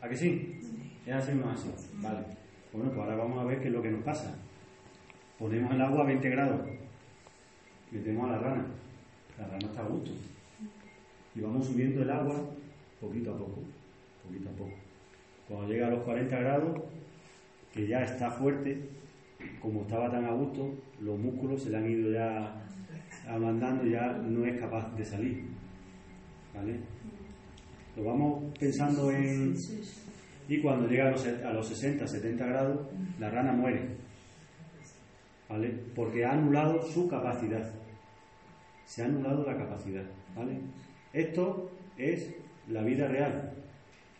¿A 0.00 0.08
que 0.08 0.16
sí? 0.16 0.58
¿Es 1.06 1.14
así 1.14 1.30
es 1.32 1.44
así? 1.44 1.90
Vale. 1.94 2.18
Bueno, 2.72 2.90
pues 2.90 3.00
ahora 3.00 3.16
vamos 3.16 3.38
a 3.38 3.44
ver 3.44 3.60
qué 3.60 3.68
es 3.68 3.72
lo 3.72 3.80
que 3.80 3.90
nos 3.90 4.02
pasa. 4.02 4.34
Ponemos 5.38 5.72
el 5.72 5.80
agua 5.80 6.02
a 6.02 6.06
20 6.06 6.28
grados, 6.28 6.60
metemos 7.90 8.28
a 8.28 8.32
la 8.32 8.38
rana, 8.38 8.66
la 9.38 9.46
rana 9.46 9.66
está 9.66 9.80
a 9.82 9.86
gusto. 9.86 10.10
Y 11.34 11.40
vamos 11.40 11.66
subiendo 11.66 12.02
el 12.02 12.10
agua 12.10 12.34
poquito 13.00 13.32
a 13.32 13.38
poco, 13.38 13.62
poquito 14.26 14.48
a 14.48 14.52
poco. 14.52 14.74
Cuando 15.48 15.68
llega 15.68 15.86
a 15.86 15.90
los 15.90 16.02
40 16.02 16.36
grados, 16.36 16.82
que 17.72 17.86
ya 17.86 18.02
está 18.02 18.30
fuerte, 18.30 18.88
como 19.62 19.82
estaba 19.82 20.10
tan 20.10 20.24
a 20.24 20.32
gusto, 20.32 20.74
los 21.00 21.18
músculos 21.18 21.62
se 21.62 21.70
le 21.70 21.76
han 21.76 21.90
ido 21.90 22.12
ya 22.12 22.60
ablandando 23.28 23.86
ya 23.86 24.12
no 24.12 24.44
es 24.44 24.60
capaz 24.60 24.94
de 24.96 25.04
salir. 25.04 25.59
¿Vale? 26.54 26.80
Lo 27.96 28.04
vamos 28.04 28.44
pensando 28.58 29.10
en... 29.10 29.54
Y 30.48 30.60
cuando 30.60 30.88
llega 30.88 31.08
a 31.08 31.10
los, 31.12 31.26
a 31.26 31.52
los 31.52 31.68
60, 31.68 32.06
70 32.06 32.46
grados, 32.46 32.88
la 33.18 33.30
rana 33.30 33.52
muere. 33.52 33.96
¿Vale? 35.48 35.68
Porque 35.94 36.24
ha 36.24 36.32
anulado 36.32 36.82
su 36.82 37.08
capacidad. 37.08 37.72
Se 38.84 39.02
ha 39.02 39.06
anulado 39.06 39.44
la 39.44 39.56
capacidad. 39.56 40.04
¿Vale? 40.34 40.60
Esto 41.12 41.70
es 41.96 42.34
la 42.68 42.82
vida 42.82 43.06
real. 43.06 43.52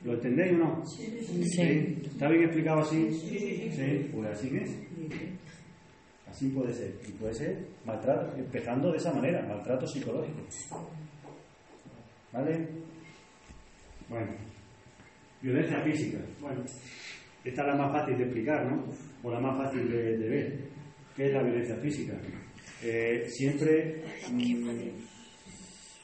¿Lo 0.03 0.15
entendéis 0.15 0.53
o 0.53 0.57
no? 0.57 0.87
Sí. 0.87 2.01
¿Está 2.05 2.29
bien 2.29 2.45
explicado 2.45 2.81
así? 2.81 3.13
Sí. 3.13 4.11
Pues 4.13 4.29
así 4.31 4.57
es. 4.57 4.71
Así 6.29 6.49
puede 6.51 6.73
ser. 6.73 6.95
Y 7.09 7.13
puede 7.13 7.35
ser 7.35 7.67
maltrato, 7.85 8.37
empezando 8.37 8.91
de 8.93 8.99
esa 8.99 9.13
manera, 9.13 9.45
maltrato 9.47 9.87
psicológico. 9.87 10.41
¿Vale? 12.33 12.69
Bueno. 14.09 14.33
Violencia 15.43 15.81
física. 15.83 16.19
Bueno. 16.41 16.63
Esta 17.45 17.63
es 17.63 17.69
la 17.69 17.75
más 17.75 17.93
fácil 17.93 18.19
de 18.19 18.25
explicar, 18.25 18.67
¿no? 18.67 18.85
O 19.23 19.31
la 19.31 19.41
más 19.41 19.57
fácil 19.57 19.91
de, 19.91 20.19
de 20.19 20.29
ver. 20.29 20.59
¿Qué 21.17 21.27
es 21.27 21.33
la 21.33 21.43
violencia 21.43 21.77
física? 21.77 22.15
Eh, 22.83 23.27
siempre, 23.29 24.03
mm, 24.31 24.69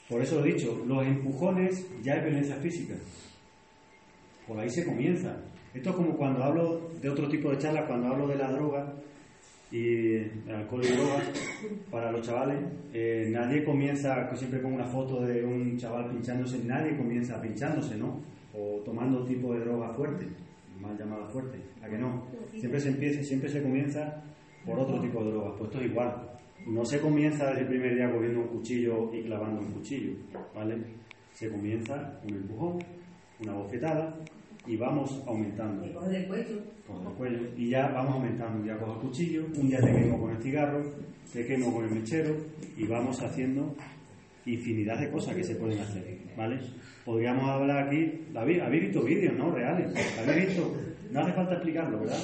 por 0.08 0.22
eso 0.22 0.44
he 0.44 0.52
dicho, 0.52 0.84
los 0.86 1.06
empujones 1.06 1.86
ya 2.02 2.14
es 2.14 2.24
violencia 2.24 2.56
física. 2.56 2.94
Por 4.46 4.58
ahí 4.58 4.70
se 4.70 4.84
comienza. 4.84 5.36
Esto 5.74 5.90
es 5.90 5.96
como 5.96 6.16
cuando 6.16 6.42
hablo 6.42 6.90
de 7.00 7.08
otro 7.08 7.28
tipo 7.28 7.50
de 7.50 7.58
charlas, 7.58 7.86
cuando 7.86 8.08
hablo 8.08 8.28
de 8.28 8.36
la 8.36 8.50
droga 8.50 8.94
el 9.76 10.54
alcohol 10.54 10.82
y 10.84 10.92
droga 10.92 11.22
para 11.90 12.12
los 12.12 12.26
chavales. 12.26 12.58
eh, 12.92 13.28
nadie 13.30 13.64
comienza, 13.64 14.34
siempre 14.34 14.60
pongo 14.60 14.76
una 14.76 14.86
foto 14.86 15.20
de 15.20 15.44
un 15.44 15.76
chaval 15.76 16.10
pinchándose, 16.10 16.64
nadie 16.64 16.96
comienza 16.96 17.40
pinchándose, 17.40 17.96
¿no? 17.96 18.20
O 18.54 18.80
tomando 18.84 19.24
tipo 19.24 19.52
de 19.54 19.60
droga 19.60 19.92
fuerte, 19.92 20.26
mal 20.80 20.96
llamada 20.98 21.26
fuerte, 21.26 21.58
¿a 21.82 21.88
que 21.88 21.98
no? 21.98 22.26
Siempre 22.58 22.80
se 22.80 22.88
empieza, 22.88 23.22
siempre 23.22 23.48
se 23.48 23.62
comienza 23.62 24.22
por 24.64 24.78
otro 24.78 25.00
tipo 25.00 25.22
de 25.22 25.30
drogas, 25.30 25.54
pues 25.58 25.70
esto 25.70 25.84
es 25.84 25.90
igual. 25.90 26.30
No 26.66 26.84
se 26.84 27.00
comienza 27.00 27.46
desde 27.46 27.60
el 27.62 27.68
primer 27.68 27.94
día 27.94 28.10
cogiendo 28.10 28.40
un 28.40 28.48
cuchillo 28.48 29.14
y 29.14 29.22
clavando 29.22 29.60
un 29.60 29.72
cuchillo, 29.72 30.14
¿vale? 30.54 30.76
Se 31.32 31.50
comienza 31.50 32.18
un 32.24 32.34
empujón, 32.34 32.78
una 33.40 33.52
bofetada 33.52 34.14
y 34.66 34.76
vamos 34.76 35.22
aumentando 35.26 35.82
del 35.82 35.92
cuello. 36.26 36.58
el 37.10 37.14
cuello 37.16 37.38
y 37.56 37.70
ya 37.70 37.88
vamos 37.88 38.14
aumentando. 38.14 38.58
Un 38.58 38.64
día 38.64 38.78
cojo 38.78 38.94
el 38.94 38.98
cuchillo, 39.00 39.46
un 39.56 39.68
día 39.68 39.80
te 39.80 39.92
quemo 39.92 40.20
con 40.20 40.30
el 40.36 40.42
cigarro, 40.42 40.82
te 41.32 41.46
quemo 41.46 41.72
con 41.72 41.84
el 41.84 41.90
mechero 41.92 42.36
y 42.76 42.84
vamos 42.86 43.20
haciendo 43.22 43.74
infinidad 44.46 44.98
de 45.00 45.10
cosas 45.10 45.34
que 45.34 45.42
se 45.44 45.56
pueden 45.56 45.78
hacer, 45.80 46.18
¿vale? 46.36 46.58
podríamos 47.04 47.48
hablar 47.48 47.86
aquí, 47.88 48.26
David, 48.32 48.60
habéis 48.60 48.82
visto 48.84 49.02
vídeos, 49.02 49.34
¿no? 49.36 49.50
Reales, 49.52 49.92
habéis 50.18 50.48
visto, 50.48 50.72
no 51.12 51.20
hace 51.20 51.32
falta 51.32 51.52
explicarlo, 51.54 52.00
¿verdad? 52.00 52.18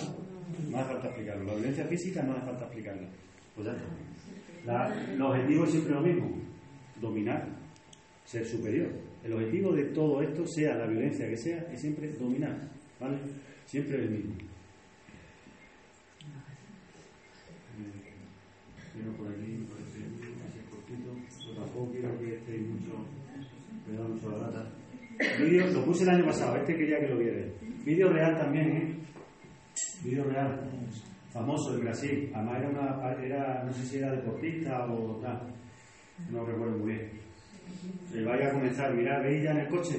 No 0.71 0.79
hace 0.79 0.93
falta 0.93 1.07
explicarlo, 1.09 1.45
la 1.45 1.55
violencia 1.55 1.85
física 1.87 2.23
no 2.23 2.33
hace 2.33 2.43
falta 2.47 2.65
explicarla. 2.65 3.09
Pues 3.55 3.67
ya 3.67 3.73
está. 3.73 3.85
La- 4.65 5.13
el 5.13 5.21
objetivo 5.23 5.65
es 5.65 5.71
siempre 5.71 5.95
lo 5.95 6.01
mismo, 6.01 6.31
dominar, 7.01 7.47
ser 8.25 8.45
superior. 8.47 8.89
El 9.25 9.33
objetivo 9.35 9.73
de 9.73 9.85
todo 9.87 10.23
esto, 10.23 10.47
sea 10.47 10.77
la 10.77 10.87
violencia 10.87 11.29
que 11.29 11.37
sea, 11.37 11.59
es 11.73 11.81
siempre 11.81 12.09
dominar, 12.13 12.69
¿vale? 12.99 13.19
Siempre 13.67 14.03
el 14.03 14.11
mismo. 14.11 14.35
Vídeo, 25.39 25.67
lo 25.69 25.85
puse 25.85 26.03
el 26.05 26.11
año 26.11 26.27
pasado, 26.27 26.57
este 26.57 26.77
quería 26.77 26.99
que 27.01 27.09
lo 27.09 27.19
vierais. 27.19 27.53
Vídeo 27.85 28.13
real 28.13 28.39
también, 28.39 28.71
¿eh? 28.71 28.97
Vídeo 30.05 30.25
real. 30.25 30.71
Famoso 31.33 31.75
en 31.75 31.81
Brasil. 31.81 32.31
Además 32.35 32.59
era 32.59 32.69
una, 32.69 33.13
era, 33.25 33.65
no 33.65 33.73
sé 33.73 33.87
si 33.87 33.99
era 33.99 34.13
deportista 34.13 34.85
o 34.93 35.17
tal. 35.21 35.55
No 36.31 36.45
recuerdo 36.45 36.79
muy 36.79 36.93
bien. 36.93 37.11
Se 38.11 38.25
vaya 38.25 38.49
a 38.49 38.53
comenzar, 38.53 38.95
mirad, 38.95 39.23
¿veis 39.23 39.43
ya 39.43 39.51
en 39.53 39.59
el 39.59 39.69
coche? 39.69 39.99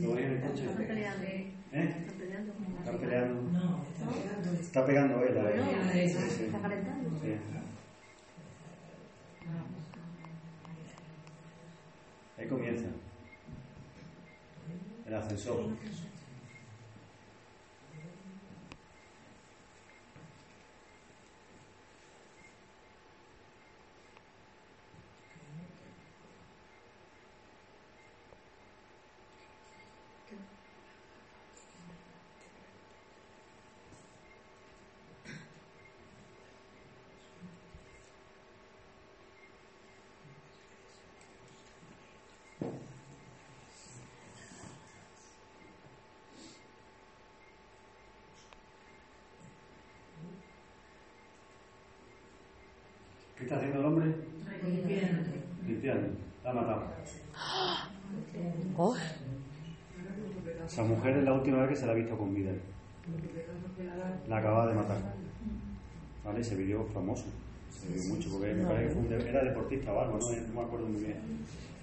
¿Lo 0.00 0.14
veis 0.14 0.26
en 0.26 0.32
el 0.32 0.40
coche? 0.40 0.64
Están 0.64 0.86
peleando, 0.86 1.24
¿eh? 1.24 1.52
Están 1.72 2.18
peleando 2.18 2.52
como 2.54 2.78
Está 2.78 2.98
peleando. 2.98 3.42
No, 3.52 3.84
está 3.84 4.06
pegando. 4.06 4.60
Está 4.60 4.86
pegando 4.86 5.24
ella. 5.24 6.02
Está 6.02 6.60
calentando. 6.60 7.10
Sí. 7.20 7.34
Ahí 12.38 12.46
comienza. 12.46 12.86
El 15.06 15.14
ascensor. 15.14 15.66
¿Qué 53.40 53.44
está 53.46 53.56
haciendo 53.56 53.80
el 53.80 53.86
hombre? 53.86 54.14
Limpiando. 55.66 56.08
La 56.44 56.50
ha 56.50 56.54
matado. 56.54 56.82
Oh, 58.76 58.94
Esa 60.66 60.82
mujer 60.84 61.16
es 61.16 61.24
la 61.24 61.32
última 61.32 61.58
vez 61.62 61.70
que 61.70 61.76
se 61.76 61.86
la 61.86 61.92
ha 61.92 61.94
visto 61.94 62.16
con 62.18 62.34
vida. 62.34 62.52
La 64.28 64.36
acaba 64.38 64.66
de 64.68 64.74
matar. 64.74 64.98
¿Vale? 66.24 66.40
Ese 66.40 66.54
vídeo 66.54 66.84
famoso. 66.92 67.24
Se 67.70 67.88
vio 67.92 68.14
mucho 68.14 68.30
porque 68.30 68.52
me 68.52 68.64
parece 68.64 68.88
que 68.88 68.90
fue 68.94 69.02
un 69.02 69.08
de- 69.08 69.28
era 69.30 69.42
deportista 69.44 69.92
o 69.92 70.00
algo, 70.00 70.18
¿no? 70.18 70.30
No 70.30 70.60
me 70.60 70.66
acuerdo 70.66 70.86
muy 70.86 71.00
bien. 71.02 71.16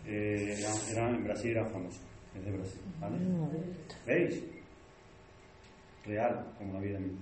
Eh, 0.05 0.55
era, 0.59 0.69
era- 0.91 1.09
en 1.09 1.23
Brasil 1.23 1.51
era 1.51 1.65
famoso. 1.65 1.99
Es 2.37 2.45
de 2.45 2.51
Brasil. 2.51 2.81
¿Vale? 3.01 3.15
¿Veis? 4.05 4.43
Real, 6.05 6.45
como 6.57 6.73
la 6.73 6.79
vida 6.79 6.99
misma. 6.99 7.19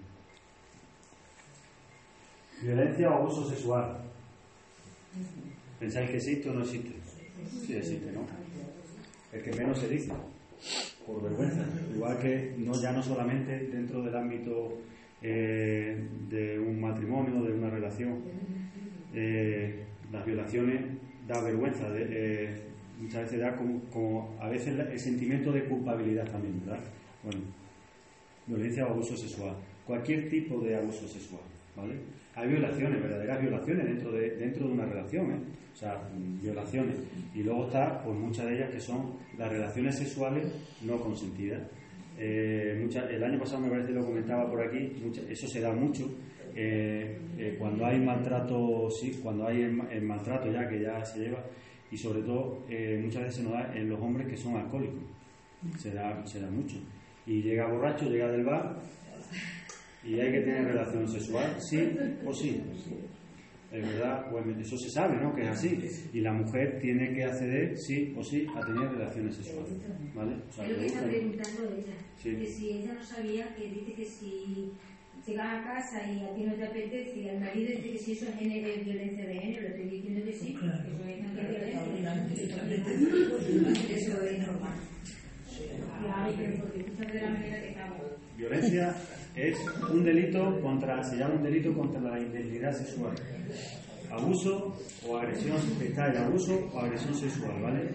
Violencia 2.61 3.09
o 3.09 3.13
abuso 3.15 3.49
sexual. 3.49 3.97
¿Pensáis 5.79 6.09
que 6.09 6.17
existe 6.17 6.49
o 6.49 6.53
no 6.53 6.63
existe? 6.63 6.93
Sí 7.65 7.73
existe, 7.75 8.11
¿no? 8.11 8.25
El 9.31 9.41
que 9.41 9.51
menos 9.51 9.79
se 9.79 9.89
dice, 9.89 10.11
por 11.05 11.21
vergüenza. 11.21 11.65
Igual 11.93 12.19
que 12.19 12.55
no 12.57 12.73
ya 12.81 12.91
no 12.91 13.03
solamente 13.03 13.67
dentro 13.67 14.01
del 14.01 14.15
ámbito 14.15 14.81
eh, 15.21 16.07
de 16.29 16.59
un 16.59 16.79
matrimonio, 16.79 17.43
de 17.43 17.53
una 17.53 17.69
relación. 17.69 18.21
Eh, 19.13 19.83
las 20.11 20.25
violaciones 20.25 20.81
da 21.27 21.41
vergüenza, 21.41 21.87
eh, 21.95 22.61
muchas 22.99 23.23
veces 23.23 23.39
da 23.39 23.55
como, 23.55 23.79
como 23.91 24.37
a 24.39 24.49
veces 24.49 24.77
el 24.77 24.99
sentimiento 24.99 25.51
de 25.51 25.65
culpabilidad 25.65 26.29
también, 26.29 26.61
¿verdad? 26.65 26.83
Bueno, 27.23 27.41
violencia 28.45 28.85
o 28.85 28.91
abuso 28.91 29.17
sexual, 29.17 29.55
cualquier 29.85 30.29
tipo 30.29 30.59
de 30.61 30.75
abuso 30.75 31.07
sexual, 31.07 31.41
¿vale? 31.75 31.95
Hay 32.35 32.49
violaciones, 32.49 33.01
verdaderas 33.01 33.41
violaciones 33.41 33.85
dentro 33.85 34.11
de, 34.11 34.29
dentro 34.37 34.67
de 34.67 34.73
una 34.73 34.85
relación, 34.85 35.31
¿eh? 35.31 35.39
O 35.73 35.77
sea, 35.77 36.01
violaciones. 36.41 36.97
Y 37.33 37.43
luego 37.43 37.65
está, 37.67 38.01
pues 38.03 38.17
muchas 38.17 38.45
de 38.47 38.55
ellas 38.55 38.69
que 38.71 38.79
son 38.79 39.13
las 39.37 39.49
relaciones 39.49 39.97
sexuales 39.97 40.45
no 40.81 40.99
consentidas. 40.99 41.61
Eh, 42.17 42.87
el 43.11 43.23
año 43.23 43.39
pasado 43.39 43.61
me 43.61 43.69
parece 43.69 43.91
lo 43.91 44.05
comentaba 44.05 44.49
por 44.49 44.61
aquí, 44.61 44.93
mucha- 45.03 45.21
eso 45.29 45.47
se 45.47 45.59
da 45.61 45.73
mucho. 45.73 46.09
eh, 46.57 47.17
eh, 47.37 47.55
cuando 47.59 47.85
hay 47.85 47.99
maltrato, 47.99 48.89
sí, 48.89 49.19
cuando 49.21 49.45
hay 49.45 49.63
el, 49.63 49.73
ma- 49.73 49.91
el 49.91 50.03
maltrato 50.03 50.49
ya 50.49 50.65
que 50.69 50.79
ya 50.81 51.03
se 51.03 51.19
lleva, 51.19 51.43
y 51.91 51.97
sobre 51.97 52.21
todo 52.21 52.63
muchas 53.01 53.23
veces 53.23 53.35
se 53.35 53.43
nos 53.43 53.51
da 53.51 53.73
en 53.75 53.89
los 53.89 53.99
hombres 53.99 54.25
que 54.27 54.37
son 54.37 54.55
alcohólicos, 54.55 55.03
se 55.77 55.91
da, 55.93 56.25
se 56.25 56.39
da 56.39 56.49
mucho. 56.49 56.77
Y 57.27 57.41
llega 57.41 57.67
borracho, 57.67 58.09
llega 58.09 58.31
del 58.31 58.45
bar 58.45 58.77
y 60.05 60.19
hay 60.19 60.31
que 60.31 60.41
tener 60.41 60.65
relación 60.65 61.07
sexual, 61.07 61.55
sí 61.59 61.89
o 62.25 62.33
sí. 62.33 62.61
Es 63.71 63.81
verdad, 63.81 64.29
pues 64.31 64.45
eso 64.59 64.77
se 64.77 64.89
sabe, 64.89 65.17
¿no? 65.21 65.33
Que 65.35 65.41
es 65.41 65.49
así. 65.49 65.77
Y 66.13 66.21
la 66.21 66.31
mujer 66.31 66.79
tiene 66.79 67.13
que 67.13 67.23
acceder, 67.23 67.75
sí 67.77 68.13
o 68.15 68.23
sí, 68.23 68.47
a 68.55 68.61
tener 68.61 68.89
relaciones 68.89 69.35
sexuales. 69.35 69.73
¿Vale? 70.13 70.35
O 70.47 70.51
sea, 70.53 70.65
Es 70.65 70.71
lo 70.71 70.77
que 70.77 70.85
está 70.85 71.03
preguntando 71.03 71.63
ella. 71.75 71.93
Sí. 72.15 72.35
Que 72.35 72.45
si 72.45 72.69
ella 72.69 72.93
no 72.93 73.03
sabía, 73.03 73.53
que 73.55 73.67
dice 73.67 73.93
que 73.93 74.05
si 74.05 74.71
llegas 75.25 75.47
a 75.47 75.63
casa 75.63 76.11
y 76.11 76.23
a 76.23 76.33
ti 76.35 76.43
no 76.43 76.53
te 76.53 76.67
apetece 76.67 77.19
y 77.19 77.27
al 77.29 77.39
marido 77.39 77.67
dice 77.67 77.91
que 77.91 77.97
si 77.97 78.11
eso 78.13 78.27
es 78.29 78.39
violencia 78.85 79.25
de 79.25 79.39
género, 79.39 79.67
estoy 79.67 79.89
diciendo 79.89 80.23
que 80.23 80.33
sí, 80.33 80.53
que 80.53 80.65
eso 80.65 80.75
es 80.75 80.97
violencia. 80.97 81.25
Eso 83.97 84.21
es 84.23 84.47
normal. 84.47 84.79
Claro, 86.01 86.31
porque 86.61 86.83
muchas 86.83 87.13
de 87.13 87.21
la 87.21 87.29
manera 87.29 87.61
que 87.61 87.69
estamos. 87.69 88.24
Violencia 88.37 88.95
es 89.35 89.57
un 89.91 90.03
delito 90.03 90.59
contra, 90.61 91.03
se 91.03 91.17
llama 91.17 91.35
un 91.35 91.43
delito 91.43 91.73
contra 91.73 91.99
la 92.01 92.19
integridad 92.19 92.71
sexual. 92.73 93.15
Abuso 94.11 94.75
o 95.07 95.17
agresión, 95.17 95.57
está 95.81 96.07
el 96.07 96.17
abuso 96.17 96.69
o 96.73 96.79
agresión 96.79 97.15
sexual, 97.15 97.61
¿vale? 97.61 97.89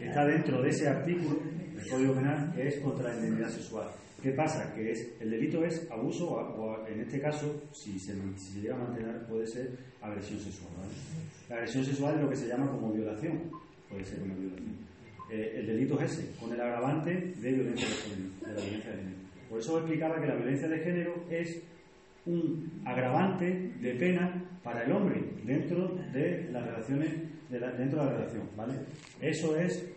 Está 0.00 0.24
dentro 0.26 0.62
de 0.62 0.68
ese 0.70 0.88
artículo 0.88 1.38
del 1.74 1.88
Código 1.88 2.14
Penal 2.14 2.54
es 2.58 2.78
contra 2.80 3.08
la 3.10 3.16
integridad 3.16 3.48
sexual. 3.50 3.88
¿Qué 4.22 4.30
pasa? 4.32 4.72
Que 4.74 4.92
es, 4.92 5.08
el 5.20 5.30
delito 5.30 5.64
es 5.64 5.88
abuso 5.90 6.28
o, 6.30 6.86
en 6.88 7.00
este 7.00 7.20
caso, 7.20 7.62
si 7.72 7.98
se, 7.98 8.14
man- 8.14 8.34
si 8.38 8.54
se 8.54 8.60
llega 8.60 8.74
a 8.74 8.78
mantener, 8.78 9.26
puede 9.26 9.46
ser 9.46 9.70
agresión 10.00 10.40
sexual, 10.40 10.70
¿vale? 10.78 10.92
La 11.48 11.56
agresión 11.56 11.84
sexual 11.84 12.14
es 12.16 12.22
lo 12.22 12.30
que 12.30 12.36
se 12.36 12.48
llama 12.48 12.70
como 12.70 12.92
violación, 12.92 13.50
puede 13.88 14.04
ser 14.04 14.22
una 14.22 14.34
violación. 14.34 14.76
Eh, 15.30 15.54
el 15.58 15.66
delito 15.66 16.00
es 16.00 16.12
ese, 16.12 16.30
con 16.40 16.52
el 16.52 16.60
agravante 16.60 17.10
de 17.40 17.52
violencia 17.52 17.88
de 17.88 17.94
género, 17.94 18.30
de 18.40 18.46
la 18.46 18.60
violencia 18.62 18.90
de 18.90 18.96
género. 18.98 19.25
Por 19.48 19.60
eso 19.60 19.78
explicaba 19.78 20.20
que 20.20 20.26
la 20.26 20.34
violencia 20.36 20.68
de 20.68 20.78
género 20.80 21.24
es 21.30 21.62
un 22.26 22.82
agravante 22.84 23.72
de 23.80 23.94
pena 23.94 24.42
para 24.62 24.82
el 24.84 24.92
hombre 24.92 25.22
dentro 25.44 25.88
de 26.12 26.48
las 26.50 26.66
relaciones, 26.66 27.10
la- 27.50 27.70
dentro 27.72 28.00
de 28.00 28.06
la 28.06 28.12
relación, 28.18 28.42
¿vale? 28.56 28.74
Eso 29.20 29.56
es 29.56 29.88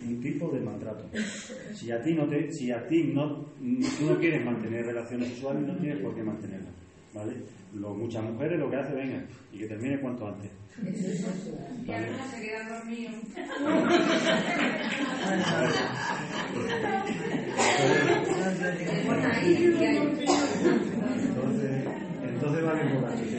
un 0.00 0.20
tipo 0.20 0.50
de 0.50 0.60
maltrato. 0.60 1.04
Si 1.74 1.90
a 1.90 2.02
ti 2.02 2.14
no 2.14 2.26
te, 2.26 2.50
si 2.52 2.70
a 2.72 2.86
ti 2.88 3.12
no, 3.14 3.44
tú 3.58 4.06
no 4.08 4.18
quieres 4.18 4.44
mantener 4.44 4.86
relaciones 4.86 5.28
sexuales, 5.28 5.62
no 5.66 5.76
tienes 5.76 6.00
por 6.00 6.14
qué 6.14 6.22
mantenerlas, 6.22 6.72
¿vale? 7.14 7.32
Lo- 7.74 7.94
muchas 7.94 8.22
mujeres 8.24 8.58
lo 8.58 8.70
que 8.70 8.76
hacen, 8.76 8.96
venga, 8.96 9.24
y 9.52 9.58
que 9.58 9.66
termine 9.66 10.00
cuanto 10.00 10.26
antes. 10.28 10.50
¿Vale? 11.86 12.06
se 12.34 12.42
quedan 12.42 12.68
dormidos. 12.68 13.14
Entonces, 20.54 21.84
entonces 22.22 22.64
vale 22.64 22.82
borracho, 22.94 23.24
sí. 23.30 23.38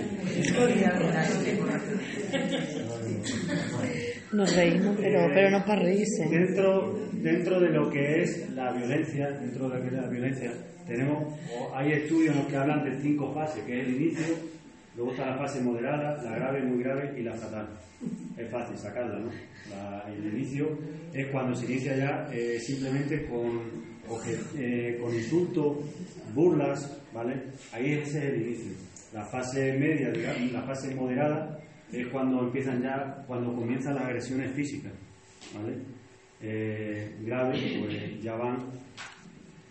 Nos 4.36 4.53
reímos, 4.56 4.98
pero, 4.99 5.30
pero 5.34 5.49
no 5.49 5.66
para 5.66 5.82
reírse. 5.82 6.28
Dentro, 6.30 6.99
dentro 7.14 7.60
de 7.60 7.70
lo 7.70 7.90
que 7.90 8.22
es 8.22 8.49
la 8.52 8.72
violencia, 8.74 9.30
dentro 9.32 9.70
de 9.70 9.91
la 9.91 10.07
violencia, 10.07 10.52
tenemos, 10.86 11.34
hay 11.74 11.94
estudios 11.94 12.36
en 12.36 12.41
los 12.41 12.48
que 12.52 12.57
hablan 12.57 12.84
de 12.84 12.99
cinco 13.02 13.34
fases, 13.34 13.64
que 13.64 13.82
es 13.82 13.88
el 13.88 13.95
inicio, 13.95 14.26
Luego 14.95 15.12
está 15.12 15.26
la 15.26 15.38
fase 15.38 15.60
moderada, 15.62 16.24
la 16.24 16.36
grave, 16.38 16.64
muy 16.64 16.82
grave 16.82 17.20
y 17.20 17.24
la 17.24 17.34
fatal. 17.34 17.68
Es 18.38 18.49
fácil 18.49 18.78
sacarla, 18.78 19.20
¿no? 19.20 19.30
La- 19.70 20.06
el 20.07 20.34
inicio 20.34 20.70
es 21.14 21.28
cuando 21.28 21.53
se 21.53 21.66
inicia 21.66 21.98
ya 21.98 22.30
eh, 22.32 22.57
simplemente 22.62 23.26
con, 23.26 23.60
eh, 24.57 24.98
con 25.02 25.14
insultos, 25.14 25.80
burlas, 26.34 26.98
¿vale? 27.14 27.34
Ahí 27.74 27.91
ese 27.91 28.20
es 28.20 28.24
el 28.24 28.41
inicio. 28.44 28.72
La 29.14 29.26
fase 29.26 29.74
media, 29.78 30.12
digamos, 30.12 30.49
la 30.53 30.62
fase 30.62 30.95
moderada 30.95 31.60
es 32.02 32.08
cuando 32.08 32.42
empiezan 32.42 32.82
ya, 32.82 33.24
cuando 33.28 33.54
comienzan 33.56 33.96
las 33.96 34.06
agresiones 34.06 34.52
físicas, 34.52 34.92
¿vale? 35.56 35.78
Eh, 36.42 37.16
grave, 37.22 37.78
pues 37.80 38.22
ya 38.24 38.36
van 38.36 38.58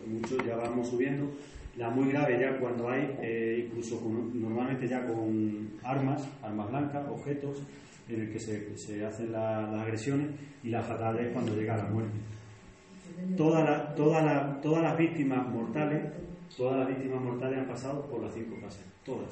mucho 0.06 0.36
ya 0.44 0.56
vamos 0.56 0.88
subiendo. 0.88 1.30
La 1.76 1.90
muy 1.90 2.08
grave 2.10 2.38
ya 2.40 2.56
cuando 2.58 2.88
hay, 2.88 3.16
eh, 3.20 3.64
incluso 3.66 4.00
normalmente 4.34 4.86
ya 4.86 5.04
con 5.06 5.70
armas, 5.82 6.28
armas 6.42 6.70
blancas, 6.70 7.04
objetos 7.08 7.62
en 8.08 8.20
el 8.20 8.30
que 8.32 8.38
se, 8.38 9.04
hacen 9.04 9.32
la- 9.32 9.62
las 9.62 9.80
agresiones 9.82 10.28
y 10.62 10.68
la 10.68 10.82
fatal 10.82 11.18
es 11.18 11.32
cuando 11.32 11.54
llega 11.56 11.76
la 11.76 11.84
muerte. 11.86 12.16
Todas 13.36 14.82
las 14.82 14.98
víctimas 14.98 15.48
mortales, 15.48 16.02
todas 16.56 16.78
las 16.78 16.88
víctimas 16.88 17.22
mortales 17.22 17.58
han 17.58 17.66
pasado 17.66 18.06
por 18.08 18.22
las 18.22 18.34
cinco 18.34 18.56
fases, 18.60 18.84
todas 19.04 19.28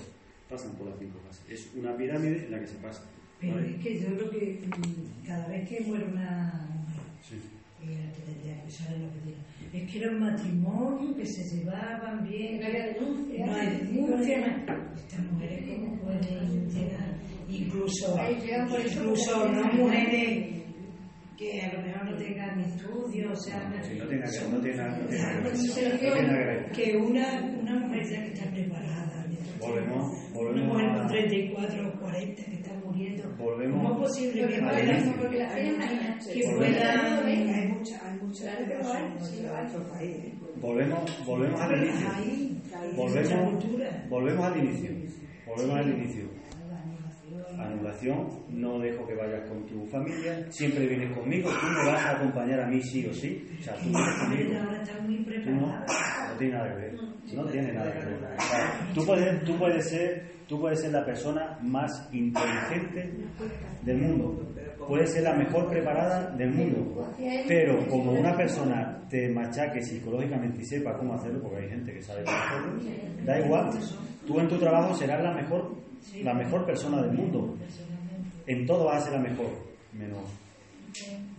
pasan 0.53 0.73
por 0.77 0.87
las 0.89 0.99
cinco 0.99 1.19
fases. 1.27 1.45
Es 1.51 1.75
una 1.75 1.97
pirámide 1.97 2.45
en 2.45 2.51
la 2.53 2.61
que 2.61 2.67
se 2.67 2.77
pasa. 2.77 3.03
Pero 3.41 3.55
¿vale? 3.57 3.71
es 3.75 3.83
que 3.83 4.01
yo 4.01 4.07
creo 4.17 4.31
que 4.31 4.61
mm, 4.67 5.27
cada 5.27 5.49
vez 5.49 5.69
que 5.69 5.81
muere 5.81 6.05
una 6.05 6.69
mujer, 6.87 7.03
Sí. 7.23 7.37
diga, 7.81 8.05
es 9.73 9.91
que 9.91 9.99
era 9.99 10.11
un 10.13 10.21
matrimonio, 10.21 11.17
que 11.17 11.27
se 11.27 11.57
llevaban 11.57 12.23
bien, 12.29 12.61
No 12.61 12.67
había 12.67 12.87
denuncia. 12.87 13.47
no 13.47 13.55
hay 13.55 13.67
denuncia. 13.79 14.67
Estas 14.97 15.33
mujeres 15.33 15.65
cómo 15.81 16.01
pueden 16.03 16.69
llegar, 16.71 17.15
incluso, 17.49 18.17
incluso 18.87 19.33
como- 19.41 19.53
no 19.55 19.73
mujeres 19.73 20.63
que 21.39 21.61
a 21.63 21.73
lo 21.73 21.83
mejor 21.83 22.05
no 22.11 22.17
tengan 22.17 22.61
estudios, 22.61 23.33
o 23.33 23.43
sea, 23.43 23.69
no 23.69 23.81
tiene 23.81 23.99
que- 23.99 23.99
no 23.99 24.09
nada- 24.77 25.01
no 25.01 25.09
ver. 26.47 26.71
que 26.73 26.97
una, 26.97 27.43
una 27.61 27.79
mujer 27.81 28.05
ya 28.09 28.23
que 28.23 28.33
está 28.33 28.51
preparada, 28.51 29.22
Volvemos, 29.69 30.13
una 30.13 30.35
volvemos 30.35 30.69
mujer 30.69 30.87
a- 30.91 30.99
con 30.99 31.07
34 31.09 31.89
o 31.89 32.01
40 32.01 32.45
que 32.45 32.55
está 32.55 32.73
muriendo, 32.85 33.23
Volvemos 33.39 33.77
¿cómo 33.83 33.93
es 33.93 33.99
posible 34.11 34.47
que 34.49 34.61
inicio. 34.95 35.13
Porque 35.21 35.39
la 35.39 35.49
una 35.55 35.89
que 35.89 36.43
puedan 36.57 37.53
Hay 37.55 37.69
muchas 37.69 38.03
hay 38.03 38.19
muchas. 38.19 38.59
Volvemos, 40.61 41.27
volvemos 41.27 41.61
al 41.61 41.83
inicio. 41.83 42.09
Volvemos, 42.97 43.51
cultura. 43.51 44.07
volvemos 44.09 44.45
al 44.45 44.57
inicio. 44.65 44.91
Volvemos 45.47 45.77
al 45.77 45.89
inicio. 45.89 46.42
Anulación, 47.67 48.29
no 48.49 48.79
dejo 48.79 49.07
que 49.07 49.15
vayas 49.15 49.49
con 49.49 49.65
tu 49.67 49.87
familia, 49.87 50.47
siempre 50.51 50.87
vienes 50.87 51.17
conmigo, 51.17 51.51
tú 51.51 51.67
me 51.67 51.91
vas 51.91 52.05
a 52.05 52.11
acompañar 52.17 52.61
a 52.61 52.67
mí 52.67 52.81
sí 52.83 53.07
o 53.07 53.13
sí. 53.13 53.47
O 53.59 53.63
sea, 53.63 53.75
tú 53.75 53.89
vienes 53.89 54.15
conmigo. 54.19 54.51
Tú 55.45 55.51
no, 55.51 55.67
no 55.67 56.39
tiene 56.39 56.55
nada 56.55 56.69
que 56.69 56.81
ver. 56.81 56.95
No 57.35 57.45
tiene 57.47 57.73
nada 57.73 57.93
que 57.93 58.05
ver. 58.07 58.15
O 58.15 58.41
sea, 58.43 58.93
tú, 58.95 59.07
puedes, 59.07 59.45
tú, 59.45 59.57
puedes 59.59 59.89
ser, 59.89 60.33
tú 60.47 60.61
puedes 60.61 60.81
ser 60.81 60.93
la 60.93 61.05
persona 61.05 61.59
más 61.63 62.09
inteligente 62.13 63.13
del 63.83 63.99
mundo. 63.99 64.49
Puedes 64.87 65.13
ser 65.13 65.23
la 65.23 65.35
mejor 65.35 65.69
preparada 65.71 66.31
del 66.37 66.51
mundo. 66.51 67.09
Pero 67.47 67.87
como 67.89 68.13
una 68.13 68.37
persona 68.37 69.01
te 69.09 69.29
machaque 69.29 69.83
psicológicamente 69.83 70.63
y 70.63 70.65
sepa 70.65 70.97
cómo 70.99 71.15
hacerlo, 71.15 71.41
porque 71.43 71.65
hay 71.65 71.69
gente 71.69 71.93
que 71.93 72.03
sabe 72.03 72.25
cómo 72.25 72.37
hacerlo, 72.37 73.25
da 73.25 73.39
igual. 73.41 73.71
Tú 74.27 74.39
en 74.41 74.49
tu 74.49 74.59
trabajo 74.59 74.95
serás 74.95 75.23
la 75.23 75.35
mejor, 75.35 75.75
la 76.23 76.35
mejor 76.35 76.67
persona 76.67 77.03
del 77.03 77.13
mundo. 77.13 77.57
En 78.47 78.67
todo 78.67 78.87
vas 78.87 79.03
a 79.03 79.05
ser 79.05 79.13
la 79.15 79.21
mejor, 79.21 79.51
menos 79.93 80.23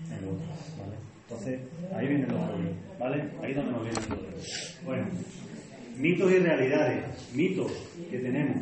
en 0.09 0.25
lo 0.25 0.31
otro, 0.33 0.45
¿vale? 0.79 0.95
Entonces, 1.27 1.59
ahí 1.95 2.07
vienen 2.07 2.29
los 2.29 2.41
errores, 2.41 2.75
¿vale? 2.99 3.29
Ahí 3.41 3.51
es 3.51 3.55
donde 3.57 3.71
nos 3.71 3.83
viene 3.83 3.99
todo. 4.07 4.27
Bueno, 4.85 5.07
mitos 5.97 6.31
y 6.31 6.37
realidades, 6.37 7.33
mitos 7.33 7.71
que 8.09 8.19
tenemos. 8.19 8.57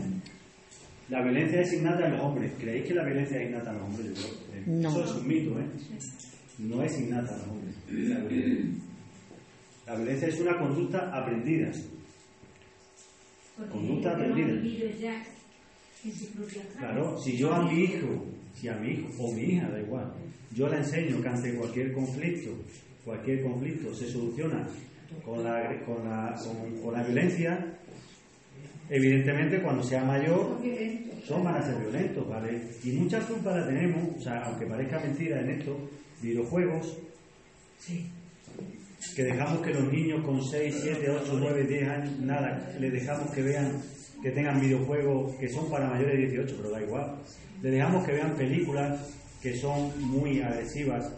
La 1.09 1.21
violencia 1.21 1.61
es 1.61 1.73
innata 1.73 2.05
en 2.05 2.13
los 2.13 2.21
hombres. 2.21 2.53
¿Creéis 2.57 2.87
que 2.87 2.93
la 2.93 3.03
violencia 3.03 3.41
es 3.41 3.49
innata 3.49 3.71
en 3.71 3.77
los 3.77 3.85
hombres? 3.85 4.07
Yo 4.07 4.27
creo 4.27 4.63
que 4.65 4.71
No. 4.71 4.89
Eso 4.89 5.03
es 5.03 5.11
un 5.11 5.27
mito, 5.27 5.59
¿eh? 5.59 5.65
No 6.59 6.83
es 6.83 6.99
innata 6.99 7.33
en 7.33 7.37
los 7.39 7.47
hombres. 7.47 7.75
La 7.89 8.19
violencia. 8.19 8.83
La 9.87 9.95
violencia 9.95 10.27
es 10.29 10.39
una 10.39 10.57
conducta 10.57 11.09
aprendida. 11.13 11.71
Porque 13.57 13.71
Conducta 13.73 14.11
aprendida. 14.11 14.53
Claro, 16.77 17.17
si 17.19 17.37
yo 17.37 17.53
a 17.53 17.63
mi 17.63 17.83
hijo, 17.83 18.25
si 18.53 18.67
a 18.67 18.75
mi 18.75 18.91
hijo 18.91 19.07
o 19.19 19.31
mi 19.31 19.41
hija, 19.43 19.69
da 19.69 19.79
igual, 19.79 20.11
yo 20.55 20.67
le 20.67 20.77
enseño 20.77 21.21
que 21.21 21.29
ante 21.29 21.53
cualquier 21.53 21.93
conflicto, 21.93 22.51
cualquier 23.05 23.43
conflicto 23.43 23.93
se 23.93 24.07
soluciona 24.07 24.67
con 25.23 25.43
la, 25.43 25.83
con 25.85 26.03
la, 26.03 26.35
con, 26.43 26.81
con 26.81 26.93
la 26.93 27.03
violencia, 27.03 27.77
evidentemente 28.89 29.61
cuando 29.61 29.83
sea 29.83 30.03
mayor 30.03 30.59
son 31.25 31.43
van 31.43 31.55
a 31.55 31.65
ser 31.65 31.77
violentos, 31.79 32.27
¿vale? 32.27 32.61
Y 32.83 32.91
mucha 32.91 33.19
culpa 33.19 33.55
la 33.55 33.67
tenemos, 33.67 34.17
o 34.17 34.21
sea, 34.21 34.43
aunque 34.45 34.65
parezca 34.65 34.99
mentira 34.99 35.39
en 35.41 35.51
esto, 35.51 35.77
videojuegos, 36.21 36.97
que 39.15 39.23
dejamos 39.23 39.61
que 39.61 39.73
los 39.73 39.91
niños 39.91 40.23
con 40.25 40.43
6, 40.43 40.79
7, 40.83 41.09
8, 41.09 41.37
9, 41.39 41.63
10 41.63 41.89
años, 41.89 42.19
nada, 42.19 42.73
les 42.79 42.91
dejamos 42.91 43.31
que 43.31 43.41
vean, 43.41 43.81
que 44.21 44.31
tengan 44.31 44.59
videojuegos 44.61 45.33
que 45.35 45.49
son 45.49 45.69
para 45.69 45.89
mayores 45.89 46.13
de 46.17 46.27
18, 46.27 46.55
pero 46.57 46.69
da 46.71 46.81
igual. 46.81 47.15
Les 47.61 47.71
dejamos 47.71 48.05
que 48.05 48.13
vean 48.13 48.35
películas 48.35 49.13
que 49.41 49.55
son 49.57 49.91
muy 50.11 50.41
agresivas, 50.41 51.11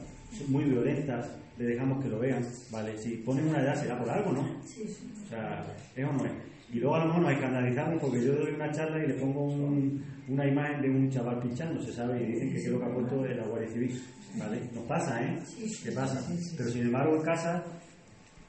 muy 0.48 0.64
violentas, 0.66 1.30
les 1.58 1.68
dejamos 1.68 2.02
que 2.04 2.10
lo 2.10 2.20
vean, 2.20 2.44
¿vale? 2.72 2.98
Si 2.98 3.18
ponen 3.18 3.48
una 3.48 3.62
edad 3.62 3.76
será 3.76 3.98
por 4.00 4.10
algo, 4.10 4.32
¿no? 4.32 4.42
O 4.42 5.28
sea, 5.30 5.66
¿es 5.96 6.06
o 6.06 6.12
no 6.14 6.26
es? 6.26 6.32
Y 6.74 6.80
luego 6.80 6.96
a 6.96 7.00
lo 7.00 7.06
mejor 7.06 7.22
nos 7.24 7.32
escandalizamos 7.34 8.02
porque 8.02 8.26
yo 8.26 8.34
doy 8.36 8.54
una 8.54 8.72
charla 8.72 9.04
y 9.04 9.08
le 9.08 9.14
pongo 9.16 9.44
un- 9.44 10.04
una 10.28 10.48
imagen 10.48 10.82
de 10.82 10.90
un 10.90 11.10
chaval 11.12 11.40
pinchando, 11.40 11.80
se 11.84 11.92
sabe, 11.94 12.24
y 12.24 12.32
dicen 12.32 12.50
que 12.52 12.58
es 12.58 12.68
lo 12.68 12.80
que 12.80 12.86
ha 12.86 12.94
puesto 12.94 13.22
de 13.22 13.36
la 13.36 13.44
Guardia 13.46 13.70
Civil. 13.70 14.02
¿Vale? 14.40 14.62
Nos 14.74 14.84
pasa, 14.86 15.22
¿eh? 15.24 15.38
¿Qué 15.84 15.92
pasa? 15.92 16.28
Pero 16.58 16.70
sin 16.72 16.82
embargo 16.84 17.16
en 17.18 17.22
casa 17.22 17.64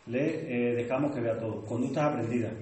le 0.07 0.71
eh, 0.71 0.75
dejamos 0.77 1.13
que 1.15 1.21
vea 1.21 1.39
todo. 1.39 1.63
Conductas 1.67 2.05
aprendidas. 2.13 2.53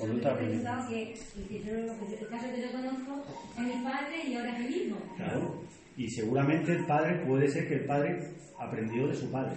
He 0.00 0.28
aprendidas. 0.28 0.62
pensado 0.62 0.88
que, 0.88 1.14
que 1.48 1.58
yo- 1.64 1.74
el 1.76 2.28
caso 2.28 2.46
que 2.54 2.62
yo 2.62 2.72
conozco 2.72 3.24
es 3.56 3.62
mi 3.62 3.82
padre 3.84 4.28
y 4.28 4.34
ahora 4.34 4.58
es 4.58 4.66
el 4.66 4.76
hijo. 4.76 4.96
Claro. 5.16 5.62
Y 5.96 6.10
seguramente 6.10 6.72
el 6.72 6.84
padre 6.86 7.24
puede 7.26 7.48
ser 7.48 7.66
que 7.68 7.74
el 7.74 7.84
padre 7.86 8.18
aprendió 8.58 9.08
de 9.08 9.14
su 9.14 9.30
padre. 9.30 9.56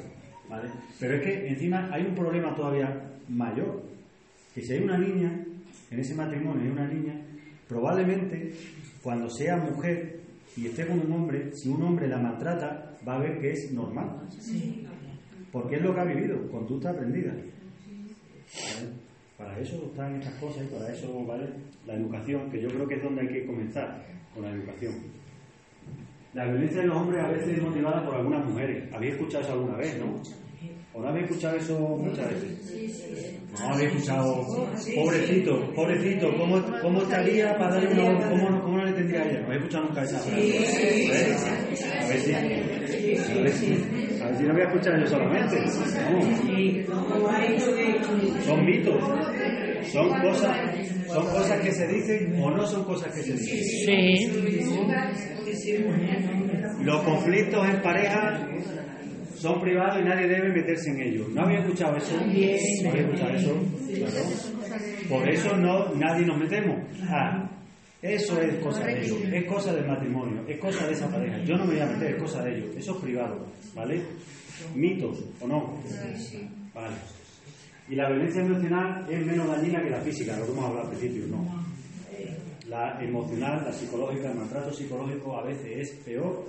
¿Vale? 0.49 0.69
Pero 0.99 1.15
es 1.15 1.21
que 1.21 1.47
encima 1.47 1.89
hay 1.93 2.03
un 2.05 2.15
problema 2.15 2.55
todavía 2.55 3.11
mayor. 3.27 3.83
Que 4.55 4.61
si 4.61 4.73
hay 4.73 4.83
una 4.83 4.97
niña, 4.97 5.45
en 5.91 5.99
ese 5.99 6.15
matrimonio 6.15 6.63
hay 6.63 6.69
una 6.69 6.87
niña, 6.87 7.21
probablemente 7.67 8.53
cuando 9.03 9.29
sea 9.29 9.57
mujer 9.57 10.19
y 10.57 10.65
esté 10.65 10.87
con 10.87 10.99
un 10.99 11.11
hombre, 11.11 11.51
si 11.53 11.69
un 11.69 11.83
hombre 11.83 12.07
la 12.07 12.17
maltrata, 12.17 12.95
va 13.07 13.15
a 13.15 13.19
ver 13.19 13.39
que 13.39 13.51
es 13.51 13.71
normal. 13.71 14.27
Porque 15.51 15.75
es 15.75 15.81
lo 15.83 15.93
que 15.93 15.99
ha 15.99 16.05
vivido, 16.05 16.49
conducta 16.49 16.89
aprendida. 16.89 17.31
¿Vale? 17.33 18.89
Para 19.39 19.57
eso 19.57 19.81
están 19.85 20.15
estas 20.17 20.33
cosas 20.33 20.65
y 20.65 20.75
para 20.75 20.93
eso 20.93 21.25
vale 21.25 21.47
la 21.87 21.93
educación, 21.93 22.51
que 22.51 22.61
yo 22.61 22.67
creo 22.67 22.85
que 22.85 22.95
es 22.95 23.03
donde 23.03 23.21
hay 23.21 23.27
que 23.29 23.45
comenzar, 23.45 24.05
con 24.33 24.43
la 24.43 24.51
educación. 24.51 24.95
La 26.33 26.43
violencia 26.43 26.81
de 26.81 26.87
los 26.87 26.97
hombres 26.97 27.23
a 27.23 27.29
veces 27.29 27.57
es 27.57 27.63
motivada 27.63 28.05
por 28.05 28.15
algunas 28.15 28.45
mujeres. 28.45 28.93
¿Habéis 28.93 29.13
escuchado 29.13 29.43
eso 29.45 29.53
alguna 29.53 29.77
vez, 29.77 29.97
no? 29.97 30.21
¿O 30.93 31.01
no 31.01 31.07
habéis 31.07 31.29
escuchado 31.29 31.55
eso 31.55 31.79
muchas 31.79 32.29
veces? 32.29 33.39
No 33.57 33.73
habéis 33.73 33.91
escuchado, 33.91 34.45
pobrecito, 34.95 35.73
pobrecito, 35.73 36.37
¿cómo, 36.37 36.61
cómo 36.81 37.01
estaría 37.03 37.57
para 37.57 37.75
darle 37.75 37.93
una 37.93 38.29
¿Cómo, 38.29 38.61
cómo 38.61 38.77
no 38.77 38.85
le 38.85 38.93
tendría 38.93 39.23
ella? 39.23 39.39
¿No 39.39 39.45
habéis 39.45 39.61
escuchado 39.61 39.85
nunca 39.85 40.03
esa 40.03 40.19
frase? 40.19 40.65
Si, 41.75 41.83
a 41.85 42.07
ver 42.07 42.19
si, 42.19 42.33
a 42.33 43.41
ver 43.41 43.51
si 43.53 43.67
no 44.49 44.55
voy 44.55 44.63
a 44.63 44.65
escuchar 44.65 44.99
yo 44.99 45.05
solamente. 45.07 45.67
Son 48.43 48.65
mitos, 48.65 49.03
son 49.91 50.09
cosas, 50.21 50.57
son 51.07 51.25
cosas 51.27 51.59
que 51.61 51.71
se 51.71 51.87
dicen 51.87 52.41
o 52.41 52.49
no 52.49 52.65
son 52.65 52.83
cosas 52.83 53.13
que 53.13 53.21
se 53.21 53.33
dicen. 53.33 54.25
Los 56.83 57.03
conflictos 57.03 57.69
en 57.69 57.81
pareja 57.81 58.47
son 59.35 59.61
privados 59.61 60.01
y 60.01 60.05
nadie 60.05 60.27
debe 60.27 60.49
meterse 60.49 60.89
en 60.89 61.01
ellos. 61.01 61.29
¿No 61.29 61.43
había 61.43 61.59
escuchado 61.59 61.95
eso? 61.97 62.15
¿No 62.17 62.21
había 62.23 63.01
escuchado 63.01 63.35
eso? 63.35 63.55
Claro. 63.93 64.15
Por 65.09 65.29
eso 65.29 65.55
no, 65.57 65.93
nadie 65.93 66.25
nos 66.25 66.39
metemos. 66.39 66.79
Ah, 67.07 67.49
eso 68.01 68.39
es 68.41 68.55
cosa 68.63 68.85
de 68.85 69.01
ellos, 69.01 69.17
es 69.29 69.45
cosa 69.45 69.73
del 69.73 69.85
matrimonio, 69.85 70.41
es 70.47 70.57
cosa 70.57 70.87
de 70.87 70.93
esa 70.93 71.11
pareja. 71.11 71.37
Yo 71.43 71.57
no 71.57 71.65
me 71.65 71.73
voy 71.73 71.81
a 71.81 71.85
meter, 71.85 72.15
es 72.15 72.21
cosa 72.21 72.41
de 72.43 72.55
ellos, 72.55 72.75
eso 72.77 72.95
es 72.95 73.01
privado, 73.03 73.45
¿vale? 73.75 74.01
Mitos, 74.75 75.17
¿o 75.41 75.47
no? 75.47 75.77
Vale. 76.73 76.95
Y 77.89 77.95
la 77.95 78.09
violencia 78.09 78.41
emocional 78.41 79.05
es 79.09 79.25
menos 79.25 79.47
dañina 79.47 79.81
que 79.83 79.89
la 79.89 80.01
física, 80.01 80.37
lo 80.37 80.45
que 80.45 80.51
hemos 80.51 80.65
hablado 80.65 80.89
al 80.89 80.95
principio, 80.95 81.27
¿no? 81.27 81.65
La 82.67 83.03
emocional, 83.03 83.63
la 83.65 83.73
psicológica, 83.73 84.31
el 84.31 84.37
maltrato 84.37 84.71
psicológico 84.71 85.35
a 85.37 85.43
veces 85.43 85.89
es 85.89 85.95
peor 86.05 86.45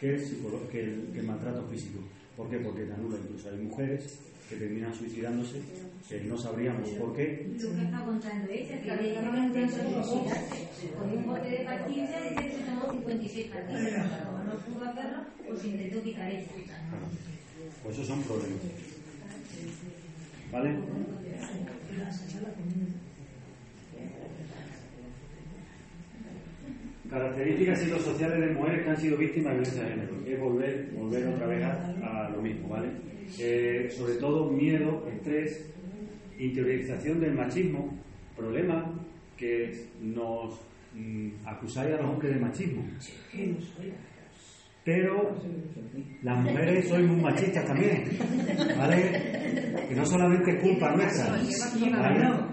que 0.00 0.14
el, 0.14 0.20
psicolo- 0.20 0.66
que 0.68 0.80
el- 0.80 1.10
que 1.12 1.20
el 1.20 1.26
maltrato 1.26 1.64
físico. 1.68 2.00
¿Por 2.36 2.50
qué? 2.50 2.58
Porque 2.58 2.82
te 2.84 2.92
anula. 2.94 3.16
Incluso 3.22 3.48
hay 3.48 3.58
mujeres 3.58 4.18
que 4.48 4.56
terminan 4.56 4.92
suicidándose 4.92 5.60
que 6.08 6.20
no 6.24 6.36
sabríamos 6.36 6.88
por 6.90 7.14
qué. 7.14 7.46
Lo 7.60 7.72
que 7.76 7.82
está 7.84 8.04
contando 8.04 8.50
ella, 8.50 8.80
que 8.82 8.96
le 9.02 9.14
llamaban 9.14 9.44
intento 9.46 9.76
de 9.76 10.02
suicidarse. 10.04 10.68
Con 10.98 11.16
un 11.16 11.26
bote 11.26 11.48
de 11.48 11.64
pastillas 11.64 12.10
dice 12.30 12.34
que 12.34 12.56
se 12.56 12.62
tomó 12.64 12.90
56 12.90 13.46
pastillas. 13.46 14.06
No 14.44 14.52
pudo 14.74 14.84
hacerlo, 14.90 15.18
pues 15.46 15.64
intentó 15.64 16.02
quitar 16.02 16.28
ella. 16.28 16.46
Pues 17.82 17.94
esos 17.96 18.06
son 18.06 18.22
problemas. 18.22 18.58
¿Vale? 20.52 20.74
Características 27.10 27.80
psicosociales 27.80 28.40
de 28.40 28.54
mujeres 28.54 28.84
que 28.84 28.90
han 28.90 29.00
sido 29.00 29.16
víctimas 29.18 29.52
de 29.52 29.60
violencia 29.60 29.84
de 29.84 29.90
género. 29.90 30.14
Es 30.26 30.40
volver, 30.40 30.90
volver 30.96 31.26
otra 31.28 31.46
vez 31.46 31.62
a, 31.64 32.26
a 32.26 32.30
lo 32.30 32.40
mismo, 32.40 32.68
¿vale? 32.68 32.88
Eh, 33.38 33.90
sobre 33.94 34.14
todo 34.14 34.50
miedo, 34.50 35.06
estrés, 35.12 35.70
interiorización 36.38 37.20
del 37.20 37.34
machismo, 37.34 37.98
problema 38.36 38.92
que 39.36 39.88
nos 40.00 40.60
mm, 40.94 41.30
acusáis 41.44 41.94
a 41.94 42.02
los 42.02 42.10
hombres 42.10 42.34
de 42.34 42.40
machismo. 42.40 42.82
Pero 44.84 45.36
las 46.22 46.38
mujeres 46.38 46.88
sois 46.88 47.06
muy 47.06 47.20
machistas 47.20 47.64
también, 47.66 48.04
¿vale? 48.76 49.86
Que 49.88 49.94
no 49.94 50.04
solamente 50.04 50.50
es 50.50 50.62
culpa 50.62 50.94
nuestra, 50.94 51.30
¿vale? 51.30 52.52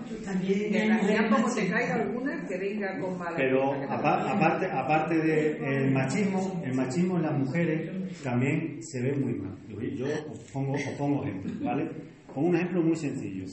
Desgraciado 0.72 1.30
como 1.35 1.53
te 1.53 1.68
caiga 1.69 1.95
alguna 1.95 2.45
que 2.47 2.57
venga 2.57 2.99
con 2.99 3.18
mala 3.18 3.35
Pero 3.35 3.73
aparte, 3.89 4.65
aparte 4.72 5.18
del 5.18 5.91
machismo, 5.91 6.61
el 6.64 6.73
machismo 6.73 7.18
en 7.18 7.23
las 7.23 7.38
mujeres 7.38 8.22
también 8.23 8.77
se 8.81 9.01
ve 9.01 9.14
muy 9.14 9.34
mal. 9.34 9.57
Yo, 9.95 10.06
os, 10.31 10.39
pongo, 10.51 10.73
os 10.73 10.95
pongo 10.97 11.23
ejemplos, 11.23 11.64
¿vale? 11.64 11.89
Pongo 12.34 12.49
un 12.49 12.56
ejemplo 12.56 12.81
muy 12.81 12.95
sencillo. 12.95 13.45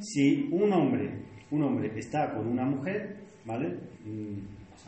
Si 0.00 0.48
un 0.50 0.72
hombre, 0.72 1.10
un 1.50 1.62
hombre 1.62 1.90
está 1.98 2.32
con 2.34 2.48
una 2.48 2.64
mujer, 2.64 3.16
¿vale? 3.44 3.78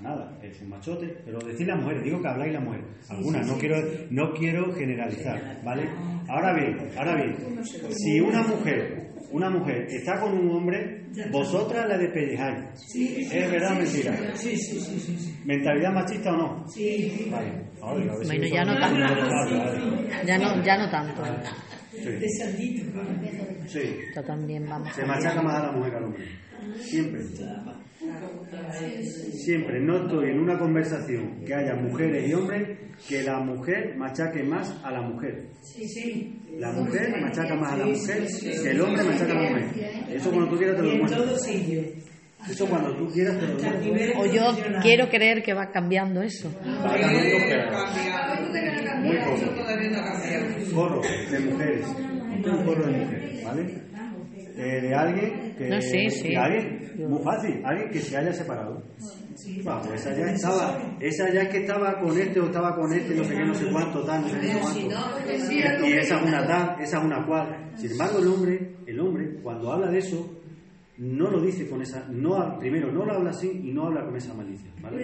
No 0.01 0.03
pasa 0.03 0.03
nada, 0.03 0.39
es 0.43 0.61
un 0.61 0.69
machote, 0.69 1.07
pero 1.25 1.39
decir 1.41 1.67
las 1.67 1.81
mujeres, 1.81 2.03
digo 2.05 2.21
que 2.21 2.29
habláis 2.29 2.53
las 2.53 2.63
mujeres. 2.63 2.87
Algunas, 3.09 3.47
no 3.47 3.59
quiero, 3.59 3.77
no 4.11 4.33
quiero 4.35 4.73
generalizar, 4.75 5.61
¿vale? 5.65 5.89
Ahora 6.29 6.53
bien, 6.55 6.91
ahora 6.99 7.15
bien, 7.17 7.37
si 7.91 8.21
una 8.21 8.43
mujer, 8.43 9.11
una 9.31 9.51
mujer 9.51 9.87
está 9.89 10.21
con 10.21 10.33
un 10.37 10.51
hombre, 10.51 11.07
vosotras 11.31 11.89
la 11.89 11.99
despellejáis. 11.99 12.65
¿Es 12.95 13.51
verdad 13.51 13.73
o 13.73 13.77
mentira? 13.77 14.37
Sí, 14.37 14.57
sí, 14.57 14.81
sí, 14.81 15.01
sí. 15.01 15.17
sí. 15.19 15.41
¿Mentalidad 15.45 15.93
machista 15.93 16.33
o 16.33 16.37
no? 16.37 16.69
Sí. 16.69 17.29
Vale. 17.31 17.53
Ahora, 17.81 18.15
Bueno, 18.25 18.47
ya 18.47 18.65
no 18.65 18.79
tanto. 18.79 20.27
Ya 20.27 20.39
no, 20.39 20.63
ya 20.63 20.77
no 20.79 20.91
tanto. 20.91 21.23
De 22.05 22.29
Sí. 22.29 22.39
saldito. 22.39 23.01
Sí. 23.67 23.81
Esto 24.09 24.23
también 24.23 24.67
vamos. 24.69 24.93
Se 24.95 25.05
machaca 25.05 25.43
más 25.43 25.55
a 25.63 25.67
la 25.67 25.73
mujer 25.73 25.91
que 25.93 25.97
al 25.97 26.05
hombre. 26.05 26.25
Siempre. 26.81 27.21
Siempre. 29.33 29.81
No 29.81 29.97
estoy 30.05 30.31
en 30.31 30.41
una 30.41 30.59
conversación 30.59 31.45
que 31.45 31.55
haya 31.55 31.75
mujeres 31.75 32.29
y 32.29 32.35
hombres 32.35 32.79
que 33.09 33.23
la 33.23 33.41
mujer 33.41 33.97
machaque 33.97 34.43
más 34.43 34.75
a 34.85 34.91
la 34.93 35.01
mujer. 35.03 35.49
Sí, 35.63 35.87
sí. 35.89 36.43
La 36.59 36.73
mujer 36.73 37.11
machaca 37.21 37.55
más 37.55 37.73
a 37.73 37.77
la 37.77 37.87
mujer 37.87 38.27
que 38.63 38.71
el 38.71 38.81
hombre 38.81 39.05
machaca 39.05 39.33
a 39.33 39.43
la 39.43 39.51
mujer. 39.51 39.65
Eso 40.11 40.31
cuando 40.31 40.51
tú 40.51 40.57
quieras 40.57 40.77
te 40.77 40.83
lo 40.83 40.89
en 40.91 40.95
demuestro. 40.95 41.25
Eso 42.49 42.67
cuando 42.67 42.95
tú 42.97 43.09
quieras 43.13 43.41
demuestro. 43.41 43.81
nivel 43.81 44.13
O 44.17 44.27
yo 44.27 44.57
quiero 44.83 45.09
creer 45.09 45.43
que 45.43 45.55
va 45.55 45.71
cambiando 45.71 46.23
eso. 46.23 46.51
Va 46.65 46.97
cambiando, 46.97 47.37
pero. 47.49 47.71
Muy 49.03 49.17
poco. 49.19 49.37
no. 49.91 50.67
Foro 50.73 51.01
de 51.31 51.41
mujeres. 51.41 51.87
Un 51.87 52.65
foro 52.65 52.87
de 52.87 52.93
mujeres, 52.99 53.45
¿vale? 53.45 53.87
Eh, 54.59 54.81
de 54.81 54.95
alguien 54.95 55.55
que. 55.57 55.69
No, 55.69 55.81
sí, 55.83 56.09
sí. 56.11 56.29
de 56.29 56.37
alguien, 56.37 56.93
muy 57.09 57.23
fácil, 57.23 57.61
alguien 57.65 57.91
que 57.91 58.01
se 58.01 58.17
haya 58.17 58.33
separado. 58.33 58.83
Va, 59.67 59.83
pues 59.83 60.01
esa 60.01 60.17
ya 60.17 60.33
estaba, 60.33 60.97
esa 60.99 61.31
ya 61.31 61.43
es 61.43 61.49
que 61.51 61.59
estaba 61.59 62.01
con 62.01 62.19
este 62.19 62.41
o 62.41 62.47
estaba 62.47 62.75
con 62.75 62.91
este, 62.91 63.15
no 63.15 63.25
sé 63.25 63.35
qué, 63.35 63.45
no 63.45 63.55
sé 63.55 63.67
cuánto, 63.71 64.03
tal, 64.05 64.23
no 64.23 64.29
sé 64.29 64.41
qué, 64.41 64.55
no 64.55 64.61
cuánto. 64.61 65.87
Y 65.87 65.93
esa 65.93 66.17
es 66.17 66.23
una 66.23 66.47
tal, 66.47 66.83
esa 66.83 66.99
es 66.99 67.05
una 67.05 67.27
cual. 67.27 67.71
Sin 67.77 67.91
embargo, 67.93 68.19
el 68.19 68.29
hombre, 68.29 68.77
el 68.87 69.01
hombre, 69.01 69.41
cuando 69.43 69.73
habla 69.73 69.89
de 69.91 69.99
eso, 69.99 70.41
no 70.99 71.31
lo 71.31 71.41
dice 71.43 71.69
con 71.69 71.83
esa, 71.83 72.07
no, 72.09 72.37
ha- 72.37 72.59
primero 72.59 72.91
no 72.91 73.05
lo 73.05 73.13
habla 73.13 73.31
así 73.31 73.51
y 73.65 73.73
no 73.73 73.87
habla 73.87 74.05
con 74.05 74.17
esa 74.17 74.33
malicia, 74.35 74.71
¿vale? 74.81 74.97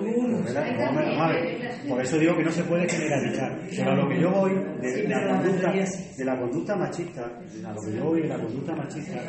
Bueno, 0.00 0.36
bueno, 0.42 0.94
bueno, 0.94 1.24
ver. 1.28 1.70
Por 1.88 2.00
eso 2.02 2.18
digo 2.18 2.36
que 2.36 2.42
no 2.44 2.50
se 2.52 2.64
puede 2.64 2.88
generalizar. 2.88 3.60
Pero 3.76 3.90
a 3.92 3.96
lo 3.96 4.08
que 4.08 4.20
yo 4.20 4.30
voy 4.30 4.52
de, 4.80 4.92
de 5.02 5.08
la 5.08 5.38
conducta, 5.42 5.72
de 6.18 6.24
la 6.24 6.38
conducta 6.40 6.76
machista, 6.76 7.24
a 7.24 7.72
lo 7.72 7.80
que 7.80 7.96
yo 7.96 8.04
voy 8.04 8.20
de 8.22 8.28
la 8.28 8.38
conducta 8.38 8.74
machista, 8.76 9.20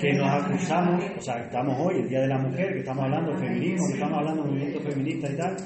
que 0.00 0.12
nos 0.14 0.28
acusamos, 0.44 1.04
o 1.18 1.20
sea, 1.22 1.42
estamos 1.44 1.76
hoy, 1.80 2.00
el 2.02 2.08
Día 2.08 2.20
de 2.20 2.28
la 2.28 2.38
Mujer, 2.38 2.72
que 2.74 2.78
estamos 2.80 3.04
hablando 3.04 3.30
del 3.32 3.40
feminismo, 3.40 3.86
que 3.88 3.94
estamos 3.94 4.18
hablando 4.18 4.42
del 4.42 4.50
movimiento 4.52 4.80
feminista 4.80 5.32
y 5.32 5.36
tal, 5.36 5.56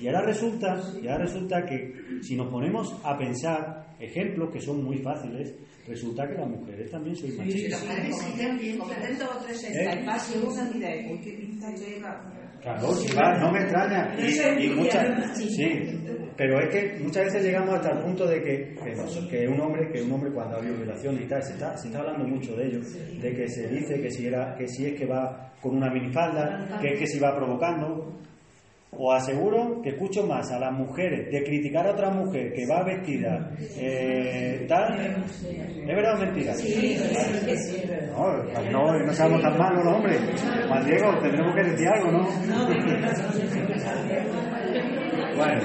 y 0.00 0.06
ahora 0.08 0.22
resulta, 0.22 0.80
y 1.00 1.06
ahora 1.08 1.24
resulta 1.24 1.64
que 1.64 1.92
si 2.22 2.36
nos 2.36 2.48
ponemos 2.50 2.98
a 3.04 3.16
pensar 3.18 3.86
ejemplos 4.00 4.50
que 4.52 4.60
son 4.60 4.82
muy 4.84 4.98
fáciles, 4.98 5.54
resulta 5.86 6.26
que 6.28 6.34
las 6.34 6.48
mujeres 6.48 6.90
también 6.90 7.14
sois 7.16 7.34
machistas. 7.38 7.82
Claro, 12.62 12.92
sí, 12.94 13.12
va, 13.16 13.38
no 13.40 13.50
me 13.50 13.58
extraña. 13.60 14.14
Y, 14.18 14.66
y 14.66 14.68
muchas, 14.70 15.36
sí, 15.48 15.66
pero 16.36 16.60
es 16.60 16.68
que 16.70 16.98
muchas 17.02 17.24
veces 17.24 17.44
llegamos 17.44 17.74
hasta 17.74 17.90
el 17.90 17.98
punto 18.04 18.26
de 18.26 18.40
que, 18.40 18.74
que, 18.84 18.94
no- 18.94 19.28
que 19.28 19.48
un 19.48 19.60
hombre, 19.60 19.90
que 19.92 20.02
un 20.02 20.12
hombre 20.12 20.32
cuando 20.32 20.56
ha 20.56 20.58
habido 20.60 20.76
violaciones 20.76 21.24
y 21.24 21.28
tal, 21.28 21.42
se 21.42 21.52
está, 21.54 21.76
se 21.76 21.88
está 21.88 21.98
hablando 22.00 22.26
mucho 22.28 22.54
de 22.54 22.66
ello, 22.68 22.80
de 23.20 23.34
que 23.34 23.48
se 23.48 23.66
dice 23.68 24.00
que 24.00 24.10
si 24.10 24.26
era, 24.28 24.54
que 24.56 24.68
si 24.68 24.86
es 24.86 24.94
que 24.98 25.06
va 25.06 25.52
con 25.60 25.76
una 25.76 25.90
minifalda, 25.92 26.78
que 26.80 26.92
es 26.94 26.98
que 27.00 27.06
si 27.08 27.18
va 27.18 27.34
provocando. 27.36 28.16
Os 28.94 29.14
aseguro 29.14 29.80
que 29.80 29.88
escucho 29.88 30.26
más 30.26 30.50
a 30.52 30.58
las 30.58 30.70
mujeres 30.70 31.30
de 31.32 31.42
criticar 31.42 31.86
a 31.86 31.92
otra 31.92 32.10
mujer 32.10 32.52
que 32.52 32.66
va 32.66 32.82
vestida 32.84 33.50
eh, 33.78 34.66
tal. 34.68 34.94
¿Es 35.00 35.86
verdad 35.86 36.16
o 36.16 36.18
mentira? 36.18 36.52
No, 38.12 38.44
no, 38.70 38.98
no 39.06 39.12
seamos 39.14 39.40
tan 39.40 39.56
malos 39.56 39.82
los 39.82 39.94
hombres. 39.94 40.20
Juan 40.68 40.84
Diego, 40.84 41.18
tendremos 41.22 41.54
que 41.54 41.62
decir 41.70 41.88
algo, 41.88 42.12
¿no? 42.12 42.28
Bueno. 45.36 45.60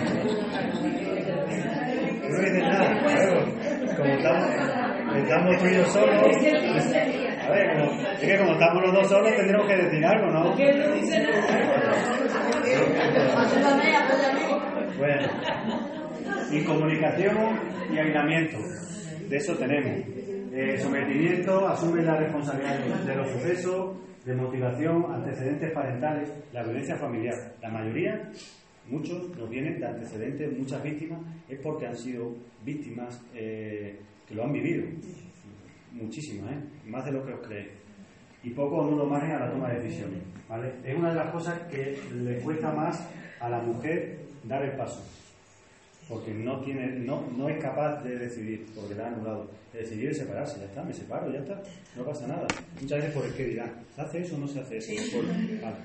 No 2.29 2.39
dices 2.39 2.63
nada. 2.63 2.99
Claro. 3.03 3.45
Como 3.97 4.13
estamos, 4.13 4.45
estamos 5.17 5.57
tú 5.57 5.65
y 5.65 5.75
yo 5.75 5.85
solos. 5.85 7.26
A 7.47 7.51
ver, 7.51 7.77
como, 7.77 8.01
es 8.01 8.19
que 8.19 8.37
como 8.37 8.51
estamos 8.53 8.83
los 8.83 8.93
dos 8.93 9.07
solos 9.07 9.33
tendremos 9.35 9.67
que 9.67 9.75
decir 9.77 10.05
algo, 10.05 10.27
¿no? 10.31 10.53
Bueno. 14.97 15.27
Incomunicación 16.51 17.59
y 17.93 17.97
aislamiento. 17.97 18.57
De 19.29 19.37
eso 19.37 19.55
tenemos. 19.55 20.05
Eh, 20.51 20.77
sometimiento, 20.77 21.67
asume 21.67 22.03
la 22.03 22.17
responsabilidad 22.17 22.79
de 23.05 23.15
los 23.15 23.29
sucesos, 23.31 23.95
de 24.25 24.35
motivación, 24.35 25.05
antecedentes 25.13 25.71
parentales, 25.71 26.33
la 26.51 26.63
violencia 26.63 26.97
familiar. 26.97 27.53
La 27.61 27.69
mayoría, 27.69 28.29
muchos, 28.87 29.29
nos 29.37 29.49
vienen 29.49 29.79
de 29.79 29.87
antecedentes, 29.87 30.57
muchas 30.57 30.83
víctimas, 30.83 31.21
es 31.47 31.59
porque 31.61 31.87
han 31.87 31.95
sido 31.95 32.35
víctimas 32.65 33.21
eh, 33.33 33.99
que 34.27 34.35
lo 34.35 34.43
han 34.43 34.51
vivido. 34.51 34.83
Muchísimas, 36.01 36.51
¿eh? 36.51 36.59
Más 36.85 37.05
de 37.05 37.11
lo 37.11 37.25
que 37.25 37.33
os 37.33 37.45
creéis. 37.47 37.69
Y 38.43 38.51
poco 38.51 38.77
o 38.77 38.89
nulo 38.91 39.05
margen 39.05 39.31
a 39.31 39.39
la 39.39 39.51
toma 39.51 39.69
de 39.69 39.79
decisiones. 39.81 40.19
¿vale? 40.47 40.71
Es 40.83 40.95
una 40.97 41.09
de 41.09 41.15
las 41.15 41.31
cosas 41.31 41.59
que 41.71 41.99
le 42.23 42.37
cuesta 42.39 42.71
más 42.71 43.05
a 43.39 43.49
la 43.49 43.59
mujer 43.59 44.19
dar 44.43 44.63
el 44.63 44.71
paso 44.77 45.03
porque 46.07 46.33
no 46.33 46.61
tiene 46.61 46.87
no, 46.99 47.27
no 47.37 47.49
es 47.49 47.61
capaz 47.61 48.01
de 48.01 48.17
decidir 48.17 48.65
porque 48.73 48.95
le 48.95 49.03
ha 49.03 49.07
anulado 49.07 49.51
de 49.73 49.79
decidir 49.79 50.15
separarse 50.15 50.57
ya 50.57 50.65
está 50.67 50.81
me 50.83 50.93
separo 50.93 51.29
ya 51.33 51.39
está 51.39 51.61
no 51.97 52.05
pasa 52.05 52.27
nada 52.27 52.47
muchas 52.79 52.99
veces 52.99 53.13
por 53.13 53.25
el 53.25 53.33
que 53.33 53.43
dirán 53.45 53.73
¿se 53.93 54.01
hace 54.01 54.21
eso 54.21 54.35
o 54.37 54.39
no 54.39 54.47
se 54.47 54.61
hace 54.61 54.77
eso 54.77 54.93
Por- 55.17 55.25
vale. 55.27 55.75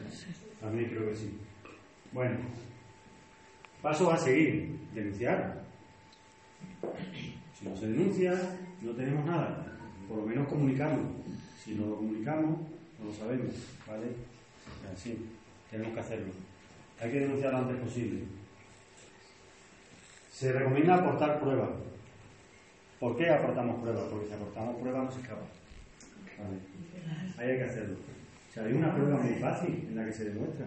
también 0.60 0.90
creo 0.90 1.08
que 1.08 1.16
sí 1.16 1.36
bueno 2.12 2.36
paso 3.82 4.12
a 4.12 4.16
seguir 4.16 4.78
denunciar 4.94 5.60
si 7.58 7.66
no 7.68 7.76
se 7.76 7.88
denuncia 7.88 8.32
no 8.80 8.92
tenemos 8.92 9.26
nada 9.26 9.66
por 10.12 10.22
lo 10.22 10.26
menos 10.26 10.48
comunicarlo 10.48 11.02
si 11.62 11.74
no 11.74 11.86
lo 11.86 11.96
comunicamos 11.96 12.60
no 12.98 13.04
lo 13.06 13.14
sabemos 13.14 13.54
¿vale? 13.86 14.08
así 14.92 15.26
tenemos 15.70 15.94
que 15.94 16.00
hacerlo 16.00 16.32
hay 17.00 17.10
que 17.10 17.20
denunciar 17.20 17.52
lo 17.52 17.58
antes 17.58 17.76
posible 17.78 18.42
se 20.42 20.50
recomienda 20.50 20.96
aportar 20.96 21.40
pruebas. 21.40 21.70
¿Por 22.98 23.16
qué 23.16 23.30
aportamos 23.30 23.80
pruebas? 23.80 24.04
Porque 24.10 24.26
si 24.26 24.32
aportamos 24.32 24.80
pruebas 24.80 25.04
no 25.04 25.12
se 25.12 25.20
escapa. 25.20 25.46
Vale. 26.36 26.58
Ahí 27.38 27.50
hay 27.50 27.58
que 27.58 27.70
hacerlo. 27.70 27.94
O 27.94 28.52
sea, 28.52 28.64
hay 28.64 28.72
una 28.72 28.92
prueba 28.92 29.20
muy 29.20 29.34
fácil 29.34 29.86
en 29.88 29.94
la 29.94 30.04
que 30.04 30.12
se 30.12 30.24
demuestra. 30.30 30.66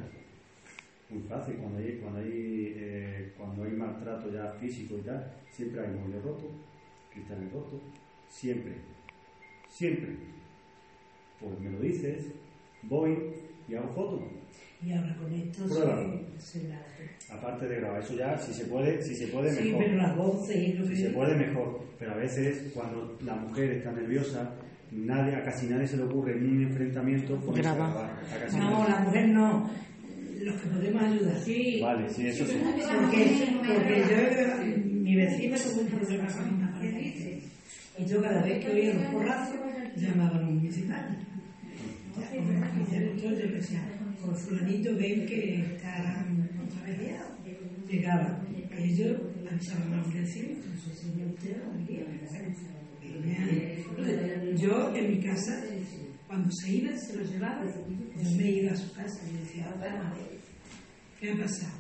Muy 1.09 1.23
fácil, 1.23 1.55
cuando 1.55 1.80
hay, 1.80 1.99
cuando 2.01 2.19
hay, 2.19 2.73
eh, 2.77 3.34
cuando 3.38 3.65
hay 3.65 3.72
maltrato 3.72 4.31
ya 4.31 4.49
físico 4.53 4.95
y 4.97 5.01
tal, 5.01 5.30
siempre 5.51 5.81
hay 5.81 5.89
muebles 5.89 6.23
rotos, 6.23 6.51
cristales 7.11 7.51
rotos, 7.51 7.81
siempre, 8.30 8.76
siempre. 9.76 10.15
Pues 11.39 11.60
me 11.60 11.69
lo 11.72 11.80
dices, 11.80 12.26
voy 12.84 13.18
y 13.68 13.76
hago 13.76 13.89
fotos. 13.93 14.22
Y 14.81 14.91
ahora 14.93 15.15
con 15.15 15.34
esto 15.34 15.68
se, 15.68 16.60
se 16.60 16.68
la... 16.68 16.80
Aparte 17.31 17.68
de 17.68 17.77
grabar, 17.77 18.02
eso 18.02 18.14
ya, 18.15 18.38
si 18.38 18.53
se 18.53 18.65
puede, 18.65 19.02
si 19.02 19.15
se 19.15 19.27
puede 19.27 19.52
Sí, 19.52 19.64
mejor. 19.69 19.84
pero 19.84 19.97
las 19.97 20.15
voces 20.18 20.56
y 20.57 20.73
lo 20.73 20.88
que 20.88 20.95
Si 20.95 21.02
se 21.03 21.10
puede 21.10 21.35
mejor, 21.35 21.81
pero 21.97 22.11
a 22.11 22.18
veces 22.18 22.72
cuando 22.73 23.18
la 23.22 23.35
mujer 23.35 23.72
está 23.72 23.91
nerviosa, 23.91 24.53
nadie, 24.91 25.35
a 25.35 25.43
casi 25.43 25.65
nadie 25.68 25.88
se 25.88 25.97
le 25.97 26.03
ocurre 26.03 26.38
en 26.38 26.49
un 26.49 26.64
enfrentamiento 26.68 27.39
Graba. 27.53 28.11
A 28.11 28.57
No, 28.57 28.80
nadie. 28.80 28.89
la 28.93 28.99
mujer 29.02 29.27
no. 29.30 29.69
Los 30.41 30.61
que 30.61 30.68
podemos 30.69 31.02
ayudar. 31.03 31.39
Sí. 31.39 31.80
Vale, 31.81 32.10
sí, 32.10 32.27
eso 32.27 32.45
sí. 32.45 32.61
Porque, 32.64 32.84
porque 33.57 34.03
yo, 34.10 34.91
mi 35.02 35.15
vecina 35.15 35.57
tuvo 35.57 35.81
un 35.81 35.88
problema 35.88 36.27
con 36.27 36.61
y 37.97 38.05
yo 38.05 38.22
cada 38.22 38.41
vez 38.41 38.63
que 38.63 38.72
oía 38.72 38.93
los 38.93 39.05
porrazos 39.05 39.59
llamaba 39.95 40.38
a 40.38 40.41
los 40.41 40.51
municipales. 40.51 41.17
Mucho, 42.15 43.30
yo 43.30 43.47
decía, 43.47 43.81
por 44.22 44.35
fulanito 44.35 44.95
ven 44.95 45.26
que 45.26 45.61
están 45.61 46.49
otra 46.65 46.84
vez. 46.84 47.22
Llegaba. 47.88 48.41
Ellos 48.77 49.22
avisaban 49.49 49.93
a 49.93 49.97
los 49.97 50.13
vecinos, 50.13 50.57
entonces 50.65 50.99
señor 50.99 51.27
usted 51.30 51.57
no 51.63 51.72
venía. 51.73 52.05
Entonces, 53.97 54.61
Yo 54.61 54.95
en 54.95 55.11
mi 55.11 55.19
casa, 55.23 55.63
cuando 56.27 56.49
se 56.51 56.72
iban, 56.73 56.99
se 56.99 57.15
los 57.15 57.30
llevaba, 57.30 57.63
yo 57.65 58.38
me 58.38 58.51
iba 58.51 58.72
a 58.72 58.76
su 58.76 58.91
casa 58.93 59.22
y 59.30 59.38
decía, 59.38 59.73
"Vamos 59.80 60.05
a 60.05 60.13
ver, 60.15 60.39
¿qué 61.19 61.31
ha 61.31 61.38
pasado? 61.38 61.77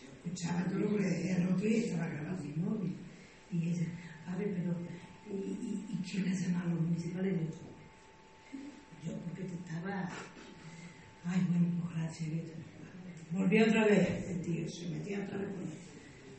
Yo 0.00 0.08
escuchaba 0.16 0.64
todo 0.64 0.78
lo 0.80 0.96
que 0.96 1.02
le 1.02 1.10
decía 1.10 1.36
el 1.36 1.48
otro 1.48 1.68
y 1.68 1.74
estaba 1.76 2.08
grabando 2.08 2.42
mi 2.42 2.54
móvil. 2.56 2.96
Y 3.52 3.68
ella, 3.68 3.86
a 4.26 4.36
ver, 4.36 4.54
pero, 4.54 4.76
¿y, 5.30 5.36
y, 5.36 5.86
y 5.92 5.96
quién 6.08 6.28
ha 6.28 6.32
llamado 6.34 6.70
a 6.70 6.74
los 6.74 6.82
municipales? 6.82 7.34
Yo, 7.34 9.10
yo, 9.12 9.18
porque 9.20 9.42
te 9.44 9.54
estaba, 9.54 10.08
ay, 11.24 11.40
bueno, 11.48 11.90
gracias. 11.94 12.28
que 12.30 12.36
te- 12.36 12.66
Volví 13.32 13.60
otra 13.60 13.84
vez, 13.86 14.08
el 14.30 14.40
tío 14.40 14.68
se 14.68 14.88
metía 14.88 15.20
otra 15.24 15.38
vez 15.38 15.48
con 15.50 15.62
él. 15.62 15.68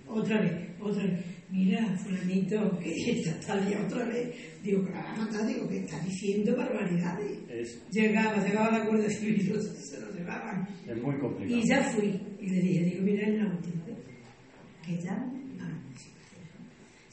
Otra 0.07 0.41
vez, 0.41 0.69
otra 0.80 1.03
vez. 1.03 1.26
Mira, 1.49 1.97
fulanito, 1.97 2.77
que 2.80 2.93
está 3.11 3.39
tal 3.47 3.68
día 3.68 3.81
otra 3.85 4.05
vez. 4.05 4.61
Digo, 4.64 4.84
que 4.85 4.91
la 4.91 5.01
van 5.03 5.15
a 5.19 5.26
matar, 5.26 5.45
digo, 5.47 5.68
que 5.68 5.80
está 5.80 5.99
diciendo 5.99 6.55
barbaridades. 6.55 7.39
Es, 7.49 7.89
Llegaba, 7.91 8.41
llegaba 8.45 8.77
la 8.80 8.85
Guardia 8.85 9.09
Civil, 9.09 9.41
se 9.61 9.99
lo 9.99 10.11
llevaban. 10.14 10.68
es 10.88 11.01
muy 11.01 11.18
complicado. 11.19 11.59
Y 11.61 11.68
ya 11.68 11.84
fui. 11.91 12.19
Y 12.39 12.49
le 12.49 12.61
dije, 12.61 12.84
digo, 12.85 13.01
mira, 13.03 13.27
es 13.27 13.35
la 13.43 13.49
última 13.49 13.85
vez 13.85 13.97
que 14.85 14.97
llamen 15.01 15.09
a 15.09 15.15
la 15.15 15.15
municipalidad. 15.15 15.47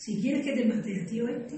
Si 0.04 0.20
quieres 0.20 0.44
que 0.44 0.52
te 0.52 0.66
mate 0.66 0.92
el 0.92 1.06
tío 1.06 1.26
este, 1.28 1.56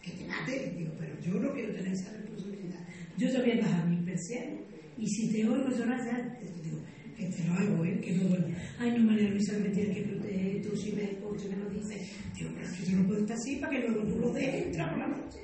que 0.00 0.12
te 0.12 0.26
mate. 0.28 0.72
Digo, 0.78 0.92
pero 0.96 1.20
yo 1.20 1.40
no 1.40 1.52
quiero 1.52 1.74
tener 1.74 1.92
esa 1.92 2.12
responsabilidad. 2.12 2.78
Yo 3.18 3.32
te 3.32 3.38
voy 3.40 3.50
a 3.50 3.62
bajar 3.62 3.88
mi 3.88 3.96
persiana. 4.04 4.60
Y 4.96 5.08
si 5.08 5.32
te 5.32 5.44
oigo 5.44 5.68
llorar, 5.70 5.98
ya 6.06 6.38
te 6.38 6.44
digo, 6.62 6.78
que 7.16 7.26
te 7.26 7.44
lo 7.48 7.54
hago, 7.54 7.84
¿eh? 7.84 8.00
Que 8.00 8.12
no 8.12 8.28
duele. 8.28 8.54
Ay, 8.78 8.92
no, 8.96 9.10
María 9.10 9.28
Luisa, 9.28 9.58
me 9.58 9.70
tienes 9.70 9.96
que 9.96 10.02
proteger. 10.04 10.62
Tú 10.62 10.76
si 10.76 10.92
me 10.92 11.02
escuchas, 11.02 11.50
me 11.50 11.56
lo 11.56 11.70
dices. 11.70 12.12
Digo, 12.36 12.50
pero 12.54 12.64
es 12.64 12.72
que 12.74 12.92
yo 12.92 12.96
no 12.96 13.06
puedo 13.08 13.20
estar 13.20 13.36
así 13.36 13.56
para 13.56 13.72
que 13.72 13.88
luego 13.88 14.02
tú 14.06 14.18
lo 14.20 14.32
dejes 14.32 14.66
entrar 14.66 14.90
por 14.90 14.98
la 15.00 15.08
noche. 15.08 15.38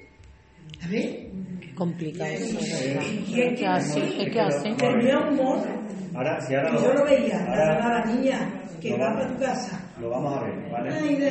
A 0.83 0.89
ver. 0.89 1.31
Qué 1.61 1.75
complicado 1.75 2.31
eso, 2.31 2.61
de 2.61 2.95
verdad. 2.95 3.03
¿Y 3.27 3.41
es 3.41 3.59
¿Qué 3.59 3.67
hace? 3.67 4.01
¿Qué 4.31 4.41
hace? 4.41 4.75
Tenía 4.77 5.19
un 5.19 5.35
mono. 5.35 5.83
Ahora, 6.15 6.41
si 6.47 6.55
ahora 6.55 6.77
yo 6.81 6.95
lo 6.95 7.05
veía, 7.05 7.39
la 7.39 7.47
ahora 7.49 7.75
llamaba 7.75 8.05
niña, 8.05 8.63
que 8.81 8.93
va 8.93 9.15
para 9.15 9.35
tu 9.35 9.41
casa. 9.41 9.92
Lo 10.03 10.11
vamos 10.11 10.37
a 10.37 10.43
ver, 10.45 10.71
¿vale? 10.71 10.91
Ay. 10.91 11.31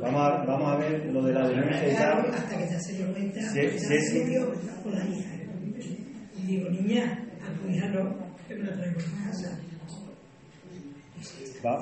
Vamos 0.00 0.20
a, 0.20 0.44
vamos 0.44 0.72
a 0.72 0.76
ver 0.76 1.06
lo 1.06 1.22
de 1.24 1.32
la 1.32 1.48
denuncia 1.48 1.92
y 1.92 1.96
tal. 1.96 2.18
hasta 2.34 2.56
que 2.58 2.64
ya 2.70 2.78
se 2.80 2.92
dio 2.94 3.12
cuenta, 3.12 3.40
Sí, 3.42 3.60
que 3.60 3.78
sí, 3.78 3.98
se 4.00 4.24
dio 4.24 4.52
con 4.82 4.94
la 4.94 5.04
hija. 5.04 5.30
Y 6.36 6.46
digo, 6.46 6.70
niña, 6.70 7.18
a 7.42 7.60
tu 7.60 7.68
hija 7.68 7.88
no, 7.88 8.14
que 8.46 8.54
me 8.54 8.64
la 8.64 8.72
traigo 8.76 8.98
a 9.00 9.30
casa. 9.30 9.58
Va- 11.64 11.78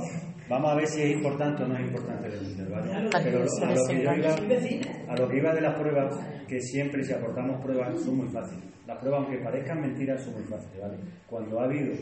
vamos 0.49 0.71
a 0.73 0.75
ver 0.77 0.87
si 0.87 1.03
es 1.03 1.13
importante 1.13 1.63
o 1.65 1.67
no 1.69 1.75
es 1.77 1.81
importante 1.87 2.29
denunciar, 2.31 2.71
¿vale? 2.71 2.89
Claro, 2.91 3.11
Pero 3.25 3.39
a, 3.43 3.75
lo 3.75 3.87
que 3.87 3.95
yo 4.05 4.13
iba, 4.15 4.37
vecina. 4.49 4.87
a 5.09 5.17
lo 5.17 5.29
que 5.29 5.37
iba 5.39 5.55
de 5.55 5.61
las 5.61 5.75
pruebas, 5.79 6.15
que 6.49 6.61
siempre 6.61 7.05
si 7.05 7.13
aportamos 7.13 7.61
pruebas 7.63 8.01
son 8.01 8.17
muy 8.19 8.29
fáciles. 8.29 8.65
Las 8.87 8.99
pruebas, 8.99 9.23
aunque 9.25 9.39
parezcan 9.43 9.81
mentiras, 9.81 10.23
son 10.23 10.35
muy 10.35 10.45
fáciles, 10.45 10.81
¿vale? 10.81 10.97
Cuando 11.29 11.61
ha 11.61 11.65
habido 11.65 11.93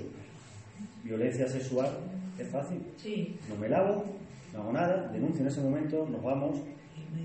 violencia 1.05 1.47
sexual, 1.49 1.89
es 2.39 2.49
fácil. 2.49 2.81
Sí. 2.97 3.37
No 3.49 3.57
me 3.57 3.69
lavo, 3.69 4.05
no 4.53 4.61
hago 4.63 4.73
nada, 4.73 5.09
denuncio 5.13 5.43
en 5.43 5.49
ese 5.49 5.61
momento, 5.61 6.07
nos 6.09 6.23
vamos 6.23 6.61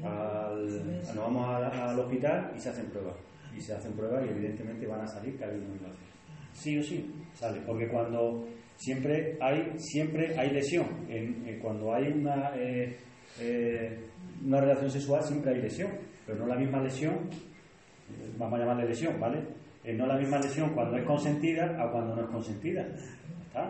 al, 0.04 0.98
nos 1.04 1.16
vamos 1.16 1.48
al, 1.48 1.64
al 1.66 2.00
hospital 2.00 2.52
y 2.56 2.60
se 2.60 2.70
hacen 2.70 2.86
pruebas. 2.88 3.16
Y 3.56 3.62
se 3.62 3.74
hacen 3.74 3.94
pruebas 3.94 4.26
y 4.26 4.30
evidentemente 4.30 4.86
van 4.86 5.02
a 5.02 5.08
salir 5.08 5.38
que 5.38 5.44
ha 5.44 5.48
habido 5.48 5.64
una 5.66 5.74
violación. 5.76 6.06
Sí 6.54 6.78
o 6.78 6.84
sí, 6.84 7.10
sale. 7.34 7.62
Porque 7.66 7.88
cuando 7.88 8.46
siempre 8.78 9.38
hay, 9.42 9.74
siempre 9.78 10.38
hay 10.38 10.50
lesión. 10.52 10.86
En- 11.10 11.48
en 11.48 11.60
cuando 11.60 11.94
hay 11.94 12.08
una, 12.12 12.52
eh, 12.58 12.98
eh, 13.40 14.00
una 14.44 14.60
relación 14.62 14.90
sexual 14.92 15.24
siempre 15.24 15.52
hay 15.54 15.62
lesión. 15.62 15.92
Pero 16.26 16.40
no 16.40 16.48
la 16.48 16.56
misma 16.56 16.82
lesión, 16.82 17.14
eh, 17.14 18.34
vamos 18.38 18.56
a 18.60 18.64
llamarle 18.64 18.88
lesión, 18.90 19.20
¿vale? 19.20 19.40
Eh, 19.84 19.94
no 19.94 20.06
la 20.08 20.18
misma 20.18 20.40
lesión 20.40 20.72
cuando 20.74 20.98
es 20.98 21.06
consentida 21.06 21.82
a 21.82 21.92
cuando 21.92 22.16
no 22.16 22.24
es 22.24 22.30
consentida. 22.30 22.86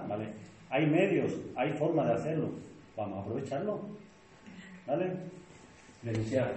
¿Vale? 0.08 0.28
Hay 0.70 0.86
medios, 0.88 1.34
hay 1.56 1.72
formas 1.74 2.08
de 2.08 2.14
hacerlo. 2.14 2.50
Vamos 2.98 3.20
a 3.20 3.22
aprovecharlo. 3.22 3.82
¿Vale? 4.88 5.14
Denunciar. 6.02 6.54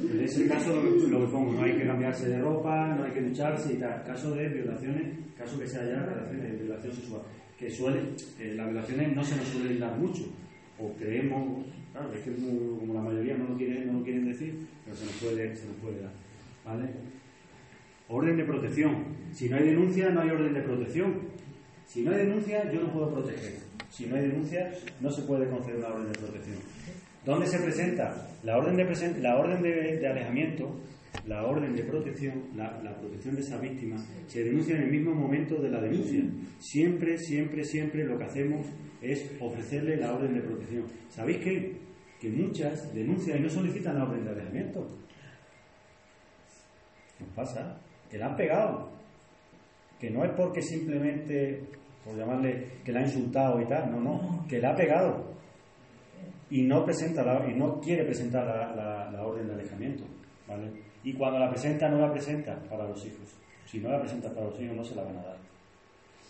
En 0.00 0.20
ese 0.20 0.48
caso 0.48 0.74
lo 0.74 1.20
que, 1.20 1.26
pongo, 1.26 1.52
no 1.52 1.62
hay 1.62 1.76
que 1.76 1.86
cambiarse 1.86 2.28
de 2.28 2.38
ropa, 2.38 2.94
no 2.94 3.04
hay 3.04 3.12
que 3.12 3.20
ducharse 3.20 3.74
y 3.74 3.76
tal. 3.76 4.02
Caso 4.04 4.34
de 4.34 4.48
violaciones, 4.48 5.18
caso 5.36 5.58
que 5.58 5.66
sea 5.66 5.84
ya 5.84 6.02
relaciones 6.02 6.52
de 6.52 6.58
violación 6.64 6.92
sexual. 6.94 7.22
Que 7.58 7.70
suele, 7.70 8.00
las 8.54 8.66
violaciones 8.66 9.16
no 9.16 9.24
se 9.24 9.36
nos 9.36 9.48
suelen 9.48 9.80
dar 9.80 9.96
mucho. 9.98 10.24
O 10.78 10.92
creemos, 10.94 11.66
claro, 11.92 12.12
es 12.12 12.20
que 12.20 12.34
como 12.34 12.94
la 12.94 13.00
mayoría 13.00 13.36
no 13.36 13.48
lo, 13.48 13.56
quieren, 13.56 13.86
no 13.86 13.98
lo 13.98 14.04
quieren 14.04 14.26
decir, 14.26 14.66
pero 14.84 14.96
se 14.96 15.04
nos 15.06 15.14
puede, 15.14 15.56
se 15.56 15.66
nos 15.66 15.76
puede 15.76 16.02
dar. 16.02 16.12
¿Vale? 16.64 16.90
Orden 18.08 18.36
de 18.36 18.44
protección. 18.44 19.04
Si 19.32 19.48
no 19.48 19.56
hay 19.56 19.64
denuncia, 19.64 20.10
no 20.10 20.20
hay 20.20 20.30
orden 20.30 20.54
de 20.54 20.62
protección. 20.62 21.14
Si 21.96 22.02
no 22.02 22.10
hay 22.10 22.26
denuncia, 22.26 22.70
yo 22.70 22.82
no 22.82 22.92
puedo 22.92 23.10
proteger. 23.14 23.54
Si 23.88 24.04
no 24.04 24.16
hay 24.16 24.28
denuncia, 24.28 24.70
no 25.00 25.10
se 25.10 25.22
puede 25.22 25.48
conceder 25.48 25.78
una 25.78 25.88
orden 25.94 26.12
de 26.12 26.18
protección. 26.18 26.58
¿Dónde 27.24 27.46
se 27.46 27.58
presenta? 27.58 28.28
La 28.42 28.58
orden 28.58 28.76
de, 28.76 28.86
presen- 28.86 29.16
la 29.22 29.38
orden 29.38 29.62
de, 29.62 30.06
alejamiento, 30.06 30.78
la 31.26 31.46
orden 31.46 31.74
de 31.74 31.84
protección, 31.84 32.50
la, 32.54 32.82
la 32.82 32.94
protección 32.98 33.34
de 33.36 33.40
esa 33.40 33.58
víctima, 33.58 33.96
se 34.26 34.44
denuncia 34.44 34.76
en 34.76 34.82
el 34.82 34.90
mismo 34.90 35.14
momento 35.14 35.54
de 35.56 35.70
la 35.70 35.80
denuncia. 35.80 36.22
Siempre, 36.58 37.16
siempre, 37.16 37.64
siempre 37.64 38.04
lo 38.04 38.18
que 38.18 38.24
hacemos 38.24 38.66
es 39.00 39.32
ofrecerle 39.40 39.96
la 39.96 40.12
orden 40.14 40.34
de 40.34 40.42
protección. 40.42 40.84
¿Sabéis 41.08 41.38
qué? 41.38 41.76
Que 42.20 42.28
muchas 42.28 42.92
denuncian 42.94 43.38
y 43.38 43.40
no 43.44 43.48
solicitan 43.48 43.96
la 43.96 44.04
orden 44.04 44.22
de 44.22 44.30
alejamiento. 44.32 44.86
¿Qué 47.16 47.24
pasa? 47.34 47.80
Que 48.10 48.18
la 48.18 48.26
han 48.26 48.36
pegado. 48.36 48.90
Que 49.98 50.10
no 50.10 50.22
es 50.26 50.32
porque 50.36 50.60
simplemente, 50.60 51.62
por 52.06 52.16
llamarle, 52.16 52.68
que 52.84 52.92
la 52.92 53.00
ha 53.00 53.02
insultado 53.02 53.60
y 53.60 53.66
tal, 53.66 53.90
no, 53.90 54.00
no, 54.00 54.46
que 54.48 54.60
la 54.60 54.70
ha 54.70 54.76
pegado. 54.76 55.24
Y 56.48 56.62
no 56.62 56.84
presenta 56.84 57.24
la, 57.24 57.50
y 57.50 57.54
no 57.54 57.80
quiere 57.80 58.04
presentar 58.04 58.46
la, 58.46 59.22
orden 59.26 59.48
de 59.48 59.54
alejamiento. 59.54 60.04
¿vale? 60.46 60.70
Y 61.02 61.12
cuando 61.14 61.40
la 61.40 61.50
presenta, 61.50 61.88
no 61.88 61.98
la 61.98 62.12
presenta 62.12 62.56
para 62.70 62.86
los 62.86 63.04
hijos. 63.04 63.34
Si 63.66 63.80
no 63.80 63.88
la 63.90 63.98
presenta 63.98 64.30
para 64.32 64.46
los 64.46 64.60
hijos, 64.60 64.76
no 64.76 64.84
se 64.84 64.94
la 64.94 65.02
van 65.02 65.16
a 65.18 65.22
dar. 65.22 65.36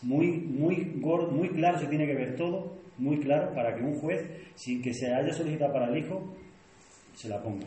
Muy, 0.00 0.32
muy, 0.32 0.76
muy 0.96 1.48
claro 1.50 1.78
se 1.78 1.86
tiene 1.86 2.06
que 2.06 2.14
ver 2.14 2.36
todo, 2.36 2.72
muy 2.96 3.18
claro, 3.18 3.54
para 3.54 3.74
que 3.74 3.82
un 3.82 3.98
juez, 3.98 4.24
sin 4.54 4.80
que 4.80 4.94
se 4.94 5.12
haya 5.12 5.32
solicitado 5.32 5.74
para 5.74 5.88
el 5.88 5.98
hijo, 5.98 6.34
se 7.14 7.28
la 7.28 7.42
ponga. 7.42 7.66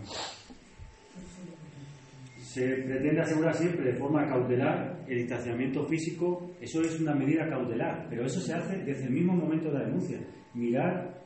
Se 2.49 2.65
pretende 2.65 3.21
asegurar 3.21 3.53
siempre 3.53 3.91
de 3.91 3.93
forma 3.93 4.26
cautelar 4.27 5.03
el 5.07 5.19
distanciamiento 5.19 5.85
físico, 5.85 6.49
eso 6.59 6.81
es 6.81 6.99
una 6.99 7.13
medida 7.13 7.47
cautelar, 7.47 8.07
pero 8.09 8.26
eso 8.26 8.41
se 8.41 8.55
hace 8.55 8.76
desde 8.80 9.05
el 9.05 9.11
mismo 9.11 9.35
momento 9.35 9.67
de 9.67 9.77
la 9.77 9.85
denuncia. 9.85 10.17
Mirar, 10.55 11.21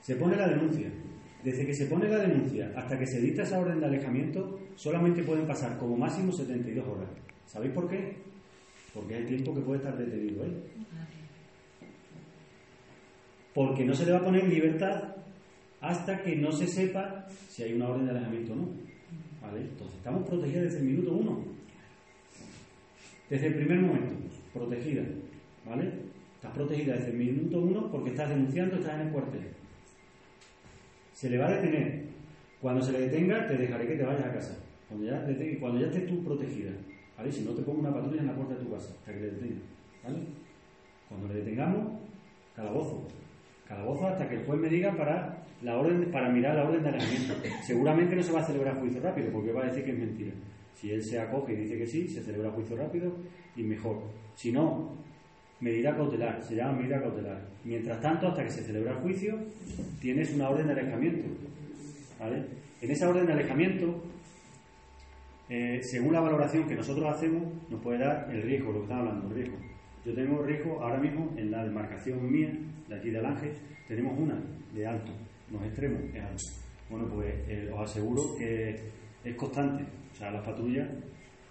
se 0.00 0.14
pone 0.14 0.36
la 0.36 0.46
denuncia. 0.46 0.88
Desde 1.42 1.66
que 1.66 1.74
se 1.74 1.86
pone 1.86 2.08
la 2.08 2.18
denuncia 2.18 2.72
hasta 2.76 2.96
que 2.96 3.08
se 3.08 3.20
dicta 3.20 3.42
esa 3.42 3.58
orden 3.58 3.80
de 3.80 3.86
alejamiento, 3.86 4.60
solamente 4.76 5.24
pueden 5.24 5.48
pasar 5.48 5.76
como 5.78 5.96
máximo 5.96 6.30
72 6.30 6.86
horas. 6.86 7.10
¿Sabéis 7.46 7.72
por 7.72 7.88
qué? 7.88 8.18
Porque 8.94 9.14
es 9.14 9.20
el 9.22 9.26
tiempo 9.26 9.52
que 9.52 9.62
puede 9.62 9.78
estar 9.78 9.98
detenido 9.98 10.44
él. 10.44 10.62
Porque 13.52 13.84
no 13.84 13.94
se 13.94 14.06
le 14.06 14.12
va 14.12 14.18
a 14.18 14.24
poner 14.24 14.44
en 14.44 14.50
libertad 14.50 15.16
hasta 15.80 16.22
que 16.22 16.36
no 16.36 16.52
se 16.52 16.68
sepa 16.68 17.26
si 17.48 17.64
hay 17.64 17.72
una 17.72 17.88
orden 17.88 18.04
de 18.04 18.12
alejamiento 18.12 18.52
o 18.52 18.56
no. 18.56 18.88
¿Vale? 19.48 19.62
Entonces 19.62 19.96
estamos 19.96 20.28
protegidos 20.28 20.64
desde 20.64 20.78
el 20.78 20.84
minuto 20.84 21.12
uno. 21.12 21.38
Desde 23.30 23.46
el 23.46 23.54
primer 23.54 23.80
momento, 23.80 24.14
protegida, 24.52 25.02
¿vale? 25.66 25.90
Estás 26.34 26.52
protegida 26.52 26.96
desde 26.96 27.10
el 27.10 27.16
minuto 27.16 27.60
uno 27.60 27.90
porque 27.90 28.10
estás 28.10 28.28
denunciando, 28.28 28.76
estás 28.76 28.94
en 29.00 29.06
el 29.06 29.12
cuartel. 29.12 29.40
Se 31.12 31.30
le 31.30 31.38
va 31.38 31.48
a 31.48 31.52
detener. 31.52 32.04
Cuando 32.60 32.82
se 32.82 32.92
le 32.92 33.00
detenga, 33.00 33.46
te 33.48 33.56
dejaré 33.56 33.86
que 33.86 33.96
te 33.96 34.02
vayas 34.02 34.24
a 34.24 34.32
casa. 34.32 34.58
Cuando 34.88 35.06
ya, 35.06 35.26
cuando 35.60 35.80
ya 35.80 35.86
estés 35.86 36.06
tú 36.06 36.24
protegida, 36.24 36.70
¿vale? 37.16 37.32
Si 37.32 37.42
no 37.42 37.52
te 37.52 37.62
pongo 37.62 37.80
una 37.80 37.92
patrulla 37.92 38.20
en 38.20 38.26
la 38.26 38.34
puerta 38.34 38.54
de 38.54 38.64
tu 38.64 38.70
casa, 38.70 38.94
hasta 38.98 39.12
que 39.12 39.20
le 39.20 39.30
detenga, 39.30 39.60
¿vale? 40.04 40.18
Cuando 41.08 41.28
le 41.28 41.34
detengamos, 41.34 42.00
calabozo. 42.54 43.08
Calabozo 43.68 44.06
hasta 44.06 44.26
que 44.26 44.36
el 44.36 44.46
juez 44.46 44.58
me 44.58 44.68
diga 44.68 44.96
para 44.96 45.44
la 45.62 45.76
orden 45.76 46.10
para 46.10 46.30
mirar 46.30 46.56
la 46.56 46.64
orden 46.64 46.82
de 46.82 46.88
alejamiento. 46.88 47.34
Seguramente 47.62 48.16
no 48.16 48.22
se 48.22 48.32
va 48.32 48.40
a 48.40 48.44
celebrar 48.44 48.78
juicio 48.80 49.00
rápido, 49.00 49.30
porque 49.30 49.52
va 49.52 49.62
a 49.62 49.66
decir 49.66 49.84
que 49.84 49.92
es 49.92 49.98
mentira. 49.98 50.32
Si 50.74 50.90
él 50.90 51.02
se 51.02 51.20
acoge 51.20 51.52
y 51.52 51.56
dice 51.56 51.76
que 51.76 51.86
sí, 51.86 52.08
se 52.08 52.22
celebra 52.22 52.50
juicio 52.52 52.76
rápido 52.76 53.12
y 53.56 53.62
mejor. 53.64 54.00
Si 54.34 54.52
no, 54.52 54.96
medida 55.60 55.94
cautelar, 55.94 56.42
se 56.42 56.54
llama 56.54 56.78
medida 56.78 57.00
cautelar. 57.00 57.46
Mientras 57.64 58.00
tanto, 58.00 58.28
hasta 58.28 58.44
que 58.44 58.50
se 58.50 58.62
celebra 58.62 58.92
el 58.92 58.98
juicio, 58.98 59.36
tienes 60.00 60.32
una 60.34 60.48
orden 60.48 60.68
de 60.68 60.72
alejamiento. 60.72 61.28
¿vale? 62.18 62.44
En 62.80 62.90
esa 62.90 63.08
orden 63.08 63.26
de 63.26 63.32
alejamiento, 63.32 64.02
eh, 65.48 65.80
según 65.82 66.12
la 66.12 66.20
valoración 66.20 66.66
que 66.66 66.76
nosotros 66.76 67.06
hacemos, 67.14 67.42
nos 67.68 67.82
puede 67.82 67.98
dar 67.98 68.28
el 68.30 68.42
riesgo, 68.42 68.72
lo 68.72 68.78
que 68.78 68.84
estamos 68.84 69.08
hablando, 69.08 69.28
el 69.28 69.34
riesgo. 69.34 69.67
Yo 70.08 70.14
tengo 70.14 70.42
riesgo 70.42 70.80
ahora 70.82 70.98
mismo 70.98 71.34
en 71.36 71.50
la 71.50 71.62
demarcación 71.64 72.30
mía, 72.32 72.50
de 72.88 72.96
aquí 72.96 73.10
de 73.10 73.18
Alange, 73.18 73.52
tenemos 73.86 74.18
una 74.18 74.42
de 74.72 74.86
alto, 74.86 75.12
no 75.50 75.60
es 75.60 75.66
extremo, 75.66 75.98
es 76.14 76.22
alto. 76.24 76.42
Bueno, 76.88 77.06
pues 77.12 77.34
eh, 77.46 77.70
os 77.70 77.80
aseguro 77.90 78.22
que 78.38 78.74
es 79.22 79.36
constante, 79.36 79.84
o 80.12 80.14
sea, 80.14 80.30
las 80.30 80.42
patrullas 80.46 80.88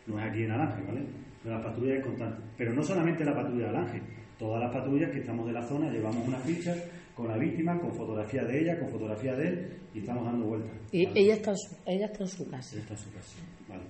no 0.08 0.20
es 0.20 0.26
aquí 0.32 0.42
en 0.44 0.52
Alange, 0.52 0.84
¿vale? 0.88 1.06
Pero 1.44 1.56
la 1.56 1.64
patrulla 1.64 1.96
es 1.98 2.04
constante. 2.04 2.42
Pero 2.58 2.74
no 2.74 2.82
solamente 2.82 3.24
la 3.24 3.36
patrulla 3.36 3.66
de 3.66 3.70
Alange, 3.78 4.02
todas 4.40 4.60
las 4.60 4.74
patrullas 4.74 5.12
que 5.12 5.20
estamos 5.20 5.46
de 5.46 5.54
la 5.54 5.62
zona 5.62 5.92
llevamos 5.92 6.28
una 6.28 6.40
ficha 6.40 6.74
con 7.14 7.28
la 7.28 7.38
víctima, 7.38 7.80
con 7.80 7.94
fotografía 7.94 8.44
de 8.44 8.60
ella, 8.60 8.80
con 8.80 8.90
fotografía 8.90 9.36
de 9.36 9.48
él 9.50 9.70
y 9.94 10.00
estamos 10.00 10.26
dando 10.26 10.48
vueltas. 10.48 10.72
Y 10.92 11.08
ella 11.14 11.36
está, 11.36 11.52
en 11.52 11.58
su- 11.58 11.76
ella 11.86 12.06
está 12.08 12.24
en 12.24 12.30
su 12.30 12.50
casa. 12.50 12.76
Él 12.76 12.82
está 12.82 12.94
en 12.96 13.00
su 13.00 13.12
casa. 13.14 13.38
Vale. 13.70 13.84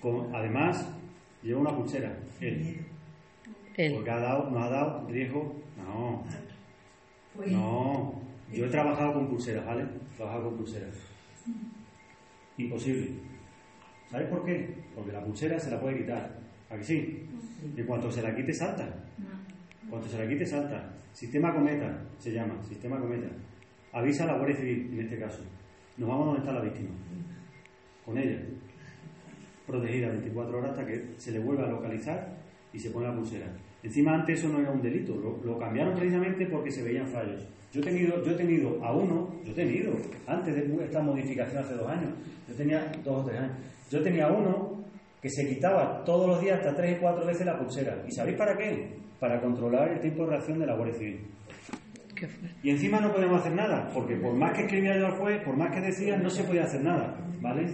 Con- 0.00 0.34
además, 0.34 0.90
lleva 1.42 1.60
una 1.60 1.76
pulsera. 1.76 2.18
Él. 2.40 2.78
Porque 3.94 4.10
ha 4.10 4.18
dado, 4.20 4.50
nos 4.50 4.62
ha 4.62 4.70
dado 4.70 5.08
riesgo. 5.08 5.54
No. 5.76 6.24
Pues- 7.36 7.52
No. 7.52 8.22
Yo 8.52 8.66
he 8.66 8.68
trabajado 8.68 9.14
con 9.14 9.28
pulseras, 9.28 9.66
¿vale? 9.66 9.82
He 9.82 10.16
trabajado 10.16 10.44
con 10.44 10.58
pulseras. 10.58 10.94
Imposible. 12.56 13.10
¿Sabes 14.10 14.28
por 14.28 14.44
qué? 14.44 14.74
Porque 14.94 15.10
la 15.12 15.24
pulsera 15.24 15.58
se 15.58 15.70
la 15.70 15.80
puede 15.80 15.98
quitar. 15.98 16.38
¿A 16.70 16.76
que 16.76 16.84
sí? 16.84 17.28
Y 17.76 17.82
cuanto 17.82 18.10
se 18.12 18.22
la 18.22 18.34
quite, 18.34 18.52
salta. 18.52 18.88
Cuando 19.90 20.06
se 20.08 20.18
la 20.18 20.28
quite, 20.28 20.46
salta. 20.46 20.92
Sistema 21.12 21.52
cometa 21.52 22.00
se 22.18 22.32
llama, 22.32 22.62
sistema 22.62 22.98
cometa. 23.00 23.28
Avisa 23.92 24.24
a 24.24 24.26
la 24.28 24.36
Guardia 24.36 24.56
Civil, 24.56 24.90
en 24.92 25.00
este 25.00 25.18
caso. 25.18 25.42
Nos 25.96 26.08
vamos 26.08 26.24
a 26.24 26.26
donde 26.26 26.40
está 26.40 26.52
la 26.52 26.60
víctima. 26.60 26.90
Con 28.04 28.18
ella. 28.18 28.40
Protegida 29.66 30.08
24 30.10 30.58
horas 30.58 30.70
hasta 30.72 30.86
que 30.86 31.14
se 31.16 31.32
le 31.32 31.38
vuelva 31.38 31.64
a 31.64 31.70
localizar 31.70 32.36
y 32.72 32.78
se 32.78 32.90
pone 32.90 33.08
la 33.08 33.14
pulsera. 33.14 33.46
Encima 33.84 34.14
antes 34.14 34.38
eso 34.38 34.48
no 34.48 34.60
era 34.60 34.72
un 34.72 34.80
delito, 34.80 35.14
lo, 35.14 35.44
lo 35.44 35.58
cambiaron 35.58 35.94
precisamente 35.94 36.46
porque 36.46 36.70
se 36.70 36.82
veían 36.82 37.06
fallos. 37.06 37.46
Yo 37.70 37.80
he 37.82 37.84
tenido, 37.84 38.24
yo 38.24 38.32
he 38.32 38.34
tenido 38.34 38.82
a 38.82 38.96
uno, 38.96 39.28
yo 39.44 39.52
he 39.52 39.54
tenido, 39.54 39.92
antes 40.26 40.54
de 40.54 40.84
esta 40.84 41.02
modificación 41.02 41.62
hace 41.62 41.74
dos 41.74 41.88
años, 41.90 42.10
yo 42.48 42.54
tenía 42.54 42.90
dos 43.04 43.22
o 43.22 43.26
tres 43.26 43.40
años, 43.40 43.56
yo 43.90 44.02
tenía 44.02 44.28
uno 44.28 44.82
que 45.20 45.28
se 45.28 45.46
quitaba 45.46 46.02
todos 46.02 46.28
los 46.28 46.40
días 46.40 46.58
hasta 46.58 46.74
tres 46.74 46.96
y 46.96 47.00
cuatro 47.00 47.26
veces 47.26 47.44
la 47.44 47.58
pulsera. 47.58 48.02
¿Y 48.08 48.12
sabéis 48.12 48.38
para 48.38 48.56
qué? 48.56 48.96
Para 49.20 49.40
controlar 49.40 49.90
el 49.90 50.00
tiempo 50.00 50.24
de 50.24 50.30
reacción 50.30 50.58
de 50.58 50.66
la 50.66 50.76
Guardia 50.76 50.98
Civil. 50.98 51.20
Y 52.62 52.70
encima 52.70 53.00
no 53.00 53.12
podemos 53.12 53.40
hacer 53.40 53.52
nada, 53.54 53.90
porque 53.92 54.16
por 54.16 54.34
más 54.34 54.52
que 54.56 54.62
escribía 54.62 54.98
yo 54.98 55.06
al 55.06 55.18
juez, 55.18 55.42
por 55.44 55.56
más 55.56 55.74
que 55.74 55.80
decía, 55.80 56.16
no 56.16 56.30
se 56.30 56.44
podía 56.44 56.64
hacer 56.64 56.82
nada, 56.82 57.16
¿vale? 57.42 57.66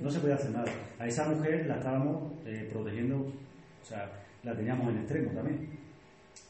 No 0.00 0.10
se 0.10 0.20
podía 0.20 0.36
hacer 0.36 0.52
nada. 0.52 0.70
A 0.98 1.06
esa 1.06 1.28
mujer 1.28 1.66
la 1.66 1.76
estábamos 1.76 2.34
eh, 2.46 2.68
protegiendo, 2.72 3.18
o 3.18 3.84
sea, 3.84 4.10
la 4.42 4.54
teníamos 4.54 4.88
en 4.88 4.98
extremo 4.98 5.30
también. 5.32 5.68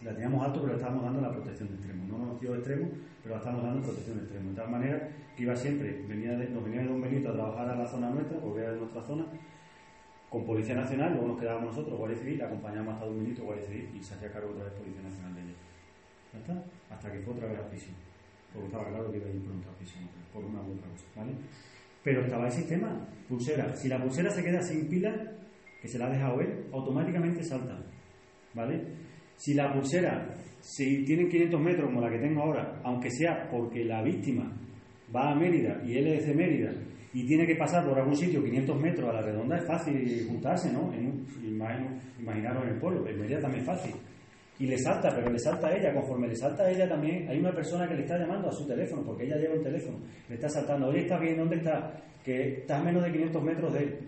La 0.03 0.13
teníamos 0.13 0.45
alto, 0.45 0.61
pero 0.61 0.73
le 0.73 0.79
estábamos 0.79 1.05
dando 1.05 1.21
la 1.21 1.33
protección 1.33 1.69
de 1.69 1.75
extremo. 1.75 2.05
No 2.07 2.27
nos 2.27 2.41
dio 2.41 2.55
extremo, 2.55 2.89
pero 3.23 3.35
la 3.35 3.39
estábamos 3.39 3.65
dando 3.65 3.83
protección 3.83 4.17
de 4.19 4.23
extremo. 4.25 4.51
De 4.51 4.57
tal 4.57 4.71
manera 4.71 5.09
que 5.37 5.43
iba 5.43 5.57
siempre, 5.57 6.05
venía 6.09 6.37
de, 6.37 6.49
nos 6.49 6.65
venía 6.65 6.81
de 6.81 6.89
Don 6.89 7.01
Benito 7.01 7.31
a 7.31 7.33
trabajar 7.33 7.69
a 7.69 7.77
la 7.77 7.87
zona 7.87 8.11
nuestra, 8.11 8.39
era 8.39 8.73
de 8.73 8.79
nuestra 8.79 9.03
zona, 9.03 9.27
con 10.29 10.45
Policía 10.45 10.77
Nacional, 10.77 11.13
luego 11.13 11.29
nos 11.29 11.41
quedábamos 11.41 11.75
nosotros, 11.75 11.99
Guardia 11.99 12.19
Civil, 12.19 12.39
la 12.39 12.47
acompañamos 12.47 12.95
hasta 12.95 13.07
Don 13.07 13.19
Benito, 13.19 13.43
Guardia 13.43 13.67
Civil, 13.67 13.91
y 13.99 14.03
se 14.03 14.15
hacía 14.15 14.33
cargo 14.33 14.51
otra 14.51 14.65
vez 14.65 14.73
Policía 14.75 15.03
Nacional 15.03 15.35
de 15.35 15.41
ella. 15.41 15.55
¿Ya 16.33 16.39
está? 16.39 16.95
Hasta 16.95 17.13
que 17.13 17.19
fue 17.21 17.35
otra 17.35 17.49
vez 17.49 17.59
a 17.59 17.69
prisión. 17.69 17.95
Porque 18.53 18.67
estaba 18.67 18.89
claro 18.89 19.11
que 19.11 19.17
iba 19.17 19.27
a 19.27 19.31
ir 19.31 19.43
pronto 19.43 19.69
a 19.69 19.77
prisión, 19.77 20.09
por 20.33 20.45
una 20.45 20.61
u 20.61 20.73
otra 20.73 20.89
cosa, 20.89 21.05
¿vale? 21.17 21.33
Pero 22.03 22.23
estaba 22.23 22.47
el 22.47 22.53
sistema, 22.53 23.07
pulsera. 23.29 23.75
Si 23.77 23.89
la 23.89 24.01
pulsera 24.01 24.31
se 24.31 24.43
queda 24.43 24.63
sin 24.63 24.89
pila, 24.89 25.15
que 25.81 25.89
se 25.89 25.99
la 25.99 26.07
ha 26.07 26.11
dejado 26.11 26.41
él, 26.41 26.67
automáticamente 26.73 27.43
salta, 27.43 27.79
¿vale? 28.55 28.83
Si 29.37 29.55
la 29.55 29.73
pulsera, 29.73 30.35
si 30.61 31.05
tienen 31.05 31.29
500 31.29 31.61
metros 31.61 31.87
como 31.87 32.01
la 32.01 32.11
que 32.11 32.19
tengo 32.19 32.43
ahora, 32.43 32.81
aunque 32.85 33.11
sea 33.11 33.49
porque 33.51 33.85
la 33.85 34.03
víctima 34.03 34.53
va 35.15 35.33
a 35.33 35.35
Mérida 35.35 35.81
y 35.85 35.97
él 35.97 36.09
es 36.09 36.27
de 36.27 36.35
Mérida 36.35 36.73
y 37.13 37.27
tiene 37.27 37.47
que 37.47 37.57
pasar 37.57 37.85
por 37.89 37.99
algún 37.99 38.15
sitio 38.15 38.43
500 38.43 38.81
metros 38.81 39.09
a 39.11 39.15
la 39.15 39.23
redonda, 39.23 39.57
es 39.57 39.67
fácil 39.67 40.27
juntarse, 40.29 40.73
¿no? 40.73 40.93
En 40.93 41.27
imaginaros 42.19 42.65
en 42.65 42.69
el 42.75 42.79
pueblo, 42.79 43.09
en 43.09 43.19
Mérida 43.19 43.41
también 43.41 43.63
es 43.63 43.67
fácil. 43.67 43.95
Y 44.59 44.67
le 44.67 44.77
salta, 44.77 45.09
pero 45.15 45.31
le 45.31 45.39
salta 45.39 45.69
a 45.69 45.75
ella, 45.75 45.95
conforme 45.95 46.29
le 46.29 46.37
salta 46.37 46.65
a 46.65 46.71
ella 46.71 46.87
también, 46.87 47.27
hay 47.29 47.39
una 47.39 47.53
persona 47.53 47.89
que 47.89 47.95
le 47.95 48.03
está 48.03 48.19
llamando 48.19 48.49
a 48.49 48.53
su 48.53 48.67
teléfono, 48.67 49.03
porque 49.03 49.25
ella 49.25 49.39
lleva 49.39 49.55
un 49.55 49.63
teléfono, 49.63 49.99
le 50.29 50.35
está 50.35 50.51
saltando, 50.51 50.89
oye, 50.89 51.01
¿estás 51.01 51.19
bien? 51.19 51.39
¿Dónde 51.39 51.57
está? 51.57 51.91
Que 52.23 52.59
estás 52.59 52.79
a 52.79 52.85
menos 52.85 53.03
de 53.03 53.11
500 53.11 53.43
metros 53.43 53.73
de 53.73 53.79
él. 53.79 53.99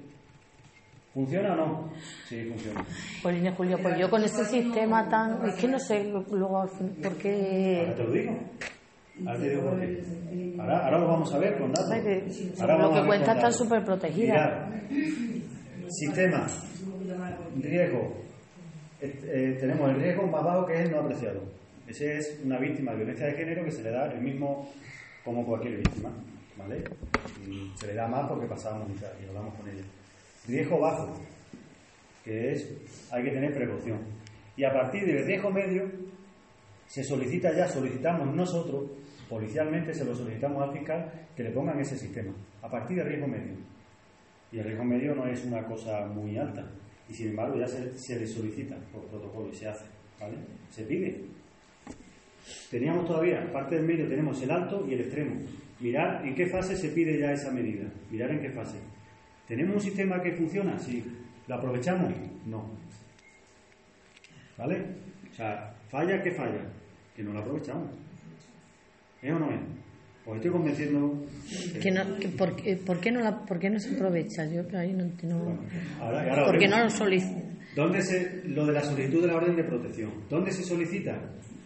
¿Funciona 1.14 1.52
o 1.52 1.56
no? 1.56 1.93
Sí, 2.26 2.43
funciona. 2.48 2.84
Pues 3.22 3.55
Julio, 3.55 3.78
pues 3.82 3.98
yo 3.98 4.09
con 4.09 4.24
este 4.24 4.44
sistema 4.47 5.09
tan... 5.09 5.47
Es 5.47 5.56
que 5.56 5.68
no 5.68 5.78
sé 5.78 6.05
luego 6.05 6.66
por 7.02 7.12
Ahora 7.12 7.18
qué... 7.18 7.93
te 7.94 8.02
lo 8.02 8.10
digo. 8.10 8.39
Ahora 9.26 9.39
te 9.39 9.51
digo 9.51 9.62
por 9.62 9.78
qué. 9.78 10.56
Ahora, 10.59 10.84
ahora 10.86 10.98
lo 10.98 11.09
vamos 11.09 11.34
a 11.34 11.39
ver 11.39 11.59
con 11.59 11.70
datos. 11.70 11.93
Ahora 12.60 12.78
lo 12.78 12.94
que 12.94 13.06
cuenta 13.06 13.34
está 13.34 13.52
súper 13.52 13.84
protegida. 13.84 14.70
Sistema. 15.89 16.47
Riesgo. 17.56 18.16
Eh, 19.02 19.56
tenemos 19.60 19.90
el 19.90 19.97
riesgo 19.97 20.26
más 20.28 20.43
bajo 20.43 20.64
que 20.64 20.74
es 20.74 20.80
el 20.86 20.93
no 20.93 21.01
apreciado. 21.01 21.43
Ese 21.86 22.18
es 22.18 22.40
una 22.43 22.59
víctima 22.59 22.93
de 22.93 22.98
violencia 22.98 23.26
de 23.26 23.32
género 23.32 23.64
que 23.64 23.70
se 23.72 23.82
le 23.82 23.90
da 23.90 24.10
el 24.10 24.20
mismo 24.22 24.72
como 25.24 25.44
cualquier 25.44 25.76
víctima. 25.76 26.10
¿Vale? 26.56 26.84
Y 27.47 27.72
se 27.76 27.89
le 27.89 27.94
da 27.94 28.09
más 28.09 28.28
porque 28.28 28.47
tal, 28.47 29.12
y 29.22 29.28
hablamos 29.28 29.55
con 29.55 29.68
ella. 29.68 29.82
Riesgo 30.47 30.81
bajo, 30.81 31.20
que 32.24 32.52
es 32.52 33.09
hay 33.12 33.24
que 33.24 33.31
tener 33.31 33.55
precaución. 33.55 34.01
Y 34.56 34.64
a 34.64 34.73
partir 34.73 35.06
del 35.06 35.24
riesgo 35.24 35.51
medio, 35.51 35.90
se 36.86 37.02
solicita 37.02 37.55
ya, 37.56 37.66
solicitamos 37.69 38.35
nosotros, 38.35 38.90
policialmente 39.28 39.94
se 39.94 40.05
lo 40.05 40.14
solicitamos 40.14 40.62
al 40.62 40.73
fiscal 40.77 41.10
que 41.35 41.43
le 41.43 41.51
pongan 41.51 41.81
ese 41.81 41.97
sistema, 41.97 42.32
a 42.60 42.69
partir 42.69 42.98
del 42.98 43.06
riesgo 43.06 43.27
medio. 43.27 43.55
Y 44.51 44.59
el 44.59 44.64
riesgo 44.64 44.85
medio 44.85 45.14
no 45.14 45.27
es 45.27 45.44
una 45.44 45.64
cosa 45.64 46.06
muy 46.06 46.36
alta, 46.36 46.70
y 47.09 47.14
sin 47.14 47.28
embargo 47.28 47.59
ya 47.59 47.66
se, 47.66 48.19
le 48.19 48.27
solicita 48.27 48.77
por 48.93 49.06
protocolo 49.06 49.48
y 49.48 49.55
se 49.55 49.69
hace, 49.69 49.86
¿vale? 50.20 50.36
Se 50.70 50.85
pide. 50.85 51.24
Teníamos 52.70 53.06
todavía, 53.06 53.51
parte 53.52 53.77
del 53.77 53.86
medio 53.86 54.09
tenemos 54.09 54.43
el 54.43 54.51
alto 54.51 54.85
y 54.86 54.94
el 54.94 55.01
extremo. 55.01 55.40
Mirar 55.81 56.27
en 56.27 56.35
qué 56.35 56.47
fase 56.47 56.77
se 56.77 56.90
pide 56.90 57.19
ya 57.19 57.32
esa 57.32 57.51
medida, 57.51 57.89
mirar 58.10 58.31
en 58.31 58.40
qué 58.40 58.51
fase. 58.51 58.78
¿Tenemos 59.48 59.74
un 59.77 59.81
sistema 59.82 60.23
que 60.23 60.32
funciona? 60.32 60.78
Sí. 60.78 61.05
¿Lo 61.48 61.55
aprovechamos? 61.56 62.12
No. 62.47 62.70
¿Vale? 64.56 64.85
O 65.31 65.35
sea, 65.35 65.74
falla, 65.89 66.23
¿qué 66.23 66.31
falla? 66.32 66.64
Que 67.16 67.23
no 67.23 67.32
lo 67.32 67.40
aprovechamos. 67.40 67.90
¿Es 69.20 69.32
o 69.32 69.39
no 69.39 69.51
es? 69.52 69.60
Os 70.24 70.36
estoy 70.36 70.51
convenciendo. 70.52 71.24
Que 71.82 71.90
no, 71.90 72.16
que 72.19 72.28
por, 72.28 72.55
qué- 72.56 72.77
¿por, 72.77 73.01
qué 73.01 73.10
no 73.10 73.20
la, 73.20 73.44
¿Por 73.44 73.59
qué 73.59 73.70
no 73.70 73.78
se 73.81 73.94
aprovecha? 73.94 74.44
Yo 74.47 74.62
ahí 74.78 74.93
no 74.93 75.05
entiendo. 75.05 75.59
Ahora- 76.01 76.20
ahora 76.31 76.44
¿Por 76.44 76.52
qué 76.59 76.66
veremos. 76.69 76.78
no 76.78 76.85
lo 76.85 76.90
solicita? 76.90 77.43
¿Dónde 77.74 78.02
se, 78.02 78.43
lo 78.48 78.66
de 78.66 78.73
la 78.73 78.82
solicitud 78.82 79.20
de 79.23 79.27
la 79.27 79.36
orden 79.36 79.56
de 79.56 79.64
protección? 79.64 80.12
¿Dónde 80.28 80.52
se 80.52 80.62
solicita? 80.62 81.19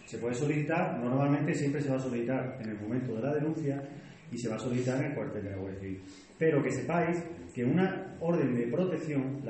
Se 0.05 0.17
puede 0.17 0.35
solicitar, 0.35 0.97
normalmente 0.99 1.53
siempre 1.53 1.81
se 1.81 1.89
va 1.89 1.97
a 1.97 1.99
solicitar 1.99 2.57
en 2.61 2.69
el 2.69 2.79
momento 2.79 3.13
de 3.15 3.21
la 3.21 3.33
denuncia 3.33 3.83
y 4.31 4.37
se 4.37 4.47
va 4.47 4.55
a 4.55 4.59
solicitar 4.59 4.99
en 5.03 5.11
el 5.11 5.15
cuartel 5.15 5.43
de 5.43 5.51
la 5.51 5.57
Guardia 5.57 5.79
Civil. 5.81 6.01
Pero 6.37 6.61
que 6.63 6.71
sepáis 6.71 7.17
que 7.53 7.63
una 7.65 8.15
orden 8.19 8.55
de 8.55 8.67
protección 8.67 9.41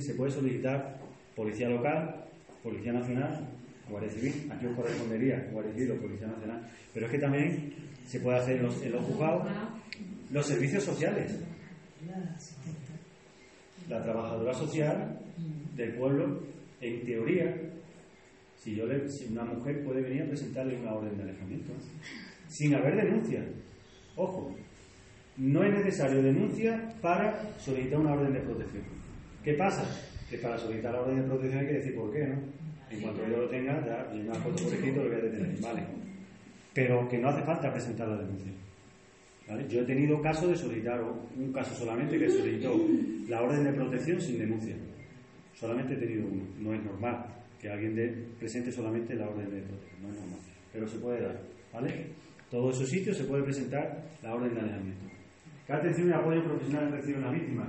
se 0.00 0.14
puede 0.14 0.30
solicitar 0.32 0.98
Policía 1.36 1.68
Local, 1.68 2.24
Policía 2.62 2.92
Nacional, 2.92 3.48
Guardia 3.88 4.10
Civil. 4.10 4.50
Aquí 4.52 4.66
os 4.66 4.76
correspondería 4.76 5.48
Guardia 5.52 5.72
Civil 5.74 5.90
o 5.92 6.00
Policía 6.00 6.26
Nacional. 6.28 6.68
Pero 6.92 7.06
es 7.06 7.12
que 7.12 7.18
también 7.18 7.72
se 8.06 8.20
puede 8.20 8.38
hacer 8.38 8.60
los, 8.62 8.82
en 8.82 8.92
los 8.92 9.04
juzgados 9.04 9.46
los 10.30 10.46
servicios 10.46 10.82
sociales. 10.84 11.38
la 13.88 14.02
trabajadora 14.02 14.54
social 14.54 15.18
del 15.76 15.92
pueblo, 15.94 16.40
en 16.80 17.04
teoría, 17.04 17.54
si, 18.56 18.74
yo 18.74 18.86
le- 18.86 19.08
si 19.08 19.26
una 19.32 19.44
mujer 19.44 19.84
puede 19.84 20.00
venir 20.02 20.22
a 20.22 20.26
presentarle 20.26 20.80
una 20.80 20.94
orden 20.94 21.16
de 21.16 21.22
alejamiento, 21.24 21.72
sin 22.48 22.74
haber 22.74 22.96
denuncia. 22.96 23.44
Ojo, 24.16 24.54
no 25.36 25.62
es 25.64 25.72
necesario 25.74 26.22
denuncia 26.22 26.92
para 27.02 27.40
solicitar 27.58 27.98
una 28.00 28.12
orden 28.14 28.32
de 28.34 28.40
protección. 28.40 28.82
¿Qué 29.42 29.54
pasa? 29.54 29.84
Que 30.30 30.38
para 30.38 30.58
solicitar 30.58 30.92
la 30.92 31.00
orden 31.02 31.16
de 31.22 31.28
protección 31.28 31.60
hay 31.60 31.66
que 31.66 31.72
decir 31.74 31.94
por 31.94 32.12
qué, 32.12 32.26
¿no? 32.26 32.38
En 32.90 33.00
cuanto 33.00 33.26
yo 33.28 33.36
lo 33.38 33.48
tenga, 33.48 33.84
ya 33.84 34.08
una 34.14 34.34
foto 34.34 34.64
por 34.64 34.72
escrito 34.74 35.02
lo 35.02 35.08
voy 35.10 35.18
a 35.18 35.22
detener, 35.24 35.60
¿vale? 35.60 35.82
Pero 36.72 37.08
que 37.08 37.18
no 37.18 37.28
hace 37.28 37.42
falta 37.42 37.72
presentar 37.72 38.08
la 38.08 38.18
denuncia. 38.18 38.52
Yo 39.68 39.80
he 39.80 39.84
tenido 39.84 40.22
caso 40.22 40.48
de 40.48 40.56
solicitar 40.56 41.02
un 41.02 41.52
caso 41.52 41.74
solamente 41.74 42.18
que 42.18 42.30
solicitó 42.30 42.80
la 43.28 43.42
orden 43.42 43.64
de 43.64 43.72
protección 43.72 44.20
sin 44.20 44.38
denuncia. 44.38 44.74
Solamente 45.54 45.94
he 45.94 45.96
tenido 45.98 46.26
uno. 46.26 46.42
No 46.58 46.74
es 46.74 46.82
normal 46.82 47.26
que 47.60 47.68
alguien 47.68 47.94
de- 47.94 48.08
presente 48.38 48.72
solamente 48.72 49.14
la 49.14 49.28
orden 49.28 49.50
de 49.50 49.60
protección. 49.60 50.02
No 50.02 50.08
es 50.08 50.14
normal. 50.20 50.38
Pero 50.72 50.88
se 50.88 50.98
puede 50.98 51.22
dar. 51.22 51.40
¿Vale? 51.72 52.06
Todos 52.50 52.76
esos 52.76 52.88
sitios 52.88 53.16
se 53.16 53.24
puede 53.24 53.42
presentar 53.42 54.02
la 54.22 54.34
orden 54.34 54.54
de 54.54 54.60
alejamiento. 54.60 55.04
¿Qué 55.66 55.72
atención 55.72 56.10
y 56.10 56.12
apoyo 56.12 56.44
profesional 56.44 56.92
recibe 56.92 57.18
una 57.18 57.30
víctima? 57.30 57.66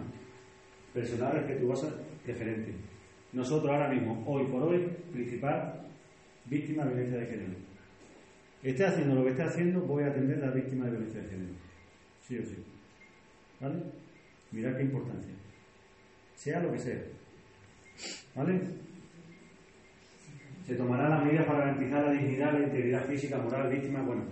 Personal 0.94 1.34
respetuosa, 1.34 1.96
preferente. 2.24 2.74
Nosotros 3.32 3.72
ahora 3.72 3.90
mismo, 3.90 4.24
hoy 4.28 4.46
por 4.48 4.64
hoy, 4.64 4.88
principal 5.12 5.86
víctima 6.46 6.84
de 6.86 6.90
violencia 6.90 7.20
de 7.20 7.26
género. 7.26 7.54
Esté 8.64 8.86
haciendo 8.86 9.16
lo 9.16 9.24
que 9.24 9.32
esté 9.32 9.44
haciendo, 9.44 9.82
voy 9.82 10.04
a 10.04 10.08
atender 10.08 10.44
a 10.44 10.48
la 10.48 10.54
víctima 10.54 10.86
de 10.86 10.92
violencia 10.92 11.22
de 11.22 11.30
género. 11.30 11.54
Sí 12.22 12.38
o 12.38 12.44
sí. 12.44 12.64
¿Vale? 13.62 13.76
Mirad 14.52 14.76
qué 14.76 14.84
importancia. 14.84 15.34
Sea 16.36 16.60
lo 16.62 16.72
que 16.72 16.80
sea. 16.80 17.02
¿Vale? 18.36 18.62
Se 20.66 20.76
tomarán 20.76 21.12
las 21.12 21.26
medidas 21.26 21.46
para 21.46 21.60
garantizar 21.60 22.04
la 22.06 22.12
dignidad, 22.12 22.54
la 22.54 22.66
integridad 22.66 23.06
física, 23.06 23.38
moral, 23.38 23.70
víctima, 23.70 24.02
bueno, 24.02 24.24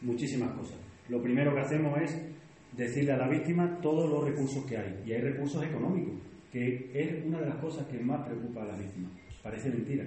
muchísimas 0.00 0.52
cosas. 0.52 0.76
Lo 1.08 1.22
primero 1.22 1.54
que 1.54 1.60
hacemos 1.60 1.96
es 2.02 2.33
decirle 2.76 3.12
a 3.12 3.16
la 3.16 3.28
víctima 3.28 3.78
todos 3.80 4.10
los 4.10 4.24
recursos 4.24 4.64
que 4.64 4.76
hay. 4.76 5.02
Y 5.06 5.12
hay 5.12 5.20
recursos 5.20 5.62
económicos, 5.64 6.14
que 6.52 6.90
es 6.94 7.24
una 7.24 7.40
de 7.40 7.46
las 7.46 7.56
cosas 7.56 7.86
que 7.86 7.98
más 7.98 8.26
preocupa 8.26 8.62
a 8.62 8.66
la 8.66 8.76
víctima. 8.76 9.08
Parece 9.42 9.70
mentira. 9.70 10.04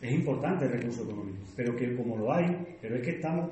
Es 0.00 0.12
importante 0.12 0.64
el 0.64 0.72
recurso 0.72 1.04
económico, 1.04 1.38
pero 1.54 1.76
que 1.76 1.94
como 1.94 2.16
lo 2.16 2.32
hay, 2.32 2.76
pero 2.80 2.96
es 2.96 3.02
que 3.02 3.10
estamos 3.10 3.50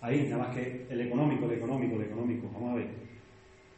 ahí, 0.00 0.26
nada 0.30 0.44
más 0.44 0.56
que 0.56 0.86
el 0.88 1.00
económico, 1.02 1.44
el 1.44 1.58
económico, 1.58 1.96
el 1.96 2.02
económico. 2.02 2.50
Vamos 2.54 2.72
a 2.72 2.74
ver. 2.76 2.88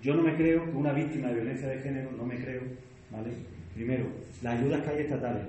Yo 0.00 0.14
no 0.14 0.22
me 0.22 0.36
creo 0.36 0.64
que 0.64 0.76
una 0.76 0.92
víctima 0.92 1.28
de 1.28 1.34
violencia 1.34 1.68
de 1.68 1.78
género, 1.80 2.12
no 2.12 2.24
me 2.24 2.36
creo, 2.36 2.62
¿vale? 3.10 3.30
Primero, 3.74 4.06
las 4.42 4.58
ayudas 4.58 4.82
que 4.82 4.90
hay 4.90 5.02
estatales 5.02 5.44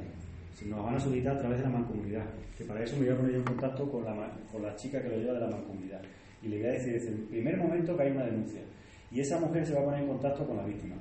se 0.55 0.65
nos 0.67 0.83
van 0.83 0.95
a 0.95 0.99
solicitar 0.99 1.35
a 1.35 1.39
través 1.39 1.57
de 1.57 1.63
la 1.63 1.69
mancomunidad, 1.69 2.25
que 2.57 2.63
para 2.63 2.83
eso 2.83 2.95
me 2.97 3.05
voy 3.05 3.13
a 3.13 3.17
poner 3.17 3.31
yo 3.33 3.37
en 3.39 3.43
contacto 3.43 3.91
con 3.91 4.05
la, 4.05 4.31
con 4.51 4.61
la 4.61 4.75
chica 4.75 5.01
que 5.01 5.09
lo 5.09 5.17
lleva 5.17 5.33
de 5.33 5.39
la 5.39 5.49
mancomunidad. 5.49 6.01
Y 6.43 6.49
le 6.49 6.57
voy 6.57 6.67
a 6.67 6.71
decir 6.71 6.93
desde 6.93 7.09
el 7.09 7.19
primer 7.23 7.57
momento 7.57 7.95
que 7.95 8.03
hay 8.03 8.11
una 8.11 8.25
denuncia. 8.25 8.61
Y 9.11 9.21
esa 9.21 9.39
mujer 9.39 9.65
se 9.65 9.73
va 9.73 9.81
a 9.81 9.85
poner 9.85 10.01
en 10.01 10.07
contacto 10.07 10.45
con 10.45 10.57
la 10.57 10.65
víctima. 10.65 10.95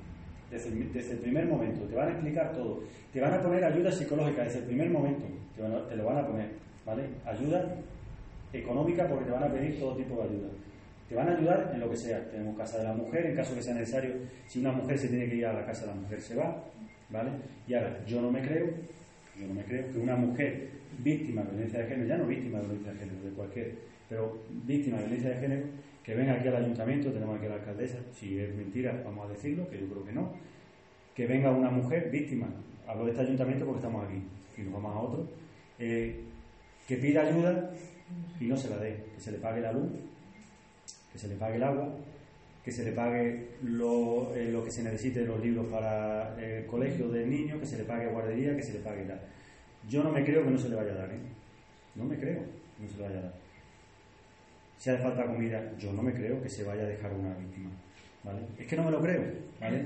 Desde 0.50 0.68
el, 0.68 0.92
desde 0.92 1.12
el 1.12 1.18
primer 1.18 1.46
momento, 1.46 1.84
te 1.86 1.94
van 1.94 2.08
a 2.08 2.12
explicar 2.12 2.52
todo. 2.52 2.80
Te 3.12 3.20
van 3.20 3.34
a 3.34 3.42
poner 3.42 3.64
ayuda 3.64 3.90
psicológica 3.90 4.44
desde 4.44 4.58
el 4.60 4.64
primer 4.66 4.90
momento. 4.90 5.24
Te, 5.56 5.62
te 5.62 5.96
lo 5.96 6.04
van 6.04 6.18
a 6.18 6.26
poner, 6.26 6.50
¿vale? 6.84 7.04
Ayuda 7.24 7.74
económica 8.52 9.08
porque 9.08 9.24
te 9.24 9.30
van 9.30 9.44
a 9.44 9.52
pedir 9.52 9.78
todo 9.78 9.96
tipo 9.96 10.16
de 10.16 10.22
ayuda. 10.24 10.48
Te 11.08 11.14
van 11.14 11.28
a 11.28 11.36
ayudar 11.36 11.70
en 11.74 11.80
lo 11.80 11.90
que 11.90 11.96
sea. 11.96 12.22
Tenemos 12.30 12.56
casa 12.56 12.78
de 12.78 12.84
la 12.84 12.92
mujer, 12.92 13.26
en 13.26 13.36
caso 13.36 13.54
que 13.54 13.62
sea 13.62 13.74
necesario. 13.74 14.14
Si 14.46 14.60
una 14.60 14.72
mujer 14.72 14.98
se 14.98 15.08
tiene 15.08 15.28
que 15.28 15.36
ir 15.36 15.46
a 15.46 15.52
la 15.52 15.64
casa 15.64 15.82
de 15.82 15.88
la 15.88 16.00
mujer, 16.00 16.20
se 16.20 16.36
va, 16.36 16.64
¿vale? 17.10 17.30
Y 17.66 17.74
ahora, 17.74 18.04
yo 18.06 18.20
no 18.20 18.30
me 18.30 18.40
creo, 18.42 18.66
yo 19.38 19.46
no 19.46 19.54
me 19.54 19.64
creo 19.64 19.90
que 19.90 19.98
una 19.98 20.16
mujer 20.16 20.68
víctima 20.98 21.42
de 21.42 21.50
violencia 21.50 21.80
de 21.80 21.86
género, 21.86 22.08
ya 22.08 22.18
no 22.18 22.26
víctima 22.26 22.58
de 22.58 22.64
violencia 22.66 22.92
de 22.92 22.98
género, 22.98 23.24
de 23.24 23.30
cualquier, 23.30 23.74
pero 24.08 24.42
víctima 24.64 24.98
de 24.98 25.04
violencia 25.04 25.30
de 25.30 25.40
género, 25.40 25.66
que 26.02 26.14
venga 26.14 26.34
aquí 26.34 26.48
al 26.48 26.56
ayuntamiento, 26.56 27.12
tenemos 27.12 27.36
aquí 27.36 27.46
a 27.46 27.50
la 27.50 27.54
alcaldesa, 27.56 27.98
si 28.12 28.38
es 28.38 28.54
mentira, 28.54 29.02
vamos 29.04 29.26
a 29.26 29.32
decirlo, 29.32 29.68
que 29.68 29.78
yo 29.80 29.86
creo 29.88 30.04
que 30.04 30.12
no, 30.12 30.32
que 31.14 31.26
venga 31.26 31.50
una 31.50 31.70
mujer 31.70 32.10
víctima, 32.10 32.48
hablo 32.86 33.04
de 33.04 33.10
este 33.12 33.22
ayuntamiento 33.22 33.64
porque 33.64 33.78
estamos 33.78 34.04
aquí, 34.06 34.22
y 34.58 34.62
nos 34.62 34.72
vamos 34.74 34.96
a 34.96 34.98
otro, 34.98 35.28
eh, 35.78 36.20
que 36.86 36.96
pida 36.96 37.22
ayuda 37.22 37.70
y 38.40 38.46
no 38.46 38.56
se 38.56 38.70
la 38.70 38.78
dé, 38.78 39.04
que 39.14 39.20
se 39.20 39.32
le 39.32 39.38
pague 39.38 39.60
la 39.60 39.72
luz, 39.72 39.90
que 41.12 41.18
se 41.18 41.28
le 41.28 41.36
pague 41.36 41.56
el 41.56 41.62
agua, 41.62 41.94
que 42.64 42.70
se 42.70 42.84
le 42.84 42.92
pague 42.92 43.56
lo, 43.62 44.34
eh, 44.34 44.50
lo 44.50 44.64
que 44.64 44.70
se 44.70 44.82
necesite 44.82 45.20
de 45.20 45.26
los 45.26 45.40
libros 45.40 45.66
para 45.66 46.40
el 46.40 46.66
colegio 46.66 47.08
del 47.08 47.28
niño, 47.28 47.58
que 47.58 47.66
se 47.66 47.78
le 47.78 47.84
pague 47.84 48.06
guardería, 48.06 48.56
que 48.56 48.62
se 48.62 48.74
le 48.74 48.78
pague 48.78 49.04
tal. 49.04 49.20
Yo 49.88 50.02
no 50.02 50.12
me 50.12 50.24
creo 50.24 50.44
que 50.44 50.50
no 50.50 50.58
se 50.58 50.68
le 50.68 50.76
vaya 50.76 50.92
a 50.92 50.94
dar, 50.94 51.10
¿eh? 51.10 51.18
No 51.96 52.04
me 52.04 52.16
creo 52.16 52.40
que 52.40 52.82
no 52.82 52.88
se 52.88 52.96
le 52.96 53.02
vaya 53.02 53.18
a 53.18 53.22
dar. 53.22 53.34
Si 54.82 54.90
hace 54.90 55.00
falta 55.00 55.24
comida, 55.24 55.62
yo 55.78 55.92
no 55.92 56.02
me 56.02 56.12
creo 56.12 56.42
que 56.42 56.48
se 56.48 56.64
vaya 56.64 56.82
a 56.82 56.86
dejar 56.86 57.12
una 57.12 57.32
víctima, 57.36 57.70
¿vale? 58.24 58.40
Es 58.58 58.66
que 58.66 58.74
no 58.76 58.82
me 58.82 58.90
lo 58.90 59.00
creo, 59.00 59.22
¿vale? 59.60 59.84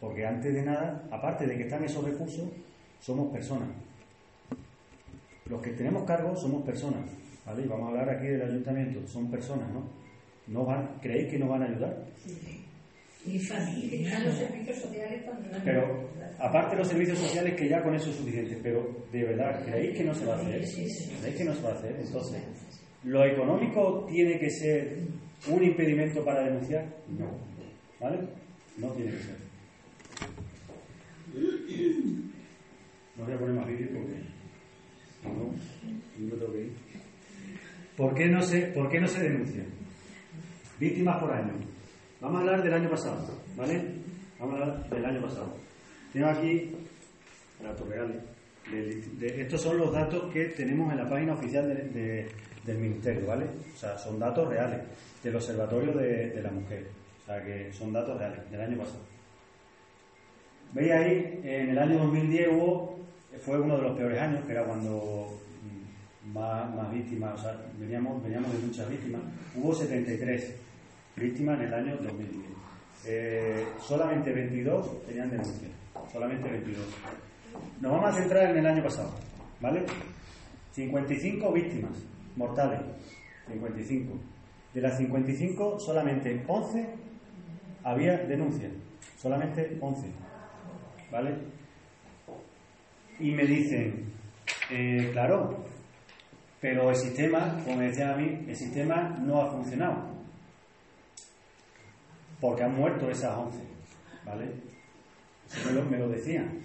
Porque 0.00 0.24
antes 0.24 0.54
de 0.54 0.62
nada, 0.62 1.02
aparte 1.10 1.48
de 1.48 1.56
que 1.56 1.64
están 1.64 1.82
esos 1.82 2.04
recursos, 2.04 2.48
somos 3.00 3.32
personas. 3.32 3.68
Los 5.46 5.60
que 5.60 5.70
tenemos 5.72 6.04
cargo 6.04 6.36
somos 6.36 6.64
personas, 6.64 7.10
¿vale? 7.44 7.62
Y 7.64 7.66
vamos 7.66 7.86
a 7.86 7.90
hablar 8.00 8.16
aquí 8.16 8.28
del 8.28 8.42
ayuntamiento, 8.42 9.04
son 9.08 9.28
personas, 9.32 9.68
¿no? 9.72 9.82
¿No 10.46 10.64
van, 10.64 10.98
¿Creéis 11.02 11.28
que 11.28 11.38
nos 11.40 11.48
van 11.48 11.62
a 11.64 11.66
ayudar? 11.66 12.04
Y 13.26 13.38
familia. 13.40 14.06
Están 14.08 14.24
los 14.26 14.34
servicios 14.36 14.78
sociales 14.78 15.22
cuando 15.24 15.48
no- 15.58 15.64
Pero 15.64 16.08
aparte 16.38 16.76
de 16.76 16.78
los 16.82 16.88
servicios 16.88 17.18
sociales 17.18 17.54
que 17.56 17.68
ya 17.68 17.82
con 17.82 17.96
eso 17.96 18.10
es 18.10 18.16
suficiente, 18.16 18.56
pero 18.62 18.86
de 19.10 19.24
verdad, 19.24 19.64
¿creéis 19.64 19.96
que 19.98 20.04
no 20.04 20.14
se 20.14 20.24
va 20.24 20.34
a 20.36 20.38
hacer? 20.38 20.60
¿Creéis 20.60 21.36
que 21.36 21.44
no 21.44 21.52
se 21.52 21.62
va 21.62 21.70
a 21.70 21.74
hacer? 21.74 21.96
Entonces, 22.00 22.42
¿lo 23.04 23.24
económico 23.24 24.06
tiene 24.10 24.38
que 24.38 24.50
ser 24.50 24.98
un 25.48 25.62
impedimento 25.62 26.24
para 26.24 26.44
denunciar? 26.44 26.86
No. 27.08 27.30
¿Vale? 28.00 28.18
No 28.78 28.88
tiene 28.92 29.12
que 29.12 29.18
ser. 29.18 29.36
No 33.16 33.24
voy 33.24 33.34
a 33.34 33.38
poner 33.38 33.54
más 33.54 33.66
vídeos 33.66 33.90
porque 33.92 34.14
no, 35.24 35.30
no 35.30 36.26
me 36.26 36.30
tengo 36.36 36.52
que 36.52 36.60
ir. 36.60 36.72
¿Por 37.96 38.14
qué 38.14 38.26
no 38.26 38.42
se, 38.42 38.60
por 38.68 38.90
qué 38.90 39.00
no 39.00 39.08
se 39.08 39.22
denuncia? 39.22 39.64
Víctimas 40.78 41.18
por 41.20 41.32
año. 41.32 41.52
Vamos 42.20 42.36
a 42.36 42.40
hablar 42.40 42.62
del 42.62 42.74
año 42.74 42.90
pasado, 42.90 43.26
¿vale? 43.56 43.82
Vamos 44.38 44.60
a 44.60 44.62
hablar 44.64 44.90
del 44.90 45.04
año 45.04 45.22
pasado. 45.22 45.56
Tengo 46.12 46.26
aquí 46.28 46.72
datos 47.62 47.88
reales. 47.88 48.16
de- 48.70 49.42
estos 49.42 49.62
son 49.62 49.78
los 49.78 49.92
datos 49.92 50.32
que 50.32 50.46
tenemos 50.46 50.90
en 50.90 50.98
la 50.98 51.08
página 51.08 51.34
oficial 51.34 51.68
de- 51.68 51.84
de- 52.00 52.28
del 52.66 52.78
Ministerio, 52.78 53.26
¿vale? 53.26 53.46
O 53.74 53.78
sea, 53.78 53.96
son 53.96 54.18
datos 54.18 54.48
reales 54.48 54.80
del 55.22 55.36
Observatorio 55.36 55.92
de, 55.92 56.30
de 56.30 56.42
la 56.42 56.50
Mujer. 56.50 56.86
O 57.22 57.26
sea, 57.26 57.42
que 57.42 57.72
son 57.72 57.92
datos 57.92 58.18
reales 58.18 58.50
del 58.50 58.60
año 58.60 58.78
pasado. 58.78 59.00
Veis 60.72 60.92
ahí, 60.92 61.40
en 61.44 61.70
el 61.70 61.78
año 61.78 61.98
2010 61.98 62.48
hubo, 62.52 62.98
fue 63.44 63.60
uno 63.60 63.76
de 63.76 63.82
los 63.82 63.96
peores 63.96 64.20
años, 64.20 64.44
que 64.44 64.52
era 64.52 64.64
cuando 64.64 65.38
mm, 66.24 66.32
más, 66.32 66.92
víctimas, 66.92 67.40
o 67.40 67.42
sea, 67.42 67.56
veníamos, 67.78 68.22
veníamos 68.22 68.52
de 68.52 68.58
muchas 68.58 68.88
víctimas. 68.90 69.22
Hubo 69.54 69.74
73 69.74 70.54
víctimas 71.16 71.60
en 71.60 71.66
el 71.66 71.74
año 71.74 71.96
2010. 71.96 72.46
Eh, 73.06 73.64
solamente 73.80 74.32
22 74.32 75.06
tenían 75.06 75.30
denuncia, 75.30 75.68
solamente 76.12 76.50
22. 76.50 76.84
Nos 77.80 77.92
vamos 77.92 78.10
a 78.10 78.18
centrar 78.20 78.50
en 78.50 78.58
el 78.58 78.66
año 78.66 78.82
pasado, 78.82 79.12
¿vale? 79.60 79.84
55 80.72 81.52
víctimas 81.52 81.92
mortales, 82.36 82.80
55. 83.48 84.14
De 84.74 84.80
las 84.80 84.98
55, 84.98 85.80
solamente 85.80 86.44
11 86.46 86.86
había 87.82 88.18
denuncia, 88.18 88.68
solamente 89.16 89.78
11, 89.80 90.08
¿vale? 91.10 91.34
Y 93.18 93.32
me 93.32 93.44
dicen, 93.46 94.12
eh, 94.70 95.10
claro, 95.12 95.64
pero 96.60 96.90
el 96.90 96.96
sistema, 96.96 97.62
como 97.64 97.76
me 97.76 97.86
decían 97.86 98.10
a 98.10 98.16
mí, 98.16 98.44
el 98.46 98.56
sistema 98.56 99.16
no 99.20 99.40
ha 99.40 99.50
funcionado. 99.50 100.16
Porque 102.40 102.64
han 102.64 102.74
muerto 102.74 103.08
esas 103.08 103.38
11, 103.38 103.58
¿vale? 104.24 104.52
Eso 105.46 105.68
me 105.68 105.72
lo, 105.72 105.84
me 105.84 105.98
lo 105.98 106.08
decían. 106.08 106.60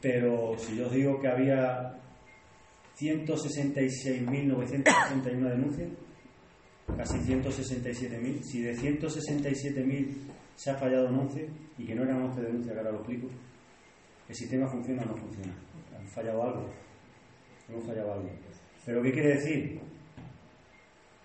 Pero 0.00 0.56
si 0.56 0.76
yo 0.76 0.88
digo 0.88 1.20
que 1.20 1.28
había 1.28 1.99
166.981 3.00 5.48
denuncias, 5.48 5.88
casi 6.96 7.18
167.000, 7.18 8.42
si 8.42 8.62
de 8.62 8.76
167.000 8.76 10.08
se 10.54 10.70
ha 10.70 10.74
fallado 10.74 11.08
en 11.08 11.14
11, 11.14 11.48
y 11.78 11.86
que 11.86 11.94
no 11.94 12.02
eran 12.02 12.20
11 12.22 12.42
denuncias, 12.42 12.74
que 12.74 12.78
ahora 12.78 12.92
lo 12.92 12.98
explico, 12.98 13.28
¿el 14.28 14.34
sistema 14.34 14.68
funciona 14.68 15.02
o 15.02 15.06
no 15.06 15.16
funciona? 15.16 15.54
¿Han 15.98 16.06
fallado 16.08 16.42
algo? 16.42 16.68
Hemos 17.68 17.86
fallado 17.86 18.12
algo. 18.12 18.28
¿Pero 18.84 19.02
qué 19.02 19.12
quiere 19.12 19.34
decir? 19.34 19.80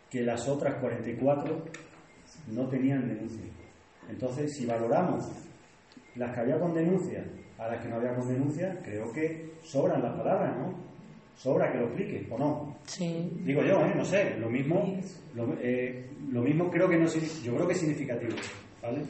Que 0.09 0.21
las 0.21 0.47
otras 0.47 0.79
44 0.79 1.65
no 2.51 2.69
tenían 2.69 3.07
denuncia. 3.07 3.43
Entonces, 4.09 4.55
si 4.55 4.65
valoramos 4.65 5.25
las 6.15 6.33
que 6.33 6.39
había 6.39 6.59
con 6.59 6.73
denuncia 6.73 7.23
a 7.57 7.67
las 7.67 7.81
que 7.81 7.89
no 7.89 7.95
había 7.95 8.15
con 8.15 8.27
denuncia, 8.27 8.79
creo 8.83 9.11
que 9.11 9.55
sobran 9.63 10.01
las 10.01 10.15
palabras, 10.15 10.57
¿no? 10.57 10.94
Sobra 11.37 11.71
que 11.71 11.77
lo 11.79 11.85
explique, 11.87 12.27
¿o 12.31 12.37
no? 12.37 12.77
Sí. 12.85 13.29
Digo 13.43 13.61
yo, 13.63 13.85
¿eh? 13.85 13.93
No 13.95 14.05
sé, 14.05 14.37
lo 14.39 14.49
mismo, 14.49 14.97
lo, 15.35 15.53
eh, 15.61 16.09
lo 16.31 16.41
mismo 16.41 16.69
creo 16.71 16.87
que 16.89 16.97
no 16.97 17.07
yo 17.07 17.53
creo 17.55 17.67
que 17.67 17.73
es 17.73 17.79
significativo, 17.79 18.33
¿vale? 18.81 19.01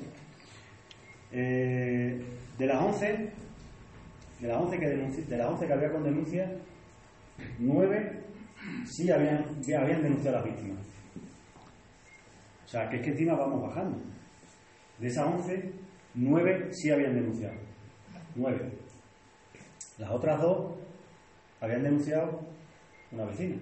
Eh, 1.31 2.21
de 2.57 2.65
las 2.65 2.81
11, 2.81 3.29
de 4.39 4.47
las 4.47 4.57
11 4.57 4.79
que 4.79 4.85
denunci- 4.87 5.25
de 5.25 5.37
las 5.37 5.47
11 5.49 5.67
que 5.67 5.73
había 5.73 5.91
con 5.91 6.03
denuncia, 6.03 6.51
9 7.59 8.21
sí 8.85 9.11
habían, 9.11 9.61
ya 9.61 9.81
habían 9.81 10.01
denunciado 10.01 10.37
a 10.37 10.41
las 10.41 10.49
víctimas. 10.49 10.79
O 12.65 12.67
sea, 12.67 12.89
que 12.89 12.97
es 12.97 13.01
que 13.03 13.09
encima 13.11 13.33
vamos 13.35 13.61
bajando. 13.61 13.97
De 14.99 15.07
esas 15.07 15.25
11, 15.27 15.71
9 16.15 16.69
sí 16.71 16.89
habían 16.89 17.13
denunciado. 17.15 17.55
9. 18.35 18.71
Las 19.97 20.09
otras 20.11 20.41
dos 20.41 20.73
habían 21.65 21.83
denunciado 21.83 22.39
una 23.11 23.25
vecina. 23.25 23.57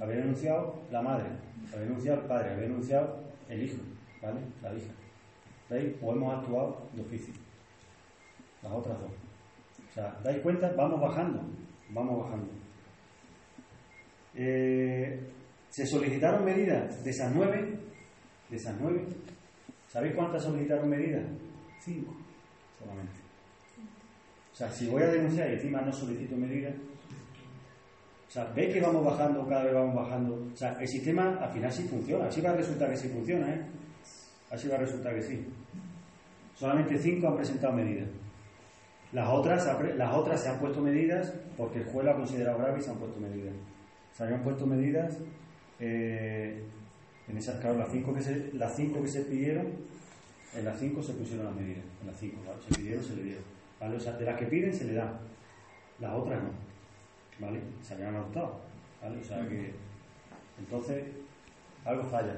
Había 0.00 0.16
denunciado 0.16 0.82
la 0.90 1.02
madre, 1.02 1.26
había 1.72 1.84
denunciado 1.86 2.20
el 2.20 2.26
padre, 2.26 2.50
había 2.50 2.68
denunciado 2.68 3.20
el 3.48 3.62
hijo, 3.62 3.82
¿vale? 4.22 4.40
La 4.62 4.74
hija. 4.74 4.92
¿Veis? 5.70 5.96
O 6.02 6.12
hemos 6.12 6.34
actuado 6.34 6.88
de 6.92 7.02
oficio. 7.02 7.34
Las 8.62 8.72
otras 8.72 9.00
dos. 9.00 9.10
O 9.10 9.92
sea, 9.92 10.18
¿dais 10.24 10.40
cuenta? 10.40 10.72
Vamos 10.76 11.00
bajando, 11.00 11.42
vamos 11.90 12.24
bajando. 12.24 12.48
Eh, 14.34 15.20
se 15.68 15.86
solicitaron 15.86 16.44
medidas 16.44 17.04
de 17.04 17.10
esas 17.10 17.34
nueve, 17.34 17.78
de 18.48 18.56
esas 18.56 18.76
nueve. 18.80 19.06
¿Sabéis 19.88 20.14
cuántas 20.14 20.42
solicitaron 20.42 20.88
medidas? 20.88 21.24
Cinco, 21.80 22.14
solamente. 22.78 23.20
O 24.52 24.54
sea, 24.54 24.70
si 24.70 24.88
voy 24.88 25.02
a 25.02 25.08
denunciar 25.08 25.50
y 25.50 25.54
encima 25.54 25.80
no 25.82 25.92
solicito 25.92 26.36
medidas, 26.36 26.74
o 28.28 28.30
sea, 28.30 28.44
¿veis 28.54 28.74
que 28.74 28.80
vamos 28.80 29.02
bajando, 29.02 29.46
cada 29.48 29.64
vez 29.64 29.72
vamos 29.72 29.94
bajando? 29.94 30.48
O 30.52 30.56
sea, 30.56 30.76
el 30.78 30.86
sistema 30.86 31.38
al 31.40 31.50
final 31.50 31.72
sí 31.72 31.84
funciona, 31.84 32.26
así 32.26 32.42
va 32.42 32.50
a 32.50 32.56
resultar 32.56 32.90
que 32.90 32.96
sí 32.96 33.08
funciona, 33.08 33.48
¿eh? 33.48 33.60
Así 34.50 34.68
va 34.68 34.76
a 34.76 34.78
resultar 34.78 35.14
que 35.14 35.22
sí. 35.22 35.46
Solamente 36.54 36.98
cinco 36.98 37.28
han 37.28 37.36
presentado 37.36 37.72
medidas. 37.72 38.08
Las 39.12 39.28
otras, 39.30 39.66
las 39.96 40.14
otras 40.14 40.42
se 40.42 40.50
han 40.50 40.58
puesto 40.58 40.82
medidas 40.82 41.32
porque 41.56 41.78
el 41.78 41.86
juez 41.86 42.04
lo 42.04 42.10
ha 42.10 42.16
considerado 42.16 42.58
grave 42.58 42.78
y 42.78 42.82
se 42.82 42.90
han 42.90 42.98
puesto 42.98 43.18
medidas. 43.18 43.54
Se 44.12 44.24
habían 44.24 44.42
puesto 44.42 44.66
medidas 44.66 45.16
eh, 45.80 46.62
en 47.28 47.38
esas, 47.38 47.58
claro, 47.60 47.78
las 47.78 47.90
cinco, 47.90 48.12
que 48.12 48.20
se, 48.20 48.52
las 48.52 48.76
cinco 48.76 49.00
que 49.00 49.08
se 49.08 49.22
pidieron, 49.22 49.66
en 50.54 50.64
las 50.64 50.78
cinco 50.78 51.02
se 51.02 51.14
pusieron 51.14 51.46
las 51.46 51.54
medidas. 51.54 51.84
En 52.02 52.06
las 52.08 52.18
cinco, 52.18 52.42
¿vale? 52.46 52.60
Se 52.68 52.74
pidieron, 52.74 53.04
se 53.04 53.16
le 53.16 53.22
dieron. 53.22 53.44
¿Vale? 53.80 53.96
O 53.96 54.00
sea, 54.00 54.12
de 54.12 54.24
las 54.24 54.38
que 54.38 54.46
piden 54.46 54.74
se 54.74 54.84
le 54.84 54.94
dan. 54.94 55.18
Las 56.00 56.12
otras 56.12 56.42
no. 56.42 56.67
¿Vale? 57.38 57.60
Se 57.82 57.94
habían 57.94 58.16
adoptado. 58.16 58.60
¿Vale? 59.02 59.20
O 59.20 59.24
sea 59.24 59.48
que. 59.48 59.74
Entonces, 60.58 61.04
algo 61.84 62.04
falla. 62.04 62.36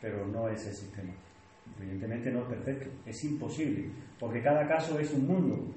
Pero 0.00 0.26
no 0.26 0.48
es 0.48 0.66
el 0.66 0.74
sistema. 0.74 1.12
Evidentemente 1.80 2.30
no 2.30 2.40
es 2.40 2.46
perfecto. 2.46 2.90
Es 3.04 3.24
imposible. 3.24 3.90
Porque 4.18 4.42
cada 4.42 4.66
caso 4.66 4.98
es 4.98 5.12
un 5.12 5.26
mundo. 5.26 5.74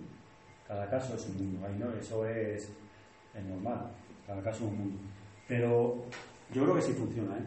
Cada 0.68 0.90
caso 0.90 1.16
es 1.16 1.26
un 1.28 1.38
mundo. 1.38 1.68
Ahí 1.68 1.76
no, 1.78 1.92
eso 1.94 2.26
es, 2.28 2.72
es 3.34 3.46
normal. 3.46 3.92
Cada 4.28 4.42
caso 4.42 4.66
es 4.66 4.72
un 4.72 4.78
mundo. 4.78 5.00
Pero 5.48 6.06
yo 6.54 6.64
creo 6.64 6.76
que 6.76 6.82
sí 6.82 6.94
funciona, 6.94 7.38
¿eh? 7.38 7.46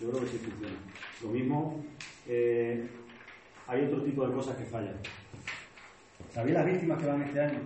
Yo 0.00 0.10
creo 0.10 0.22
que 0.22 0.28
sí 0.28 0.38
funciona. 0.38 0.74
Lo 1.22 1.28
mismo, 1.28 1.84
eh, 2.26 2.88
hay 3.66 3.84
otro 3.84 4.02
tipo 4.02 4.26
de 4.26 4.34
cosas 4.34 4.56
que 4.56 4.64
fallan. 4.64 4.96
¿Sabéis 6.30 6.54
las 6.54 6.66
víctimas 6.66 7.00
que 7.00 7.06
van 7.06 7.22
este 7.22 7.40
año? 7.40 7.58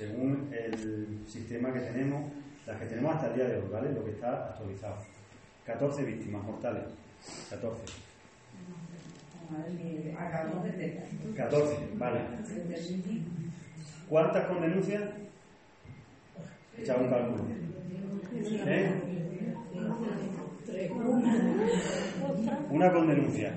Según 0.00 0.48
el 0.50 1.28
sistema 1.28 1.70
que 1.74 1.80
tenemos, 1.80 2.32
las 2.66 2.80
que 2.80 2.86
tenemos 2.86 3.14
hasta 3.14 3.26
el 3.26 3.34
día 3.34 3.48
de 3.48 3.56
hoy, 3.58 3.68
¿vale? 3.70 3.92
Lo 3.92 4.02
que 4.02 4.12
está 4.12 4.48
actualizado. 4.48 4.96
14 5.66 6.04
víctimas 6.04 6.42
mortales. 6.42 6.84
14. 7.50 7.82
Acabamos 10.18 10.64
de 10.64 10.70
tener. 10.70 11.02
14, 11.36 11.76
vale. 11.98 12.20
¿Cuántas 14.08 14.46
con 14.46 14.62
denuncia? 14.62 15.12
Echa 16.78 16.96
un 16.96 17.10
cálculo. 17.10 17.44
¿Eh? 18.32 19.02
Una 22.70 22.90
con 22.90 23.06
denuncia. 23.06 23.52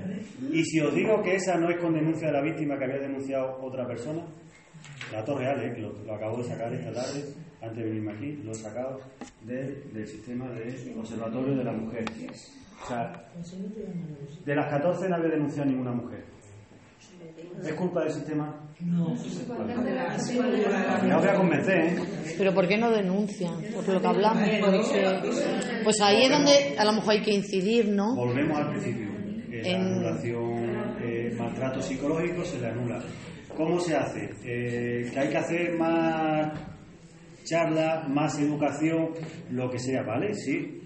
Y 0.52 0.62
si 0.66 0.82
os 0.82 0.94
digo 0.94 1.24
que 1.24 1.36
esa 1.36 1.56
no 1.56 1.70
es 1.70 1.78
con 1.80 1.94
denuncia 1.94 2.28
de 2.28 2.34
la 2.34 2.42
víctima 2.42 2.78
que 2.78 2.84
había 2.84 3.00
denunciado 3.00 3.62
otra 3.62 3.88
persona, 3.88 4.26
datos 5.12 5.38
reales, 5.40 5.72
¿eh? 5.72 5.76
que 5.76 5.82
lo, 5.82 5.94
lo 6.06 6.16
acabo 6.16 6.38
de 6.38 6.44
sacar 6.46 6.74
esta 6.74 6.92
tarde, 6.94 7.24
antes 7.62 7.78
de 7.78 7.84
venirme 7.84 8.12
aquí, 8.14 8.32
lo 8.44 8.52
he 8.52 8.56
sacado 8.56 9.00
de- 9.44 9.84
del 9.94 10.08
sistema 10.08 10.50
de 10.50 10.96
observatorio 11.00 11.56
de 11.56 11.64
la 11.64 11.74
mujer. 11.74 12.06
O 12.84 12.88
sea, 12.88 13.30
de 14.46 14.56
las 14.56 14.68
14 14.70 15.10
no 15.10 15.16
había 15.16 15.30
denunciado 15.30 15.70
ninguna 15.70 15.92
mujer. 15.92 16.24
¿Es 17.64 17.74
culpa 17.74 18.04
del 18.04 18.12
sistema? 18.12 18.54
No. 18.82 19.14
Os 19.14 20.38
voy 21.22 21.30
a 21.30 21.36
convencer, 21.36 21.78
¿eh? 21.78 21.96
Pero 22.38 22.54
¿por 22.54 22.68
qué 22.68 22.78
no 22.78 22.92
denuncian? 22.92 23.54
Por 23.74 23.88
lo 23.88 24.02
que 24.02 24.08
hablamos. 24.08 24.50
porque- 24.60 25.82
Pues 25.84 26.02
ahí 26.02 26.24
es 26.24 26.30
donde 26.32 26.76
a 26.78 26.86
lo 26.86 26.94
mejor 26.94 27.14
hay 27.14 27.22
que 27.22 27.32
incidir, 27.34 27.88
¿no? 27.90 28.16
Volvemos 28.16 28.58
al 28.58 28.70
principio. 28.72 29.08
La 29.50 29.70
En- 29.70 29.82
anulación, 29.82 30.96
eh, 31.02 31.36
maltrato 31.38 31.82
psicológico 31.82 32.44
se 32.44 32.60
le 32.60 32.68
anula. 32.68 33.02
¿Cómo 33.56 33.80
se 33.80 33.96
hace? 33.96 34.30
Eh, 34.44 35.10
que 35.14 35.20
hay 35.20 35.30
que 35.30 35.38
hacer 35.38 35.78
más 35.78 36.52
charla, 37.44 38.06
más 38.10 38.40
educación, 38.40 39.10
lo 39.52 39.70
que 39.70 39.80
sea, 39.80 40.02
¿vale? 40.04 40.34
Sí. 40.34 40.80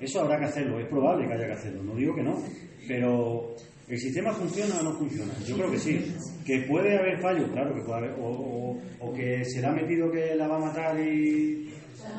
Eso 0.00 0.20
habrá 0.20 0.38
que 0.38 0.46
hacerlo, 0.46 0.80
es 0.80 0.88
probable 0.88 1.28
que 1.28 1.34
haya 1.34 1.46
que 1.46 1.52
hacerlo, 1.52 1.82
no 1.84 1.94
digo 1.94 2.14
que 2.14 2.22
no. 2.22 2.42
Pero, 2.88 3.54
¿el 3.88 3.98
sistema 3.98 4.32
funciona 4.32 4.74
o 4.80 4.82
no 4.82 4.92
funciona? 4.94 5.32
Yo 5.46 5.56
creo 5.56 5.70
que 5.70 5.78
sí. 5.78 6.12
¿Que 6.44 6.62
puede 6.68 6.98
haber 6.98 7.20
fallos? 7.20 7.48
Claro 7.52 7.72
que 7.74 7.82
puede 7.82 7.98
haber. 7.98 8.10
O, 8.18 8.26
o- 8.30 8.78
o 9.00 9.12
que 9.12 9.44
se 9.44 9.60
le 9.60 9.66
ha 9.68 9.72
metido 9.72 10.10
que 10.10 10.34
la 10.34 10.48
va 10.48 10.56
a 10.56 10.60
matar 10.60 10.98
y. 10.98 11.72
Como 12.02 12.16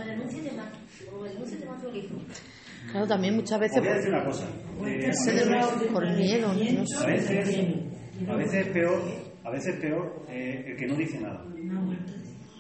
mato, 0.56 0.78
como 1.12 1.26
el 1.90 1.98
hijo. 1.98 2.16
Claro, 2.92 3.08
también 3.08 3.36
muchas 3.36 3.60
veces 3.60 3.80
voy 3.80 3.90
a 3.90 3.94
decir 3.96 4.10
una 4.14 4.26
cosa. 4.26 4.46
Eh, 4.86 5.12
de- 5.82 5.88
por 5.92 6.04
miedo, 6.16 6.48
no 6.54 6.54
A 6.54 7.06
veces, 7.06 7.58
a 8.30 8.36
veces 8.36 8.66
es 8.66 8.68
peor, 8.74 9.02
a 9.44 9.50
veces 9.50 9.76
es 9.76 9.82
peor 9.82 10.26
eh, 10.30 10.64
el 10.68 10.76
que 10.78 10.88
no 10.88 10.96
dice 10.96 11.20
nada. 11.20 11.44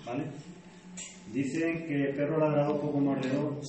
¿Vale? 0.06 0.24
Dicen 1.32 1.86
que 1.88 2.10
el 2.10 2.16
perro 2.16 2.38
ladrador 2.38 2.80
poco 2.82 3.00
mordedor, 3.00 3.60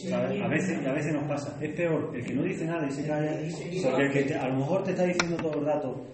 a 0.43 0.49
veces 0.49 0.87
a 0.87 0.93
veces 0.93 1.15
nos 1.15 1.25
pasa. 1.25 1.57
Es 1.63 1.71
peor 1.75 2.11
el 2.15 2.25
que 2.25 2.35
no 2.35 2.43
dice 2.43 2.67
nada 2.67 2.87
y 2.87 2.91
se 2.93 3.07
calla, 3.07 3.41
porque 3.83 4.03
el 4.07 4.13
que 4.13 4.23
te- 4.25 4.35
a 4.35 4.49
lo 4.49 4.57
mejor 4.57 4.85
te 4.85 4.91
está 4.91 5.05
diciendo 5.05 5.37
todo 5.37 5.61
el 5.61 5.65
rato, 5.67 6.07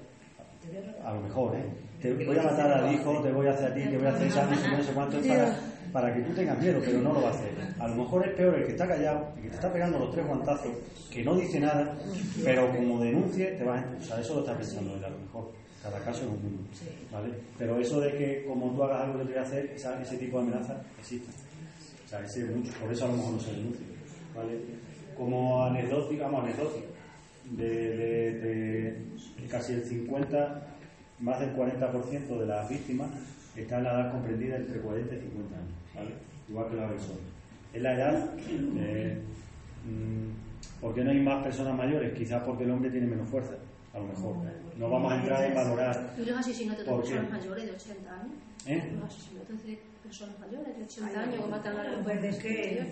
a 1.05 1.13
lo 1.15 1.21
mejor, 1.23 1.57
¿eh? 1.57 1.65
Te 2.01 2.13
voy 2.15 2.39
a 2.39 2.43
matar 2.43 2.73
al 2.73 2.95
hijo, 2.95 3.21
te 3.23 3.33
voy 3.33 3.47
a 3.47 3.51
hacer 3.51 3.73
a 3.73 3.75
ti, 3.75 3.83
te 3.83 3.97
voy 3.99 4.07
a 4.07 4.11
hacer 4.11 4.27
esa, 4.29 4.47
no 4.47 4.57
sé 4.57 4.63
qué, 4.71 4.77
no 4.77 4.83
sé 4.83 4.93
cuánto, 4.93 5.19
para, 5.29 5.57
para 5.93 6.15
que 6.15 6.21
tú 6.23 6.33
tengas 6.35 6.59
miedo, 6.63 6.81
pero 6.85 6.99
no 7.01 7.13
lo 7.15 7.23
va 7.23 7.29
a 7.29 7.33
hacer. 7.33 7.51
A 7.79 7.89
lo 7.89 7.95
mejor 7.97 8.27
es 8.29 8.35
peor 8.35 8.55
el 8.55 8.65
que 8.67 8.71
está 8.73 8.87
callado, 8.87 9.33
el 9.37 9.43
que 9.43 9.49
te 9.49 9.55
está 9.57 9.73
pegando 9.73 9.99
los 9.99 10.13
tres 10.13 10.27
guantazos, 10.27 10.73
que 11.11 11.25
no 11.25 11.35
dice 11.37 11.59
nada, 11.61 11.95
pero 12.45 12.71
como 12.75 13.01
denuncie, 13.01 13.47
te 13.53 13.65
vas 13.65 13.83
a... 13.85 13.97
O 13.99 14.03
sea, 14.03 14.21
eso 14.21 14.35
lo 14.35 14.41
está 14.41 14.57
pensando 14.57 14.95
él 14.97 15.05
a 15.05 15.11
lo 15.11 15.19
mejor. 15.19 15.53
Cada 15.83 15.99
caso 16.05 16.21
es 16.23 16.29
un 16.29 16.43
mundo, 16.43 16.63
¿vale? 17.11 17.31
Pero 17.59 17.81
eso 17.81 18.01
de 18.01 18.13
que 18.17 18.45
como 18.47 18.71
tú 18.75 18.83
hagas 18.85 19.03
algo 19.03 19.19
que 19.21 19.25
te 19.25 19.31
voy 19.33 19.39
a 19.39 19.43
hacer, 19.43 19.67
esa- 19.75 20.01
ese 20.03 20.19
tipo 20.19 20.39
de 20.39 20.43
amenaza 20.49 20.83
existe. 20.99 21.31
O 22.05 22.09
sea, 22.09 22.21
ese 22.25 22.45
mucho, 22.47 22.71
por 22.81 22.93
eso 22.93 23.05
a 23.05 23.09
lo 23.09 23.15
mejor 23.17 23.33
no 23.35 23.41
se 23.41 23.53
denuncia, 23.53 23.87
¿vale? 24.37 24.59
Como 25.17 25.65
anécdota, 25.65 26.11
digamos, 26.11 26.45
anécdota, 26.45 26.79
de, 27.57 27.69
de- 27.97 28.33
de 29.41 29.47
casi 29.49 29.73
el 29.73 29.85
50, 29.85 30.67
más 31.21 31.41
del 31.41 31.51
40% 31.55 32.39
de 32.39 32.47
las 32.47 32.69
víctimas 32.69 33.11
están 33.57 33.79
en 33.79 33.85
la 33.85 33.91
edad 34.01 34.13
comprendida 34.13 34.57
entre 34.57 34.81
40 34.81 35.15
y 35.15 35.21
50 35.21 35.57
años, 35.57 35.73
¿vale? 35.95 36.11
Igual 36.49 36.69
que 36.69 36.75
los 36.77 36.85
agresores. 36.85 37.23
Es 37.73 37.83
la 37.83 37.95
edad, 37.95 38.31
eh, 38.79 39.19
mm, 39.87 40.81
¿por 40.81 40.95
qué 40.95 41.05
no 41.05 41.11
hay 41.11 41.21
más 41.21 41.43
personas 41.45 41.77
mayores? 41.77 42.13
Quizás 42.17 42.43
porque 42.45 42.65
el 42.65 42.71
hombre 42.71 42.91
tiene 42.91 43.07
menos 43.07 43.29
fuerza, 43.29 43.55
a 43.93 43.99
lo 43.99 44.07
mejor. 44.07 44.37
No 44.77 44.89
vamos 44.89 45.13
a 45.13 45.17
entrar 45.17 45.45
en 45.45 45.55
valorar. 45.55 46.15
¿Y 46.19 46.25
los 46.25 46.39
asesinatos 46.39 46.85
de 46.85 46.91
¿Por 46.91 47.03
qué? 47.03 47.11
personas 47.11 47.31
mayores 47.33 47.65
de 47.67 47.73
80 47.73 48.21
años? 48.21 48.35
¿Eh? 48.67 48.93
Los 49.01 49.05
asesinatos 49.05 49.65
de 49.67 49.79
personas 50.03 50.39
mayores 50.39 50.77
de 50.79 50.85
80 50.85 51.21
años 51.21 51.35
que 51.45 51.51
matan 51.51 51.77
a 51.77 51.85
la 51.85 52.03
Pues 52.03 52.25
es 52.25 52.39
que 52.39 52.87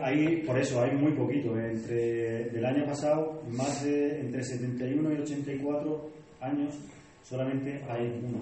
Hay, 0.00 0.36
por 0.46 0.58
eso, 0.58 0.82
hay 0.82 0.92
muy 0.96 1.12
poquito. 1.12 1.58
Entre 1.58 2.50
del 2.50 2.64
año 2.64 2.84
pasado, 2.86 3.42
más 3.50 3.84
de 3.84 4.20
entre 4.20 4.42
71 4.42 5.12
y 5.12 5.20
84 5.20 6.10
años 6.40 6.74
solamente 7.22 7.82
hay 7.88 8.20
uno. 8.26 8.40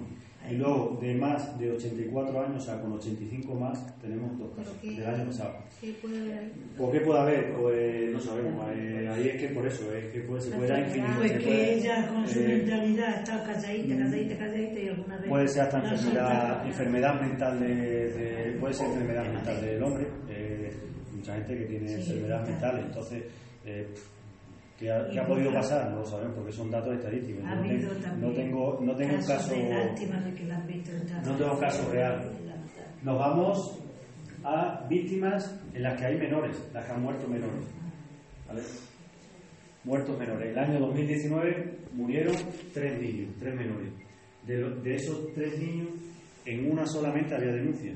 Y 0.49 0.55
luego, 0.55 0.97
de 1.01 1.15
más 1.15 1.57
de 1.57 1.71
84 1.71 2.41
años, 2.45 2.63
o 2.63 2.65
sea, 2.65 2.81
con 2.81 2.91
85 2.93 3.55
más, 3.55 3.99
tenemos 4.01 4.37
dos 4.37 4.51
casos 4.55 4.81
del 4.81 5.05
año 5.05 5.25
pasado. 5.25 5.55
¿Qué 5.79 5.93
puede 6.01 6.33
haber? 6.33 6.51
¿Por 6.77 6.91
qué 6.91 6.99
puede 6.99 7.19
haber? 7.21 7.53
Pues 7.53 8.11
no 8.11 8.19
sabemos. 8.19 8.65
Eh, 8.75 9.07
ahí 9.09 9.27
es 9.29 9.41
que 9.41 9.47
por 9.49 9.65
eso, 9.65 9.93
es 9.93 10.05
que 10.11 10.19
puede, 10.21 10.41
se 10.41 10.51
puede 10.51 10.67
dar 10.69 10.79
infinito. 10.81 11.13
Pues 11.17 11.31
que 11.31 11.39
puede, 11.39 11.73
ella 11.75 12.07
con 12.09 12.27
su 12.27 12.39
eh, 12.39 12.47
mentalidad 12.47 13.19
está 13.19 13.43
calladita, 13.43 13.95
calladita, 13.97 14.37
calladita 14.37 14.79
y 14.81 14.87
alguna 14.89 15.17
vez. 15.17 15.29
Puede 15.29 15.47
ser 15.47 15.61
hasta 15.63 15.77
enfermedad, 15.79 16.65
enfermedad 16.67 17.21
mental 17.21 17.59
de, 17.59 17.75
de- 18.13 18.57
puede 18.59 18.73
ser 18.73 18.87
enfermedad 18.87 19.33
mental 19.33 19.61
del 19.61 19.83
hombre. 19.83 20.07
eh, 20.29 20.71
mucha 21.15 21.35
gente 21.35 21.57
que 21.57 21.65
tiene 21.65 21.87
Sí, 21.87 21.93
enfermedad 22.11 22.45
mental. 22.47 22.73
mental, 22.75 22.85
entonces 22.85 23.23
eh, 23.65 23.87
¿qué, 24.83 24.91
ha, 24.91 25.07
qué 25.09 25.19
ha 25.19 25.25
podido 25.25 25.53
pasar? 25.53 25.89
No 25.91 25.99
lo 25.99 26.05
sabemos 26.05 26.35
porque 26.35 26.51
son 26.51 26.69
datos 26.69 26.93
estadísticos. 26.95 27.43
Ha 27.45 27.55
No, 27.55 27.61
tengo- 27.63 27.93
no 28.19 28.31
tengo, 28.33 28.79
no 28.81 28.95
tengo 28.95 29.13
un 29.15 29.19
casos 29.21 29.27
caso, 29.27 29.55
de 29.55 29.69
lástima 29.69 30.19
de 30.21 30.33
que 30.33 30.43
la 30.45 30.57
han 30.57 30.67
visto 30.67 30.91
en 30.91 31.23
no 31.25 31.35
tengo 31.37 31.59
caso 31.59 31.91
real. 31.91 32.31
Nos 33.03 33.17
vamos 33.19 33.79
a 34.43 34.85
víctimas 34.89 35.59
en 35.73 35.83
las 35.83 35.97
que 35.99 36.05
hay 36.05 36.17
menores, 36.17 36.69
las 36.73 36.85
que 36.85 36.91
han 36.91 37.01
muerto 37.01 37.27
menores. 37.27 37.65
¿vale? 38.47 38.61
Muertos 39.85 40.17
menores. 40.19 40.49
El 40.51 40.59
año 40.59 40.79
2019 40.79 41.77
murieron 41.93 42.35
tres 42.73 43.01
niños, 43.01 43.33
tres 43.39 43.55
menores. 43.55 43.89
De, 44.45 44.57
lo- 44.57 44.75
de 44.81 44.95
esos 44.95 45.33
tres 45.33 45.57
niños, 45.59 45.89
en 46.45 46.69
una 46.71 46.85
solamente 46.85 47.35
había 47.35 47.53
denuncia. 47.53 47.93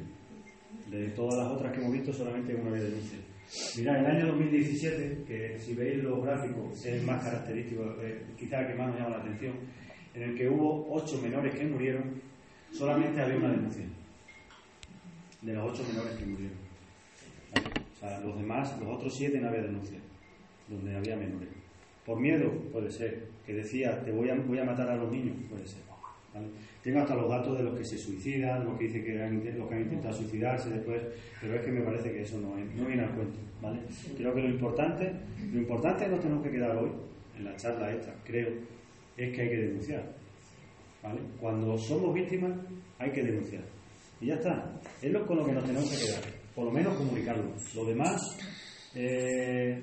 De 0.89 1.09
todas 1.09 1.37
las 1.37 1.51
otras 1.51 1.73
que 1.73 1.79
hemos 1.81 1.91
visto, 1.93 2.13
solamente 2.13 2.53
en 2.53 2.61
una 2.61 2.71
había 2.71 2.83
denuncia. 2.83 3.19
Mirad, 3.77 3.99
el 3.99 4.05
año 4.05 4.27
2017, 4.27 5.23
que 5.25 5.57
si 5.59 5.73
veis 5.73 6.03
los 6.03 6.23
gráficos, 6.23 6.85
es 6.85 7.03
más 7.03 7.23
característico, 7.23 7.95
eh, 8.01 8.25
quizá 8.37 8.67
que 8.67 8.73
más 8.73 8.89
nos 8.89 8.99
llama 8.99 9.17
la 9.17 9.23
atención, 9.23 9.53
en 10.13 10.23
el 10.23 10.37
que 10.37 10.49
hubo 10.49 10.93
ocho 10.93 11.21
menores 11.21 11.55
que 11.55 11.65
murieron, 11.65 12.21
solamente 12.71 13.21
había 13.21 13.37
una 13.37 13.51
denuncia. 13.51 13.85
De 15.41 15.53
los 15.53 15.71
ocho 15.71 15.87
menores 15.87 16.17
que 16.17 16.25
murieron. 16.25 16.57
O 17.95 17.99
sea, 17.99 18.19
los 18.19 18.37
demás, 18.37 18.77
los 18.79 18.89
otros 18.89 19.15
siete 19.15 19.39
no 19.39 19.47
había 19.47 19.61
denuncia, 19.61 19.97
donde 20.67 20.95
había 20.95 21.15
menores. 21.15 21.49
Por 22.05 22.19
miedo, 22.19 22.51
puede 22.71 22.91
ser. 22.91 23.29
Que 23.45 23.53
decía, 23.53 24.03
te 24.03 24.11
voy 24.11 24.29
a, 24.29 24.35
voy 24.35 24.59
a 24.59 24.65
matar 24.65 24.89
a 24.89 24.97
los 24.97 25.11
niños, 25.11 25.37
puede 25.49 25.65
ser. 25.65 25.81
¿vale? 26.33 26.47
Tengo 26.87 27.01
hasta 27.01 27.15
los 27.15 27.29
datos 27.29 27.57
de 27.57 27.63
los 27.65 27.77
que 27.77 27.83
se 27.83 27.97
suicidan, 27.97 28.63
los 28.63 28.77
que 28.77 28.85
dicen 28.85 29.03
que 29.03 29.21
han, 29.21 29.43
los 29.59 29.67
que 29.67 29.75
han 29.75 29.81
intentado 29.81 30.13
suicidarse 30.15 30.69
después, 30.69 31.01
pero 31.41 31.55
es 31.55 31.65
que 31.65 31.71
me 31.73 31.81
parece 31.81 32.09
que 32.13 32.21
eso 32.21 32.39
no, 32.39 32.57
es- 32.57 32.73
no 32.75 32.85
viene 32.85 33.03
al 33.03 33.13
cuento. 33.13 33.37
¿vale? 33.61 33.81
Creo 34.15 34.33
que 34.33 34.39
lo 34.41 34.47
importante, 34.49 35.11
lo 35.51 35.59
importante 35.59 36.05
que 36.05 36.11
nos 36.11 36.21
tenemos 36.21 36.43
que 36.45 36.51
quedar 36.51 36.77
hoy, 36.77 36.89
en 37.37 37.43
la 37.43 37.57
charla 37.57 37.91
esta, 37.91 38.13
creo, 38.23 38.47
es 39.17 39.35
que 39.35 39.41
hay 39.41 39.49
que 39.49 39.57
denunciar. 39.57 40.15
¿vale? 41.03 41.19
Cuando 41.41 41.77
somos 41.77 42.13
víctimas, 42.13 42.53
hay 42.99 43.11
que 43.11 43.21
denunciar. 43.21 43.63
Y 44.21 44.27
ya 44.27 44.35
está. 44.35 44.79
Es 45.01 45.11
lo 45.11 45.27
con 45.27 45.39
lo 45.39 45.45
que 45.45 45.51
nos 45.51 45.65
tenemos 45.65 45.89
que 45.91 46.05
quedar. 46.05 46.21
Por 46.55 46.65
lo 46.67 46.71
menos 46.71 46.95
comunicarlo. 46.95 47.51
Lo 47.75 47.83
demás 47.83 48.21
eh, 48.95 49.81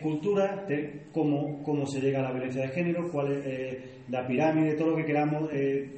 cultura 0.00 0.64
de 0.68 1.06
cómo, 1.12 1.62
cómo 1.62 1.86
se 1.86 2.00
llega 2.00 2.20
a 2.20 2.22
la 2.22 2.32
violencia 2.32 2.62
de 2.62 2.68
género, 2.68 3.08
cuál 3.10 3.32
es 3.32 3.46
eh, 3.46 3.84
la 4.08 4.26
pirámide, 4.26 4.74
todo 4.74 4.90
lo 4.90 4.96
que 4.96 5.04
queramos, 5.04 5.48
eh, 5.52 5.90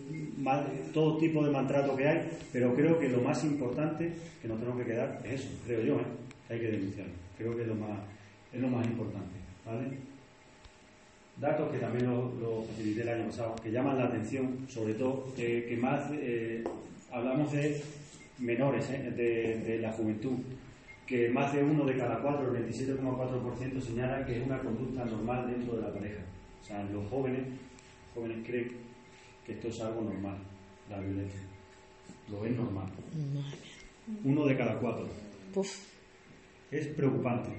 todo 0.93 1.19
tipo 1.19 1.45
de 1.45 1.51
maltrato 1.51 1.97
que 1.97 2.09
hay, 2.09 2.29
pero 2.53 2.75
creo 2.75 2.99
que 2.99 3.09
lo 3.09 3.21
más 3.21 3.43
importante 3.45 4.13
que 4.43 4.49
nos 4.49 4.59
tenemos 4.59 4.81
que 4.81 4.87
quedar 4.87 5.21
es 5.25 5.41
eso, 5.41 5.49
creo 5.67 5.83
yo, 5.83 5.95
¿eh? 6.01 6.05
hay 6.51 6.61
que 6.61 6.71
denunciarlo. 6.71 7.15
Creo 7.37 7.57
que 7.57 7.63
es 7.63 7.69
lo 7.69 7.75
más, 7.75 7.99
es 8.53 8.61
lo 8.61 8.69
más 8.69 8.87
importante. 8.87 9.39
¿vale? 9.65 10.09
datos 11.41 11.71
que 11.71 11.79
también 11.79 12.07
lo, 12.07 12.33
lo 12.41 12.63
facilité 12.65 13.03
el 13.03 13.09
año 13.09 13.27
pasado, 13.27 13.57
que 13.63 13.71
llaman 13.71 13.99
la 13.99 14.05
atención, 14.07 14.67
sobre 14.69 14.95
todo, 14.95 15.33
eh, 15.39 15.67
que 15.69 15.77
más 15.77 16.11
eh, 16.13 16.65
hablamos 17.13 17.53
de 17.53 17.81
menores, 18.39 18.89
eh, 18.91 19.11
de, 19.11 19.59
de 19.59 19.79
la 19.79 19.93
juventud, 19.93 20.39
que 21.09 21.31
más 21.31 21.55
de 21.55 21.65
uno 21.65 21.87
de 21.87 21.97
cada 21.97 22.21
cuatro, 22.21 22.55
el 22.55 22.67
27,4%, 22.71 23.81
señala 23.81 24.27
que 24.27 24.37
es 24.39 24.47
una 24.47 24.59
conducta 24.61 25.07
normal 25.07 25.51
dentro 25.51 25.77
de 25.77 25.83
la 25.83 25.93
pareja. 25.93 26.21
O 26.61 26.65
sea, 26.65 26.85
los 26.85 27.09
jóvenes, 27.09 27.47
jóvenes 28.15 28.47
creen 28.47 28.73
que 29.47 29.53
esto 29.53 29.69
es 29.69 29.81
algo 29.81 30.03
normal, 30.03 30.37
la 30.91 31.01
violencia. 31.01 31.41
Lo 32.31 32.43
ven 32.43 32.57
normal. 32.57 32.87
Uno 34.23 34.47
de 34.47 34.57
cada 34.57 34.79
cuatro. 34.79 35.09
Es 36.71 36.89
preocupante. 36.89 37.51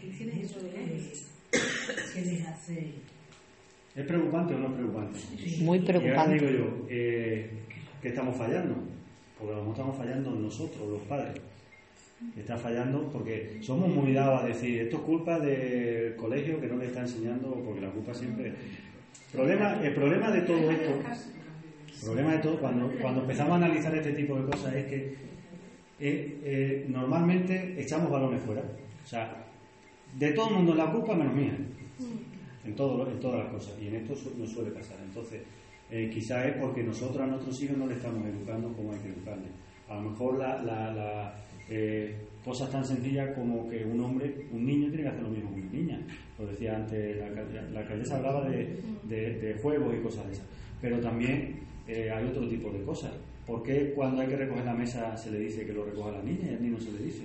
¿Qué 0.00 0.24
les, 0.24 0.52
¿Qué 2.12 2.20
les 2.22 2.46
hace? 2.48 2.94
¿Es 3.94 4.06
preocupante 4.06 4.54
o 4.54 4.58
no 4.58 4.66
es 4.66 4.72
preocupante? 4.74 5.18
Muy 5.60 5.78
Y 5.78 5.80
ahora 5.82 6.00
preocupante. 6.00 6.34
digo 6.34 6.50
yo, 6.50 6.86
eh, 6.88 7.50
¿qué 8.02 8.08
estamos 8.08 8.36
fallando? 8.36 8.74
Porque 9.38 9.52
a 9.52 9.56
lo 9.56 9.62
mejor 9.62 9.76
estamos 9.76 9.96
fallando 9.96 10.30
nosotros, 10.32 10.88
los 10.88 11.02
padres. 11.02 11.40
Está 12.36 12.56
fallando 12.56 13.10
porque 13.10 13.58
somos 13.62 13.88
muy 13.88 14.12
dados 14.12 14.42
a 14.42 14.46
decir, 14.46 14.82
esto 14.82 14.96
es 14.98 15.02
culpa 15.02 15.38
del 15.40 16.14
colegio 16.16 16.60
que 16.60 16.66
no 16.66 16.76
le 16.76 16.86
está 16.86 17.00
enseñando, 17.00 17.54
porque 17.64 17.80
la 17.80 17.90
culpa 17.90 18.12
siempre... 18.14 18.52
Problema, 19.32 19.80
el 19.82 19.94
problema 19.94 20.30
de 20.30 20.40
todo 20.42 20.70
esto, 20.70 20.90
el 21.94 22.00
problema 22.04 22.32
de 22.32 22.38
todo, 22.38 22.58
cuando, 22.60 22.88
cuando 23.00 23.20
empezamos 23.22 23.52
a 23.52 23.56
analizar 23.56 23.94
este 23.94 24.12
tipo 24.12 24.36
de 24.36 24.44
cosas 24.50 24.74
es 24.74 24.86
que 24.86 24.96
eh, 26.00 26.40
eh, 26.44 26.86
normalmente 26.88 27.74
echamos 27.80 28.10
balones 28.10 28.40
fuera. 28.42 28.62
O 29.04 29.06
sea, 29.06 29.44
de 30.18 30.32
todo 30.32 30.48
el 30.48 30.54
mundo 30.56 30.74
la 30.74 30.90
culpa 30.90 31.14
menos 31.14 31.34
mía 31.34 31.56
en, 32.64 32.74
todo, 32.74 33.08
en 33.10 33.20
todas 33.20 33.44
las 33.44 33.52
cosas. 33.52 33.74
Y 33.80 33.86
en 33.88 33.96
esto 33.96 34.16
su- 34.16 34.34
no 34.36 34.46
suele 34.46 34.70
pasar. 34.72 34.96
Entonces, 35.04 35.42
eh, 35.90 36.10
quizá 36.12 36.46
es 36.48 36.56
porque 36.56 36.82
nosotros 36.82 37.20
a 37.22 37.26
nuestros 37.26 37.62
hijos 37.62 37.76
no 37.76 37.86
le 37.86 37.94
estamos 37.94 38.26
educando 38.26 38.72
como 38.72 38.92
hay 38.92 38.98
que 38.98 39.08
educarle. 39.08 39.48
A 39.88 39.94
lo 39.96 40.10
mejor 40.10 40.38
la, 40.38 40.60
la- 40.62 40.92
la, 40.92 41.34
eh, 41.70 42.14
cosas 42.44 42.70
tan 42.70 42.84
sencillas 42.84 43.34
como 43.34 43.68
que 43.68 43.84
un 43.84 44.00
hombre, 44.00 44.34
un 44.52 44.64
niño 44.66 44.88
tiene 44.88 45.04
que 45.04 45.08
hacer 45.08 45.22
lo 45.22 45.30
mismo 45.30 45.54
que 45.54 45.60
una 45.60 45.70
niña. 45.72 46.00
Lo 46.38 46.46
decía 46.46 46.76
antes, 46.76 47.16
la, 47.18 47.26
alcal- 47.28 47.70
la 47.72 47.80
alcaldesa 47.80 48.16
hablaba 48.16 48.48
de, 48.48 48.76
de- 49.04 49.38
de 49.38 49.54
juegos 49.62 49.94
y 49.94 50.02
cosas 50.02 50.26
de 50.26 50.32
esas. 50.32 50.46
Pero 50.80 50.98
también 51.00 51.60
eh, 51.86 52.10
hay 52.10 52.26
otro 52.26 52.48
tipo 52.48 52.70
de 52.72 52.82
cosas. 52.82 53.12
¿Por 53.46 53.62
qué 53.62 53.92
cuando 53.94 54.20
hay 54.22 54.28
que 54.28 54.36
recoger 54.36 54.64
la 54.64 54.74
mesa 54.74 55.16
se 55.16 55.30
le 55.30 55.40
dice 55.40 55.64
que 55.66 55.72
lo 55.72 55.84
recoja 55.84 56.12
la 56.12 56.22
niña 56.22 56.50
y 56.50 56.54
al 56.54 56.62
niño 56.62 56.78
se 56.80 56.92
le 56.92 56.98
dice? 57.04 57.22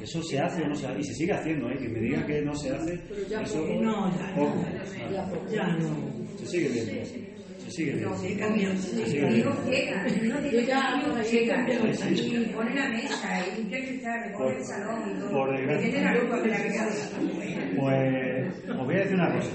¿Eso 0.00 0.20
se 0.22 0.38
hace 0.40 0.62
o 0.62 0.68
no 0.68 0.74
se 0.74 0.86
hace? 0.86 1.00
Y 1.00 1.04
se 1.04 1.14
sigue 1.14 1.32
haciendo, 1.32 1.68
¿eh? 1.70 1.76
Que 1.78 1.88
me 1.88 2.00
digan 2.00 2.26
que 2.26 2.40
no 2.42 2.54
se 2.54 2.70
hace, 2.70 2.98
ya 3.28 3.42
eso 3.42 3.60
poco. 3.64 3.82
No, 3.82 4.10
ya 4.16 4.34
no. 4.36 5.50
Ya 5.52 5.66
no. 5.76 6.36
Se 6.38 6.46
sigue 6.46 6.68
viendo. 6.70 7.37
Se 7.68 7.76
sigue 7.76 7.92
viendo. 7.92 8.10
No, 8.10 8.16
Se 8.16 8.22
sí, 8.22 8.28
sigue 8.28 8.40
cambia. 8.40 8.68
viendo. 8.68 9.28
Digo, 9.30 9.52
llega, 9.70 10.04
no 10.96 11.24
sí. 11.24 12.36
y 12.36 12.52
pone 12.54 12.74
la 12.74 12.88
mesa 12.88 13.40
y 13.58 13.64
cristal, 13.64 14.24
recoge 14.24 14.56
el 14.56 14.64
salón 14.64 14.98
y 15.10 15.20
todo. 15.20 15.30
por 15.30 15.50
desgracia. 15.56 15.84
Que 15.86 15.90
tiene 15.92 16.04
la 16.04 16.20
culpa 16.20 16.42
que 16.42 16.48
la. 16.48 16.58
Pues 17.76 18.70
os 18.70 18.86
voy 18.86 18.94
a 18.94 18.98
decir 18.98 19.14
una 19.14 19.32
cosa. 19.34 19.50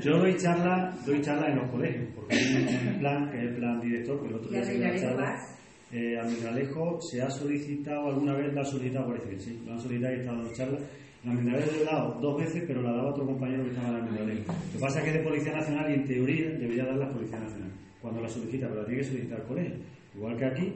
Yo 0.00 0.18
doy 0.18 0.36
charla, 0.36 0.94
doy 1.06 1.20
charla 1.22 1.48
en 1.48 1.56
los 1.56 1.70
colegios, 1.70 2.04
porque 2.14 2.36
hay 2.36 2.88
un 2.92 2.98
plan, 3.00 3.30
que 3.30 3.38
es 3.38 3.44
el 3.44 3.56
plan 3.56 3.80
director, 3.80 4.20
que 4.20 4.28
el 4.28 4.34
otro 4.34 4.48
¿Y 4.50 4.52
día 4.52 4.64
se 4.64 4.76
una 4.76 4.96
charla. 4.96 5.46
Eh, 5.92 6.18
al 6.18 6.30
Migralejo 6.30 7.00
se 7.00 7.22
ha 7.22 7.30
solicitado, 7.30 8.08
alguna 8.08 8.34
vez 8.34 8.52
la 8.52 8.60
ha 8.62 8.64
solicitado, 8.64 9.06
parece 9.06 9.30
que 9.30 9.38
sí, 9.38 9.62
lo 9.64 9.72
han 9.72 9.80
solicitado 9.80 10.14
y 10.14 10.18
estado 10.18 10.36
dando 10.38 10.52
charla. 10.52 10.78
La 11.26 11.32
Migralejo 11.32 11.72
yo 11.72 11.82
he 11.82 11.84
dado 11.84 12.20
dos 12.20 12.40
veces, 12.40 12.62
pero 12.68 12.82
la 12.82 12.92
daba 12.92 13.10
otro 13.10 13.26
compañero 13.26 13.64
que 13.64 13.70
estaba 13.70 13.88
en 13.88 13.96
el 13.96 14.10
Migralejo. 14.12 14.52
Lo 14.52 14.72
que 14.72 14.78
pasa 14.78 14.98
es 14.98 15.04
que 15.04 15.10
es 15.10 15.16
de 15.16 15.22
Policía 15.24 15.52
Nacional 15.54 15.90
y 15.90 15.94
en 15.94 16.06
teoría 16.06 16.50
debería 16.50 16.84
dar 16.84 16.96
la 16.98 17.10
Policía 17.10 17.40
Nacional 17.40 17.70
cuando 18.00 18.20
la 18.20 18.28
solicita, 18.28 18.68
pero 18.68 18.82
la 18.82 18.86
tiene 18.86 19.02
que 19.02 19.08
solicitar 19.08 19.40
el 19.40 19.46
colegio. 19.46 19.74
Igual 20.14 20.36
que 20.36 20.44
aquí, 20.44 20.72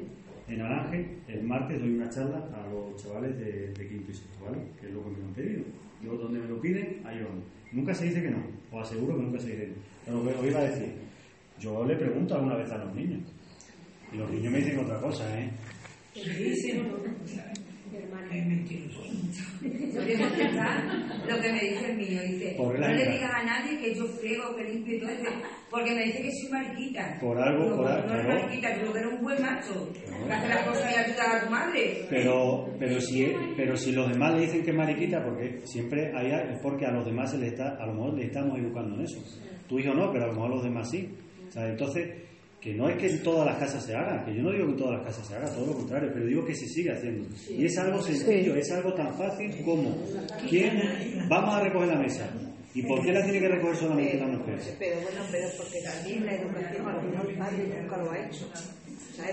en 0.48 0.60
Aranje, 0.60 1.18
el 1.28 1.44
martes 1.44 1.78
doy 1.78 1.94
una 1.94 2.10
charla 2.10 2.44
a 2.52 2.68
los 2.68 3.01
chavales 3.01 3.39
de, 3.39 3.72
quinto 3.89 4.10
y 4.10 4.14
sexto, 4.14 4.44
¿vale? 4.44 4.59
Que 4.81 4.89
es 4.89 4.93
lo 4.93 5.05
que 5.05 5.10
me 5.10 5.24
han 5.24 5.35
pedido. 5.35 5.62
Yo 6.02 6.16
donde 6.16 6.40
me 6.40 6.48
lo 6.48 6.60
piden, 6.60 7.01
ahí 7.05 7.22
vamos. 7.22 7.44
Nunca 7.70 7.94
se 7.94 8.06
dice 8.06 8.20
que 8.20 8.31
no, 8.31 8.43
os 8.72 8.89
aseguro 8.89 9.16
que 9.16 9.22
nunca 9.22 9.39
se 9.39 9.51
dice 9.52 9.68
que 10.05 10.10
no. 10.10 10.22
Pero 10.24 10.40
os 10.40 10.47
iba 10.47 10.59
a 10.59 10.64
decir, 10.64 10.89
yo 11.60 11.86
le 11.86 11.94
pregunto 11.94 12.35
alguna 12.35 12.56
vez 12.56 12.68
a 12.72 12.78
los 12.78 12.93
niños, 12.93 13.20
y 14.12 14.16
los 14.16 14.28
niños 14.28 14.52
me 14.52 14.59
dicen 14.59 14.81
otra 14.81 15.01
cosa, 15.01 15.40
¿eh? 15.40 15.48
Es 17.93 18.47
mentiroso. 18.47 19.03
Yo 19.62 20.01
a 20.62 21.35
lo 21.37 21.41
que 21.43 21.53
me 21.53 21.61
dice 21.61 21.91
el 21.91 21.97
mío. 21.97 22.21
Dice, 22.23 22.55
Por 22.57 22.79
no 22.79 22.89
le 22.89 23.11
digas 23.12 23.31
a 23.35 23.45
nadie 23.45 23.79
que 23.79 23.95
yo 23.95 24.05
friego, 24.07 24.55
que 24.57 24.65
limpio 24.65 24.97
y 24.97 25.01
todo 25.01 25.11
eso, 25.11 25.31
porque 25.71 25.95
me 25.95 26.05
dice 26.05 26.23
que 26.23 26.31
soy 26.33 26.51
mariquita. 26.53 27.19
Por 27.21 27.39
algo, 27.39 27.65
Digo, 27.65 27.77
por 27.77 27.85
"Pues 27.87 27.97
algo, 27.97 28.07
No 28.09 28.15
eres 28.15 28.27
claro. 28.27 28.43
mariquita, 28.43 28.75
tú 28.85 28.93
que 28.93 28.99
eres 29.01 29.12
un 29.12 29.23
buen 29.23 29.43
macho. 29.43 29.93
Que 30.27 30.33
hace 30.33 30.49
las 30.49 30.67
cosas 30.67 30.93
y 30.93 30.99
ayuda 30.99 31.37
a 31.37 31.45
tu 31.45 31.51
madre. 31.51 32.07
Pero, 32.09 32.69
pero, 32.79 33.01
si, 33.01 33.33
pero 33.57 33.77
si 33.77 33.93
los 33.93 34.09
demás 34.11 34.35
le 34.35 34.41
dicen 34.43 34.62
que 34.62 34.71
es 34.71 34.77
mariquita, 34.77 35.25
porque 35.25 35.61
siempre 35.65 36.12
hay, 36.17 36.31
es 36.31 36.59
porque 36.62 36.87
a 36.87 36.93
los 36.93 37.05
demás 37.05 37.31
se 37.31 37.39
les 37.39 37.53
está, 37.53 37.77
a 37.77 37.87
lo 37.87 37.95
mejor 37.95 38.15
le 38.19 38.25
estamos 38.27 38.59
educando 38.59 38.95
en 38.97 39.03
eso. 39.03 39.21
Tu 39.69 39.79
hijo 39.79 39.93
no, 39.95 40.11
pero 40.12 40.25
a 40.25 40.29
lo 40.29 40.35
mejor 40.35 40.51
los 40.51 40.62
demás 40.65 40.89
sí. 40.91 41.09
O 41.49 41.51
sea, 41.51 41.69
entonces, 41.69 42.09
que 42.61 42.74
no 42.74 42.89
es 42.89 42.97
que 42.99 43.07
en 43.07 43.23
todas 43.23 43.47
las 43.47 43.59
casas 43.59 43.85
se 43.85 43.95
haga, 43.95 44.24
que 44.24 44.35
yo 44.35 44.43
no 44.43 44.53
digo 44.53 44.66
que 44.66 44.73
en 44.73 44.77
todas 44.77 44.99
las 44.99 45.07
casas 45.07 45.27
se 45.27 45.35
haga, 45.35 45.49
todo 45.55 45.66
lo 45.66 45.73
contrario, 45.74 46.11
pero 46.12 46.27
digo 46.27 46.45
que 46.45 46.55
se 46.55 46.66
sigue 46.66 46.93
haciendo. 46.93 47.27
Y 47.49 47.65
es 47.65 47.78
algo 47.78 48.03
sencillo, 48.03 48.55
es 48.55 48.70
algo 48.70 48.93
tan 48.93 49.15
fácil 49.15 49.62
como, 49.65 49.97
¿quién? 50.49 50.81
Vamos 51.28 51.55
a 51.55 51.61
recoger 51.61 51.89
la 51.89 51.99
mesa. 51.99 52.28
¿Y 52.73 52.82
por 52.82 53.03
qué 53.03 53.12
la 53.12 53.24
tiene 53.24 53.41
que 53.41 53.49
recoger 53.49 53.77
solamente 53.77 54.16
la 54.19 54.27
mujer? 54.27 54.61
Pero 54.78 55.01
bueno, 55.01 55.23
pero 55.32 55.49
porque 55.57 55.81
también 55.82 56.24
la 56.24 56.35
educación 56.35 56.87
al 56.87 57.01
final 57.01 57.28
el 57.28 57.37
padre 57.37 57.82
nunca 57.82 57.97
lo 57.97 58.11
ha 58.12 58.19
hecho. 58.19 58.49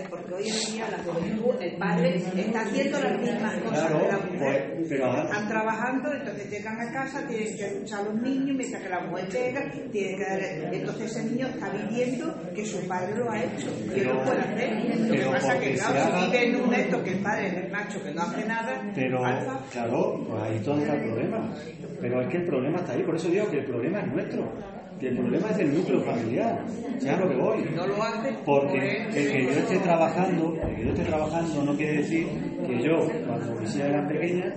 Porque 0.09 0.34
hoy 0.34 0.47
en 0.49 0.73
día 0.73 0.88
la 0.89 0.97
juventud, 1.03 1.55
el 1.61 1.76
padre 1.77 2.15
está 2.15 2.61
haciendo 2.61 2.99
las 2.99 3.19
mismas 3.22 3.55
cosas 3.55 3.80
Claro, 3.88 3.99
que 3.99 4.07
la 4.07 4.18
mujer. 4.19 4.73
pues, 4.76 4.88
pero 4.89 5.23
Están 5.23 5.47
trabajando, 5.47 6.14
entonces 6.14 6.49
llegan 6.49 6.80
a 6.81 6.91
casa, 6.91 7.27
tienen 7.27 7.57
que 7.57 7.80
luchar 7.80 8.03
los 8.05 8.15
niños, 8.22 8.55
mientras 8.57 8.84
que 8.84 8.89
la 8.89 8.99
mujer 9.01 9.30
llega, 9.30 9.72
tiene 9.91 10.18
que 10.18 10.23
darle. 10.23 10.77
Entonces 10.77 11.11
ese 11.15 11.23
niño 11.26 11.47
está 11.47 11.69
viviendo 11.69 12.35
que 12.53 12.65
su 12.65 12.88
padre 12.88 13.15
lo 13.18 13.31
ha 13.31 13.43
hecho. 13.43 13.68
Pero- 13.93 14.14
lo 14.14 14.23
puede 14.23 14.39
hacer. 14.39 14.99
Lo 14.99 15.14
que 15.15 15.26
pasa 15.26 15.55
es 15.55 15.61
que, 15.61 15.73
claro, 15.76 16.19
si 16.19 16.26
vive 16.26 16.45
en 16.47 16.55
un 16.61 16.73
esto 16.73 17.03
que 17.03 17.11
el 17.11 17.19
padre 17.19 17.47
es 17.47 17.53
el 17.65 17.72
macho 17.72 18.03
que 18.03 18.11
no 18.14 18.22
hace 18.22 18.45
nada, 18.45 18.91
Pero, 18.95 19.26
alfa, 19.26 19.59
claro, 19.72 20.26
pues 20.27 20.43
ahí 20.43 20.59
todo 20.59 20.77
está 20.80 20.93
el 20.95 21.01
problema. 21.03 21.53
Pero 21.99 22.22
es 22.22 22.27
que 22.30 22.38
el 22.38 22.45
problema 22.45 22.77
está 22.77 22.93
ahí, 22.93 23.03
por 23.03 23.15
eso 23.15 23.27
digo 23.30 23.49
que 23.49 23.57
el 23.59 23.65
problema 23.65 23.99
es 24.01 24.07
nuestro. 24.07 24.53
Que 24.99 25.10
el 25.10 25.18
problema 25.18 25.49
es 25.49 25.57
del 25.57 25.76
núcleo 25.76 26.02
familiar. 26.02 26.65
¿Sabes 26.99 27.07
a 27.07 27.19
lo 27.19 27.30
que 27.30 27.36
voy? 27.36 27.64
no 27.76 27.88
lo 27.88 28.03
hace. 28.03 28.36
Porque 28.45 29.03
el 29.03 29.32
que 29.32 29.44
yo 29.45 29.52
esté 29.52 29.78
trabajando, 29.78 30.57
el 30.61 30.76
que 30.76 30.84
yo 30.84 30.90
esté 30.90 31.03
trabajando 31.03 31.64
no 31.64 31.76
quiere 31.76 31.98
decir 31.98 32.28
que 32.65 32.82
yo, 32.82 33.07
cuando 33.28 33.61
mis 33.61 33.76
hijas 33.76 33.90
eran 33.90 34.07
pequeñas, 34.07 34.53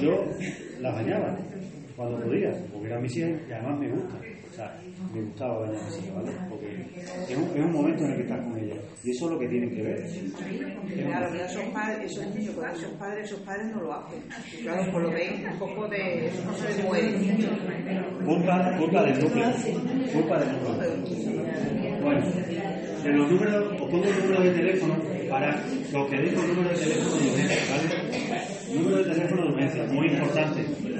yo 0.00 0.24
las 0.80 0.94
bañaba 0.94 1.36
cuando 1.96 2.18
podía, 2.20 2.52
porque 2.72 2.88
eran 2.88 3.02
mis 3.02 3.16
hijas 3.16 3.30
y 3.48 3.52
además 3.52 3.78
me 3.78 3.88
gusta. 3.88 4.16
O 4.54 4.56
sea, 4.56 4.72
me 5.12 5.20
gustaba 5.20 5.58
bañar 5.58 5.82
a 5.82 5.84
mis 5.84 5.98
hijas, 5.98 6.14
¿vale? 6.14 6.30
Porque 6.48 6.86
es 7.28 7.36
un, 7.36 7.42
es 7.58 7.64
un 7.64 7.72
momento 7.72 8.04
en 8.04 8.10
el 8.12 8.16
que 8.18 8.22
estás 8.22 8.40
con 8.40 8.56
ellas. 8.56 8.78
Y 9.02 9.10
eso 9.10 9.24
es 9.24 9.32
lo 9.32 9.38
que 9.40 9.48
tienen 9.48 9.74
que 9.74 9.82
ver. 9.82 10.06
Claro, 10.94 11.34
esos 11.34 11.64
padres, 11.72 12.12
esos 12.12 12.34
niños, 12.36 12.54
cuando 12.54 12.78
esos 12.78 12.92
padres, 12.92 13.24
esos 13.24 13.40
padres 13.40 13.66
no 13.74 13.82
lo 13.82 13.94
hacen. 13.94 14.22
Claro, 14.62 14.92
por 14.92 15.02
lo 15.02 15.10
ven 15.10 15.44
un 15.50 15.58
poco 15.58 15.88
de, 15.88 16.30
no 16.46 16.54
se 16.54 16.68
les 16.68 16.84
mueve. 16.84 17.36
Culpa, 18.24 18.76
culpa 18.78 19.02
del 19.02 19.24
núcleo. 19.24 19.52
Culpa 20.12 20.38
del 20.38 20.52
núcleo. 20.52 21.42
Bueno, 22.00 22.26
en 23.04 23.18
los 23.18 23.30
números, 23.32 23.72
os 23.72 23.90
pongo 23.90 24.04
el 24.04 24.18
número 24.20 24.42
de 24.44 24.50
teléfono 24.52 24.94
para 25.28 25.50
los 25.92 26.10
que 26.10 26.16
dejo 26.16 26.42
el 26.42 26.48
número 26.54 26.70
de 26.70 26.76
teléfono 26.76 27.16
de 27.16 27.26
urgencia, 27.26 27.74
¿vale? 27.74 28.72
Número 28.72 28.96
de 28.98 29.14
teléfono 29.14 29.42
de 29.42 29.48
urgencia, 29.48 29.84
muy 29.92 30.06
importante. 30.06 30.93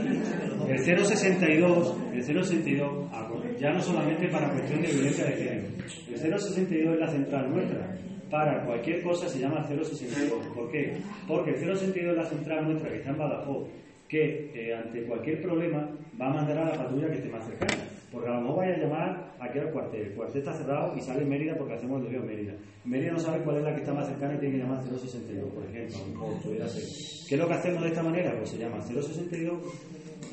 El 0.68 0.78
062, 0.78 1.96
el 2.12 2.22
062, 2.22 3.08
ah, 3.12 3.28
ya 3.58 3.70
no 3.72 3.80
solamente 3.80 4.28
para 4.28 4.50
cuestión 4.50 4.82
de 4.82 4.88
violencia 4.88 5.24
de 5.26 5.32
género. 5.32 5.66
El 6.08 6.18
062 6.18 6.94
es 6.94 7.00
la 7.00 7.08
central 7.08 7.50
nuestra. 7.50 7.96
Para 8.30 8.64
cualquier 8.64 9.02
cosa 9.02 9.28
se 9.28 9.38
llama 9.40 9.62
062. 9.64 10.46
¿Por 10.54 10.70
qué? 10.70 10.96
Porque 11.28 11.50
el 11.50 11.56
062 11.56 12.12
es 12.12 12.16
la 12.16 12.24
central 12.24 12.64
nuestra 12.64 12.90
que 12.90 12.96
está 12.96 13.10
en 13.10 13.18
Badajoz, 13.18 13.68
que 14.08 14.50
eh, 14.54 14.74
ante 14.74 15.04
cualquier 15.04 15.42
problema 15.42 15.88
va 16.20 16.26
a 16.26 16.34
mandar 16.34 16.58
a 16.58 16.64
la 16.64 16.72
patrulla 16.72 17.08
que 17.08 17.16
esté 17.16 17.28
más 17.28 17.44
cercana. 17.46 17.84
Porque 18.10 18.28
a 18.28 18.34
lo 18.34 18.40
mejor 18.42 18.56
vaya 18.58 18.74
a 18.74 18.78
llamar 18.78 19.34
aquí 19.40 19.58
al 19.58 19.70
cuartel. 19.72 20.02
El 20.02 20.14
cuartel 20.14 20.38
está 20.38 20.52
cerrado 20.54 20.96
y 20.96 21.00
sale 21.00 21.22
en 21.22 21.28
Mérida 21.28 21.56
porque 21.56 21.74
hacemos 21.74 21.98
el 21.98 22.04
desvío 22.04 22.20
en 22.20 22.26
Mérida. 22.26 22.52
Mérida 22.84 23.12
no 23.12 23.18
sabe 23.18 23.42
cuál 23.42 23.56
es 23.56 23.64
la 23.64 23.74
que 23.74 23.80
está 23.80 23.92
más 23.92 24.06
cercana 24.06 24.34
y 24.34 24.38
tiene 24.38 24.54
que 24.56 24.62
llamar 24.62 24.82
062, 24.84 25.52
por 25.52 25.64
ejemplo. 25.64 25.98
mejor 26.12 26.42
pudiera 26.42 26.68
ser. 26.68 26.82
¿Qué 27.28 27.34
es 27.34 27.40
lo 27.40 27.48
que 27.48 27.54
hacemos 27.54 27.82
de 27.82 27.88
esta 27.88 28.02
manera? 28.02 28.36
Pues 28.36 28.50
se 28.50 28.58
llama 28.58 28.80
062. 28.80 29.58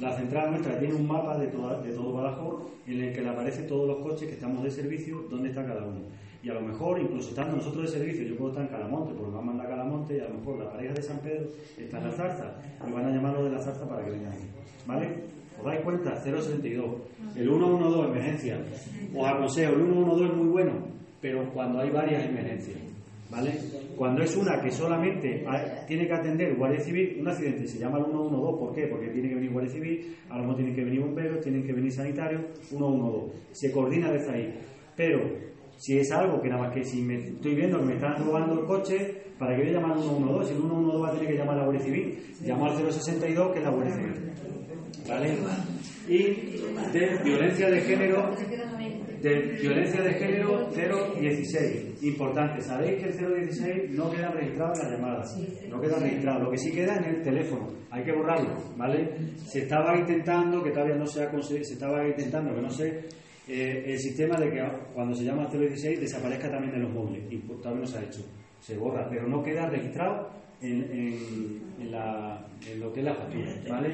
La 0.02 0.18
central 0.18 0.50
nuestra 0.50 0.80
tiene 0.80 0.96
un 0.96 1.08
mapa 1.08 1.38
de, 1.38 1.46
todo 1.48 2.12
Badajoz 2.12 2.64
en 2.88 3.02
el 3.02 3.14
que 3.14 3.22
le 3.22 3.30
aparecen 3.30 3.68
todos 3.68 3.88
los 3.88 3.98
coches 4.00 4.28
que 4.28 4.34
estamos 4.34 4.64
de 4.64 4.72
servicio, 4.72 5.26
dónde 5.30 5.50
está 5.50 5.64
cada 5.64 5.86
uno. 5.86 6.00
Y 6.42 6.50
a 6.50 6.56
lo 6.56 6.62
mejor, 6.62 7.00
incluso 7.00 7.30
estando 7.30 7.58
nosotros 7.58 7.84
de 7.84 8.00
servicio, 8.00 8.24
yo 8.24 8.36
puedo 8.36 8.50
estar 8.50 8.66
en 8.66 8.72
Calamonte, 8.72 9.14
porque 9.14 9.32
van 9.32 9.44
a 9.44 9.46
mandar 9.46 9.68
a 9.68 9.70
Calamonte, 9.70 10.18
y 10.18 10.20
a 10.20 10.28
lo 10.28 10.40
mejor 10.40 10.58
la 10.58 10.72
pareja 10.72 10.96
de 10.96 11.04
San 11.04 11.20
Pedro 11.20 11.46
está 11.78 12.00
en 12.00 12.04
la 12.06 12.12
zarza, 12.14 12.56
y 12.88 12.92
van 12.92 13.06
a 13.06 13.10
llamarlo 13.12 13.44
de 13.44 13.52
la 13.52 13.60
zarza 13.60 13.88
para 13.88 14.04
que 14.04 14.10
vengan 14.10 14.34
aquí. 14.34 14.48
¿Vale? 14.88 15.08
¿Os 15.60 15.66
dais 15.66 15.82
cuenta? 15.82 16.20
062. 16.20 16.86
El 17.36 17.48
112, 17.48 18.10
emergencia. 18.10 18.60
Os 19.16 19.28
aconsejo, 19.28 19.74
el 19.74 19.86
112 19.86 20.26
es 20.26 20.34
muy 20.34 20.48
bueno, 20.48 20.72
pero 21.22 21.48
cuando 21.54 21.80
hay 21.80 21.92
varias 21.92 22.26
emergencias. 22.26 22.91
¿Vale? 23.32 23.52
Cuando 23.96 24.22
es 24.24 24.36
una 24.36 24.62
que 24.62 24.70
solamente 24.72 25.46
hay- 25.48 25.86
tiene 25.88 26.06
que 26.06 26.14
atender 26.14 26.54
Guardia 26.56 26.82
Civil, 26.82 27.18
un 27.22 27.30
accidente 27.30 27.66
se 27.66 27.80
llama 27.80 28.00
el 28.00 28.06
112. 28.06 28.60
¿Por 28.60 28.76
qué? 28.76 28.88
Porque 28.88 29.08
tiene 29.08 29.30
que 29.30 29.36
venir 29.36 29.52
Guardia 29.52 29.72
Civil, 29.72 30.16
a 30.30 30.36
lo 30.36 30.42
mejor 30.42 30.56
tienen 30.58 30.76
que 30.76 30.84
venir 30.84 31.00
bomberos, 31.02 31.40
tienen 31.42 31.64
que 31.66 31.72
venir 31.74 31.92
sanitarios, 31.94 32.42
112. 32.64 33.32
Se 33.54 33.72
coordina 33.72 34.12
desde 34.12 34.32
ahí. 34.32 34.54
Pero 34.98 35.20
si 35.78 35.98
es 35.98 36.12
algo 36.12 36.42
que 36.42 36.50
nada 36.50 36.64
más 36.64 36.74
que 36.74 36.84
si 36.84 37.02
me 37.02 37.16
estoy 37.16 37.56
viendo 37.56 37.80
que 37.80 37.86
me 37.86 37.94
están 37.94 38.16
robando 38.26 38.60
el 38.60 38.66
coche, 38.66 39.16
¿para 39.40 39.56
qué 39.56 39.62
voy 39.64 39.70
a 39.72 39.80
llamar 39.80 39.92
al 39.98 40.04
112? 40.04 40.48
Si 40.50 40.54
el 40.56 40.60
112 40.62 41.00
va 41.02 41.08
a 41.08 41.12
tener 41.14 41.28
que 41.28 41.38
llamar 41.38 41.56
a 41.56 41.60
la 41.60 41.66
Guardia 41.66 41.86
Civil, 41.86 42.20
llamo 42.44 42.66
al 42.66 42.76
062 42.76 43.52
que 43.54 43.60
es 43.60 43.64
la 43.66 43.72
Guardia 43.72 43.96
Civil. 43.96 44.14
¿Vale? 45.08 45.34
Y 46.08 46.18
de 46.94 47.24
violencia 47.24 47.70
de 47.70 47.82
género 47.82 48.30
de 49.22 49.40
violencia 49.62 50.02
de 50.02 50.14
género 50.14 50.70
016. 51.20 52.04
Importante, 52.04 52.62
sabéis 52.62 53.02
que 53.02 53.10
el 53.10 53.18
016 53.18 53.92
no 53.92 54.10
queda 54.12 54.32
registrado 54.32 54.74
en 54.76 54.80
la 54.92 54.98
llamada, 54.98 55.24
no 55.70 55.82
queda 55.82 56.00
registrado. 56.00 56.40
Lo 56.44 56.52
que 56.52 56.58
sí 56.58 56.72
queda 56.72 56.98
en 56.98 57.04
el 57.06 57.22
teléfono, 57.22 57.68
hay 57.90 58.04
que 58.04 58.12
borrarlo, 58.12 58.56
¿vale? 58.78 59.10
Se 59.46 59.60
estaba 59.60 59.98
intentando, 59.98 60.64
que 60.64 60.72
todavía 60.72 60.96
no 60.96 61.06
se 61.06 61.24
ha 61.24 61.30
conseguido, 61.30 61.66
se 61.66 61.74
estaba 61.74 62.08
intentando, 62.08 62.54
que 62.56 62.62
no 62.62 62.70
sé, 62.70 63.00
eh, 63.48 63.84
el 63.88 64.00
sistema 64.00 64.38
de 64.40 64.50
que 64.52 64.62
cuando 64.94 65.14
se 65.16 65.24
llama 65.26 65.48
016 65.52 66.00
desaparezca 66.00 66.50
también 66.50 66.74
de 66.74 66.80
los 66.80 66.92
móviles, 66.94 67.24
y 67.32 67.38
pues 67.38 67.60
todavía 67.60 67.82
no 67.82 67.88
se 67.88 67.98
ha 68.00 68.04
hecho, 68.04 68.22
se 68.60 68.78
borra, 68.78 69.08
pero 69.10 69.28
no 69.28 69.44
queda 69.44 69.68
registrado 69.70 70.30
en, 70.62 70.84
en- 70.92 71.62
en 71.82 71.92
la- 71.92 72.46
en 72.72 72.80
lo 72.80 72.94
que 72.94 73.00
es 73.00 73.06
la 73.06 73.16
factura, 73.16 73.52
¿vale? 73.70 73.88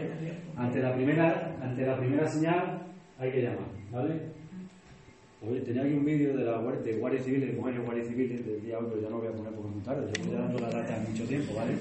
Ante 0.58 0.80
la 0.82 0.94
primera, 0.94 1.56
ante 1.62 1.86
la 1.86 1.98
primera 1.98 2.28
señal 2.28 2.86
hay 3.18 3.32
que 3.32 3.41
llamar, 3.41 3.70
¿vale? 3.91 4.14
Oye, 5.39 5.61
tenía 5.61 5.84
aquí 5.84 5.93
un 5.93 6.03
vídeo 6.03 6.35
de 6.35 6.43
la 6.45 6.57
Guardia, 6.57 6.81
de 6.81 6.99
Guardia 6.99 7.22
Civil, 7.22 7.41
de 7.41 7.53
mujeres 7.53 7.85
Guardia 7.85 8.05
Civil 8.05 8.43
del 8.43 8.61
día 8.61 8.80
hoy, 8.80 8.85
pero 8.89 9.01
ya 9.01 9.09
no 9.09 9.19
voy 9.19 9.27
a 9.27 9.31
poner 9.31 9.53
porque 9.53 9.69
es 9.69 9.76
muy 9.76 9.84
tarde, 9.84 10.01
yo 10.01 10.11
estoy 10.23 10.35
dando 10.35 10.59
la 10.59 10.69
data 10.69 10.95
hace 10.95 11.11
mucho 11.11 11.23
tiempo, 11.26 11.53
¿vale? 11.53 11.73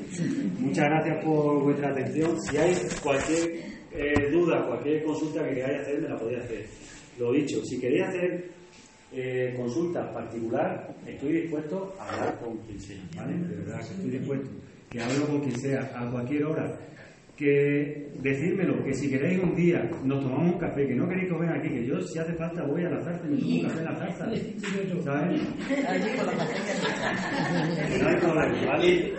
Muchas 0.58 0.84
gracias 0.84 1.24
por 1.24 1.62
vuestra 1.62 1.90
atención. 1.90 2.42
Si 2.42 2.56
hay 2.58 2.76
cualquier 3.02 3.50
eh, 3.92 4.30
duda, 4.30 4.66
cualquier 4.66 5.04
consulta 5.04 5.48
que 5.48 5.54
queráis 5.54 5.80
hacer, 5.80 6.02
me 6.02 6.08
la 6.08 6.18
podéis 6.18 6.44
hacer. 6.44 6.66
Lo 7.18 7.32
dicho, 7.32 7.64
si 7.64 7.80
queréis 7.80 8.02
hacer 8.02 8.50
eh, 9.12 9.54
consulta 9.56 10.12
particular, 10.12 10.94
estoy 11.06 11.32
dispuesto 11.32 11.94
a 11.98 12.10
hablar 12.12 12.38
con 12.38 12.58
quien 12.58 12.78
sea, 12.78 13.02
¿vale? 13.16 13.38
De 13.38 13.56
verdad 13.56 13.78
que 13.78 13.94
estoy 13.94 14.10
dispuesto, 14.10 14.50
que 14.90 15.00
hablo 15.00 15.26
con 15.28 15.40
quien 15.40 15.58
sea, 15.58 15.80
a 15.94 16.10
cualquier 16.10 16.44
hora. 16.44 16.78
Que 17.36 18.12
decírmelo, 18.22 18.82
que 18.82 18.94
si 18.94 19.10
queréis 19.10 19.38
un 19.42 19.54
día 19.54 19.90
nos 20.04 20.22
tomamos 20.22 20.54
un 20.54 20.58
café, 20.58 20.86
que 20.86 20.94
no 20.94 21.06
queréis 21.06 21.30
comer 21.30 21.50
aquí, 21.50 21.68
que 21.68 21.84
yo 21.84 22.00
si 22.00 22.18
hace 22.18 22.32
falta 22.32 22.64
voy 22.64 22.82
a 22.84 22.88
la 22.88 23.02
zarza 23.02 23.26
y 23.26 23.30
me 23.30 23.36
tomo 23.36 23.54
un 23.56 23.62
café 23.62 23.78
en 23.78 23.84
la 23.84 23.94
zarza. 23.94 24.26
¿vale? 28.66 29.12